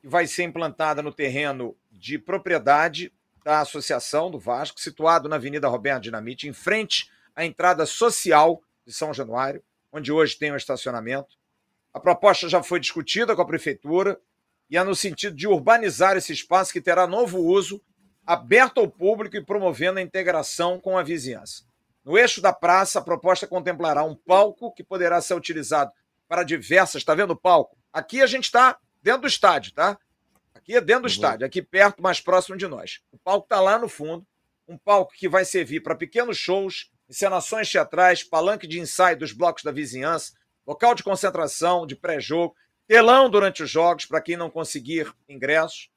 que 0.00 0.08
vai 0.08 0.26
ser 0.26 0.44
implantada 0.44 1.02
no 1.02 1.12
terreno 1.12 1.76
de 1.90 2.18
propriedade 2.18 3.12
da 3.44 3.60
Associação 3.60 4.30
do 4.30 4.38
Vasco, 4.38 4.80
situado 4.80 5.28
na 5.28 5.36
Avenida 5.36 5.68
Roberto 5.68 6.04
Dinamite, 6.04 6.48
em 6.48 6.52
frente 6.52 7.10
à 7.34 7.44
entrada 7.44 7.86
social 7.86 8.62
de 8.86 8.92
São 8.92 9.12
Januário, 9.12 9.62
onde 9.92 10.12
hoje 10.12 10.38
tem 10.38 10.52
um 10.52 10.56
estacionamento. 10.56 11.36
A 11.92 12.00
proposta 12.00 12.48
já 12.48 12.62
foi 12.62 12.80
discutida 12.80 13.36
com 13.36 13.42
a 13.42 13.46
prefeitura 13.46 14.20
e 14.70 14.76
é 14.76 14.82
no 14.82 14.94
sentido 14.94 15.36
de 15.36 15.46
urbanizar 15.46 16.16
esse 16.16 16.32
espaço 16.32 16.72
que 16.72 16.80
terá 16.80 17.06
novo 17.06 17.38
uso 17.38 17.82
aberto 18.26 18.78
ao 18.78 18.88
público 18.88 19.36
e 19.36 19.44
promovendo 19.44 19.98
a 19.98 20.02
integração 20.02 20.80
com 20.80 20.96
a 20.96 21.02
vizinhança. 21.02 21.64
No 22.04 22.16
eixo 22.16 22.40
da 22.40 22.52
praça, 22.52 22.98
a 22.98 23.02
proposta 23.02 23.46
contemplará 23.46 24.02
um 24.02 24.14
palco 24.14 24.72
que 24.72 24.82
poderá 24.82 25.20
ser 25.20 25.34
utilizado 25.34 25.92
para 26.26 26.42
diversas. 26.42 27.02
Está 27.02 27.14
vendo 27.14 27.32
o 27.32 27.36
palco? 27.36 27.76
Aqui 27.92 28.22
a 28.22 28.26
gente 28.26 28.44
está 28.44 28.78
dentro 29.02 29.22
do 29.22 29.28
estádio, 29.28 29.72
tá? 29.72 29.98
Aqui 30.54 30.76
é 30.76 30.80
dentro 30.80 31.02
do 31.02 31.06
uhum. 31.06 31.12
estádio, 31.12 31.46
aqui 31.46 31.60
perto, 31.60 32.02
mais 32.02 32.20
próximo 32.20 32.56
de 32.56 32.66
nós. 32.66 33.00
O 33.10 33.18
palco 33.18 33.44
está 33.44 33.60
lá 33.60 33.78
no 33.78 33.88
fundo, 33.88 34.26
um 34.66 34.78
palco 34.78 35.12
que 35.14 35.28
vai 35.28 35.44
servir 35.44 35.80
para 35.80 35.94
pequenos 35.94 36.38
shows, 36.38 36.90
encenações 37.08 37.70
teatrais, 37.70 38.22
palanque 38.22 38.66
de 38.66 38.80
ensaio 38.80 39.18
dos 39.18 39.32
blocos 39.32 39.62
da 39.62 39.72
vizinhança, 39.72 40.32
local 40.66 40.94
de 40.94 41.02
concentração, 41.02 41.86
de 41.86 41.96
pré-jogo, 41.96 42.54
telão 42.86 43.30
durante 43.30 43.62
os 43.62 43.70
jogos 43.70 44.06
para 44.06 44.20
quem 44.20 44.36
não 44.36 44.50
conseguir 44.50 45.12
ingressos, 45.28 45.90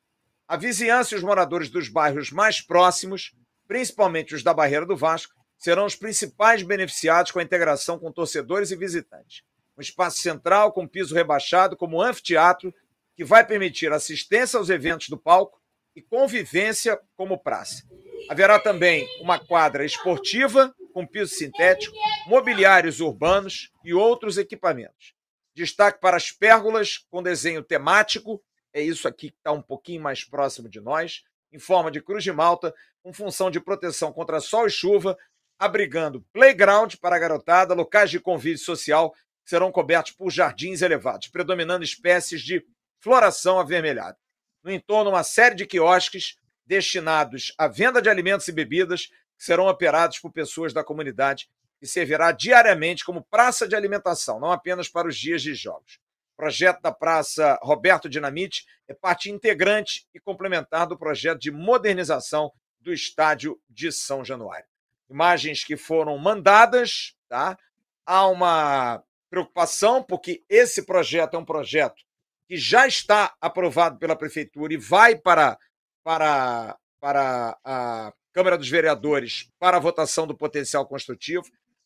a 0.48 0.56
vizinhança 0.56 1.16
e 1.16 1.18
os 1.18 1.24
moradores 1.24 1.70
dos 1.70 1.90
bairros 1.90 2.32
mais 2.32 2.62
próximos, 2.62 3.34
principalmente 3.68 4.36
os 4.36 4.44
da 4.44 4.54
Barreira 4.54 4.86
do 4.86 4.96
Vasco, 4.96 5.34
serão 5.58 5.86
os 5.86 5.96
principais 5.96 6.62
beneficiados 6.62 7.32
com 7.32 7.40
a 7.40 7.44
integração 7.44 7.98
com 7.98 8.12
torcedores 8.12 8.70
e 8.70 8.76
visitantes. 8.76 9.42
Um 9.76 9.82
espaço 9.82 10.20
central 10.20 10.72
com 10.72 10.88
piso 10.88 11.16
rebaixado 11.16 11.76
como 11.76 12.02
anfiteatro 12.02 12.74
que 13.16 13.24
vai 13.24 13.46
permitir 13.46 13.92
assistência 13.92 14.58
aos 14.58 14.70
eventos 14.70 15.10
do 15.10 15.18
palco 15.18 15.60
e 15.96 16.02
convivência 16.02 17.00
como 17.16 17.40
praça. 17.40 17.84
Haverá 18.30 18.60
também 18.60 19.08
uma 19.22 19.40
quadra 19.40 19.86
esportiva 19.86 20.74
com 20.94 21.06
piso 21.06 21.36
sintético, 21.36 21.96
mobiliários 22.28 23.00
urbanos 23.00 23.72
e 23.84 23.94
outros 23.94 24.38
equipamentos. 24.38 25.14
Destaque 25.54 26.00
para 26.00 26.18
as 26.18 26.32
pérgolas 26.32 26.98
com 27.10 27.22
desenho 27.22 27.64
temático 27.64 28.42
é 28.76 28.82
isso 28.82 29.08
aqui 29.08 29.30
que 29.30 29.38
está 29.38 29.54
um 29.54 29.62
pouquinho 29.62 30.02
mais 30.02 30.26
próximo 30.26 30.68
de 30.68 30.82
nós, 30.82 31.24
em 31.50 31.58
forma 31.58 31.90
de 31.90 32.02
cruz 32.02 32.26
de 32.26 32.32
malta, 32.34 32.76
com 33.02 33.14
função 33.14 33.50
de 33.50 33.58
proteção 33.58 34.12
contra 34.12 34.42
sol 34.42 34.68
e 34.68 34.70
chuva, 34.70 35.18
abrigando 35.58 36.26
playground 36.34 36.96
para 36.96 37.16
a 37.16 37.20
garotada, 37.20 37.74
locais 37.74 38.10
de 38.10 38.20
convívio 38.20 38.58
social 38.58 39.16
serão 39.46 39.72
cobertos 39.72 40.12
por 40.12 40.30
jardins 40.30 40.82
elevados, 40.82 41.30
predominando 41.30 41.86
espécies 41.86 42.42
de 42.42 42.66
floração 43.00 43.60
avermelhada. 43.60 44.18
No 44.62 44.72
entorno, 44.72 45.12
uma 45.12 45.24
série 45.24 45.56
de 45.56 45.66
quiosques 45.66 46.36
destinados 46.66 47.54
à 47.58 47.68
venda 47.68 48.02
de 48.02 48.10
alimentos 48.10 48.48
e 48.48 48.52
bebidas 48.52 49.08
que 49.38 49.44
serão 49.46 49.68
operados 49.68 50.20
por 50.20 50.32
pessoas 50.32 50.74
da 50.74 50.84
comunidade 50.84 51.50
e 51.82 51.88
servirá 51.88 52.32
diariamente 52.32 53.04
como 53.04 53.24
praça 53.24 53.68
de 53.68 53.76
alimentação, 53.76 54.40
não 54.40 54.52
apenas 54.52 54.90
para 54.90 55.08
os 55.08 55.18
dias 55.18 55.42
de 55.42 55.54
jogos 55.54 56.00
projeto 56.36 56.82
da 56.82 56.92
Praça 56.92 57.58
Roberto 57.62 58.10
Dinamite 58.10 58.66
é 58.88 58.94
parte 58.94 59.32
integrante 59.32 60.06
e 60.14 60.20
complementar 60.20 60.88
do 60.88 60.98
projeto 60.98 61.40
de 61.40 61.52
modernização 61.52 62.52
do 62.80 62.94
estádio 62.94 63.60
de 63.70 63.92
São 63.92 64.24
Januário. 64.24 64.66
Imagens 65.10 65.64
que 65.64 65.78
foram 65.78 66.18
mandadas, 66.18 67.16
tá? 67.28 67.58
Há 68.06 68.28
uma 68.28 69.04
preocupação, 69.30 70.04
porque 70.04 70.44
esse 70.50 70.86
projeto 70.86 71.36
é 71.36 71.40
um 71.40 71.46
projeto 71.46 72.04
que 72.48 72.58
já 72.58 72.86
está 72.86 73.36
aprovado 73.42 73.98
pela 73.98 74.16
Prefeitura 74.16 74.74
e 74.74 74.78
vai 74.78 75.16
para, 75.16 75.58
para, 76.06 76.78
para 77.02 77.58
a 77.66 78.14
Câmara 78.32 78.58
dos 78.58 78.70
Vereadores 78.70 79.52
para 79.58 79.78
a 79.78 79.80
votação 79.80 80.28
do 80.28 80.38
potencial 80.38 80.86
construtivo. 80.86 81.46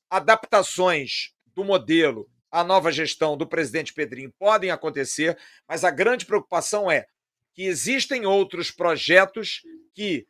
Adaptações 0.09 1.31
do 1.55 1.63
modelo 1.63 2.29
a 2.51 2.63
nova 2.63 2.91
gestão 2.91 3.37
do 3.37 3.47
presidente 3.47 3.93
Pedrinho 3.93 4.33
podem 4.37 4.71
acontecer, 4.71 5.37
mas 5.67 5.83
a 5.83 5.91
grande 5.91 6.25
preocupação 6.25 6.89
é 6.89 7.05
que 7.53 7.63
existem 7.63 8.25
outros 8.25 8.71
projetos 8.71 9.61
que 9.93 10.27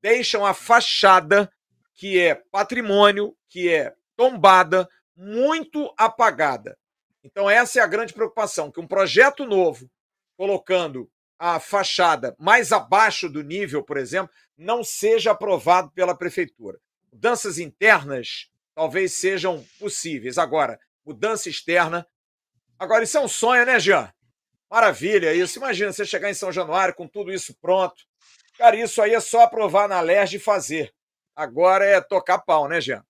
deixam 0.00 0.46
a 0.46 0.54
fachada, 0.54 1.50
que 1.94 2.18
é 2.18 2.34
patrimônio, 2.34 3.36
que 3.48 3.68
é 3.68 3.94
tombada, 4.16 4.88
muito 5.16 5.92
apagada. 5.98 6.78
Então, 7.22 7.50
essa 7.50 7.80
é 7.80 7.82
a 7.82 7.86
grande 7.86 8.14
preocupação: 8.14 8.70
que 8.70 8.80
um 8.80 8.86
projeto 8.86 9.44
novo, 9.44 9.90
colocando 10.36 11.10
a 11.38 11.60
fachada 11.60 12.34
mais 12.38 12.72
abaixo 12.72 13.28
do 13.28 13.42
nível, 13.42 13.82
por 13.82 13.96
exemplo, 13.96 14.32
não 14.56 14.82
seja 14.82 15.30
aprovado 15.30 15.90
pela 15.92 16.16
prefeitura. 16.16 16.78
Mudanças 17.12 17.58
internas 17.58 18.50
talvez 18.74 19.14
sejam 19.14 19.64
possíveis. 19.78 20.38
Agora, 20.38 20.78
mudança 21.04 21.48
externa. 21.48 22.06
Agora, 22.78 23.04
isso 23.04 23.16
é 23.16 23.20
um 23.20 23.28
sonho, 23.28 23.64
né, 23.64 23.78
Jean? 23.80 24.12
Maravilha 24.70 25.34
isso. 25.34 25.58
Imagina 25.58 25.92
você 25.92 26.04
chegar 26.04 26.30
em 26.30 26.34
São 26.34 26.52
Januário 26.52 26.94
com 26.94 27.08
tudo 27.08 27.32
isso 27.32 27.54
pronto. 27.60 28.04
Cara, 28.56 28.76
isso 28.76 29.00
aí 29.00 29.14
é 29.14 29.20
só 29.20 29.42
aprovar 29.42 29.88
na 29.88 30.00
LERJ 30.00 30.36
e 30.36 30.40
fazer. 30.40 30.92
Agora 31.34 31.84
é 31.84 32.00
tocar 32.00 32.38
pau, 32.38 32.68
né, 32.68 32.80
Jean? 32.80 33.04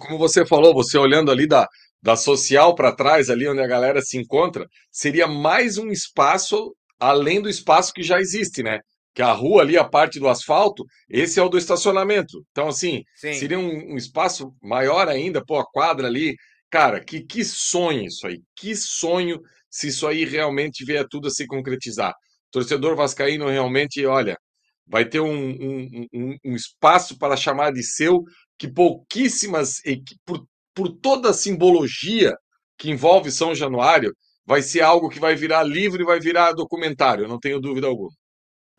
Como 0.00 0.18
você 0.18 0.46
falou, 0.46 0.74
você 0.74 0.98
olhando 0.98 1.30
ali 1.30 1.46
da, 1.46 1.68
da 2.02 2.16
social 2.16 2.74
para 2.74 2.94
trás, 2.94 3.30
ali 3.30 3.48
onde 3.48 3.60
a 3.60 3.66
galera 3.66 4.00
se 4.00 4.18
encontra, 4.18 4.66
seria 4.90 5.26
mais 5.26 5.78
um 5.78 5.88
espaço 5.88 6.74
além 6.98 7.40
do 7.40 7.48
espaço 7.48 7.92
que 7.92 8.02
já 8.02 8.18
existe, 8.18 8.62
né? 8.62 8.80
que 9.14 9.22
a 9.22 9.32
rua 9.32 9.62
ali, 9.62 9.76
a 9.76 9.84
parte 9.84 10.18
do 10.18 10.28
asfalto, 10.28 10.84
esse 11.08 11.38
é 11.38 11.42
o 11.42 11.48
do 11.48 11.58
estacionamento. 11.58 12.44
Então, 12.50 12.68
assim, 12.68 13.02
Sim. 13.16 13.34
seria 13.34 13.58
um, 13.58 13.92
um, 13.92 13.96
espaço 13.96 14.54
maior 14.62 15.08
ainda, 15.08 15.44
pô, 15.44 15.58
a 15.58 15.66
quadra 15.66 16.06
ali. 16.06 16.34
Cara, 16.70 17.04
que, 17.04 17.22
que 17.22 17.44
sonho 17.44 18.06
isso 18.06 18.26
aí, 18.26 18.40
que 18.56 18.74
sonho 18.74 19.38
se 19.70 19.88
isso 19.88 20.06
aí 20.06 20.24
realmente 20.24 20.84
vier 20.84 21.06
tudo 21.08 21.28
a 21.28 21.30
se 21.30 21.46
concretizar. 21.46 22.14
torcedor 22.50 22.96
vascaíno 22.96 23.48
realmente, 23.48 24.04
olha, 24.06 24.36
vai 24.86 25.04
ter 25.04 25.20
um, 25.20 25.50
um, 26.12 26.36
um, 26.44 26.54
espaço 26.54 27.18
para 27.18 27.36
chamar 27.36 27.72
de 27.72 27.82
seu 27.82 28.22
que 28.58 28.68
pouquíssimas, 28.68 29.76
por, 30.24 30.46
por 30.74 30.88
toda 30.88 31.30
a 31.30 31.34
simbologia 31.34 32.36
que 32.76 32.90
envolve 32.90 33.30
São 33.30 33.54
Januário, 33.54 34.14
vai 34.44 34.62
ser 34.62 34.80
algo 34.80 35.08
que 35.08 35.20
vai 35.20 35.34
virar 35.34 35.62
livro 35.62 36.02
e 36.02 36.06
vai 36.06 36.18
virar 36.18 36.52
documentário, 36.52 37.28
não 37.28 37.38
tenho 37.38 37.60
dúvida 37.60 37.86
alguma. 37.86 38.10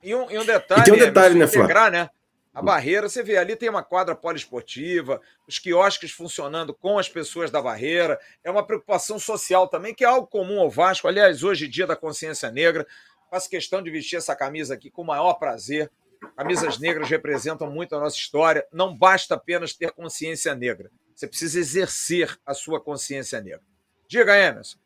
E 0.02 0.14
um, 0.14 0.30
e 0.30 0.38
um 0.38 0.46
detalhe, 0.46 0.82
e 0.82 0.84
tem 0.84 0.94
um 0.94 0.98
detalhe, 0.98 1.36
né, 1.36 1.46
integrar, 1.46 1.92
né? 1.92 2.10
A 2.54 2.62
barreira, 2.62 3.10
você 3.10 3.24
vê 3.24 3.36
ali 3.36 3.56
tem 3.56 3.68
uma 3.68 3.82
quadra 3.82 4.16
poliesportiva, 4.16 5.20
os 5.48 5.58
quiosques 5.58 6.12
funcionando 6.12 6.72
com 6.72 7.00
as 7.00 7.10
pessoas 7.10 7.50
da 7.50 7.60
barreira. 7.60 8.20
É 8.44 8.52
uma 8.52 8.64
preocupação 8.64 9.18
social 9.18 9.68
também, 9.68 9.96
que 9.96 10.04
é 10.04 10.08
algo 10.08 10.28
comum 10.28 10.60
ao 10.60 10.70
Vasco. 10.70 11.08
Aliás, 11.08 11.42
hoje, 11.42 11.68
dia 11.68 11.88
da 11.88 11.96
consciência 11.96 12.52
negra, 12.52 12.86
faço 13.32 13.50
questão 13.50 13.82
de 13.82 13.90
vestir 13.90 14.18
essa 14.18 14.36
camisa 14.36 14.76
aqui 14.76 14.92
com 14.92 15.02
o 15.02 15.06
maior 15.06 15.34
prazer. 15.34 15.90
Camisas 16.38 16.78
negras 16.78 17.10
representam 17.10 17.72
muito 17.72 17.96
a 17.96 18.00
nossa 18.00 18.18
história. 18.18 18.64
Não 18.72 18.96
basta 18.96 19.34
apenas 19.34 19.74
ter 19.74 19.92
consciência 19.92 20.54
negra. 20.54 20.92
Você 21.16 21.28
precisa 21.28 21.60
exercer 21.60 22.38
a 22.46 22.54
sua 22.54 22.80
consciência 22.80 23.42
negra. 23.42 23.62
Diga, 24.08 24.38
Emerson. 24.38 24.78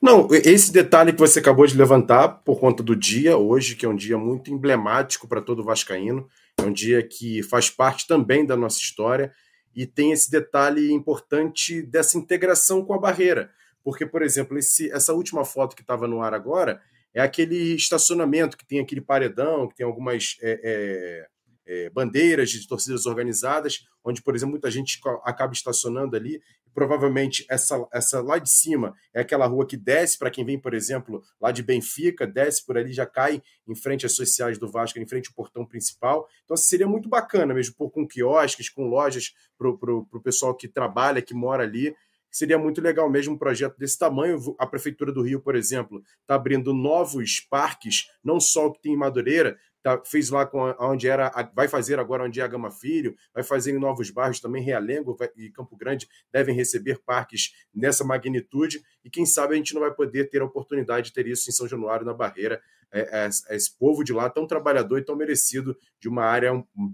Não, 0.00 0.28
esse 0.30 0.70
detalhe 0.70 1.12
que 1.12 1.18
você 1.18 1.38
acabou 1.38 1.66
de 1.66 1.76
levantar 1.76 2.28
por 2.44 2.60
conta 2.60 2.82
do 2.82 2.94
dia 2.94 3.38
hoje, 3.38 3.74
que 3.74 3.86
é 3.86 3.88
um 3.88 3.96
dia 3.96 4.18
muito 4.18 4.52
emblemático 4.52 5.26
para 5.26 5.40
todo 5.40 5.64
vascaíno, 5.64 6.28
é 6.58 6.62
um 6.62 6.72
dia 6.72 7.02
que 7.02 7.42
faz 7.42 7.70
parte 7.70 8.06
também 8.06 8.44
da 8.44 8.56
nossa 8.56 8.78
história 8.78 9.32
e 9.74 9.86
tem 9.86 10.12
esse 10.12 10.30
detalhe 10.30 10.92
importante 10.92 11.80
dessa 11.82 12.18
integração 12.18 12.84
com 12.84 12.92
a 12.92 12.98
barreira. 12.98 13.50
Porque, 13.82 14.04
por 14.04 14.22
exemplo, 14.22 14.58
esse, 14.58 14.92
essa 14.92 15.14
última 15.14 15.44
foto 15.44 15.74
que 15.74 15.82
estava 15.82 16.06
no 16.06 16.20
ar 16.20 16.34
agora 16.34 16.80
é 17.14 17.20
aquele 17.20 17.74
estacionamento 17.74 18.56
que 18.56 18.66
tem 18.66 18.80
aquele 18.80 19.00
paredão, 19.00 19.68
que 19.68 19.76
tem 19.76 19.86
algumas 19.86 20.36
é, 20.40 20.60
é, 20.62 21.26
é, 21.72 21.88
bandeiras 21.88 22.50
de 22.50 22.66
torcidas 22.66 23.06
organizadas, 23.06 23.86
onde, 24.04 24.20
por 24.20 24.34
exemplo, 24.34 24.52
muita 24.52 24.70
gente 24.70 25.00
acaba 25.24 25.54
estacionando 25.54 26.14
ali. 26.14 26.42
Provavelmente 26.74 27.46
essa, 27.48 27.86
essa 27.92 28.20
lá 28.20 28.38
de 28.38 28.50
cima 28.50 28.94
é 29.14 29.20
aquela 29.20 29.46
rua 29.46 29.66
que 29.66 29.76
desce 29.76 30.18
para 30.18 30.30
quem 30.30 30.44
vem, 30.44 30.58
por 30.58 30.74
exemplo, 30.74 31.22
lá 31.40 31.50
de 31.50 31.62
Benfica, 31.62 32.26
desce 32.26 32.64
por 32.64 32.76
ali, 32.76 32.92
já 32.92 33.06
cai 33.06 33.42
em 33.66 33.74
frente 33.74 34.04
às 34.04 34.14
sociais 34.14 34.58
do 34.58 34.70
Vasco, 34.70 34.98
em 34.98 35.06
frente 35.06 35.28
ao 35.28 35.34
portão 35.34 35.64
principal. 35.64 36.28
Então 36.44 36.54
assim, 36.54 36.64
seria 36.64 36.86
muito 36.86 37.08
bacana 37.08 37.54
mesmo, 37.54 37.74
por, 37.74 37.90
com 37.90 38.06
quiosques, 38.06 38.68
com 38.68 38.86
lojas 38.86 39.32
para 39.56 39.68
o 39.68 40.22
pessoal 40.22 40.54
que 40.54 40.68
trabalha, 40.68 41.22
que 41.22 41.34
mora 41.34 41.62
ali 41.62 41.94
seria 42.32 42.58
muito 42.58 42.80
legal 42.80 43.10
mesmo 43.10 43.34
um 43.34 43.38
projeto 43.38 43.76
desse 43.78 43.98
tamanho. 43.98 44.38
A 44.58 44.66
Prefeitura 44.66 45.12
do 45.12 45.22
Rio, 45.22 45.40
por 45.40 45.54
exemplo, 45.54 46.02
está 46.22 46.34
abrindo 46.34 46.72
novos 46.72 47.40
parques, 47.40 48.06
não 48.24 48.40
só 48.40 48.66
o 48.66 48.72
que 48.72 48.80
tem 48.80 48.94
em 48.94 48.96
Madureira, 48.96 49.58
tá, 49.82 50.00
fez 50.04 50.30
lá 50.30 50.46
com 50.46 50.74
onde 50.78 51.08
era, 51.08 51.30
vai 51.54 51.68
fazer 51.68 51.98
agora 51.98 52.24
onde 52.24 52.40
é 52.40 52.44
a 52.44 52.48
Gama 52.48 52.70
Filho, 52.70 53.14
vai 53.34 53.42
fazer 53.42 53.72
em 53.72 53.78
novos 53.78 54.10
bairros 54.10 54.40
também, 54.40 54.62
Realengo 54.62 55.16
e 55.36 55.50
Campo 55.50 55.76
Grande 55.76 56.08
devem 56.32 56.54
receber 56.54 57.00
parques 57.04 57.52
nessa 57.74 58.04
magnitude, 58.04 58.82
e 59.04 59.10
quem 59.10 59.26
sabe 59.26 59.54
a 59.54 59.56
gente 59.56 59.74
não 59.74 59.80
vai 59.80 59.92
poder 59.92 60.30
ter 60.30 60.40
a 60.42 60.44
oportunidade 60.44 61.06
de 61.08 61.12
ter 61.12 61.26
isso 61.26 61.48
em 61.50 61.52
São 61.52 61.66
Januário, 61.66 62.06
na 62.06 62.14
Barreira, 62.14 62.62
é, 62.92 63.00
é, 63.00 63.28
é 63.48 63.56
esse 63.56 63.76
povo 63.76 64.04
de 64.04 64.12
lá 64.12 64.28
tão 64.28 64.46
trabalhador 64.46 64.98
e 64.98 65.04
tão 65.04 65.16
merecido 65.16 65.76
de 65.98 66.08
uma 66.08 66.24
área 66.24 66.52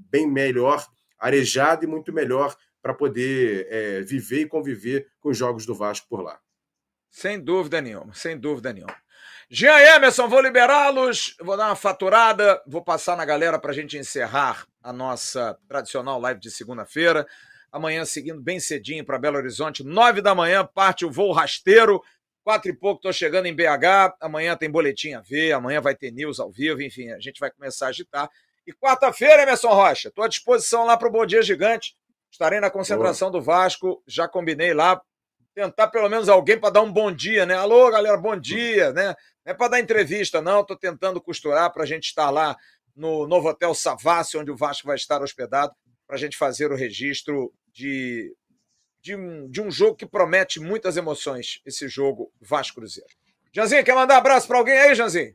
bem 0.08 0.26
melhor, 0.26 0.86
arejada 1.18 1.84
e 1.84 1.88
muito 1.88 2.12
melhor 2.12 2.56
para 2.80 2.94
poder 2.94 3.66
é, 3.68 4.00
viver 4.02 4.42
e 4.42 4.46
conviver 4.46 5.08
com 5.20 5.30
os 5.30 5.36
jogos 5.36 5.66
do 5.66 5.74
Vasco 5.74 6.06
por 6.08 6.22
lá. 6.22 6.40
Sem 7.10 7.40
dúvida 7.40 7.80
nenhuma, 7.80 8.14
sem 8.14 8.38
dúvida 8.38 8.72
nenhuma. 8.72 8.94
Jean 9.50 9.78
Emerson, 9.78 10.28
vou 10.28 10.42
liberá-los, 10.42 11.34
vou 11.40 11.56
dar 11.56 11.68
uma 11.68 11.76
faturada, 11.76 12.62
vou 12.66 12.84
passar 12.84 13.16
na 13.16 13.24
galera 13.24 13.58
para 13.58 13.70
a 13.70 13.74
gente 13.74 13.96
encerrar 13.96 14.66
a 14.82 14.92
nossa 14.92 15.58
tradicional 15.66 16.20
live 16.20 16.38
de 16.38 16.50
segunda-feira. 16.50 17.26
Amanhã, 17.72 18.04
seguindo 18.04 18.42
bem 18.42 18.60
cedinho 18.60 19.06
para 19.06 19.18
Belo 19.18 19.38
Horizonte, 19.38 19.82
nove 19.82 20.20
da 20.20 20.34
manhã, 20.34 20.66
parte 20.66 21.06
o 21.06 21.10
voo 21.10 21.32
rasteiro. 21.32 22.02
Quatro 22.44 22.70
e 22.70 22.74
pouco, 22.76 22.98
estou 22.98 23.12
chegando 23.12 23.46
em 23.46 23.54
BH. 23.54 24.16
Amanhã 24.20 24.54
tem 24.54 24.70
boletim 24.70 25.14
a 25.14 25.22
ver, 25.22 25.52
amanhã 25.52 25.80
vai 25.80 25.94
ter 25.94 26.10
news 26.10 26.38
ao 26.38 26.50
vivo, 26.50 26.82
enfim, 26.82 27.10
a 27.10 27.18
gente 27.18 27.40
vai 27.40 27.50
começar 27.50 27.86
a 27.86 27.88
agitar. 27.88 28.30
E 28.66 28.72
quarta-feira, 28.74 29.44
Emerson 29.44 29.68
Rocha, 29.68 30.08
estou 30.08 30.24
à 30.24 30.28
disposição 30.28 30.84
lá 30.84 30.94
para 30.94 31.08
o 31.08 31.10
Bom 31.10 31.24
Dia 31.24 31.40
Gigante. 31.40 31.94
Estarei 32.30 32.60
na 32.60 32.68
concentração 32.68 33.30
Boa. 33.30 33.40
do 33.40 33.44
Vasco, 33.46 34.02
já 34.06 34.28
combinei 34.28 34.74
lá, 34.74 35.00
tentar 35.58 35.88
pelo 35.88 36.08
menos 36.08 36.28
alguém 36.28 36.56
para 36.56 36.70
dar 36.70 36.82
um 36.82 36.92
bom 36.92 37.10
dia, 37.10 37.44
né? 37.44 37.56
Alô, 37.56 37.90
galera, 37.90 38.16
bom 38.16 38.38
dia, 38.38 38.92
né? 38.92 39.08
Não 39.44 39.50
é 39.50 39.54
para 39.54 39.68
dar 39.68 39.80
entrevista, 39.80 40.40
não. 40.40 40.60
Estou 40.60 40.76
tentando 40.76 41.20
costurar 41.20 41.72
para 41.72 41.82
a 41.82 41.86
gente 41.86 42.04
estar 42.04 42.30
lá 42.30 42.56
no 42.94 43.26
novo 43.26 43.48
Hotel 43.48 43.74
Savassi, 43.74 44.38
onde 44.38 44.52
o 44.52 44.56
Vasco 44.56 44.86
vai 44.86 44.94
estar 44.94 45.20
hospedado, 45.20 45.72
para 46.06 46.14
a 46.14 46.18
gente 46.18 46.36
fazer 46.36 46.70
o 46.70 46.76
registro 46.76 47.52
de, 47.72 48.32
de, 49.02 49.16
um, 49.16 49.50
de 49.50 49.60
um 49.60 49.68
jogo 49.68 49.96
que 49.96 50.06
promete 50.06 50.60
muitas 50.60 50.96
emoções, 50.96 51.60
esse 51.66 51.88
jogo 51.88 52.30
Vasco 52.40 52.76
Cruzeiro. 52.76 53.10
Janzinho, 53.52 53.84
quer 53.84 53.96
mandar 53.96 54.14
um 54.14 54.18
abraço 54.18 54.46
para 54.46 54.58
alguém 54.58 54.78
aí, 54.78 54.94
Janzinho? 54.94 55.34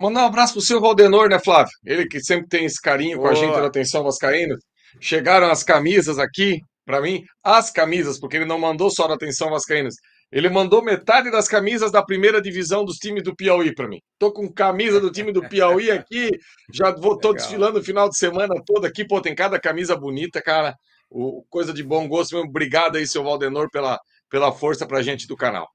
Mandar 0.00 0.22
um 0.22 0.26
abraço 0.26 0.54
pro 0.54 0.62
seu 0.62 0.80
Valdenor, 0.80 1.28
né, 1.28 1.38
Flávio? 1.38 1.72
Ele 1.84 2.06
que 2.06 2.18
sempre 2.18 2.48
tem 2.48 2.64
esse 2.64 2.80
carinho 2.80 3.18
Boa. 3.18 3.28
com 3.28 3.34
a 3.34 3.38
gente 3.38 3.58
na 3.58 3.66
Atenção 3.66 4.04
Vascaína. 4.04 4.56
Chegaram 5.00 5.50
as 5.50 5.62
camisas 5.62 6.18
aqui, 6.18 6.62
para 6.84 7.00
mim, 7.00 7.24
as 7.42 7.70
camisas, 7.70 8.18
porque 8.18 8.36
ele 8.36 8.44
não 8.44 8.58
mandou 8.58 8.90
só 8.90 9.06
na 9.06 9.14
Atenção 9.14 9.50
Vascaínas. 9.50 9.94
Ele 10.30 10.48
mandou 10.48 10.82
metade 10.82 11.30
das 11.30 11.46
camisas 11.46 11.92
da 11.92 12.02
primeira 12.02 12.40
divisão 12.40 12.84
dos 12.84 12.96
times 12.96 13.22
do 13.22 13.36
Piauí 13.36 13.74
para 13.74 13.86
mim. 13.86 14.00
Tô 14.18 14.32
com 14.32 14.50
camisa 14.50 14.98
do 14.98 15.12
time 15.12 15.30
do 15.30 15.46
Piauí 15.46 15.90
aqui, 15.90 16.30
já 16.72 16.90
vou 16.90 17.18
tô 17.18 17.32
desfilando 17.32 17.78
o 17.78 17.84
final 17.84 18.08
de 18.08 18.16
semana 18.16 18.54
todo 18.66 18.86
aqui, 18.86 19.06
pô, 19.06 19.20
tem 19.20 19.34
cada 19.34 19.60
camisa 19.60 19.94
bonita, 19.94 20.40
cara. 20.42 20.74
O, 21.10 21.44
coisa 21.50 21.72
de 21.74 21.82
bom 21.82 22.08
gosto 22.08 22.34
mesmo. 22.34 22.48
Obrigado 22.48 22.96
aí, 22.96 23.06
seu 23.06 23.22
Valdenor, 23.22 23.70
pela, 23.70 24.00
pela 24.30 24.50
força 24.50 24.86
pra 24.86 25.02
gente 25.02 25.26
do 25.28 25.36
canal. 25.36 25.68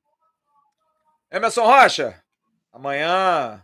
Emerson 1.32 1.64
Rocha, 1.64 2.20
amanhã, 2.74 3.62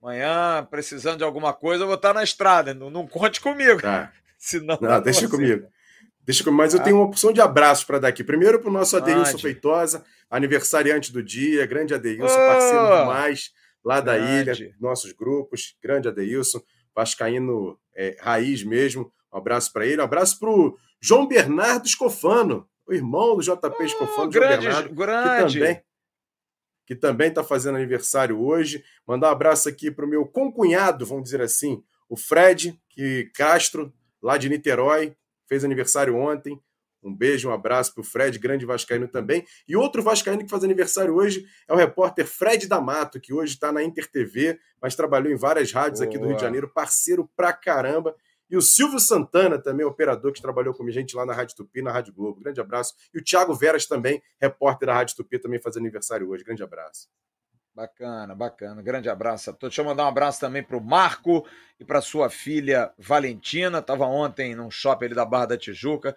amanhã, 0.00 0.64
precisando 0.70 1.18
de 1.18 1.24
alguma 1.24 1.52
coisa, 1.52 1.82
eu 1.82 1.88
vou 1.88 1.96
estar 1.96 2.14
na 2.14 2.22
estrada. 2.22 2.72
Não, 2.72 2.90
não 2.90 3.08
conte 3.08 3.40
comigo. 3.40 3.82
Tá. 3.82 4.12
Senão 4.38 4.78
não, 4.80 5.00
deixa 5.00 5.28
comigo. 5.28 5.66
Deixa 6.24 6.44
comigo. 6.44 6.62
Mas 6.62 6.74
eu 6.74 6.80
tenho 6.80 6.96
uma 6.96 7.04
opção 7.04 7.32
de 7.32 7.40
abraços 7.40 7.84
para 7.84 7.98
dar 7.98 8.08
aqui. 8.08 8.22
Primeiro 8.22 8.60
para 8.60 8.70
o 8.70 8.72
nosso 8.72 8.96
Adeilson 8.96 9.38
Feitosa, 9.38 10.04
aniversariante 10.30 11.12
do 11.12 11.22
dia, 11.22 11.66
grande 11.66 11.94
Adeilson, 11.94 12.24
oh, 12.24 12.46
parceiro 12.46 13.00
demais 13.00 13.50
lá 13.84 14.00
da 14.00 14.16
grande. 14.16 14.64
ilha, 14.64 14.74
nossos 14.80 15.12
grupos, 15.12 15.76
grande 15.82 16.08
Adeilson, 16.08 16.60
vascaíno 16.94 17.78
é, 17.94 18.16
raiz 18.20 18.62
mesmo. 18.62 19.12
Um 19.32 19.38
abraço 19.38 19.72
para 19.72 19.86
ele. 19.86 20.00
Um 20.00 20.04
abraço 20.04 20.38
para 20.38 20.50
o 20.50 20.76
João 21.00 21.26
Bernardo 21.26 21.86
Escofano, 21.86 22.68
o 22.86 22.92
irmão 22.92 23.36
do 23.36 23.42
JP 23.42 23.76
oh, 23.78 23.82
Escofano, 23.82 24.30
grande, 24.30 24.64
João 24.64 24.74
Bernardo, 24.74 24.94
grande. 24.94 25.54
que 25.54 25.60
também 25.60 25.82
que 26.84 26.96
também 26.96 27.28
está 27.28 27.44
fazendo 27.44 27.76
aniversário 27.76 28.40
hoje. 28.40 28.84
Mandar 29.06 29.28
um 29.28 29.32
abraço 29.32 29.68
aqui 29.68 29.90
para 29.90 30.04
o 30.04 30.08
meu 30.08 30.26
concunhado, 30.26 31.06
vamos 31.06 31.24
dizer 31.24 31.40
assim, 31.40 31.82
o 32.08 32.16
Fred 32.16 32.78
que 32.88 33.30
Castro, 33.34 33.92
lá 34.20 34.36
de 34.36 34.48
Niterói, 34.48 35.16
fez 35.52 35.64
aniversário 35.64 36.16
ontem. 36.16 36.58
Um 37.02 37.14
beijo, 37.14 37.50
um 37.50 37.52
abraço 37.52 37.92
para 37.92 38.00
o 38.00 38.04
Fred, 38.04 38.38
grande 38.38 38.64
Vascaíno 38.64 39.06
também. 39.06 39.44
E 39.68 39.76
outro 39.76 40.02
Vascaíno 40.02 40.42
que 40.42 40.48
faz 40.48 40.64
aniversário 40.64 41.14
hoje 41.14 41.44
é 41.68 41.74
o 41.74 41.76
repórter 41.76 42.26
Fred 42.26 42.66
D'Amato, 42.66 43.20
que 43.20 43.34
hoje 43.34 43.52
está 43.52 43.70
na 43.70 43.82
Inter 43.82 44.10
TV, 44.10 44.58
mas 44.80 44.94
trabalhou 44.94 45.30
em 45.30 45.36
várias 45.36 45.70
rádios 45.70 46.00
Boa. 46.00 46.08
aqui 46.08 46.18
do 46.18 46.26
Rio 46.26 46.36
de 46.36 46.42
Janeiro, 46.42 46.72
parceiro 46.72 47.28
pra 47.36 47.52
caramba. 47.52 48.16
E 48.48 48.56
o 48.56 48.62
Silvio 48.62 48.98
Santana, 48.98 49.58
também 49.58 49.84
operador 49.84 50.32
que 50.32 50.40
trabalhou 50.40 50.72
com 50.72 50.86
a 50.86 50.90
gente 50.90 51.14
lá 51.14 51.26
na 51.26 51.34
Rádio 51.34 51.56
Tupi, 51.56 51.82
na 51.82 51.92
Rádio 51.92 52.14
Globo. 52.14 52.40
Grande 52.40 52.60
abraço. 52.60 52.94
E 53.12 53.18
o 53.18 53.22
Thiago 53.22 53.54
Veras 53.54 53.86
também, 53.86 54.22
repórter 54.40 54.86
da 54.86 54.94
Rádio 54.94 55.16
Tupi, 55.16 55.38
também 55.38 55.60
faz 55.60 55.76
aniversário 55.76 56.30
hoje. 56.30 56.44
Grande 56.44 56.62
abraço. 56.62 57.08
Bacana, 57.74 58.34
bacana. 58.34 58.82
Grande 58.82 59.08
abraço 59.08 59.48
a 59.48 59.52
todos. 59.54 59.74
Deixa 59.74 59.80
eu 59.80 59.86
mandar 59.86 60.04
um 60.04 60.08
abraço 60.08 60.38
também 60.38 60.62
para 60.62 60.76
o 60.76 60.80
Marco 60.80 61.46
e 61.80 61.84
para 61.84 62.02
sua 62.02 62.28
filha 62.28 62.92
Valentina. 62.98 63.78
Estava 63.78 64.04
ontem 64.04 64.54
num 64.54 64.70
shopping 64.70 65.06
ali 65.06 65.14
da 65.14 65.24
Barra 65.24 65.46
da 65.46 65.58
Tijuca 65.58 66.14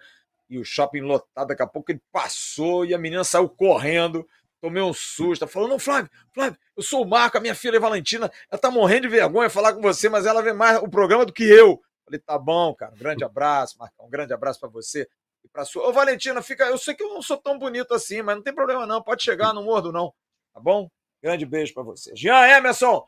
e 0.50 0.58
o 0.58 0.64
shopping 0.64 1.00
lotado. 1.00 1.48
Daqui 1.48 1.62
a 1.62 1.66
pouco 1.66 1.90
ele 1.90 2.02
passou 2.12 2.84
e 2.84 2.92
a 2.92 2.98
menina 2.98 3.24
saiu 3.24 3.48
correndo. 3.48 4.28
Tomei 4.60 4.82
um 4.82 4.92
susto. 4.92 5.46
Falou: 5.46 5.66
Não, 5.66 5.78
Flávio, 5.78 6.10
Flávio, 6.34 6.58
eu 6.76 6.82
sou 6.82 7.02
o 7.02 7.08
Marco, 7.08 7.38
a 7.38 7.40
minha 7.40 7.54
filha 7.54 7.80
Valentina. 7.80 8.30
Ela 8.50 8.60
tá 8.60 8.70
morrendo 8.70 9.02
de 9.02 9.08
vergonha 9.08 9.48
falar 9.48 9.72
com 9.72 9.80
você, 9.80 10.10
mas 10.10 10.26
ela 10.26 10.42
vê 10.42 10.52
mais 10.52 10.78
o 10.78 10.88
programa 10.88 11.24
do 11.24 11.32
que 11.32 11.44
eu. 11.44 11.80
Falei: 12.04 12.20
Tá 12.20 12.38
bom, 12.38 12.74
cara. 12.74 12.92
Um 12.92 12.98
grande 12.98 13.24
abraço, 13.24 13.78
Marcão. 13.78 14.06
Um 14.06 14.10
grande 14.10 14.34
abraço 14.34 14.60
para 14.60 14.68
você 14.68 15.08
e 15.42 15.48
para 15.48 15.64
sua. 15.64 15.88
Ô, 15.88 15.92
Valentina, 15.92 16.42
fica. 16.42 16.64
Eu 16.66 16.76
sei 16.76 16.94
que 16.94 17.02
eu 17.02 17.14
não 17.14 17.22
sou 17.22 17.38
tão 17.38 17.58
bonito 17.58 17.94
assim, 17.94 18.20
mas 18.20 18.36
não 18.36 18.42
tem 18.42 18.54
problema 18.54 18.86
não. 18.86 19.02
Pode 19.02 19.22
chegar, 19.22 19.54
não 19.54 19.64
mordo 19.64 19.90
não. 19.90 20.12
Tá 20.52 20.60
bom? 20.60 20.90
Grande 21.26 21.44
beijo 21.44 21.74
para 21.74 21.82
você. 21.82 22.14
Jean 22.14 22.46
Emerson, 22.46 23.04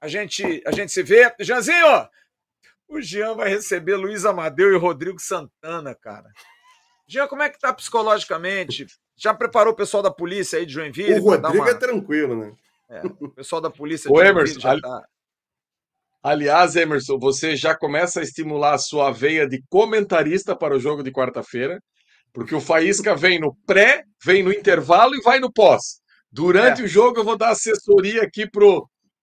a 0.00 0.08
gente, 0.08 0.62
a 0.64 0.72
gente 0.72 0.90
se 0.90 1.02
vê. 1.02 1.30
Jeanzinho, 1.38 2.08
o 2.88 2.98
Jean 2.98 3.34
vai 3.34 3.50
receber 3.50 3.94
Luiz 3.94 4.24
Amadeu 4.24 4.72
e 4.72 4.78
Rodrigo 4.78 5.20
Santana, 5.20 5.94
cara. 5.94 6.30
Jean, 7.06 7.28
como 7.28 7.42
é 7.42 7.50
que 7.50 7.58
tá 7.58 7.70
psicologicamente? 7.74 8.86
Já 9.14 9.34
preparou 9.34 9.74
o 9.74 9.76
pessoal 9.76 10.02
da 10.02 10.10
polícia 10.10 10.58
aí 10.58 10.64
de 10.64 10.72
Joinville? 10.72 11.20
O 11.20 11.24
Rodrigo 11.24 11.62
uma... 11.64 11.68
é 11.68 11.74
tranquilo, 11.74 12.36
né? 12.40 12.56
É, 12.88 13.02
o 13.20 13.28
pessoal 13.28 13.60
da 13.60 13.68
polícia 13.68 14.10
de 14.10 14.16
o 14.16 14.22
Emerson, 14.22 14.60
já 14.60 14.70
ali... 14.70 14.80
tá... 14.80 15.06
Aliás, 16.22 16.74
Emerson, 16.74 17.18
você 17.18 17.54
já 17.54 17.76
começa 17.76 18.20
a 18.20 18.22
estimular 18.22 18.72
a 18.72 18.78
sua 18.78 19.10
veia 19.10 19.46
de 19.46 19.62
comentarista 19.68 20.56
para 20.56 20.74
o 20.74 20.80
jogo 20.80 21.02
de 21.02 21.12
quarta-feira, 21.12 21.82
porque 22.32 22.54
o 22.54 22.62
Faísca 22.62 23.14
vem 23.14 23.38
no 23.38 23.54
pré, 23.66 24.04
vem 24.24 24.42
no 24.42 24.54
intervalo 24.54 25.14
e 25.14 25.20
vai 25.20 25.38
no 25.38 25.52
pós. 25.52 26.00
Durante 26.30 26.82
é. 26.82 26.84
o 26.84 26.88
jogo 26.88 27.18
eu 27.18 27.24
vou 27.24 27.36
dar 27.36 27.50
assessoria 27.50 28.22
aqui 28.22 28.48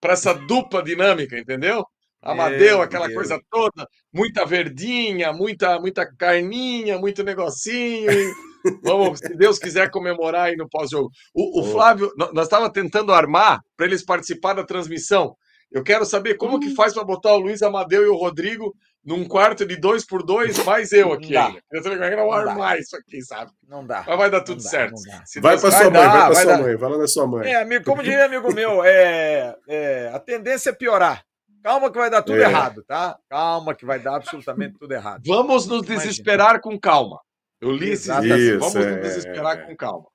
para 0.00 0.12
essa 0.12 0.32
dupla 0.32 0.82
dinâmica, 0.82 1.38
entendeu? 1.38 1.84
Amadeu, 2.20 2.82
aquela 2.82 3.06
Deus. 3.06 3.16
coisa 3.16 3.40
toda, 3.48 3.86
muita 4.12 4.44
verdinha, 4.44 5.32
muita 5.32 5.78
muita 5.78 6.06
carninha, 6.16 6.98
muito 6.98 7.22
negocinho. 7.22 8.10
Vamos, 8.82 9.20
se 9.20 9.34
Deus 9.36 9.58
quiser 9.58 9.90
comemorar 9.90 10.46
aí 10.46 10.56
no 10.56 10.68
pós-jogo. 10.68 11.08
O, 11.32 11.60
o 11.60 11.64
Flávio, 11.70 12.12
nós 12.16 12.46
estávamos 12.46 12.72
tentando 12.72 13.12
armar 13.12 13.60
para 13.76 13.86
eles 13.86 14.04
participar 14.04 14.54
da 14.54 14.64
transmissão. 14.64 15.36
Eu 15.70 15.84
quero 15.84 16.04
saber 16.04 16.36
como 16.36 16.58
que 16.58 16.68
hum. 16.68 16.74
faz 16.74 16.94
para 16.94 17.04
botar 17.04 17.32
o 17.34 17.38
Luiz 17.38 17.62
Amadeu 17.62 18.02
e 18.02 18.08
o 18.08 18.16
Rodrigo 18.16 18.74
num 19.06 19.24
quarto 19.24 19.64
de 19.64 19.76
dois 19.76 20.04
por 20.04 20.24
dois, 20.24 20.58
mais 20.64 20.90
eu 20.90 21.12
aqui 21.12 21.32
não 21.32 21.46
ainda. 21.46 21.62
Eu 21.70 21.80
tô 21.80 21.94
não 21.94 22.32
armar 22.32 22.76
isso 22.76 22.96
aqui, 22.96 23.22
sabe? 23.22 23.52
Não 23.68 23.86
dá. 23.86 24.04
Mas 24.04 24.18
vai 24.18 24.28
dar 24.28 24.40
tudo 24.40 24.60
dá, 24.60 24.68
certo. 24.68 24.94
Vai 25.40 25.60
para 25.60 25.70
sua 25.70 25.90
mãe, 25.90 25.92
vai 25.92 26.26
para 26.26 26.34
sua 26.34 26.44
dar. 26.44 26.62
mãe, 26.62 26.78
fala 26.78 26.98
da 26.98 27.06
sua 27.06 27.26
mãe. 27.28 27.52
É, 27.52 27.62
amigo, 27.62 27.84
como 27.84 28.02
diria 28.02 28.24
amigo 28.24 28.52
meu, 28.52 28.84
é, 28.84 29.54
é, 29.68 30.10
a 30.12 30.18
tendência 30.18 30.70
é 30.70 30.72
piorar. 30.72 31.22
Calma 31.62 31.90
que 31.90 31.98
vai 31.98 32.10
dar 32.10 32.22
tudo 32.22 32.38
é. 32.38 32.42
errado, 32.42 32.82
tá? 32.84 33.16
Calma 33.30 33.74
que 33.76 33.86
vai 33.86 34.00
dar 34.00 34.16
absolutamente 34.16 34.76
tudo 34.76 34.92
errado. 34.92 35.22
Vamos 35.24 35.68
nos 35.68 35.82
desesperar 35.82 36.56
Imagina. 36.56 36.62
com 36.62 36.80
calma. 36.80 37.20
Eu 37.60 37.70
li 37.70 37.90
esses. 37.90 38.08
Vamos 38.08 38.74
nos 38.74 38.86
é, 38.86 38.96
desesperar 38.96 39.58
é. 39.58 39.62
com 39.62 39.76
calma. 39.76 40.06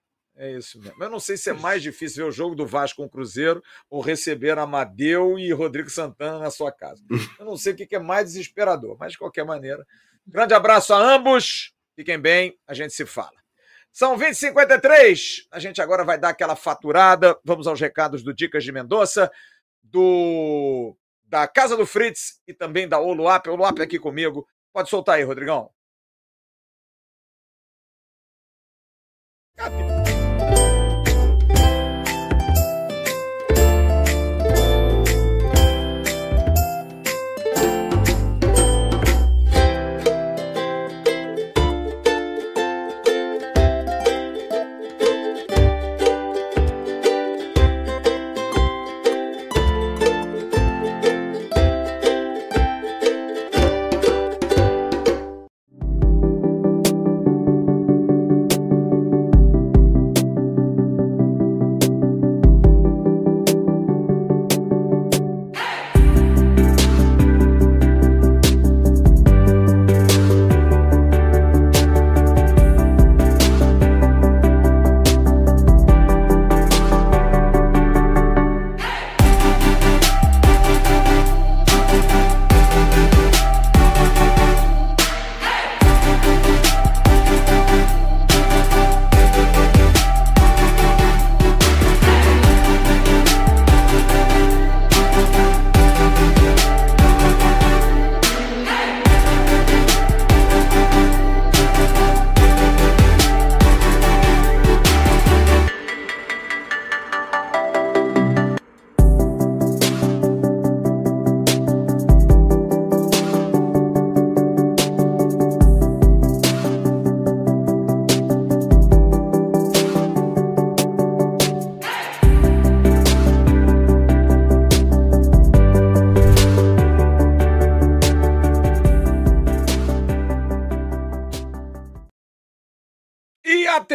É 0.41 0.53
isso 0.53 0.81
mesmo. 0.81 1.03
Eu 1.03 1.07
não 1.07 1.19
sei 1.19 1.38
se 1.38 1.51
é 1.51 1.53
mais 1.53 1.84
difícil 1.84 2.23
ver 2.23 2.30
o 2.30 2.31
jogo 2.31 2.55
do 2.55 2.65
Vasco 2.65 2.97
com 2.97 3.05
o 3.05 3.09
Cruzeiro 3.09 3.63
ou 3.88 4.01
receber 4.01 4.57
Amadeu 4.57 5.38
e 5.38 5.53
Rodrigo 5.53 5.88
Santana 5.88 6.39
na 6.39 6.49
sua 6.49 6.72
casa. 6.72 7.03
Eu 7.38 7.45
não 7.45 7.55
sei 7.55 7.73
o 7.73 7.76
que 7.76 7.95
é 7.95 7.99
mais 7.99 8.26
desesperador, 8.26 8.97
mas 8.99 9.11
de 9.11 9.19
qualquer 9.19 9.45
maneira. 9.45 9.85
Grande 10.26 10.55
abraço 10.55 10.95
a 10.95 10.97
ambos. 10.97 11.76
Fiquem 11.95 12.19
bem, 12.19 12.57
a 12.65 12.73
gente 12.73 12.91
se 12.91 13.05
fala. 13.05 13.39
São 13.91 14.18
20h53. 14.18 15.45
A 15.51 15.59
gente 15.59 15.80
agora 15.80 16.03
vai 16.03 16.18
dar 16.18 16.30
aquela 16.30 16.55
faturada. 16.55 17.38
Vamos 17.45 17.68
aos 17.68 17.80
recados 17.80 18.23
do 18.23 18.34
Dicas 18.34 18.63
de 18.63 18.72
Mendonça, 18.72 19.31
do 19.84 20.97
da 21.23 21.47
Casa 21.47 21.77
do 21.77 21.85
Fritz 21.85 22.41
e 22.47 22.53
também 22.53 22.88
da 22.88 22.99
Oluap. 22.99 23.47
Oluap 23.47 23.80
aqui 23.80 23.99
comigo. 23.99 24.47
Pode 24.73 24.89
soltar 24.89 25.18
aí, 25.18 25.23
Rodrigão. 25.23 25.69
Cadê? 29.55 30.01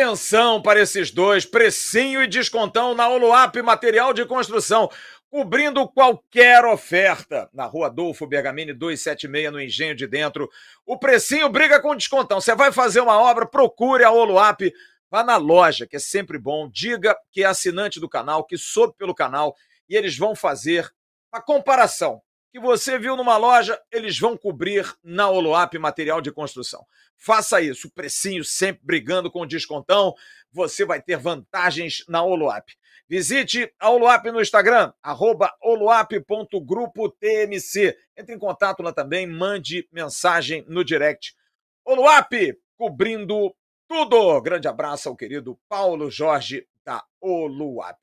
Atenção 0.06 0.62
para 0.62 0.80
esses 0.80 1.10
dois, 1.10 1.44
precinho 1.44 2.22
e 2.22 2.28
descontão 2.28 2.94
na 2.94 3.08
Oluap 3.08 3.60
Material 3.60 4.12
de 4.12 4.24
Construção, 4.24 4.88
cobrindo 5.28 5.88
qualquer 5.88 6.64
oferta. 6.64 7.50
Na 7.52 7.66
rua 7.66 7.88
Adolfo 7.88 8.24
Bergamini 8.24 8.72
276, 8.72 9.50
no 9.50 9.60
Engenho 9.60 9.96
de 9.96 10.06
Dentro. 10.06 10.48
O 10.86 10.96
precinho 10.96 11.48
briga 11.48 11.82
com 11.82 11.96
descontão. 11.96 12.40
Você 12.40 12.54
vai 12.54 12.70
fazer 12.70 13.00
uma 13.00 13.18
obra, 13.18 13.46
procure 13.46 14.04
a 14.04 14.12
Oluap, 14.12 14.72
vá 15.10 15.24
na 15.24 15.36
loja, 15.36 15.88
que 15.88 15.96
é 15.96 16.00
sempre 16.00 16.38
bom. 16.38 16.70
Diga 16.72 17.16
que 17.32 17.42
é 17.42 17.46
assinante 17.46 17.98
do 17.98 18.08
canal, 18.08 18.44
que 18.44 18.56
soube 18.56 18.94
pelo 18.96 19.12
canal, 19.12 19.56
e 19.88 19.96
eles 19.96 20.16
vão 20.16 20.36
fazer 20.36 20.88
a 21.32 21.42
comparação 21.42 22.22
que 22.56 22.60
você 22.60 22.98
viu 22.98 23.18
numa 23.18 23.36
loja, 23.36 23.78
eles 23.92 24.18
vão 24.18 24.34
cobrir 24.34 24.90
na 25.04 25.28
Oloap 25.28 25.74
Material 25.74 26.22
de 26.22 26.32
Construção. 26.32 26.86
Faça 27.14 27.60
isso, 27.60 27.90
precinho 27.90 28.42
sempre 28.42 28.80
brigando 28.82 29.30
com 29.30 29.42
o 29.42 29.46
descontão, 29.46 30.14
você 30.50 30.86
vai 30.86 31.02
ter 31.02 31.18
vantagens 31.18 32.02
na 32.08 32.24
Oloap. 32.24 32.70
Visite 33.06 33.70
a 33.78 33.90
Oloap 33.90 34.24
no 34.32 34.40
Instagram, 34.40 34.90
arroba 35.02 35.54
oloap.grupotmc. 35.62 37.94
Entre 38.16 38.34
em 38.34 38.38
contato 38.38 38.82
lá 38.82 38.90
também, 38.90 39.26
mande 39.26 39.86
mensagem 39.92 40.64
no 40.66 40.82
direct. 40.82 41.36
Oloap, 41.84 42.32
cobrindo 42.78 43.54
tudo. 43.86 44.40
Grande 44.40 44.66
abraço 44.66 45.10
ao 45.10 45.16
querido 45.16 45.60
Paulo 45.68 46.10
Jorge 46.10 46.66
da 46.82 47.04
Oluap. 47.20 48.00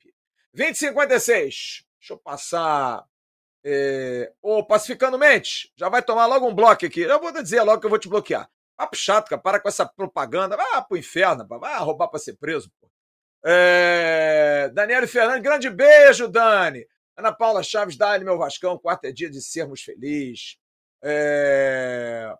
2056. 0.54 1.84
Deixa 1.98 2.12
eu 2.12 2.18
passar 2.18 3.04
é... 3.64 4.32
Ô, 4.42 4.62
Pacificando 4.62 5.18
Mente, 5.18 5.72
já 5.76 5.88
vai 5.88 6.02
tomar 6.02 6.26
logo 6.26 6.46
um 6.46 6.54
bloco 6.54 6.84
aqui. 6.84 7.00
Eu 7.00 7.20
vou 7.20 7.32
dizer 7.32 7.62
logo 7.62 7.80
que 7.80 7.86
eu 7.86 7.90
vou 7.90 7.98
te 7.98 8.08
bloquear. 8.08 8.48
Papo 8.76 8.96
chato, 8.96 9.28
cara. 9.28 9.40
Para 9.40 9.60
com 9.60 9.68
essa 9.68 9.86
propaganda. 9.86 10.56
Vai 10.56 10.84
pro 10.84 10.96
inferno, 10.98 11.46
vai 11.46 11.78
roubar 11.78 12.08
pra 12.08 12.18
ser 12.18 12.34
preso. 12.34 12.70
Pô. 12.80 12.90
É... 13.44 14.70
Daniele 14.74 15.06
Fernandes, 15.06 15.42
grande 15.42 15.70
beijo, 15.70 16.28
Dani. 16.28 16.86
Ana 17.16 17.32
Paula 17.32 17.62
Chaves, 17.62 17.96
dá 17.96 18.18
meu 18.18 18.36
Vascão. 18.36 18.78
Quarto 18.78 19.06
é 19.06 19.12
dia 19.12 19.30
de 19.30 19.40
sermos 19.40 19.82
felizes. 19.82 20.58
É... 21.02 22.34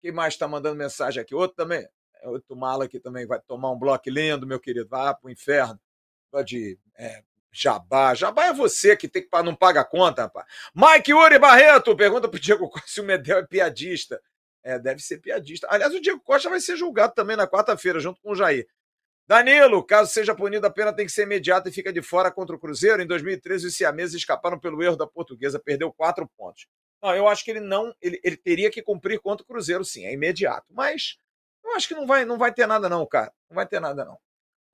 Quem 0.00 0.12
mais 0.12 0.34
está 0.34 0.46
mandando 0.46 0.76
mensagem 0.76 1.20
aqui? 1.20 1.34
Outro 1.34 1.56
também. 1.56 1.88
É, 2.22 2.28
outro 2.28 2.56
mala 2.56 2.84
aqui 2.84 3.00
também 3.00 3.26
vai 3.26 3.40
tomar 3.40 3.70
um 3.72 3.78
bloco 3.78 4.08
lindo, 4.08 4.46
meu 4.46 4.60
querido. 4.60 4.88
Vai 4.88 5.14
pro 5.16 5.30
inferno. 5.30 5.80
Pode 6.30 6.78
é, 6.96 7.22
Jabá. 7.60 8.14
Jabá 8.14 8.46
é 8.46 8.52
você 8.52 8.96
que 8.96 9.08
tem 9.08 9.22
que 9.22 9.42
não 9.42 9.54
paga 9.54 9.80
a 9.80 9.84
conta, 9.84 10.22
rapaz. 10.22 10.46
Mike 10.74 11.12
Uri 11.12 11.38
Barreto 11.38 11.96
pergunta 11.96 12.28
pro 12.28 12.38
Diego 12.38 12.68
Costa 12.70 12.88
se 12.88 13.00
o 13.00 13.04
Medel 13.04 13.38
é 13.38 13.46
piadista. 13.46 14.20
É, 14.62 14.78
deve 14.78 15.00
ser 15.00 15.18
piadista. 15.18 15.66
Aliás, 15.70 15.92
o 15.92 16.00
Diego 16.00 16.20
Costa 16.20 16.48
vai 16.48 16.60
ser 16.60 16.76
julgado 16.76 17.14
também 17.14 17.36
na 17.36 17.48
quarta-feira, 17.48 17.98
junto 17.98 18.20
com 18.20 18.30
o 18.30 18.34
Jair. 18.34 18.68
Danilo, 19.26 19.84
caso 19.84 20.10
seja 20.10 20.34
punido, 20.34 20.66
a 20.66 20.70
pena 20.70 20.92
tem 20.92 21.04
que 21.04 21.12
ser 21.12 21.24
imediata 21.24 21.68
e 21.68 21.72
fica 21.72 21.92
de 21.92 22.00
fora 22.00 22.30
contra 22.30 22.54
o 22.54 22.58
Cruzeiro. 22.58 23.02
Em 23.02 23.06
2013, 23.06 23.66
os 23.66 23.76
siameses 23.76 24.14
escaparam 24.14 24.58
pelo 24.58 24.82
erro 24.82 24.96
da 24.96 25.06
portuguesa, 25.06 25.58
perdeu 25.58 25.92
quatro 25.92 26.28
pontos. 26.36 26.66
Não, 27.02 27.14
eu 27.14 27.28
acho 27.28 27.44
que 27.44 27.50
ele 27.50 27.60
não. 27.60 27.94
Ele, 28.00 28.20
ele 28.22 28.36
teria 28.36 28.70
que 28.70 28.82
cumprir 28.82 29.20
contra 29.20 29.44
o 29.44 29.46
Cruzeiro, 29.46 29.84
sim, 29.84 30.06
é 30.06 30.12
imediato. 30.12 30.66
Mas 30.70 31.18
eu 31.64 31.74
acho 31.74 31.88
que 31.88 31.94
não 31.94 32.06
vai, 32.06 32.24
não 32.24 32.38
vai 32.38 32.52
ter 32.52 32.66
nada, 32.66 32.88
não, 32.88 33.04
cara. 33.06 33.32
Não 33.50 33.56
vai 33.56 33.66
ter 33.66 33.80
nada, 33.80 34.04
não. 34.04 34.18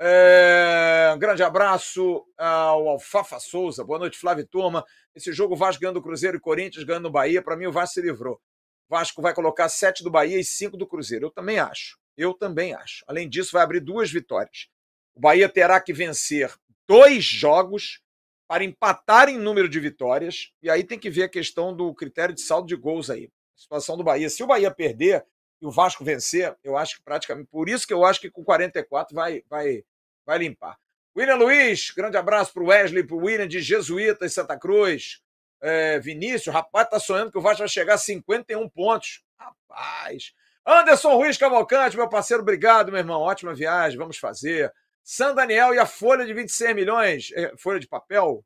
É, 0.07 1.11
um 1.15 1.19
grande 1.19 1.43
abraço 1.43 2.27
ao 2.37 2.91
Alfafa 2.91 3.41
Souza. 3.41 3.83
Boa 3.83 3.99
noite, 3.99 4.19
Flávio 4.19 4.47
Turma. 4.47 4.85
Esse 5.15 5.33
jogo 5.33 5.57
Vasco 5.57 5.81
ganhando 5.81 5.97
o 5.97 6.03
Cruzeiro 6.03 6.37
e 6.37 6.41
Corinthians 6.41 6.85
ganhando 6.85 7.09
o 7.09 7.11
Bahia. 7.11 7.41
Para 7.41 7.57
mim, 7.57 7.65
o 7.65 7.73
Vasco 7.73 7.95
se 7.95 8.03
livrou. 8.03 8.39
Vasco 8.87 9.23
vai 9.23 9.33
colocar 9.33 9.67
sete 9.71 10.05
do 10.05 10.11
Bahia 10.11 10.39
e 10.39 10.45
cinco 10.45 10.77
do 10.77 10.87
Cruzeiro. 10.87 11.25
Eu 11.25 11.31
também 11.31 11.59
acho. 11.59 11.99
Eu 12.19 12.35
também 12.35 12.75
acho. 12.75 13.03
Além 13.09 13.27
disso, 13.27 13.53
vai 13.53 13.63
abrir 13.63 13.81
duas 13.81 14.13
vitórias. 14.13 14.69
O 15.15 15.21
Bahia 15.21 15.49
terá 15.49 15.81
que 15.81 15.95
vencer 15.95 16.53
dois 16.87 17.25
jogos 17.25 18.03
para 18.47 18.63
empatar 18.63 19.31
em 19.31 19.39
número 19.39 19.71
de 19.71 19.81
vitórias. 19.81 20.53
E 20.63 20.69
aí 20.69 20.85
tem 20.85 20.99
que 20.99 21.09
ver 21.09 21.23
a 21.23 21.31
questão 21.31 21.75
do 21.75 21.95
critério 21.95 22.35
de 22.35 22.43
saldo 22.43 22.69
de 22.69 22.77
gols 22.77 23.09
aí. 23.09 23.31
A 23.57 23.59
situação 23.59 23.97
do 23.97 24.05
Bahia. 24.05 24.29
Se 24.29 24.43
o 24.43 24.47
Bahia 24.47 24.71
perder, 24.71 25.25
e 25.65 25.67
o 25.67 25.71
Vasco 25.71 26.05
vencer, 26.05 26.55
eu 26.63 26.77
acho 26.77 26.99
que 26.99 27.03
praticamente. 27.03 27.49
Por 27.51 27.71
isso 27.71 27.87
que 27.87 27.95
eu 27.95 28.05
acho 28.05 28.21
que 28.21 28.31
com 28.31 28.45
44 28.45 29.15
vai, 29.15 29.43
vai, 29.49 29.83
vai 30.27 30.39
limpar. 30.39 30.77
William 31.17 31.37
Luiz, 31.37 31.91
grande 31.91 32.17
abraço 32.17 32.53
para 32.53 32.63
o 32.63 32.67
Wesley, 32.67 33.07
para 33.07 33.17
o 33.17 33.25
William 33.25 33.47
de 33.47 33.61
Jesuítas 33.61 34.33
Santa 34.33 34.59
Cruz. 34.59 35.21
É, 35.61 35.99
Vinícius, 36.01 36.53
rapaz, 36.53 36.89
tá 36.89 36.99
sonhando 36.99 37.31
que 37.31 37.39
o 37.39 37.41
Vasco 37.41 37.59
vai 37.59 37.69
chegar 37.69 37.95
a 37.95 37.99
51 37.99 38.69
pontos. 38.69 39.23
Rapaz. 39.39 40.33
Anderson 40.67 41.15
Ruiz 41.15 41.37
Cavalcante, 41.37 41.97
meu 41.97 42.09
parceiro, 42.09 42.43
obrigado, 42.43 42.91
meu 42.91 42.99
irmão. 42.99 43.21
Ótima 43.21 43.55
viagem, 43.55 43.99
vamos 43.99 44.19
fazer. 44.19 44.73
San 45.03 45.35
Daniel 45.35 45.75
e 45.75 45.79
a 45.79 45.87
folha 45.87 46.25
de 46.25 46.35
26 46.35 46.75
milhões. 46.75 47.31
É, 47.35 47.55
folha 47.57 47.79
de 47.79 47.87
papel? 47.87 48.45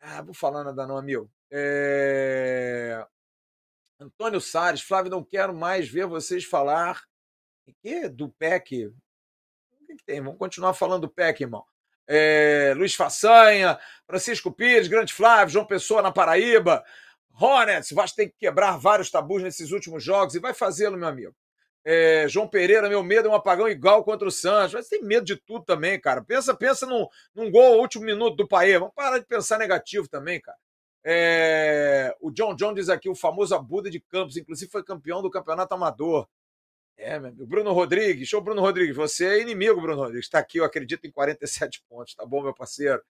Ah, 0.00 0.22
vou 0.22 0.32
falar 0.32 0.64
nada 0.64 0.86
não, 0.86 0.96
amigo. 0.96 1.30
É... 1.50 3.04
Antônio 4.00 4.40
Salles, 4.40 4.80
Flávio, 4.80 5.10
não 5.10 5.24
quero 5.24 5.52
mais 5.52 5.88
ver 5.88 6.06
vocês 6.06 6.44
falar 6.44 7.02
que? 7.82 8.08
do 8.08 8.28
PEC. 8.30 8.92
O 9.88 9.96
que, 9.96 10.04
tem? 10.04 10.20
Vamos 10.20 10.38
continuar 10.38 10.74
falando 10.74 11.02
do 11.02 11.08
PEC, 11.08 11.42
irmão. 11.42 11.64
É... 12.06 12.74
Luiz 12.76 12.94
Façanha, 12.94 13.78
Francisco 14.06 14.52
Pires, 14.52 14.88
Grande 14.88 15.12
Flávio, 15.12 15.52
João 15.52 15.64
Pessoa 15.64 16.02
na 16.02 16.12
Paraíba. 16.12 16.84
Hornets, 17.40 17.92
vai 17.92 18.06
ter 18.08 18.26
que 18.26 18.34
quebrar 18.38 18.76
vários 18.76 19.10
tabus 19.10 19.42
nesses 19.42 19.70
últimos 19.70 20.02
jogos 20.02 20.34
e 20.34 20.40
vai 20.40 20.52
fazê-lo, 20.52 20.98
meu 20.98 21.08
amigo. 21.08 21.34
É, 21.84 22.28
João 22.28 22.46
Pereira, 22.46 22.88
meu 22.88 23.02
medo 23.02 23.28
é 23.28 23.30
um 23.30 23.34
apagão 23.34 23.68
igual 23.68 24.04
contra 24.04 24.28
o 24.28 24.30
Santos. 24.30 24.74
Mas 24.74 24.88
tem 24.88 25.02
medo 25.02 25.24
de 25.24 25.36
tudo 25.36 25.64
também, 25.64 25.98
cara. 25.98 26.22
Pensa, 26.22 26.54
pensa 26.54 26.84
num, 26.84 27.06
num 27.34 27.50
gol 27.50 27.80
último 27.80 28.04
minuto 28.04 28.36
do 28.36 28.46
Paê. 28.46 28.78
Vamos 28.78 28.94
parar 28.94 29.18
de 29.18 29.24
pensar 29.24 29.58
negativo 29.58 30.08
também, 30.08 30.40
cara. 30.40 30.58
É, 31.02 32.14
o 32.20 32.30
John 32.30 32.54
John 32.54 32.74
diz 32.74 32.90
aqui, 32.90 33.08
o 33.08 33.14
famoso 33.14 33.54
Abuda 33.54 33.88
de 33.88 34.00
Campos, 34.00 34.36
inclusive 34.36 34.70
foi 34.70 34.84
campeão 34.84 35.22
do 35.22 35.30
campeonato 35.30 35.72
amador. 35.74 36.28
É, 36.98 37.16
meu 37.16 37.28
amigo. 37.28 37.46
Bruno 37.46 37.72
Rodrigues, 37.72 38.28
show 38.28 38.40
Bruno 38.40 38.60
Rodrigues, 38.60 38.96
você 38.96 39.26
é 39.26 39.40
inimigo, 39.40 39.80
Bruno 39.80 40.02
Rodrigues. 40.02 40.26
Está 40.26 40.40
aqui, 40.40 40.58
eu 40.58 40.64
acredito, 40.64 41.06
em 41.06 41.12
47 41.12 41.80
pontos, 41.88 42.12
tá 42.12 42.26
bom, 42.26 42.42
meu 42.42 42.52
parceiro? 42.52 43.00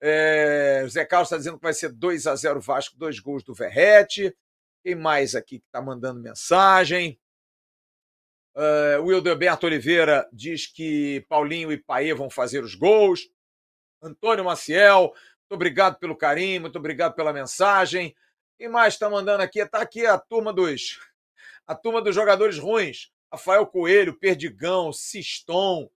É, 0.00 0.84
Zé 0.88 1.04
Carlos 1.04 1.28
está 1.28 1.36
dizendo 1.36 1.56
que 1.56 1.62
vai 1.62 1.72
ser 1.72 1.92
2 1.92 2.26
a 2.26 2.34
0 2.34 2.60
Vasco, 2.60 2.98
dois 2.98 3.20
gols 3.20 3.44
do 3.44 3.54
Verrete. 3.54 4.36
Quem 4.82 4.96
mais 4.96 5.36
aqui 5.36 5.60
que 5.60 5.66
está 5.66 5.80
mandando 5.80 6.20
mensagem? 6.20 7.18
Uh, 8.56 9.00
o 9.02 9.06
Wilderberto 9.06 9.66
Oliveira 9.66 10.28
diz 10.32 10.66
que 10.66 11.24
Paulinho 11.28 11.70
e 11.70 11.78
Paê 11.78 12.12
vão 12.14 12.28
fazer 12.28 12.64
os 12.64 12.74
gols. 12.74 13.28
Antônio 14.02 14.44
Maciel, 14.44 15.12
muito 15.40 15.52
obrigado 15.52 15.98
pelo 15.98 16.16
carinho, 16.16 16.62
muito 16.62 16.78
obrigado 16.78 17.14
pela 17.14 17.32
mensagem. 17.32 18.14
Quem 18.58 18.68
mais 18.68 18.94
está 18.94 19.08
mandando 19.08 19.42
aqui? 19.42 19.60
Está 19.60 19.82
aqui 19.82 20.04
a 20.04 20.18
turma 20.18 20.52
dos 20.52 20.98
a 21.66 21.74
turma 21.74 22.00
dos 22.00 22.14
jogadores 22.14 22.58
ruins. 22.58 23.10
Rafael 23.32 23.66
Coelho, 23.66 24.18
Perdigão, 24.18 24.92
Siston. 24.92 25.88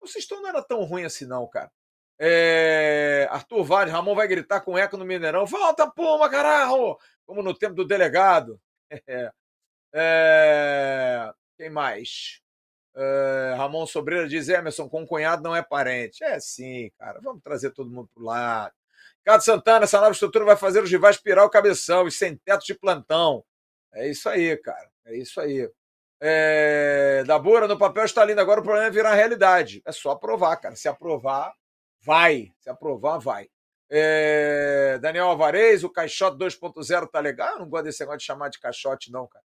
O 0.00 0.06
Siston 0.06 0.40
não 0.40 0.48
era 0.48 0.62
tão 0.62 0.84
ruim 0.84 1.04
assim, 1.04 1.26
não, 1.26 1.46
cara. 1.46 1.70
É... 2.18 3.28
Arthur 3.30 3.64
Vale, 3.64 3.90
Ramon 3.90 4.14
vai 4.14 4.28
gritar 4.28 4.60
com 4.60 4.78
eco 4.78 4.96
no 4.96 5.04
Mineirão. 5.04 5.46
Volta, 5.46 5.90
Puma, 5.90 6.28
caralho! 6.30 6.98
Como 7.26 7.42
no 7.42 7.54
tempo 7.54 7.74
do 7.74 7.86
delegado. 7.86 8.60
É... 8.90 9.30
É... 9.98 11.32
Quem 11.56 11.70
mais? 11.70 12.42
Uh, 12.94 13.56
Ramon 13.56 13.86
Sobreira 13.86 14.28
diz: 14.28 14.48
Emerson, 14.48 14.88
com 14.88 15.06
cunhado 15.06 15.42
não 15.42 15.54
é 15.54 15.62
parente. 15.62 16.24
É 16.24 16.40
sim, 16.40 16.90
cara. 16.98 17.20
Vamos 17.22 17.42
trazer 17.42 17.70
todo 17.70 17.90
mundo 17.90 18.08
pro 18.14 18.24
lado. 18.24 18.74
Ricardo 19.18 19.42
Santana, 19.42 19.84
essa 19.84 19.98
nova 19.98 20.12
estrutura 20.12 20.44
vai 20.44 20.56
fazer 20.56 20.82
os 20.82 20.90
rivais 20.90 21.16
pirar 21.18 21.44
o 21.44 21.50
cabeção 21.50 22.06
e 22.06 22.12
sem 22.12 22.36
teto 22.36 22.64
de 22.64 22.74
plantão. 22.74 23.44
É 23.92 24.08
isso 24.08 24.28
aí, 24.28 24.56
cara. 24.58 24.90
É 25.04 25.16
isso 25.16 25.40
aí. 25.40 25.70
É... 26.20 27.24
Da 27.26 27.38
Bora, 27.38 27.68
no 27.68 27.78
papel 27.78 28.04
está 28.04 28.24
lindo. 28.24 28.40
Agora 28.40 28.60
o 28.60 28.62
problema 28.64 28.86
é 28.86 28.90
virar 28.90 29.14
realidade. 29.14 29.82
É 29.84 29.92
só 29.92 30.10
aprovar, 30.12 30.56
cara. 30.56 30.76
Se 30.76 30.88
aprovar, 30.88 31.52
vai. 32.00 32.52
Se 32.60 32.70
aprovar, 32.70 33.18
vai. 33.18 33.48
É... 33.90 34.98
Daniel 35.00 35.28
Alvarez, 35.28 35.84
o 35.84 35.90
caixote 35.90 36.38
2.0 36.38 37.08
tá 37.10 37.20
legal. 37.20 37.54
Eu 37.54 37.58
não 37.60 37.68
gosto 37.68 37.84
desse 37.84 38.00
negócio 38.00 38.18
de 38.18 38.24
chamar 38.24 38.48
de 38.48 38.60
caixote, 38.60 39.12
não, 39.12 39.26
cara. 39.26 39.44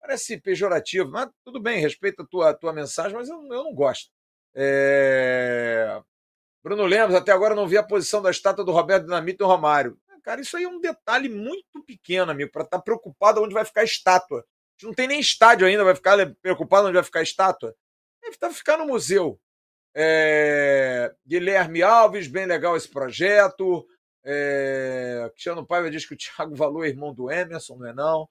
Parece 0.00 0.40
pejorativo, 0.40 1.10
mas 1.10 1.28
tudo 1.44 1.60
bem, 1.60 1.80
respeito 1.80 2.22
a 2.22 2.26
tua, 2.26 2.50
a 2.50 2.54
tua 2.54 2.72
mensagem, 2.72 3.16
mas 3.16 3.28
eu, 3.28 3.36
eu 3.36 3.64
não 3.64 3.74
gosto. 3.74 4.10
É... 4.54 6.00
Bruno 6.62 6.84
Lemos, 6.84 7.14
até 7.14 7.32
agora 7.32 7.54
não 7.54 7.66
vi 7.66 7.76
a 7.76 7.82
posição 7.82 8.20
da 8.22 8.30
estátua 8.30 8.64
do 8.64 8.72
Roberto 8.72 9.04
Dinamite 9.04 9.36
e 9.36 9.38
do 9.38 9.46
Romário. 9.46 9.98
Cara, 10.22 10.40
isso 10.40 10.56
aí 10.56 10.64
é 10.64 10.68
um 10.68 10.80
detalhe 10.80 11.28
muito 11.28 11.82
pequeno, 11.86 12.30
amigo, 12.30 12.50
para 12.52 12.62
estar 12.62 12.78
tá 12.78 12.82
preocupado 12.82 13.42
onde 13.42 13.54
vai 13.54 13.64
ficar 13.64 13.80
a 13.80 13.84
estátua. 13.84 14.44
Gente 14.78 14.86
não 14.86 14.94
tem 14.94 15.08
nem 15.08 15.18
estádio 15.18 15.66
ainda, 15.66 15.82
vai 15.82 15.96
ficar 15.96 16.16
preocupado 16.40 16.86
onde 16.86 16.94
vai 16.94 17.02
ficar 17.02 17.18
a 17.18 17.24
estátua. 17.24 17.74
Deve 18.22 18.34
estar 18.34 18.48
tá, 18.48 18.54
ficar 18.54 18.76
no 18.76 18.86
museu. 18.86 19.40
É... 19.92 21.12
Guilherme 21.26 21.82
Alves, 21.82 22.28
bem 22.28 22.46
legal 22.46 22.76
esse 22.76 22.88
projeto. 22.88 23.84
É... 24.24 25.28
Cristiano 25.32 25.66
Paiva 25.66 25.90
diz 25.90 26.06
que 26.06 26.14
o 26.14 26.16
Thiago 26.16 26.54
Valor 26.54 26.84
é 26.84 26.90
irmão 26.90 27.12
do 27.12 27.28
Emerson, 27.28 27.76
não 27.76 27.88
é 27.88 27.92
não? 27.92 28.28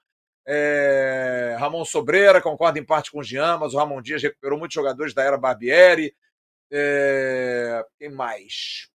É, 0.49 1.57
Ramon 1.59 1.83
Sobreira, 1.83 2.41
concorda 2.41 2.79
em 2.79 2.85
parte 2.85 3.11
com 3.11 3.19
o 3.19 3.23
Jean, 3.23 3.57
mas 3.57 3.73
o 3.73 3.77
Ramon 3.77 4.01
Dias 4.01 4.23
recuperou 4.23 4.57
muitos 4.57 4.75
jogadores 4.75 5.13
da 5.13 5.21
era 5.21 5.37
Barbieri. 5.37 6.15
É, 6.71 7.85
quem 7.99 8.09
mais? 8.09 8.89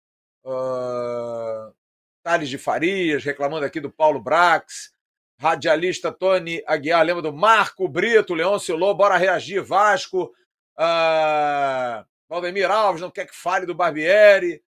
Uh, 0.45 1.75
Thales 2.23 2.51
de 2.51 2.59
Farias, 2.59 3.25
reclamando 3.25 3.65
aqui 3.65 3.81
do 3.81 3.91
Paulo 3.91 4.21
Brax. 4.21 4.93
Radialista 5.41 6.13
Tony 6.13 6.63
Aguiar, 6.67 7.05
lembra 7.05 7.23
do 7.23 7.33
Marco 7.33 7.89
Brito, 7.89 8.35
Leôncio 8.35 8.77
Lobo, 8.77 8.99
bora 8.99 9.17
reagir, 9.17 9.63
Vasco. 9.63 10.33
Uh, 10.77 12.05
Valdemir 12.29 12.71
Alves, 12.71 13.01
não 13.01 13.11
quer 13.11 13.27
que 13.27 13.35
fale 13.35 13.65
do 13.65 13.75
Barbieri. 13.75 14.63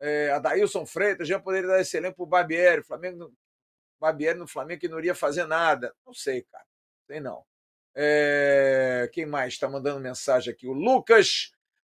É, 0.00 0.30
Adailson 0.32 0.84
Freitas, 0.84 1.28
já 1.28 1.38
poderia 1.38 1.68
dar 1.68 1.80
esse 1.80 1.96
elenco 1.96 2.16
para 2.16 2.24
o 2.24 2.26
Barbieri. 2.26 2.82
Flamengo 2.82 3.32
Barbieri 4.00 4.38
no 4.38 4.46
Flamengo 4.46 4.80
que 4.80 4.88
não 4.88 4.98
iria 4.98 5.14
fazer 5.14 5.46
nada. 5.46 5.94
Não 6.04 6.12
sei, 6.12 6.42
cara. 6.42 6.64
Sei 7.06 7.20
não. 7.20 7.44
É... 7.94 9.08
Quem 9.12 9.24
mais 9.24 9.54
está 9.54 9.68
mandando 9.68 10.00
mensagem 10.00 10.52
aqui? 10.52 10.66
O 10.66 10.72
Lucas. 10.72 11.52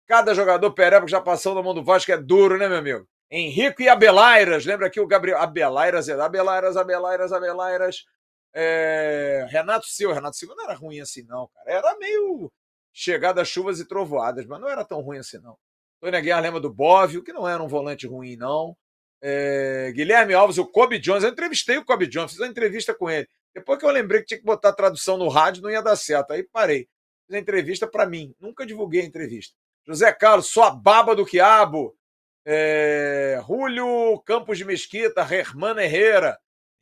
Cada 0.06 0.32
jogador 0.32 0.70
pereba 0.72 1.04
que 1.04 1.10
já 1.10 1.20
passou 1.20 1.54
na 1.54 1.62
mão 1.62 1.74
do 1.74 1.84
Vasco 1.84 2.10
é 2.10 2.16
duro, 2.16 2.56
né, 2.56 2.66
meu 2.66 2.78
amigo? 2.78 3.06
Henrique 3.30 3.82
e 3.82 3.88
Abelairas. 3.90 4.64
Lembra 4.64 4.86
aqui 4.86 5.00
o 5.00 5.06
Gabriel. 5.06 5.38
Abelairas, 5.38 6.08
Abelairas, 6.08 6.76
Abelairas, 6.78 7.32
Abelairas. 7.32 8.06
É... 8.54 9.46
Renato 9.50 9.86
Silva. 9.86 10.14
Renato 10.14 10.36
Silva 10.36 10.54
não 10.54 10.64
era 10.64 10.74
ruim 10.74 11.00
assim, 11.00 11.22
não, 11.24 11.48
cara. 11.48 11.70
Era 11.70 11.98
meio 11.98 12.50
chegada 12.92 13.42
a 13.42 13.44
chuvas 13.44 13.78
e 13.80 13.86
trovoadas, 13.86 14.46
mas 14.46 14.60
não 14.60 14.68
era 14.68 14.84
tão 14.84 15.00
ruim 15.00 15.18
assim, 15.18 15.38
não. 15.38 15.56
Tony 16.00 16.20
Guerra 16.20 16.40
lembra 16.40 16.60
do 16.60 16.72
Bóvio, 16.72 17.22
que 17.22 17.32
não 17.32 17.48
era 17.48 17.62
um 17.62 17.68
volante 17.68 18.06
ruim, 18.06 18.36
não. 18.36 18.76
É, 19.20 19.90
Guilherme 19.94 20.34
Alves, 20.34 20.58
o 20.58 20.66
Kobe 20.66 20.98
Jones. 20.98 21.24
Eu 21.24 21.30
entrevistei 21.30 21.76
o 21.76 21.84
Kobe 21.84 22.06
Jones, 22.06 22.32
fiz 22.32 22.40
uma 22.40 22.46
entrevista 22.46 22.94
com 22.94 23.10
ele. 23.10 23.28
Depois 23.54 23.78
que 23.78 23.84
eu 23.84 23.90
lembrei 23.90 24.20
que 24.20 24.26
tinha 24.26 24.38
que 24.38 24.44
botar 24.44 24.72
tradução 24.72 25.16
no 25.16 25.28
rádio, 25.28 25.62
não 25.62 25.70
ia 25.70 25.82
dar 25.82 25.96
certo. 25.96 26.32
Aí 26.32 26.42
parei. 26.44 26.88
Fiz 27.26 27.36
a 27.36 27.38
entrevista 27.38 27.86
para 27.86 28.06
mim. 28.06 28.34
Nunca 28.38 28.64
divulguei 28.64 29.00
a 29.00 29.04
entrevista. 29.04 29.54
José 29.86 30.12
Carlos, 30.12 30.46
sua 30.46 30.70
baba 30.70 31.16
do 31.16 31.26
quiabo. 31.26 31.96
É, 32.44 33.42
Julio 33.46 34.20
Campos 34.24 34.56
de 34.56 34.64
Mesquita, 34.64 35.22
Hermano 35.22 35.80
Herrera. 35.80 36.38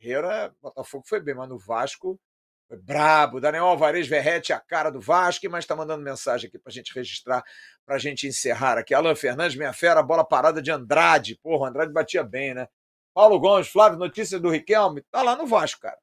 Herrera, 0.07 0.55
Botafogo 0.63 1.05
foi 1.07 1.21
bem, 1.21 1.35
mas 1.35 1.49
no 1.49 1.59
Vasco 1.59 2.19
foi 2.69 2.79
brabo. 2.79 3.41
Daniel 3.41 3.67
Alvarez 3.67 4.07
Verrete, 4.07 4.53
a 4.53 4.61
cara 4.61 4.91
do 4.91 5.01
Vasco, 5.01 5.49
mas 5.51 5.65
está 5.65 5.75
mandando 5.75 6.03
mensagem 6.03 6.49
aqui 6.49 6.59
para 6.59 6.71
a 6.71 6.73
gente 6.73 6.95
registrar, 6.95 7.45
para 7.85 7.97
a 7.97 7.99
gente 7.99 8.27
encerrar 8.27 8.79
aqui. 8.79 8.95
Alan 8.95 9.15
Fernandes, 9.15 9.57
minha 9.57 9.73
fera, 9.73 10.03
bola 10.03 10.25
parada 10.25 10.63
de 10.63 10.71
Andrade. 10.71 11.39
Porra, 11.43 11.69
Andrade 11.71 11.93
batia 11.93 12.23
bem, 12.23 12.55
né? 12.55 12.69
Paulo 13.15 13.41
Gomes, 13.41 13.69
Flávio, 13.69 13.99
notícia 13.99 14.39
do 14.39 14.51
Riquelme. 14.51 15.03
Tá 15.11 15.23
lá 15.23 15.37
no 15.37 15.47
Vasco, 15.47 15.81
cara. 15.81 15.99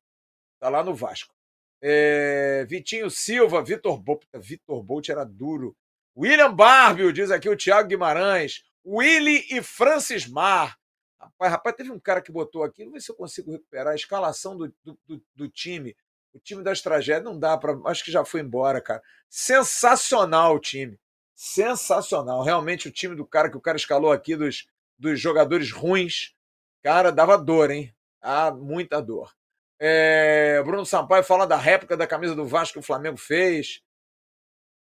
Tá 0.59 0.69
lá 0.69 0.83
no 0.83 0.95
Vasco. 0.95 1.33
É... 1.81 2.65
Vitinho 2.65 3.09
Silva, 3.09 3.63
Vitor 3.63 3.97
Bolt. 3.97 4.23
Vitor 4.33 4.81
Bolt 4.83 5.09
era 5.09 5.23
duro. 5.23 5.75
William 6.17 6.53
Barbio, 6.53 7.13
diz 7.13 7.31
aqui 7.31 7.49
o 7.49 7.57
Thiago 7.57 7.89
Guimarães. 7.89 8.63
Willy 8.85 9.45
e 9.49 9.61
Francis 9.61 10.27
Mar. 10.27 10.77
Rapaz, 11.23 11.51
rapaz, 11.51 11.75
teve 11.75 11.91
um 11.91 11.99
cara 11.99 12.21
que 12.21 12.31
botou 12.31 12.63
aqui, 12.63 12.83
vamos 12.83 12.93
ver 12.93 13.01
se 13.01 13.11
eu 13.11 13.15
consigo 13.15 13.51
recuperar 13.51 13.93
a 13.93 13.95
escalação 13.95 14.57
do, 14.57 14.73
do, 14.83 14.99
do, 15.07 15.23
do 15.35 15.49
time 15.49 15.95
o 16.33 16.39
time 16.39 16.63
das 16.63 16.81
tragédias 16.81 17.23
não 17.23 17.37
dá 17.37 17.55
para. 17.57 17.79
Acho 17.85 18.03
que 18.03 18.11
já 18.11 18.25
foi 18.25 18.41
embora, 18.41 18.81
cara. 18.81 19.01
Sensacional 19.29 20.55
o 20.55 20.59
time. 20.59 20.99
Sensacional. 21.35 22.43
Realmente 22.43 22.87
o 22.87 22.91
time 22.91 23.15
do 23.15 23.25
cara 23.25 23.49
que 23.49 23.57
o 23.57 23.61
cara 23.61 23.77
escalou 23.77 24.11
aqui, 24.11 24.35
dos, 24.35 24.67
dos 24.97 25.19
jogadores 25.19 25.71
ruins, 25.71 26.33
cara, 26.81 27.11
dava 27.11 27.37
dor, 27.37 27.69
hein? 27.69 27.93
Ah, 28.19 28.51
muita 28.51 29.01
dor. 29.01 29.31
É, 29.79 30.61
Bruno 30.63 30.85
Sampaio 30.85 31.23
fala 31.23 31.45
da 31.45 31.57
réplica 31.57 31.95
da 31.95 32.07
camisa 32.07 32.35
do 32.35 32.47
Vasco 32.47 32.73
que 32.73 32.79
o 32.79 32.83
Flamengo 32.83 33.17
fez. 33.17 33.81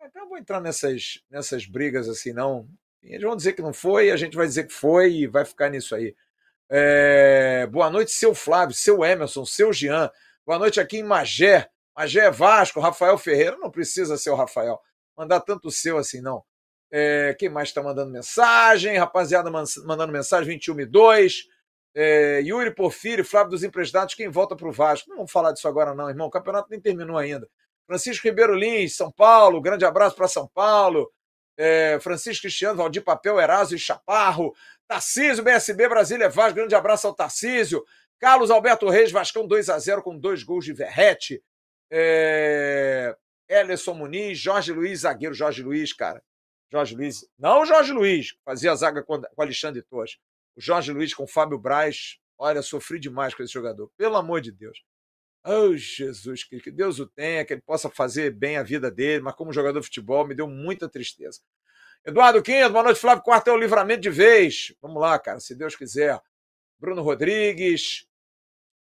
Então 0.02 0.24
eu 0.24 0.30
vou 0.30 0.38
entrar 0.38 0.61
nessas, 0.61 1.24
nessas 1.30 1.66
brigas 1.66 2.07
assim, 2.07 2.32
não. 2.32 2.68
Eles 3.02 3.24
vão 3.24 3.36
dizer 3.36 3.53
que 3.53 3.61
não 3.61 3.74
foi, 3.74 4.11
a 4.11 4.18
gente 4.18 4.36
vai 4.36 4.45
dizer 4.45 4.68
que 4.68 4.74
foi 4.74 5.14
e 5.14 5.28
vai 5.28 5.45
ficar 5.45 5.70
nisso 5.70 5.95
aí. 5.95 6.16
É, 6.71 7.65
boa 7.65 7.89
noite, 7.89 8.11
seu 8.11 8.35
Flávio, 8.35 8.75
seu 8.75 9.03
Emerson, 9.03 9.43
seu 9.43 9.73
Jean. 9.73 10.11
Boa 10.45 10.59
noite 10.59 10.79
aqui 10.79 10.97
em 10.97 11.03
Magé. 11.03 11.67
Magé 11.97 12.25
é 12.25 12.31
Vasco, 12.31 12.79
Rafael 12.79 13.17
Ferreira. 13.17 13.57
Não 13.57 13.71
precisa 13.71 14.17
ser 14.17 14.29
o 14.29 14.35
Rafael. 14.35 14.79
Mandar 15.17 15.39
tanto 15.41 15.71
seu 15.71 15.97
assim, 15.97 16.21
não. 16.21 16.43
É, 16.91 17.35
quem 17.39 17.49
mais 17.49 17.69
está 17.69 17.81
mandando 17.81 18.11
mensagem? 18.11 18.97
Rapaziada 18.97 19.49
mandando 19.49 20.13
mensagem, 20.13 20.47
21 20.47 20.79
e 20.81 20.85
2. 20.85 21.43
É, 21.95 22.41
Yuri 22.41 22.73
Porfírio, 22.73 23.25
Flávio 23.25 23.49
dos 23.49 23.63
Emprestados, 23.63 24.13
quem 24.13 24.29
volta 24.29 24.55
para 24.55 24.67
o 24.67 24.71
Vasco? 24.71 25.09
Não 25.09 25.17
vamos 25.17 25.31
falar 25.31 25.51
disso 25.51 25.67
agora, 25.67 25.95
não, 25.95 26.07
irmão. 26.07 26.27
O 26.27 26.31
campeonato 26.31 26.69
nem 26.69 26.79
terminou 26.79 27.17
ainda. 27.17 27.49
Francisco 27.87 28.27
Ribeiro 28.27 28.53
Lins, 28.53 28.95
São 28.95 29.11
Paulo, 29.11 29.59
grande 29.59 29.85
abraço 29.85 30.15
para 30.15 30.27
São 30.27 30.47
Paulo. 30.47 31.11
É, 31.57 31.99
Francisco 31.99 32.43
Cristiano, 32.43 32.77
Valdir 32.77 33.03
Papel, 33.03 33.39
Eraso 33.39 33.75
e 33.75 33.79
Chaparro. 33.79 34.53
Tarcísio, 34.90 35.44
BSB, 35.44 35.88
Brasília 35.88 36.28
Vaz, 36.30 36.52
grande 36.52 36.74
abraço 36.74 37.06
ao 37.06 37.14
Tarcísio. 37.14 37.86
Carlos 38.18 38.49
Alberto 38.49 38.90
Reis, 38.90 39.11
Vascão 39.11 39.45
2 39.45 39.70
a 39.70 39.78
0 39.78 40.02
com 40.02 40.18
dois 40.18 40.41
gols 40.41 40.66
de 40.66 40.74
Verrete. 40.74 41.44
É... 41.91 43.16
Ellison 43.48 43.94
Muniz, 43.94 44.40
Jorge 44.40 44.74
Luiz, 44.74 45.02
zagueiro 45.02 45.36
Jorge 45.36 45.61
Luiz, 45.61 45.94
cara. 45.94 46.24
Jorge 46.72 46.95
Luiz, 46.95 47.24
não 47.38 47.61
o 47.61 47.66
Jorge 47.66 47.91
Luiz, 47.91 48.36
fazia 48.44 48.76
zaga 48.76 49.03
com, 49.03 49.22
com 49.22 49.41
Alexandre 49.41 49.84
Torres. 49.84 50.18
O 50.56 50.61
Jorge 50.61 50.91
Luiz 50.91 51.14
com 51.14 51.28
Fábio 51.28 51.60
Braz. 51.60 52.18
Olha, 52.36 52.64
sofri 52.64 52.99
demais 52.99 53.36
com 53.36 53.44
esse 53.44 53.53
jogador. 53.53 53.91
Pelo 53.95 54.16
amor 54.16 54.41
de 54.41 54.52
Deus. 54.52 54.84
Oh, 55.45 55.76
Jesus, 55.78 56.44
que 56.44 56.72
Deus 56.72 56.99
o 56.99 57.06
tenha, 57.06 57.45
que 57.45 57.53
ele 57.53 57.61
possa 57.61 57.91
fazer 57.91 58.32
bem 58.32 58.57
a 58.57 58.64
vida 58.64 58.90
dele, 58.90 59.22
mas 59.22 59.36
como 59.36 59.53
jogador 59.53 59.80
de 59.82 59.86
futebol 59.86 60.28
me 60.28 60.34
deu 60.34 60.48
muita 60.48 60.90
tristeza. 60.90 61.41
Eduardo 62.05 62.41
Quinto, 62.41 62.71
boa 62.71 62.85
noite, 62.85 62.99
Flávio 62.99 63.23
Quarto 63.23 63.49
é 63.49 63.53
o 63.53 63.57
livramento 63.57 64.01
de 64.01 64.09
vez. 64.09 64.73
Vamos 64.81 65.01
lá, 65.01 65.19
cara, 65.19 65.39
se 65.39 65.53
Deus 65.53 65.76
quiser. 65.76 66.19
Bruno 66.80 67.01
Rodrigues, 67.01 68.07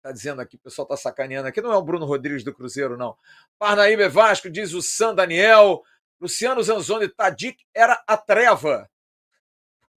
tá 0.03 0.11
dizendo 0.11 0.41
aqui, 0.41 0.57
o 0.57 0.59
pessoal 0.59 0.87
tá 0.87 0.97
sacaneando 0.97 1.47
aqui, 1.47 1.61
não 1.61 1.73
é 1.73 1.77
o 1.77 1.83
Bruno 1.83 2.05
Rodrigues 2.05 2.43
do 2.43 2.53
Cruzeiro, 2.53 2.97
não. 2.97 3.17
Parnaíba 3.57 4.03
é 4.03 4.09
Vasco, 4.09 4.51
diz 4.51 4.75
o 4.75 4.83
San 4.83 5.15
Daniel. 5.15 5.83
Luciano 6.21 6.61
Zanzoni, 6.63 7.09
Tadic 7.09 7.65
era 7.73 8.03
a 8.07 8.17
treva. 8.17 8.91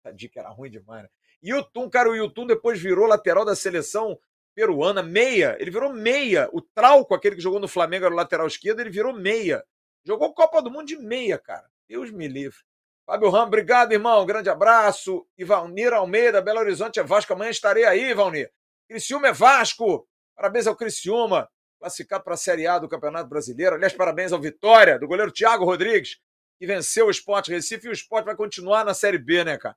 Tadic 0.03 0.37
era 0.37 0.49
ruim 0.49 0.71
demais, 0.71 1.05
né? 1.05 1.09
Yutun, 1.43 1.89
cara, 1.89 2.11
o 2.11 2.17
Yutun 2.17 2.47
depois 2.47 2.81
virou 2.81 3.07
lateral 3.07 3.45
da 3.45 3.55
seleção 3.55 4.19
peruana, 4.55 5.03
meia. 5.03 5.57
Ele 5.61 5.71
virou 5.71 5.93
meia. 5.93 6.49
O 6.53 6.61
Trauco, 6.61 7.15
aquele 7.15 7.37
que 7.37 7.43
jogou 7.43 7.61
no 7.61 7.69
Flamengo, 7.69 8.07
era 8.07 8.15
o 8.15 8.17
lateral 8.17 8.47
esquerdo, 8.47 8.81
ele 8.81 8.91
virou 8.91 9.13
meia. 9.13 9.65
Jogou 10.05 10.35
Copa 10.35 10.61
do 10.61 10.71
Mundo 10.71 10.87
de 10.87 10.97
meia, 10.97 11.39
cara. 11.39 11.69
Deus 11.89 12.11
me 12.11 12.27
livre. 12.27 12.59
Fábio 13.07 13.29
Ramos, 13.29 13.49
obrigado, 13.49 13.93
irmão. 13.93 14.25
grande 14.25 14.49
abraço. 14.49 15.27
Ivalnir 15.37 15.93
Almeida, 15.93 16.41
Belo 16.41 16.61
Horizonte 16.61 16.99
é 16.99 17.03
Vasco. 17.03 17.33
Amanhã 17.33 17.51
estarei 17.51 17.85
aí, 17.85 18.11
Ivalnir. 18.11 18.51
Criciúma 18.89 19.29
é 19.29 19.33
Vasco. 19.33 20.09
Parabéns 20.35 20.67
ao 20.67 20.75
Criciúma, 20.75 21.49
classificado 21.79 22.25
para 22.25 22.35
a 22.35 22.39
Série 22.39 22.67
A 22.67 22.79
do 22.79 22.89
Campeonato 22.89 23.29
Brasileiro. 23.29 23.77
Aliás, 23.77 23.93
parabéns 23.93 24.33
ao 24.33 24.41
Vitória, 24.41 24.99
do 24.99 25.07
goleiro 25.07 25.31
Thiago 25.31 25.65
Rodrigues, 25.65 26.19
que 26.59 26.67
venceu 26.67 27.07
o 27.07 27.11
Sport 27.11 27.49
Recife. 27.49 27.87
E 27.87 27.91
o 27.91 27.93
Sport 27.93 28.25
vai 28.25 28.35
continuar 28.35 28.85
na 28.85 28.95
Série 28.95 29.19
B, 29.19 29.45
né, 29.45 29.59
cara? 29.59 29.77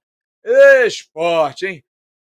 Esporte, 0.86 1.68
hein? 1.68 1.86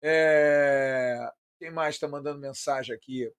É... 0.02 1.18
Quem 1.58 1.70
mais 1.70 1.96
está 1.96 2.08
mandando 2.08 2.40
mensagem 2.40 2.94
aqui? 2.94 3.30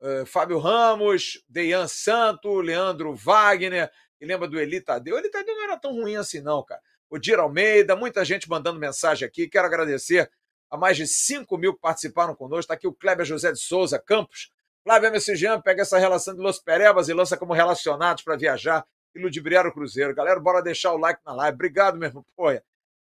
Uh, 0.00 0.26
Fábio 0.26 0.58
Ramos, 0.58 1.44
Deian 1.48 1.86
Santo, 1.86 2.60
Leandro 2.60 3.14
Wagner, 3.14 3.90
que 4.18 4.26
lembra 4.26 4.48
do 4.48 4.58
Eli 4.58 4.80
Tadeu. 4.80 5.16
O 5.16 5.18
Eli 5.18 5.30
Tadeu 5.30 5.54
não 5.54 5.64
era 5.64 5.76
tão 5.76 5.92
ruim 5.92 6.16
assim, 6.16 6.40
não, 6.40 6.62
cara. 6.62 6.80
O 7.08 7.18
Dir 7.18 7.38
Almeida, 7.38 7.96
muita 7.96 8.24
gente 8.24 8.48
mandando 8.48 8.78
mensagem 8.78 9.26
aqui. 9.26 9.48
Quero 9.48 9.66
agradecer 9.66 10.30
a 10.70 10.76
mais 10.76 10.96
de 10.96 11.06
5 11.06 11.56
mil 11.56 11.74
que 11.74 11.80
participaram 11.80 12.34
conosco. 12.34 12.60
Está 12.60 12.74
aqui 12.74 12.86
o 12.86 12.92
Kleber 12.92 13.24
José 13.24 13.52
de 13.52 13.60
Souza 13.60 13.98
Campos. 13.98 14.50
Flávio 14.82 15.08
MC 15.08 15.34
pega 15.62 15.82
essa 15.82 15.98
relação 15.98 16.34
de 16.34 16.40
Los 16.40 16.58
Perebas 16.58 17.08
e 17.08 17.14
lança 17.14 17.36
como 17.36 17.52
relacionados 17.52 18.22
para 18.22 18.36
viajar 18.36 18.86
e 19.14 19.20
ludibriar 19.20 19.66
o 19.66 19.72
Cruzeiro. 19.72 20.14
Galera, 20.14 20.38
bora 20.40 20.62
deixar 20.62 20.92
o 20.92 20.98
like 20.98 21.20
na 21.24 21.32
live. 21.32 21.54
Obrigado, 21.54 22.02
irmão. 22.02 22.24
Pô, 22.36 22.46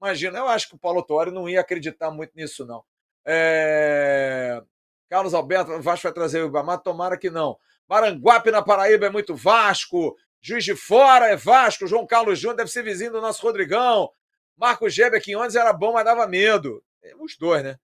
imagina, 0.01 0.39
eu 0.39 0.47
acho 0.47 0.69
que 0.69 0.75
o 0.75 0.79
Paulo 0.79 1.03
Tuori 1.03 1.31
não 1.31 1.47
ia 1.47 1.61
acreditar 1.61 2.11
muito 2.11 2.31
nisso, 2.35 2.65
não. 2.65 2.83
É... 3.25 4.61
Carlos 5.09 5.33
Alberto, 5.33 5.79
Vasco 5.81 6.03
vai 6.03 6.13
trazer 6.13 6.41
o 6.43 6.47
Ibamar? 6.47 6.79
Tomara 6.79 7.17
que 7.17 7.29
não. 7.29 7.57
Maranguape, 7.87 8.51
na 8.51 8.61
Paraíba, 8.61 9.07
é 9.07 9.09
muito 9.09 9.35
Vasco. 9.35 10.15
Juiz 10.41 10.63
de 10.63 10.75
Fora 10.75 11.27
é 11.27 11.35
Vasco. 11.35 11.85
João 11.85 12.07
Carlos 12.07 12.39
Júnior 12.39 12.57
deve 12.57 12.71
ser 12.71 12.83
vizinho 12.83 13.11
do 13.11 13.21
nosso 13.21 13.41
Rodrigão. 13.43 14.11
Marcos 14.57 14.93
Geber, 14.93 15.21
antes 15.37 15.55
era 15.55 15.71
bom, 15.71 15.93
mas 15.93 16.05
dava 16.05 16.27
medo. 16.27 16.83
É, 17.03 17.15
os 17.15 17.37
dois, 17.37 17.63
né? 17.63 17.77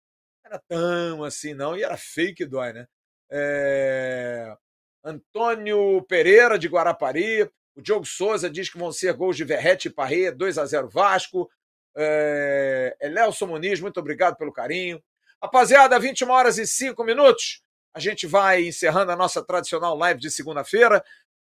Era 0.44 0.60
tão 0.68 1.24
assim, 1.24 1.54
não. 1.54 1.78
E 1.78 1.84
era 1.84 1.98
feio 1.98 2.34
que 2.34 2.46
dói, 2.46 2.74
né? 2.74 2.88
É... 3.30 4.56
Antônio 5.04 6.02
Pereira, 6.04 6.58
de 6.58 6.68
Guarapari. 6.68 7.44
O 7.76 7.82
Diogo 7.82 8.06
Souza 8.06 8.50
diz 8.50 8.70
que 8.70 8.78
vão 8.78 8.92
ser 8.92 9.14
gols 9.14 9.38
de 9.38 9.44
Verrete 9.44 9.88
e 9.88 9.92
Parreia, 9.92 10.32
2 10.32 10.58
a 10.58 10.66
0 10.66 10.90
Vasco. 10.90 11.50
É... 11.96 12.98
Elelson 13.02 13.48
Muniz, 13.48 13.80
muito 13.80 14.00
obrigado 14.00 14.36
pelo 14.36 14.54
carinho. 14.54 15.02
Rapaziada, 15.42 16.00
21 16.00 16.32
horas 16.32 16.58
e 16.58 16.66
5 16.66 17.04
minutos. 17.04 17.62
A 17.94 18.00
gente 18.00 18.26
vai 18.26 18.64
encerrando 18.66 19.12
a 19.12 19.16
nossa 19.16 19.44
tradicional 19.44 19.96
live 19.96 20.20
de 20.20 20.32
segunda-feira. 20.32 21.04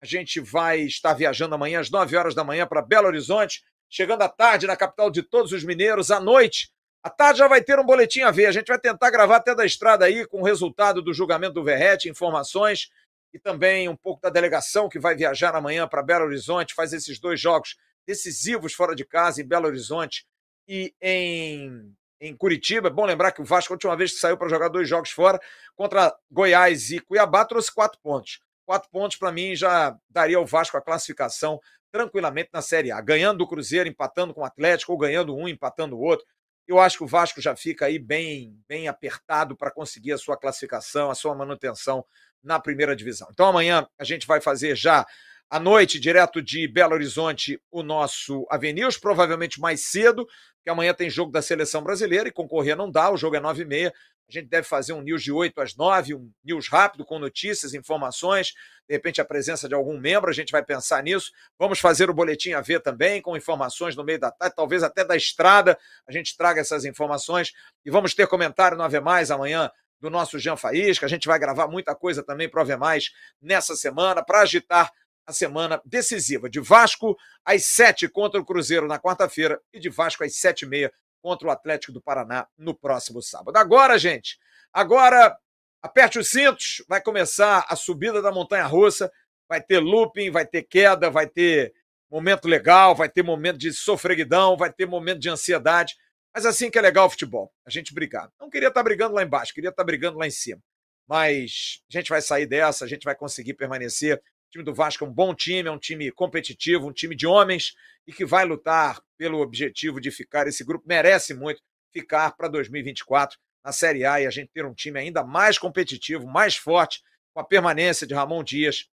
A 0.02 0.06
gente 0.06 0.40
vai 0.40 0.80
estar 0.80 1.12
viajando 1.12 1.54
amanhã 1.54 1.80
às 1.80 1.90
9 1.90 2.16
horas 2.16 2.34
da 2.34 2.42
manhã 2.42 2.66
para 2.66 2.80
Belo 2.80 3.06
Horizonte, 3.06 3.62
chegando 3.88 4.22
à 4.22 4.28
tarde 4.28 4.66
na 4.66 4.76
capital 4.76 5.10
de 5.10 5.22
todos 5.22 5.52
os 5.52 5.62
mineiros. 5.62 6.10
À 6.10 6.18
noite, 6.18 6.70
à 7.02 7.10
tarde 7.10 7.40
já 7.40 7.48
vai 7.48 7.62
ter 7.62 7.78
um 7.78 7.84
boletim 7.84 8.22
a 8.22 8.30
ver. 8.30 8.46
A 8.46 8.52
gente 8.52 8.68
vai 8.68 8.78
tentar 8.78 9.10
gravar 9.10 9.36
até 9.36 9.54
da 9.54 9.64
estrada 9.64 10.04
aí 10.04 10.26
com 10.26 10.40
o 10.40 10.44
resultado 10.44 11.02
do 11.02 11.12
julgamento 11.12 11.54
do 11.54 11.64
Verrete, 11.64 12.08
informações 12.08 12.90
e 13.32 13.38
também 13.38 13.88
um 13.88 13.96
pouco 13.96 14.22
da 14.22 14.30
delegação 14.30 14.88
que 14.88 14.98
vai 14.98 15.14
viajar 15.14 15.54
amanhã 15.54 15.86
para 15.86 16.02
Belo 16.02 16.24
Horizonte, 16.24 16.74
faz 16.74 16.92
esses 16.92 17.18
dois 17.20 17.40
jogos 17.40 17.76
decisivos 18.06 18.72
fora 18.72 18.94
de 18.94 19.04
casa 19.04 19.40
em 19.40 19.46
Belo 19.46 19.66
Horizonte 19.66 20.26
e 20.66 20.94
em 21.00 21.94
em 22.20 22.36
Curitiba. 22.36 22.88
É 22.88 22.90
bom 22.90 23.06
lembrar 23.06 23.32
que 23.32 23.40
o 23.40 23.44
Vasco, 23.44 23.72
a 23.72 23.76
última 23.76 23.96
vez 23.96 24.12
que 24.12 24.18
saiu 24.18 24.36
para 24.36 24.48
jogar 24.48 24.68
dois 24.68 24.88
jogos 24.88 25.10
fora, 25.10 25.40
contra 25.74 26.14
Goiás 26.30 26.90
e 26.90 27.00
Cuiabá, 27.00 27.44
trouxe 27.44 27.72
quatro 27.72 27.98
pontos. 28.02 28.40
Quatro 28.70 28.88
pontos, 28.88 29.16
para 29.16 29.32
mim, 29.32 29.56
já 29.56 29.96
daria 30.08 30.36
ao 30.36 30.46
Vasco 30.46 30.76
a 30.76 30.80
classificação 30.80 31.58
tranquilamente 31.90 32.50
na 32.52 32.62
Série 32.62 32.92
A. 32.92 33.00
Ganhando 33.00 33.38
do 33.38 33.48
Cruzeiro, 33.48 33.88
empatando 33.88 34.32
com 34.32 34.42
o 34.42 34.44
Atlético, 34.44 34.92
ou 34.92 34.98
ganhando 34.98 35.34
um, 35.34 35.48
empatando 35.48 35.96
o 35.96 36.00
outro. 36.00 36.24
Eu 36.68 36.78
acho 36.78 36.98
que 36.98 37.02
o 37.02 37.06
Vasco 37.08 37.40
já 37.40 37.56
fica 37.56 37.86
aí 37.86 37.98
bem, 37.98 38.56
bem 38.68 38.86
apertado 38.86 39.56
para 39.56 39.72
conseguir 39.72 40.12
a 40.12 40.18
sua 40.18 40.36
classificação, 40.36 41.10
a 41.10 41.16
sua 41.16 41.34
manutenção 41.34 42.06
na 42.40 42.60
primeira 42.60 42.94
divisão. 42.94 43.26
Então 43.32 43.48
amanhã 43.48 43.88
a 43.98 44.04
gente 44.04 44.24
vai 44.24 44.40
fazer 44.40 44.76
já 44.76 45.04
à 45.50 45.58
noite, 45.58 45.98
direto 45.98 46.40
de 46.40 46.68
Belo 46.68 46.94
Horizonte, 46.94 47.60
o 47.72 47.82
nosso 47.82 48.46
Avenils, 48.48 48.96
provavelmente 48.96 49.58
mais 49.58 49.86
cedo, 49.86 50.24
porque 50.58 50.70
amanhã 50.70 50.94
tem 50.94 51.10
jogo 51.10 51.32
da 51.32 51.42
seleção 51.42 51.82
brasileira 51.82 52.28
e 52.28 52.32
concorrer 52.32 52.76
não 52.76 52.88
dá, 52.88 53.10
o 53.10 53.16
jogo 53.16 53.34
é 53.34 53.40
9 53.40 53.62
e 53.62 53.66
meia. 53.66 53.94
A 54.30 54.32
gente 54.40 54.48
deve 54.48 54.66
fazer 54.66 54.92
um 54.92 55.02
news 55.02 55.24
de 55.24 55.32
8 55.32 55.60
às 55.60 55.74
9, 55.74 56.14
um 56.14 56.30
news 56.44 56.68
rápido 56.68 57.04
com 57.04 57.18
notícias, 57.18 57.74
informações, 57.74 58.54
de 58.88 58.94
repente 58.94 59.20
a 59.20 59.24
presença 59.24 59.68
de 59.68 59.74
algum 59.74 59.98
membro, 59.98 60.30
a 60.30 60.32
gente 60.32 60.52
vai 60.52 60.64
pensar 60.64 61.02
nisso. 61.02 61.32
Vamos 61.58 61.80
fazer 61.80 62.08
o 62.08 62.14
boletim 62.14 62.52
a 62.52 62.60
ver 62.60 62.80
também, 62.80 63.20
com 63.20 63.36
informações 63.36 63.96
no 63.96 64.04
meio 64.04 64.20
da 64.20 64.30
tarde, 64.30 64.54
talvez 64.54 64.84
até 64.84 65.04
da 65.04 65.16
estrada, 65.16 65.76
a 66.06 66.12
gente 66.12 66.36
traga 66.36 66.60
essas 66.60 66.84
informações. 66.84 67.52
E 67.84 67.90
vamos 67.90 68.14
ter 68.14 68.28
comentário 68.28 68.76
no 68.76 68.84
Ave 68.84 69.00
Mais 69.00 69.32
amanhã 69.32 69.68
do 70.00 70.08
nosso 70.08 70.38
Jean 70.38 70.56
Faísca. 70.56 71.06
A 71.06 71.08
gente 71.08 71.26
vai 71.26 71.38
gravar 71.38 71.66
muita 71.66 71.94
coisa 71.96 72.22
também 72.22 72.48
para 72.48 72.60
o 72.60 72.62
Ave 72.62 72.76
Mais 72.76 73.10
nessa 73.42 73.74
semana, 73.74 74.24
para 74.24 74.42
agitar 74.42 74.92
a 75.26 75.32
semana 75.32 75.80
decisiva 75.84 76.48
de 76.48 76.60
Vasco 76.60 77.16
às 77.44 77.64
sete 77.66 78.08
contra 78.08 78.40
o 78.40 78.44
Cruzeiro 78.44 78.86
na 78.86 78.98
quarta-feira 78.98 79.60
e 79.72 79.80
de 79.80 79.88
Vasco 79.88 80.22
às 80.22 80.36
sete 80.36 80.62
e 80.62 80.68
meia 80.68 80.92
contra 81.20 81.48
o 81.48 81.50
Atlético 81.50 81.92
do 81.92 82.00
Paraná 82.00 82.46
no 82.56 82.74
próximo 82.74 83.22
sábado. 83.22 83.56
Agora, 83.56 83.98
gente, 83.98 84.38
agora 84.72 85.36
aperte 85.82 86.18
os 86.18 86.30
cintos, 86.30 86.84
vai 86.88 87.00
começar 87.00 87.64
a 87.68 87.76
subida 87.76 88.20
da 88.20 88.30
montanha 88.30 88.66
russa, 88.66 89.10
vai 89.48 89.60
ter 89.60 89.78
looping, 89.78 90.30
vai 90.30 90.46
ter 90.46 90.62
queda, 90.62 91.10
vai 91.10 91.26
ter 91.26 91.74
momento 92.10 92.46
legal, 92.46 92.94
vai 92.94 93.08
ter 93.08 93.22
momento 93.22 93.58
de 93.58 93.72
sofreguidão, 93.72 94.56
vai 94.56 94.72
ter 94.72 94.86
momento 94.86 95.20
de 95.20 95.28
ansiedade. 95.28 95.96
Mas 96.34 96.46
assim 96.46 96.70
que 96.70 96.78
é 96.78 96.82
legal 96.82 97.06
o 97.06 97.10
futebol, 97.10 97.52
a 97.64 97.70
gente 97.70 97.94
brigar. 97.94 98.30
Não 98.38 98.50
queria 98.50 98.68
estar 98.68 98.82
brigando 98.82 99.14
lá 99.14 99.22
embaixo, 99.22 99.54
queria 99.54 99.70
estar 99.70 99.84
brigando 99.84 100.18
lá 100.18 100.26
em 100.26 100.30
cima. 100.30 100.60
Mas 101.08 101.82
a 101.92 101.98
gente 101.98 102.08
vai 102.08 102.22
sair 102.22 102.46
dessa, 102.46 102.84
a 102.84 102.88
gente 102.88 103.04
vai 103.04 103.14
conseguir 103.14 103.54
permanecer 103.54 104.22
o 104.50 104.52
time 104.52 104.64
do 104.64 104.74
Vasco 104.74 105.04
é 105.04 105.08
um 105.08 105.12
bom 105.12 105.32
time, 105.32 105.68
é 105.68 105.72
um 105.72 105.78
time 105.78 106.10
competitivo, 106.10 106.88
um 106.88 106.92
time 106.92 107.14
de 107.14 107.24
homens 107.24 107.76
e 108.04 108.12
que 108.12 108.24
vai 108.24 108.44
lutar 108.44 109.00
pelo 109.16 109.40
objetivo 109.40 110.00
de 110.00 110.10
ficar. 110.10 110.48
Esse 110.48 110.64
grupo 110.64 110.84
merece 110.88 111.32
muito 111.32 111.62
ficar 111.92 112.32
para 112.36 112.48
2024 112.48 113.38
na 113.64 113.70
Série 113.70 114.04
A 114.04 114.20
e 114.20 114.26
a 114.26 114.30
gente 114.30 114.50
ter 114.52 114.66
um 114.66 114.74
time 114.74 114.98
ainda 114.98 115.22
mais 115.22 115.56
competitivo, 115.56 116.26
mais 116.26 116.56
forte, 116.56 117.00
com 117.32 117.38
a 117.38 117.44
permanência 117.44 118.04
de 118.04 118.12
Ramon 118.12 118.42
Dias, 118.42 118.90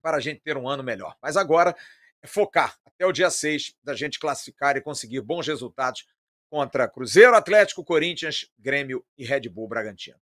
para 0.00 0.16
a 0.16 0.20
gente 0.20 0.40
ter 0.40 0.56
um 0.56 0.66
ano 0.66 0.82
melhor. 0.82 1.14
Mas 1.20 1.36
agora 1.36 1.76
é 2.22 2.26
focar 2.26 2.74
até 2.86 3.04
o 3.04 3.12
dia 3.12 3.28
6 3.28 3.74
da 3.84 3.94
gente 3.94 4.18
classificar 4.18 4.74
e 4.78 4.80
conseguir 4.80 5.20
bons 5.20 5.46
resultados 5.46 6.06
contra 6.48 6.88
Cruzeiro, 6.88 7.36
Atlético, 7.36 7.84
Corinthians, 7.84 8.50
Grêmio 8.58 9.04
e 9.18 9.24
Red 9.26 9.50
Bull 9.50 9.68
Bragantino. 9.68 10.18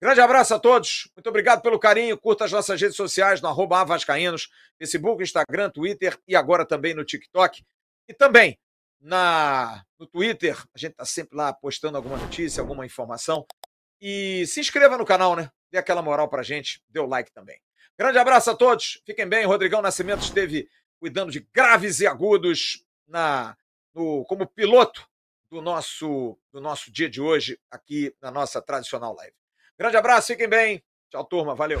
Grande 0.00 0.20
abraço 0.20 0.54
a 0.54 0.58
todos. 0.58 1.08
Muito 1.16 1.28
obrigado 1.28 1.62
pelo 1.62 1.78
carinho. 1.78 2.18
Curta 2.18 2.44
as 2.44 2.52
nossas 2.52 2.80
redes 2.80 2.96
sociais 2.96 3.40
no 3.40 3.48
arroba 3.48 3.80
Avascaínos, 3.80 4.50
Facebook, 4.78 5.22
Instagram, 5.22 5.70
Twitter 5.70 6.18
e 6.28 6.36
agora 6.36 6.66
também 6.66 6.94
no 6.94 7.04
TikTok. 7.04 7.64
E 8.08 8.12
também 8.12 8.58
na, 9.00 9.84
no 9.98 10.06
Twitter. 10.06 10.60
A 10.74 10.78
gente 10.78 10.92
está 10.92 11.04
sempre 11.04 11.36
lá 11.36 11.52
postando 11.52 11.96
alguma 11.96 12.16
notícia, 12.16 12.60
alguma 12.60 12.84
informação. 12.84 13.46
E 14.00 14.46
se 14.46 14.60
inscreva 14.60 14.98
no 14.98 15.04
canal, 15.04 15.36
né? 15.36 15.50
Dê 15.70 15.78
aquela 15.78 16.02
moral 16.02 16.28
pra 16.28 16.42
gente. 16.42 16.82
Dê 16.88 17.00
o 17.00 17.06
like 17.06 17.32
também. 17.32 17.58
Grande 17.96 18.18
abraço 18.18 18.50
a 18.50 18.54
todos. 18.54 19.00
Fiquem 19.06 19.28
bem. 19.28 19.46
Rodrigão 19.46 19.80
Nascimento 19.80 20.22
esteve 20.22 20.68
cuidando 20.98 21.30
de 21.30 21.46
graves 21.52 22.00
e 22.00 22.06
agudos 22.06 22.84
na, 23.06 23.56
no, 23.94 24.24
como 24.24 24.46
piloto 24.46 25.08
do 25.50 25.60
nosso, 25.60 26.38
do 26.52 26.60
nosso 26.60 26.90
dia 26.90 27.08
de 27.08 27.20
hoje 27.20 27.60
aqui 27.70 28.14
na 28.20 28.30
nossa 28.30 28.60
tradicional 28.60 29.14
live. 29.14 29.43
Grande 29.78 29.96
abraço, 29.96 30.28
fiquem 30.28 30.48
bem. 30.48 30.82
Tchau, 31.10 31.24
turma. 31.24 31.54
Valeu. 31.54 31.80